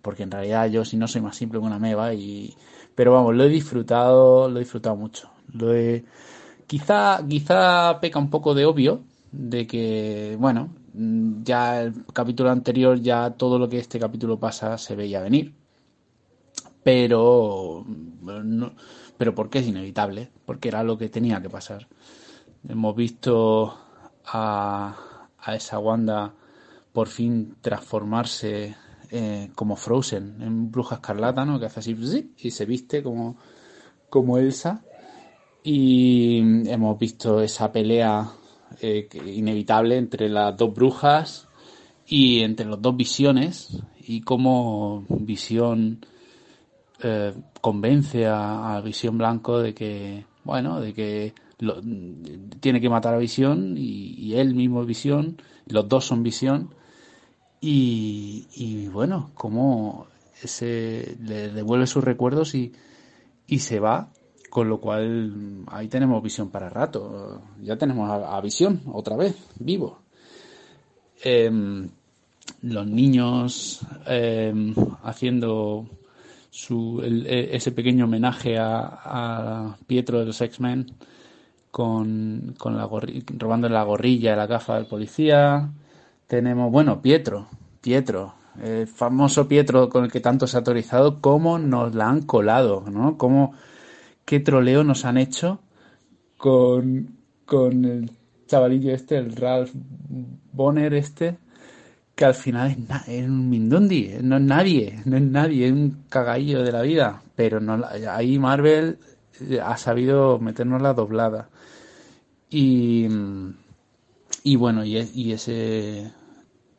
porque 0.01 0.23
en 0.23 0.31
realidad 0.31 0.67
yo 0.67 0.85
si 0.85 0.97
no 0.97 1.07
soy 1.07 1.21
más 1.21 1.35
simple 1.35 1.59
que 1.59 1.65
una 1.65 1.79
meba 1.79 2.13
y... 2.13 2.55
Pero 2.95 3.13
vamos, 3.13 3.33
lo 3.33 3.45
he 3.45 3.49
disfrutado, 3.49 4.49
lo 4.49 4.57
he 4.57 4.63
disfrutado 4.63 4.95
mucho. 4.95 5.29
Lo 5.53 5.73
he... 5.73 6.03
Quizá, 6.67 7.25
quizá 7.27 7.99
peca 8.01 8.19
un 8.19 8.29
poco 8.29 8.53
de 8.53 8.65
obvio, 8.65 9.03
de 9.31 9.67
que, 9.67 10.35
bueno, 10.39 10.69
ya 11.43 11.81
el 11.81 12.05
capítulo 12.13 12.51
anterior, 12.51 12.99
ya 12.99 13.31
todo 13.31 13.59
lo 13.59 13.69
que 13.69 13.79
este 13.79 13.99
capítulo 13.99 14.39
pasa 14.39 14.77
se 14.77 14.95
veía 14.95 15.21
venir. 15.21 15.53
Pero, 16.83 17.85
pero 19.17 19.35
porque 19.35 19.59
es 19.59 19.67
inevitable, 19.67 20.29
porque 20.45 20.69
era 20.69 20.83
lo 20.83 20.97
que 20.97 21.09
tenía 21.09 21.41
que 21.41 21.49
pasar. 21.49 21.87
Hemos 22.67 22.95
visto 22.95 23.77
a, 24.25 24.95
a 25.37 25.55
esa 25.55 25.79
Wanda 25.79 26.33
por 26.91 27.07
fin 27.07 27.55
transformarse 27.61 28.75
eh, 29.11 29.49
como 29.55 29.75
Frozen 29.75 30.41
en 30.41 30.71
Bruja 30.71 30.95
Escarlata, 30.95 31.45
¿no? 31.45 31.59
Que 31.59 31.65
hace 31.65 31.79
así 31.79 32.33
y 32.37 32.51
se 32.51 32.65
viste 32.65 33.01
como, 33.01 33.37
como 34.09 34.37
Elsa. 34.37 34.83
Y 35.63 36.39
hemos 36.69 36.97
visto 36.97 37.41
esa 37.41 37.71
pelea 37.71 38.31
eh, 38.81 39.07
inevitable 39.25 39.97
entre 39.97 40.29
las 40.29 40.55
dos 40.57 40.73
brujas 40.73 41.47
y 42.07 42.39
entre 42.41 42.65
los 42.65 42.81
dos 42.81 42.95
visiones 42.95 43.81
y 43.99 44.21
cómo 44.21 45.05
visión 45.09 46.05
eh, 47.01 47.33
convence 47.61 48.25
a, 48.25 48.81
visión 48.81 49.17
blanco 49.17 49.59
de 49.59 49.73
que 49.73 50.25
bueno 50.43 50.81
de 50.81 50.93
que 50.93 51.33
lo- 51.59 51.81
tiene 52.59 52.81
que 52.81 52.89
matar 52.89 53.13
a 53.13 53.17
visión 53.19 53.75
y, 53.77 54.33
él 54.33 54.55
mismo 54.55 54.81
es 54.81 54.87
visión 54.87 55.37
los 55.67 55.87
dos 55.87 56.05
son 56.05 56.23
visión 56.23 56.73
y, 57.61 58.47
y 58.55 58.87
bueno 58.87 59.31
cómo 59.33 60.07
ese 60.41 61.17
le 61.21 61.49
devuelve 61.49 61.87
sus 61.87 62.03
recuerdos 62.03 62.55
y, 62.55 62.73
y 63.47 63.59
se 63.59 63.79
va 63.79 64.09
con 64.49 64.67
lo 64.69 64.79
cual 64.79 65.63
ahí 65.67 65.87
tenemos 65.87 66.21
visión 66.23 66.49
para 66.49 66.69
rato 66.69 67.41
ya 67.61 67.77
tenemos 67.77 68.09
a, 68.09 68.39
visión 68.41 68.81
otra 68.91 69.15
vez 69.15 69.35
vivo 69.59 69.99
Em, 71.21 71.89
los 72.61 72.87
niños 72.87 73.81
em, 74.05 74.73
haciendo 75.03 75.85
su, 76.49 77.01
el- 77.03 77.27
e- 77.27 77.55
ese 77.55 77.71
pequeño 77.71 78.05
homenaje 78.05 78.57
a, 78.57 78.79
a 79.03 79.77
Pietro 79.85 80.19
de 80.19 80.25
los 80.25 80.39
X-Men 80.41 80.93
con, 81.71 82.55
con 82.57 82.77
la 82.77 82.87
robando 83.37 83.69
la 83.69 83.83
gorrilla 83.83 84.33
y 84.33 84.35
la 84.37 84.47
gafa 84.47 84.75
del 84.75 84.85
policía. 84.87 85.69
Tenemos, 86.27 86.71
bueno, 86.71 87.01
Pietro, 87.01 87.47
Pietro, 87.81 88.33
el 88.63 88.87
famoso 88.87 89.47
Pietro 89.47 89.89
con 89.89 90.05
el 90.05 90.11
que 90.11 90.19
tanto 90.21 90.47
se 90.47 90.57
ha 90.57 90.59
autorizado, 90.59 91.19
cómo 91.21 91.59
nos 91.59 91.93
la 91.95 92.07
han 92.09 92.21
colado, 92.23 92.85
¿no? 92.89 93.17
Cómo, 93.17 93.53
qué 94.29 94.39
troleo 94.47 94.83
nos 94.83 95.05
han 95.05 95.17
hecho 95.17 95.59
con, 96.37 97.17
con 97.45 97.85
el 97.85 98.11
chavalillo 98.47 98.93
este, 98.93 99.17
el 99.17 99.35
Ralph 99.35 99.71
Bonner 100.53 100.93
este, 100.93 101.37
que 102.15 102.25
al 102.25 102.35
final 102.35 102.77
es, 103.07 103.25
un 103.27 103.49
Mindundi, 103.49 104.11
no 104.23 104.37
es 104.37 104.43
nadie, 104.43 105.01
no 105.05 105.17
es 105.17 105.23
nadie, 105.23 105.67
es 105.67 105.73
un 105.73 106.05
cagallo 106.09 106.63
de 106.63 106.71
la 106.73 106.83
vida, 106.83 107.23
pero 107.35 107.59
ahí 108.09 108.39
Marvel 108.39 108.99
eh, 109.41 109.61
ha 109.63 109.77
sabido 109.77 110.39
meternos 110.39 110.81
la 110.81 110.93
doblada. 110.93 111.49
Y, 112.49 113.07
y 114.43 114.55
bueno, 114.55 114.83
y, 114.85 114.97
es- 114.97 115.15
y 115.15 115.31
ese, 115.33 116.11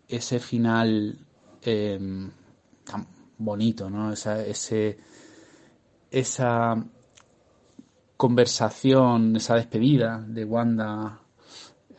ese 0.09 0.41
final 0.41 1.19
eh, 1.63 1.99
tan 2.85 3.07
bonito, 3.39 3.91
¿no? 3.91 4.13
Esa, 4.13 4.45
ese, 4.45 4.99
esa 6.11 6.77
conversación, 8.21 9.35
esa 9.37 9.55
despedida 9.55 10.23
de 10.29 10.45
Wanda, 10.45 11.21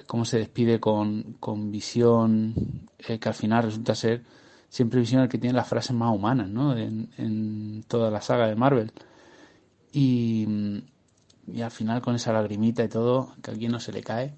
cómo 0.06 0.23
se 0.23 0.38
despide 0.38 0.80
con, 0.80 1.38
con 1.39 1.72
Visión, 1.72 2.53
eh, 2.99 3.18
que 3.18 3.27
al 3.27 3.34
final 3.34 3.64
resulta 3.64 3.95
ser 3.95 4.22
siempre 4.69 4.99
Visión 4.99 5.23
el 5.23 5.30
que 5.30 5.39
tiene 5.39 5.56
las 5.56 5.68
frases 5.68 5.95
más 5.95 6.14
humanas, 6.14 6.48
¿no? 6.48 6.77
En, 6.77 7.10
en 7.18 7.84
toda 7.88 8.11
la 8.11 8.22
saga 8.22 8.45
de 8.45 8.56
Marvel. 8.56 8.91
Y, 9.93 10.45
y 11.52 11.61
al 11.64 11.72
final 11.72 12.03
con 12.03 12.14
esa 12.14 12.31
lagrimita 12.31 12.84
y 12.84 12.88
todo, 12.88 13.34
que 13.41 13.49
a 13.49 13.53
alguien 13.56 13.72
no 13.72 13.80
se 13.80 13.91
le 13.91 14.03
cae. 14.03 14.35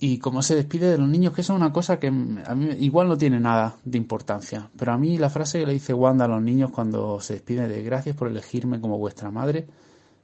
Y 0.00 0.18
cómo 0.18 0.42
se 0.42 0.54
despide 0.54 0.90
de 0.90 0.98
los 0.98 1.08
niños, 1.08 1.32
que 1.32 1.40
eso 1.40 1.54
es 1.54 1.56
una 1.56 1.72
cosa 1.72 1.98
que 1.98 2.08
a 2.08 2.54
mí 2.54 2.76
igual 2.78 3.08
no 3.08 3.16
tiene 3.16 3.40
nada 3.40 3.76
de 3.86 3.96
importancia. 3.96 4.68
Pero 4.76 4.92
a 4.92 4.98
mí 4.98 5.16
la 5.16 5.30
frase 5.30 5.60
que 5.60 5.66
le 5.66 5.72
dice 5.72 5.94
Wanda 5.94 6.26
a 6.26 6.28
los 6.28 6.42
niños 6.42 6.70
cuando 6.72 7.22
se 7.22 7.32
despide 7.32 7.68
de 7.68 7.82
gracias 7.82 8.14
por 8.14 8.28
elegirme 8.28 8.82
como 8.82 8.98
vuestra 8.98 9.30
madre, 9.30 9.66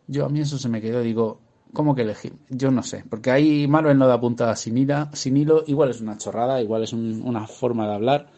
yo 0.08 0.26
a 0.26 0.30
mí 0.30 0.40
eso 0.40 0.58
se 0.58 0.68
me 0.70 0.80
quedó, 0.80 1.02
digo, 1.02 1.40
¿cómo 1.74 1.94
que 1.94 2.02
elegir? 2.02 2.34
Yo 2.50 2.70
no 2.72 2.82
sé, 2.82 3.04
porque 3.08 3.30
ahí 3.30 3.68
Marvel 3.68 3.98
no 3.98 4.06
da 4.08 4.20
puntada 4.20 4.56
sin, 4.56 4.88
sin 5.14 5.36
hilo, 5.36 5.64
igual 5.66 5.90
es 5.90 6.00
una 6.00 6.18
chorrada, 6.18 6.62
igual 6.62 6.84
es 6.84 6.92
un- 6.94 7.22
una 7.24 7.46
forma 7.46 7.88
de 7.88 7.94
hablar, 7.94 8.28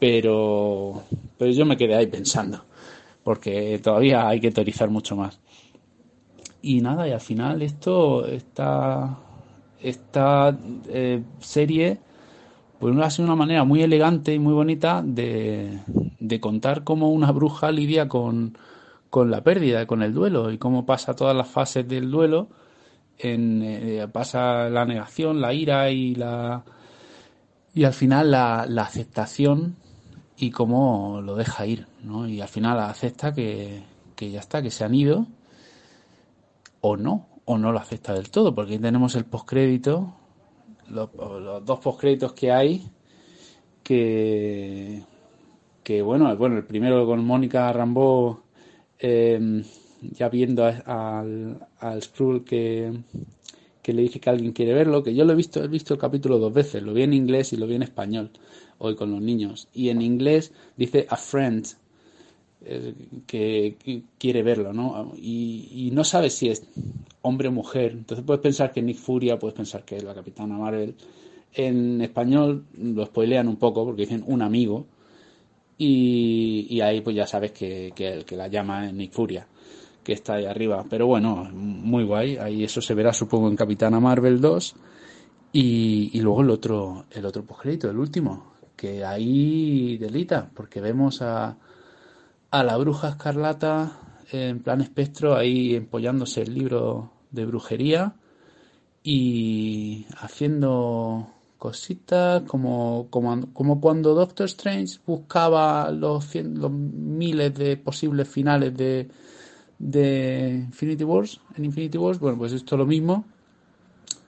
pero, 0.00 1.02
pero 1.38 1.52
yo 1.52 1.66
me 1.66 1.76
quedé 1.76 1.94
ahí 1.96 2.06
pensando, 2.08 2.64
porque 3.24 3.80
todavía 3.82 4.28
hay 4.28 4.40
que 4.40 4.50
teorizar 4.52 4.90
mucho 4.90 5.16
más. 5.16 5.40
Y 6.62 6.80
nada, 6.80 7.06
y 7.08 7.12
al 7.12 7.20
final 7.20 7.62
esto, 7.62 8.26
esta, 8.26 9.16
esta 9.80 10.58
eh, 10.88 11.22
serie, 11.40 11.98
pues 12.80 12.96
ha 12.98 13.10
sido 13.10 13.26
una 13.26 13.36
manera 13.36 13.64
muy 13.64 13.82
elegante 13.82 14.34
y 14.34 14.38
muy 14.40 14.54
bonita 14.54 15.02
de, 15.06 15.80
de 16.20 16.40
contar 16.40 16.84
cómo 16.84 17.10
una 17.10 17.32
bruja 17.32 17.72
lidia 17.72 18.08
con, 18.08 18.58
con 19.10 19.30
la 19.30 19.42
pérdida, 19.42 19.86
con 19.86 20.02
el 20.02 20.12
duelo, 20.12 20.50
y 20.50 20.58
cómo 20.58 20.86
pasa 20.86 21.14
todas 21.14 21.36
las 21.36 21.48
fases 21.48 21.86
del 21.88 22.10
duelo, 22.10 22.48
en, 23.18 23.62
eh, 23.62 24.08
pasa 24.12 24.68
la 24.68 24.84
negación, 24.84 25.40
la 25.40 25.54
ira 25.54 25.90
y 25.90 26.14
la 26.14 26.64
y 27.74 27.84
al 27.84 27.92
final 27.92 28.30
la, 28.30 28.66
la 28.68 28.82
aceptación 28.82 29.76
y 30.38 30.50
cómo 30.50 31.20
lo 31.22 31.36
deja 31.36 31.66
ir, 31.66 31.86
¿no? 32.02 32.26
Y 32.26 32.40
al 32.40 32.48
final 32.48 32.80
acepta 32.80 33.34
que, 33.34 33.82
que 34.14 34.30
ya 34.30 34.40
está, 34.40 34.62
que 34.62 34.70
se 34.70 34.84
han 34.84 34.94
ido, 34.94 35.26
o 36.80 36.96
no, 36.96 37.28
o 37.44 37.58
no 37.58 37.72
lo 37.72 37.78
acepta 37.78 38.14
del 38.14 38.30
todo, 38.30 38.54
porque 38.54 38.72
ahí 38.72 38.78
tenemos 38.78 39.14
el 39.14 39.24
postcrédito, 39.24 40.14
los, 40.88 41.10
dos 41.64 41.78
postcréditos 41.80 42.32
que 42.32 42.50
hay, 42.50 42.90
que, 43.82 45.02
que 45.82 46.02
bueno, 46.02 46.34
bueno, 46.36 46.56
el 46.56 46.64
primero 46.64 47.06
con 47.06 47.24
Mónica 47.24 47.72
Rambó, 47.72 48.42
eh, 48.98 49.62
ya 50.00 50.28
viendo 50.28 50.64
al, 50.64 51.66
al 51.78 52.02
Skrull 52.02 52.44
que, 52.44 52.92
que 53.82 53.92
le 53.92 54.02
dice 54.02 54.20
que 54.20 54.30
alguien 54.30 54.52
quiere 54.52 54.74
verlo, 54.74 55.02
que 55.02 55.14
yo 55.14 55.24
lo 55.24 55.32
he 55.32 55.36
visto, 55.36 55.62
he 55.62 55.68
visto 55.68 55.94
el 55.94 56.00
capítulo 56.00 56.38
dos 56.38 56.52
veces, 56.52 56.82
lo 56.82 56.92
vi 56.92 57.02
en 57.02 57.12
inglés 57.12 57.52
y 57.52 57.56
lo 57.56 57.66
vi 57.66 57.76
en 57.76 57.82
español. 57.82 58.30
hoy 58.78 58.94
con 58.96 59.10
los 59.10 59.20
niños. 59.20 59.68
Y 59.72 59.88
en 59.90 60.02
inglés 60.02 60.52
dice 60.76 61.06
a 61.08 61.16
friend, 61.16 61.66
eh, 62.64 62.94
que, 63.26 64.02
quiere 64.18 64.42
verlo, 64.42 64.72
¿no? 64.72 65.12
Y, 65.16 65.68
y 65.72 65.90
no 65.92 66.02
sabes 66.02 66.34
si 66.34 66.48
es 66.48 66.66
hombre 67.22 67.48
o 67.48 67.52
mujer. 67.52 67.92
Entonces 67.92 68.24
puedes 68.26 68.42
pensar 68.42 68.72
que 68.72 68.82
Nick 68.82 68.98
Furia, 68.98 69.38
puedes 69.38 69.54
pensar 69.54 69.84
que 69.84 69.96
es 69.96 70.04
la 70.04 70.14
Capitana 70.14 70.58
Marvel. 70.58 70.94
En 71.54 72.00
español 72.00 72.64
lo 72.76 73.06
spoilean 73.06 73.48
un 73.48 73.56
poco 73.56 73.84
porque 73.84 74.02
dicen 74.02 74.24
un 74.26 74.42
amigo. 74.42 74.86
Y, 75.78 76.80
ahí 76.80 77.00
pues 77.02 77.14
ya 77.16 77.26
sabes 77.26 77.52
que, 77.52 77.92
que 77.94 78.08
el 78.08 78.24
que 78.24 78.36
la 78.36 78.48
llama 78.48 78.86
es 78.86 78.94
Nick 78.94 79.12
Furia, 79.12 79.46
que 80.02 80.12
está 80.12 80.34
ahí 80.34 80.46
arriba. 80.46 80.84
Pero 80.88 81.06
bueno, 81.06 81.48
muy 81.52 82.04
guay. 82.04 82.36
Ahí 82.36 82.64
eso 82.64 82.80
se 82.80 82.94
verá 82.94 83.12
supongo 83.12 83.48
en 83.48 83.56
Capitana 83.56 84.00
Marvel 84.00 84.40
2. 84.40 84.74
Y, 85.52 86.10
y 86.12 86.20
luego 86.20 86.42
el 86.42 86.50
otro, 86.50 87.04
el 87.10 87.24
otro 87.26 87.44
postcrédito, 87.44 87.90
el 87.90 87.98
último, 87.98 88.54
que 88.76 89.04
ahí 89.04 89.96
delita, 89.96 90.50
porque 90.54 90.80
vemos 90.80 91.22
a, 91.22 91.56
a 92.50 92.62
la 92.62 92.76
bruja 92.76 93.10
escarlata 93.10 94.00
en 94.32 94.60
plan 94.60 94.80
espectro 94.80 95.36
ahí 95.36 95.74
empollándose 95.74 96.42
el 96.42 96.54
libro 96.54 97.12
de 97.30 97.46
brujería 97.46 98.14
y 99.02 100.06
haciendo 100.18 101.28
cositas 101.58 102.42
como, 102.44 103.08
como, 103.10 103.52
como 103.52 103.80
cuando 103.80 104.14
Doctor 104.14 104.46
Strange 104.46 104.98
buscaba 105.06 105.90
los, 105.90 106.24
cien- 106.34 106.54
los 106.56 106.70
miles 106.72 107.54
de 107.54 107.76
posibles 107.76 108.28
finales 108.28 108.74
de, 108.76 109.08
de 109.78 110.64
Infinity 110.66 111.04
Wars 111.04 111.40
en 111.56 111.64
Infinity 111.66 111.98
Wars 111.98 112.18
bueno 112.20 112.38
pues 112.38 112.52
esto 112.52 112.76
es 112.76 112.78
lo 112.80 112.86
mismo 112.86 113.26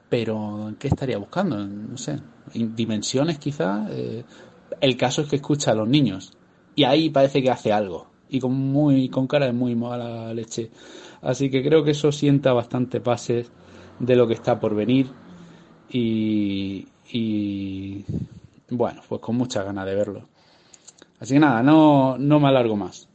pero 0.08 0.74
¿qué 0.78 0.88
estaría 0.88 1.18
buscando? 1.18 1.56
no 1.66 1.96
sé 1.96 2.18
dimensiones 2.54 3.38
quizás 3.38 3.88
Eh, 3.90 4.24
el 4.80 4.96
caso 4.96 5.22
es 5.22 5.28
que 5.28 5.36
escucha 5.36 5.72
a 5.72 5.74
los 5.74 5.88
niños 5.88 6.32
y 6.74 6.84
ahí 6.84 7.10
parece 7.10 7.42
que 7.42 7.50
hace 7.50 7.72
algo 7.72 8.08
y 8.28 8.40
con 8.40 8.52
muy 8.54 9.08
con 9.08 9.26
cara 9.26 9.46
de 9.46 9.52
muy 9.52 9.74
mala 9.74 10.32
leche 10.34 10.70
así 11.22 11.50
que 11.50 11.62
creo 11.64 11.84
que 11.84 11.92
eso 11.92 12.12
sienta 12.12 12.52
bastante 12.52 12.98
bases 13.00 13.50
de 13.98 14.16
lo 14.16 14.26
que 14.28 14.34
está 14.34 14.60
por 14.60 14.74
venir 14.74 15.06
y, 15.88 16.86
y 17.12 18.04
bueno 18.70 19.02
pues 19.08 19.20
con 19.20 19.36
muchas 19.36 19.64
ganas 19.64 19.86
de 19.86 19.94
verlo 19.94 20.28
así 21.20 21.34
que 21.34 21.40
nada 21.40 21.62
no 21.62 22.16
no 22.18 22.40
me 22.40 22.48
alargo 22.48 22.76
más 22.76 23.08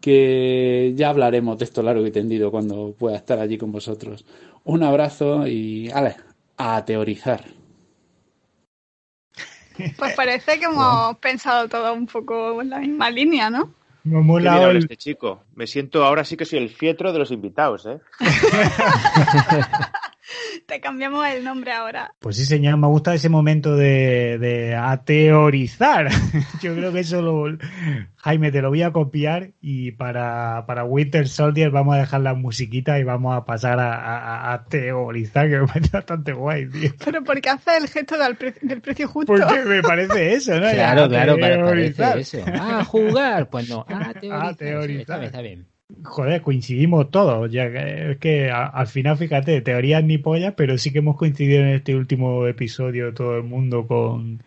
que 0.00 0.92
ya 0.96 1.10
hablaremos 1.10 1.58
de 1.58 1.64
esto 1.64 1.82
largo 1.82 2.06
y 2.06 2.10
tendido 2.10 2.50
cuando 2.50 2.94
pueda 2.98 3.16
estar 3.16 3.38
allí 3.38 3.58
con 3.58 3.72
vosotros 3.72 4.24
un 4.64 4.82
abrazo 4.82 5.46
y 5.46 5.90
ale, 5.90 6.16
a 6.56 6.84
teorizar 6.84 7.44
Pues 9.98 10.14
parece 10.14 10.58
que 10.58 10.66
hemos 10.66 11.16
pensado 11.18 11.68
todo 11.68 11.92
un 11.92 12.06
poco 12.06 12.60
en 12.62 12.70
la 12.70 12.78
misma 12.78 13.10
línea, 13.10 13.50
¿no? 13.50 13.74
Me 14.04 14.18
el- 14.70 14.76
este 14.78 14.96
chico. 14.96 15.44
Me 15.54 15.66
siento 15.66 16.04
ahora 16.04 16.24
sí 16.24 16.36
que 16.36 16.44
soy 16.44 16.58
el 16.58 16.68
fietro 16.68 17.12
de 17.12 17.18
los 17.18 17.30
invitados, 17.30 17.86
¿eh? 17.86 17.98
Te 20.66 20.80
cambiamos 20.80 21.26
el 21.28 21.44
nombre 21.44 21.72
ahora. 21.72 22.12
Pues 22.20 22.36
sí, 22.36 22.44
señor, 22.46 22.76
me 22.78 22.86
gusta 22.86 23.14
ese 23.14 23.28
momento 23.28 23.76
de, 23.76 24.38
de 24.38 24.74
ateorizar. 24.74 26.08
Yo 26.62 26.74
creo 26.74 26.92
que 26.92 27.00
eso 27.00 27.20
lo... 27.22 27.56
Jaime, 28.16 28.50
te 28.50 28.62
lo 28.62 28.70
voy 28.70 28.80
a 28.82 28.90
copiar 28.90 29.50
y 29.60 29.90
para, 29.92 30.64
para 30.66 30.84
Winter 30.84 31.28
Soldier 31.28 31.70
vamos 31.70 31.94
a 31.94 31.98
dejar 31.98 32.22
la 32.22 32.32
musiquita 32.32 32.98
y 32.98 33.04
vamos 33.04 33.36
a 33.36 33.44
pasar 33.44 33.78
a, 33.78 33.92
a- 33.94 34.54
a 34.54 34.64
teorizar, 34.64 35.50
que 35.50 35.58
me 35.58 35.66
parece 35.66 35.90
bastante 35.92 36.32
guay, 36.32 36.66
tío. 36.70 36.90
Pero 37.04 37.22
porque 37.22 37.50
hace 37.50 37.76
el 37.76 37.86
gesto 37.88 38.16
del, 38.16 38.36
pre- 38.36 38.54
del 38.62 38.80
precio 38.80 39.06
justo. 39.08 39.30
Porque 39.34 39.62
me 39.66 39.82
parece 39.82 40.32
eso, 40.32 40.54
¿no? 40.58 40.70
Claro, 40.70 41.06
claro, 41.08 41.38
para, 41.38 41.54
Ateorizar. 41.56 42.10
parece 42.12 42.38
eso. 42.40 42.50
Ah, 42.54 42.82
jugar. 42.84 43.50
Pues 43.50 43.68
no, 43.68 43.80
a 43.88 44.14
teorizar. 44.14 44.46
A 44.46 44.54
teorizar. 44.54 45.00
Está 45.00 45.16
bien, 45.18 45.26
está 45.26 45.40
bien. 45.42 45.66
Joder, 46.02 46.42
coincidimos 46.42 47.10
todos. 47.10 47.50
Ya 47.50 47.70
que, 47.70 48.12
es 48.12 48.18
que 48.18 48.50
a- 48.50 48.66
al 48.66 48.86
final, 48.86 49.16
fíjate, 49.18 49.60
teorías 49.60 50.02
ni 50.04 50.18
pollas, 50.18 50.54
pero 50.56 50.78
sí 50.78 50.92
que 50.92 50.98
hemos 50.98 51.16
coincidido 51.16 51.60
en 51.62 51.68
este 51.68 51.94
último 51.94 52.46
episodio 52.46 53.12
todo 53.14 53.36
el 53.36 53.42
mundo 53.44 53.86
con, 53.86 54.42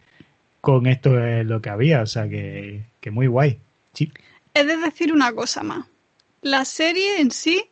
con 0.62 0.88
esto 0.88 1.20
es 1.24 1.46
lo 1.46 1.62
que 1.62 1.70
había. 1.70 2.02
O 2.02 2.08
sea 2.08 2.28
que, 2.30 2.84
que 3.02 3.12
muy 3.12 3.28
guay. 3.28 3.60
Sí. 3.94 4.12
He 4.54 4.64
de 4.64 4.78
decir 4.78 5.14
una 5.14 5.34
cosa 5.34 5.64
más. 5.64 5.86
La 6.42 6.66
serie 6.66 7.22
en 7.22 7.32
sí 7.32 7.64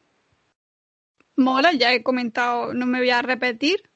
mola, 1.37 1.71
ya 1.73 1.93
he 1.93 2.03
comentado, 2.03 2.73
no 2.73 2.85
me 2.85 2.99
voy 2.99 3.09
a 3.11 3.21
repetir, 3.21 3.89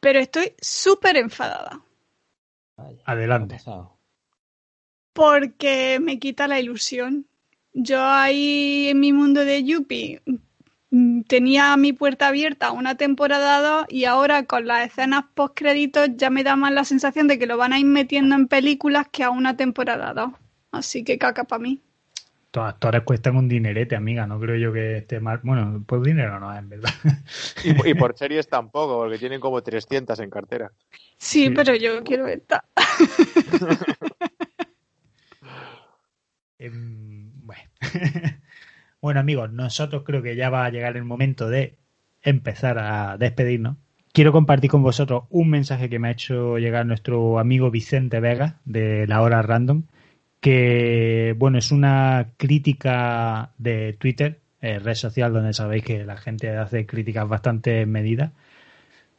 pero 0.00 0.18
estoy 0.20 0.54
súper 0.60 1.16
enfadada 1.18 1.82
Vaya, 2.78 2.96
¿qué 2.96 3.02
ha 3.06 3.12
Adelante. 3.12 3.56
porque 5.12 5.98
me 6.00 6.18
quita 6.20 6.46
la 6.46 6.60
ilusión. 6.60 7.26
Yo 7.78 8.02
ahí 8.02 8.88
en 8.88 9.00
mi 9.00 9.12
mundo 9.12 9.44
de 9.44 9.62
Yuppie 9.62 10.22
mm, 10.90 11.20
tenía 11.28 11.76
mi 11.76 11.92
puerta 11.92 12.28
abierta 12.28 12.72
una 12.72 12.94
temporada 12.96 13.60
2 13.60 13.86
y 13.90 14.04
ahora 14.06 14.44
con 14.44 14.66
las 14.66 14.86
escenas 14.86 15.24
post 15.34 15.54
créditos 15.54 16.08
ya 16.16 16.30
me 16.30 16.42
da 16.42 16.56
más 16.56 16.72
la 16.72 16.84
sensación 16.84 17.28
de 17.28 17.38
que 17.38 17.46
lo 17.46 17.58
van 17.58 17.74
a 17.74 17.78
ir 17.78 17.84
metiendo 17.84 18.34
en 18.34 18.48
películas 18.48 19.08
que 19.12 19.24
a 19.24 19.30
una 19.30 19.58
temporada 19.58 20.14
2. 20.14 20.32
Así 20.72 21.04
que 21.04 21.18
caca 21.18 21.44
para 21.44 21.62
mí. 21.62 21.80
Los 22.54 22.64
actores 22.66 23.02
cuestan 23.02 23.36
un 23.36 23.46
dinerete, 23.48 23.94
amiga. 23.94 24.26
No 24.26 24.40
creo 24.40 24.56
yo 24.56 24.72
que 24.72 24.96
esté 24.96 25.20
mal. 25.20 25.40
Bueno, 25.42 25.84
pues 25.86 26.02
dinero 26.02 26.40
no 26.40 26.50
es, 26.54 26.58
en 26.58 26.70
verdad. 26.70 26.88
Y, 27.62 27.90
y 27.90 27.94
por 27.94 28.16
series 28.18 28.48
tampoco, 28.48 28.96
porque 28.96 29.18
tienen 29.18 29.40
como 29.40 29.62
300 29.62 30.18
en 30.20 30.30
cartera. 30.30 30.72
Sí, 31.18 31.48
Sí. 31.48 31.50
pero 31.50 31.74
yo 31.74 32.02
quiero 32.02 32.26
esta. 32.26 32.64
Em, 36.58 37.15
bueno. 37.46 37.62
bueno, 39.00 39.20
amigos, 39.20 39.52
nosotros 39.52 40.02
creo 40.04 40.22
que 40.22 40.36
ya 40.36 40.50
va 40.50 40.64
a 40.64 40.70
llegar 40.70 40.96
el 40.96 41.04
momento 41.04 41.48
de 41.48 41.76
empezar 42.22 42.78
a 42.78 43.16
despedirnos. 43.16 43.76
Quiero 44.12 44.32
compartir 44.32 44.70
con 44.70 44.82
vosotros 44.82 45.24
un 45.30 45.50
mensaje 45.50 45.88
que 45.88 45.98
me 45.98 46.08
ha 46.08 46.12
hecho 46.12 46.58
llegar 46.58 46.86
nuestro 46.86 47.38
amigo 47.38 47.70
Vicente 47.70 48.18
Vega 48.18 48.60
de 48.64 49.06
La 49.06 49.22
Hora 49.22 49.42
Random, 49.42 49.84
que, 50.40 51.34
bueno, 51.38 51.58
es 51.58 51.70
una 51.70 52.32
crítica 52.36 53.52
de 53.58 53.92
Twitter, 53.94 54.40
eh, 54.60 54.78
red 54.78 54.94
social 54.94 55.32
donde 55.32 55.52
sabéis 55.52 55.84
que 55.84 56.04
la 56.04 56.16
gente 56.16 56.50
hace 56.56 56.86
críticas 56.86 57.28
bastante 57.28 57.84
medidas, 57.84 58.32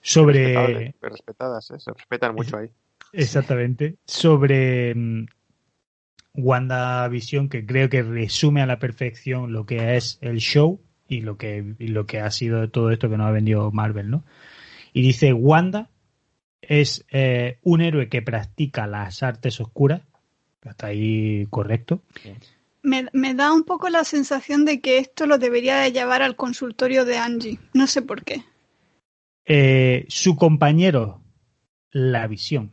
sobre... 0.01 0.95
Respetadas, 1.01 1.71
¿eh? 1.71 1.79
Se 1.79 1.91
respetan 1.91 2.35
mucho 2.35 2.57
ahí. 2.57 2.69
Exactamente. 3.13 3.97
Sobre 4.05 4.93
mm, 4.95 5.25
WandaVision, 6.37 7.49
que 7.49 7.65
creo 7.65 7.89
que 7.89 8.03
resume 8.03 8.61
a 8.61 8.65
la 8.65 8.79
perfección 8.79 9.51
lo 9.51 9.65
que 9.65 9.97
es 9.97 10.19
el 10.21 10.37
show 10.37 10.79
y 11.07 11.21
lo 11.21 11.37
que, 11.37 11.75
y 11.79 11.87
lo 11.87 12.05
que 12.05 12.19
ha 12.19 12.31
sido 12.31 12.69
todo 12.69 12.91
esto 12.91 13.09
que 13.09 13.17
nos 13.17 13.27
ha 13.27 13.31
vendido 13.31 13.71
Marvel, 13.71 14.09
¿no? 14.09 14.23
Y 14.93 15.01
dice, 15.01 15.33
Wanda 15.33 15.89
es 16.61 17.05
eh, 17.11 17.59
un 17.63 17.81
héroe 17.81 18.09
que 18.09 18.21
practica 18.21 18.87
las 18.87 19.23
artes 19.23 19.59
oscuras. 19.59 20.01
Hasta 20.63 20.87
ahí 20.87 21.45
correcto. 21.49 22.01
Me, 22.81 23.07
me 23.13 23.33
da 23.33 23.53
un 23.53 23.63
poco 23.63 23.89
la 23.89 24.03
sensación 24.03 24.65
de 24.65 24.81
que 24.81 24.97
esto 24.97 25.25
lo 25.25 25.37
debería 25.37 25.77
de 25.77 25.91
llevar 25.91 26.21
al 26.21 26.35
consultorio 26.35 27.05
de 27.05 27.17
Angie. 27.17 27.59
No 27.73 27.87
sé 27.87 28.01
por 28.01 28.23
qué. 28.23 28.43
Eh, 29.45 30.05
su 30.09 30.35
compañero, 30.35 31.21
la 31.91 32.27
visión, 32.27 32.71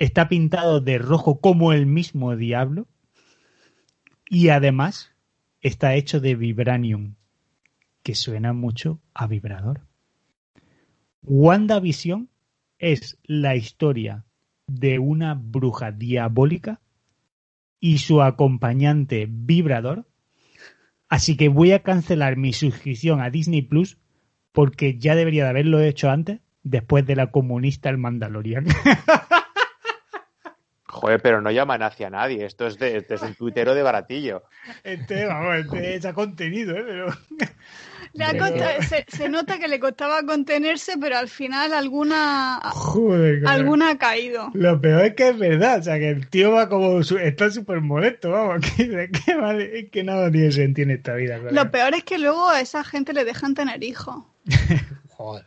está 0.00 0.30
pintado 0.30 0.80
de 0.80 0.96
rojo 0.96 1.40
como 1.40 1.74
el 1.74 1.84
mismo 1.84 2.34
diablo 2.34 2.88
y 4.30 4.48
además 4.48 5.14
está 5.60 5.94
hecho 5.94 6.20
de 6.20 6.34
vibranium, 6.36 7.16
que 8.02 8.14
suena 8.14 8.54
mucho 8.54 8.98
a 9.12 9.26
vibrador. 9.26 9.82
WandaVision 11.22 12.30
es 12.78 13.18
la 13.24 13.56
historia 13.56 14.24
de 14.66 14.98
una 14.98 15.34
bruja 15.34 15.92
diabólica 15.92 16.80
y 17.78 17.98
su 17.98 18.22
acompañante 18.22 19.26
vibrador. 19.28 20.08
Así 21.10 21.36
que 21.36 21.50
voy 21.50 21.72
a 21.72 21.82
cancelar 21.82 22.38
mi 22.38 22.54
suscripción 22.54 23.20
a 23.20 23.28
Disney 23.28 23.60
Plus 23.60 23.98
porque 24.52 24.96
ya 24.98 25.14
debería 25.14 25.44
de 25.44 25.50
haberlo 25.50 25.78
hecho 25.80 26.08
antes, 26.08 26.40
después 26.62 27.04
de 27.04 27.16
la 27.16 27.30
comunista 27.30 27.90
el 27.90 27.98
Mandalorian. 27.98 28.64
Joder, 30.90 31.22
pero 31.22 31.40
no 31.40 31.50
llaman 31.50 31.82
hacia 31.82 32.10
nadie. 32.10 32.44
Esto 32.44 32.66
es 32.66 32.78
de, 32.78 32.96
este 32.96 33.14
es 33.14 33.22
un 33.22 33.34
tuitero 33.34 33.74
de 33.74 33.82
baratillo. 33.82 34.42
este, 34.84 35.26
vamos, 35.26 35.56
este 35.56 35.94
es 35.94 36.04
a 36.04 36.12
contenido, 36.12 36.76
¿eh? 36.76 36.84
Pero... 36.84 37.06
Se, 38.12 39.04
se 39.06 39.28
nota 39.28 39.58
que 39.60 39.68
le 39.68 39.78
costaba 39.78 40.24
contenerse, 40.24 40.94
pero 41.00 41.16
al 41.16 41.28
final 41.28 41.72
alguna, 41.72 42.58
Joder, 42.64 43.46
alguna 43.46 43.90
ha 43.90 43.98
caído. 43.98 44.50
Lo 44.52 44.80
peor 44.80 45.04
es 45.04 45.14
que 45.14 45.28
es 45.28 45.38
verdad, 45.38 45.78
o 45.78 45.82
sea, 45.84 45.98
que 45.98 46.08
el 46.10 46.28
tío 46.28 46.50
va 46.50 46.68
como, 46.68 47.04
su- 47.04 47.18
está 47.18 47.50
súper 47.50 47.80
molesto, 47.80 48.30
vamos, 48.30 48.66
que, 48.76 49.10
que 49.10 49.36
vale, 49.36 49.78
es 49.78 49.90
que 49.90 50.02
nada 50.02 50.28
tiene 50.30 50.50
sentido 50.50 50.90
en 50.90 50.96
esta 50.96 51.14
vida. 51.14 51.38
Lo 51.38 51.70
peor 51.70 51.94
es 51.94 52.02
que 52.02 52.18
luego 52.18 52.48
a 52.48 52.60
esa 52.60 52.82
gente 52.82 53.12
le 53.12 53.24
dejan 53.24 53.54
tener 53.54 53.84
hijos. 53.84 54.24
Joder. 55.10 55.44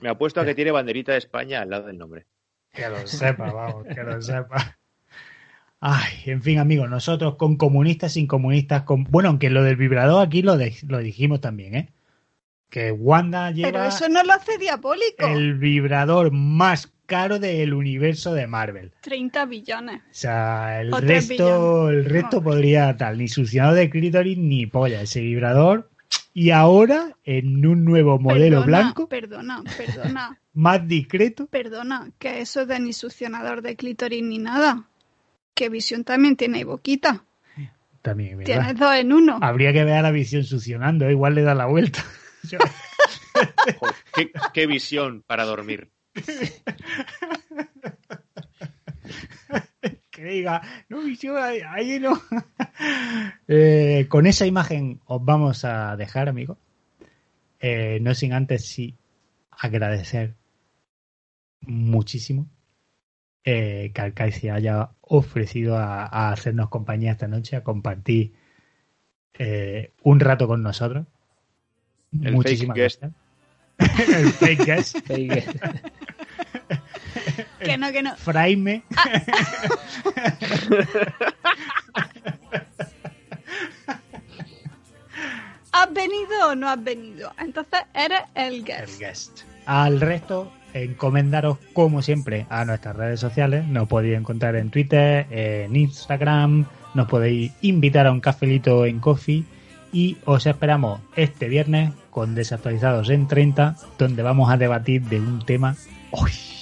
Me 0.00 0.10
apuesto 0.10 0.40
a 0.40 0.44
que 0.44 0.54
tiene 0.54 0.70
banderita 0.72 1.12
de 1.12 1.18
España 1.18 1.62
al 1.62 1.70
lado 1.70 1.86
del 1.86 1.96
nombre. 1.96 2.26
Que 2.72 2.88
lo 2.88 3.06
sepa, 3.06 3.52
vamos, 3.52 3.86
que 3.86 4.02
lo 4.02 4.20
sepa. 4.22 4.78
Ay, 5.80 6.12
en 6.26 6.42
fin, 6.42 6.58
amigos, 6.58 6.90
nosotros 6.90 7.36
con 7.36 7.56
comunistas, 7.56 8.12
sin 8.14 8.26
comunistas, 8.26 8.82
con... 8.82 9.04
Bueno, 9.04 9.28
aunque 9.28 9.48
lo 9.48 9.62
del 9.62 9.76
vibrador 9.76 10.26
aquí 10.26 10.42
lo, 10.42 10.56
de- 10.56 10.74
lo 10.88 10.98
dijimos 10.98 11.40
también, 11.40 11.74
¿eh? 11.76 11.92
Que 12.68 12.90
Wanda 12.92 13.50
lleva 13.52 13.70
Pero 13.70 13.84
eso 13.84 14.08
no 14.08 14.22
lo 14.24 14.32
hace 14.32 14.58
diabólico. 14.58 15.26
el 15.26 15.54
vibrador 15.54 16.32
más 16.32 16.92
caro 17.06 17.38
del 17.38 17.72
universo 17.72 18.34
de 18.34 18.46
Marvel. 18.46 18.92
30 19.00 19.46
billones. 19.46 20.00
O 20.02 20.02
sea, 20.10 20.80
el 20.82 20.92
O 20.92 21.00
resto, 21.00 21.88
el 21.90 22.04
resto 22.04 22.42
podría 22.42 22.94
tal, 22.96 23.16
ni 23.16 23.28
succionador 23.28 23.76
de 23.76 23.88
clítoris 23.88 24.36
ni 24.36 24.66
polla, 24.66 25.00
ese 25.00 25.20
vibrador. 25.20 25.87
Y 26.38 26.52
ahora, 26.52 27.16
en 27.24 27.66
un 27.66 27.84
nuevo 27.84 28.20
modelo 28.20 28.60
Perdona, 28.60 28.64
blanco, 28.66 29.08
Perdona, 29.08 29.64
perdona, 29.76 30.40
más 30.52 30.86
discreto, 30.86 31.46
perdona. 31.48 32.12
Que 32.16 32.40
eso 32.40 32.64
de 32.64 32.78
ni 32.78 32.92
succionador 32.92 33.60
de 33.60 33.74
clítoris 33.74 34.22
ni 34.22 34.38
nada. 34.38 34.84
Que 35.52 35.68
visión 35.68 36.04
también 36.04 36.36
tiene 36.36 36.62
boquita. 36.62 37.24
también, 38.02 38.38
¿verdad? 38.38 38.44
Tienes 38.54 38.78
dos 38.78 38.94
en 38.94 39.12
uno. 39.12 39.40
Habría 39.42 39.72
que 39.72 39.82
ver 39.82 39.94
a 39.94 40.02
la 40.02 40.12
visión 40.12 40.44
succionando, 40.44 41.08
¿eh? 41.08 41.10
igual 41.10 41.34
le 41.34 41.42
da 41.42 41.56
la 41.56 41.66
vuelta. 41.66 42.04
Yo- 42.44 42.58
qué, 44.14 44.30
qué 44.54 44.66
visión 44.68 45.24
para 45.26 45.44
dormir. 45.44 45.90
que 50.18 50.24
diga, 50.24 50.62
no, 50.88 51.02
visión, 51.02 51.36
ahí, 51.36 51.60
ahí 51.66 51.98
no. 52.00 52.20
Eh, 53.48 54.06
con 54.08 54.26
esa 54.26 54.46
imagen 54.46 55.00
os 55.06 55.24
vamos 55.24 55.64
a 55.64 55.96
dejar, 55.96 56.28
amigos. 56.28 56.58
Eh, 57.60 57.98
no 58.00 58.14
sin 58.14 58.32
antes 58.32 58.66
sí 58.66 58.96
agradecer 59.50 60.34
muchísimo 61.62 62.48
eh, 63.44 63.90
que 63.94 64.00
Alcai 64.00 64.30
se 64.32 64.50
haya 64.50 64.90
ofrecido 65.00 65.76
a, 65.76 66.04
a 66.06 66.30
hacernos 66.32 66.68
compañía 66.68 67.12
esta 67.12 67.26
noche, 67.26 67.56
a 67.56 67.64
compartir 67.64 68.34
eh, 69.38 69.92
un 70.02 70.20
rato 70.20 70.46
con 70.46 70.62
nosotros. 70.62 71.06
El 72.22 72.34
Muchísimas 72.34 72.76
fake 72.76 72.76
guest. 72.76 73.02
gracias. 73.02 73.14
El 74.08 74.32
fake 74.32 74.64
guest. 74.64 74.98
Que 77.64 77.76
no, 77.78 77.92
que 77.92 78.02
no. 78.02 78.16
Fraime. 78.16 78.82
¿Has 85.72 85.92
venido 85.92 86.48
o 86.50 86.54
no 86.54 86.68
has 86.68 86.82
venido? 86.82 87.32
Entonces 87.38 87.80
eres 87.94 88.20
el 88.34 88.54
el 88.54 88.64
guest. 88.64 88.98
guest. 88.98 89.40
Al 89.66 90.00
resto, 90.00 90.52
encomendaros 90.74 91.58
como 91.72 92.02
siempre 92.02 92.46
a 92.50 92.64
nuestras 92.64 92.96
redes 92.96 93.20
sociales. 93.20 93.66
Nos 93.66 93.86
podéis 93.88 94.16
encontrar 94.16 94.56
en 94.56 94.70
Twitter, 94.70 95.26
en 95.30 95.76
Instagram, 95.76 96.66
nos 96.94 97.06
podéis 97.08 97.52
invitar 97.60 98.06
a 98.06 98.12
un 98.12 98.20
cafelito 98.20 98.86
en 98.86 98.98
Coffee 98.98 99.44
y 99.92 100.16
os 100.24 100.46
esperamos 100.46 101.00
este 101.16 101.48
viernes 101.48 101.92
con 102.10 102.34
Desactualizados 102.34 103.10
en 103.10 103.28
30, 103.28 103.76
donde 103.98 104.22
vamos 104.22 104.50
a 104.50 104.56
debatir 104.56 105.02
de 105.02 105.20
un 105.20 105.44
tema... 105.44 105.76
¡Uy! 106.10 106.57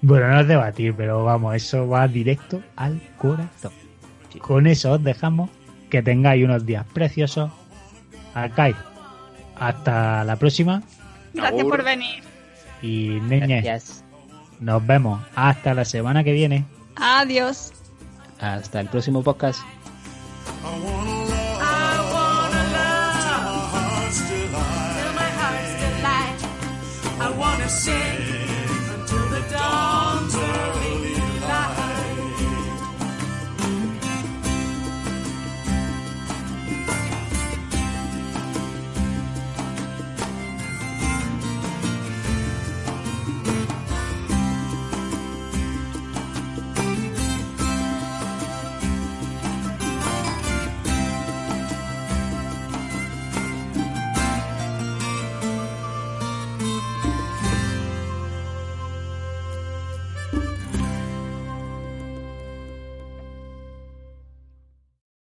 Bueno, 0.00 0.28
no 0.28 0.40
es 0.40 0.48
debatir, 0.48 0.94
pero 0.96 1.24
vamos, 1.24 1.56
eso 1.56 1.88
va 1.88 2.06
directo 2.06 2.62
al 2.76 3.00
corazón. 3.18 3.72
Con 4.40 4.66
eso 4.66 4.92
os 4.92 5.02
dejamos. 5.02 5.50
Que 5.90 6.02
tengáis 6.02 6.44
unos 6.44 6.66
días 6.66 6.84
preciosos. 6.92 7.50
Arcai, 8.34 8.74
hasta 9.56 10.22
la 10.24 10.36
próxima. 10.36 10.82
Gracias 11.32 11.64
por 11.64 11.82
venir. 11.82 12.22
Y 12.82 13.20
niñas, 13.22 14.04
nos 14.60 14.86
vemos 14.86 15.20
hasta 15.34 15.74
la 15.74 15.84
semana 15.84 16.22
que 16.22 16.32
viene. 16.32 16.64
Adiós. 16.96 17.72
Hasta 18.38 18.80
el 18.80 18.88
próximo 18.88 19.22
podcast. 19.22 19.60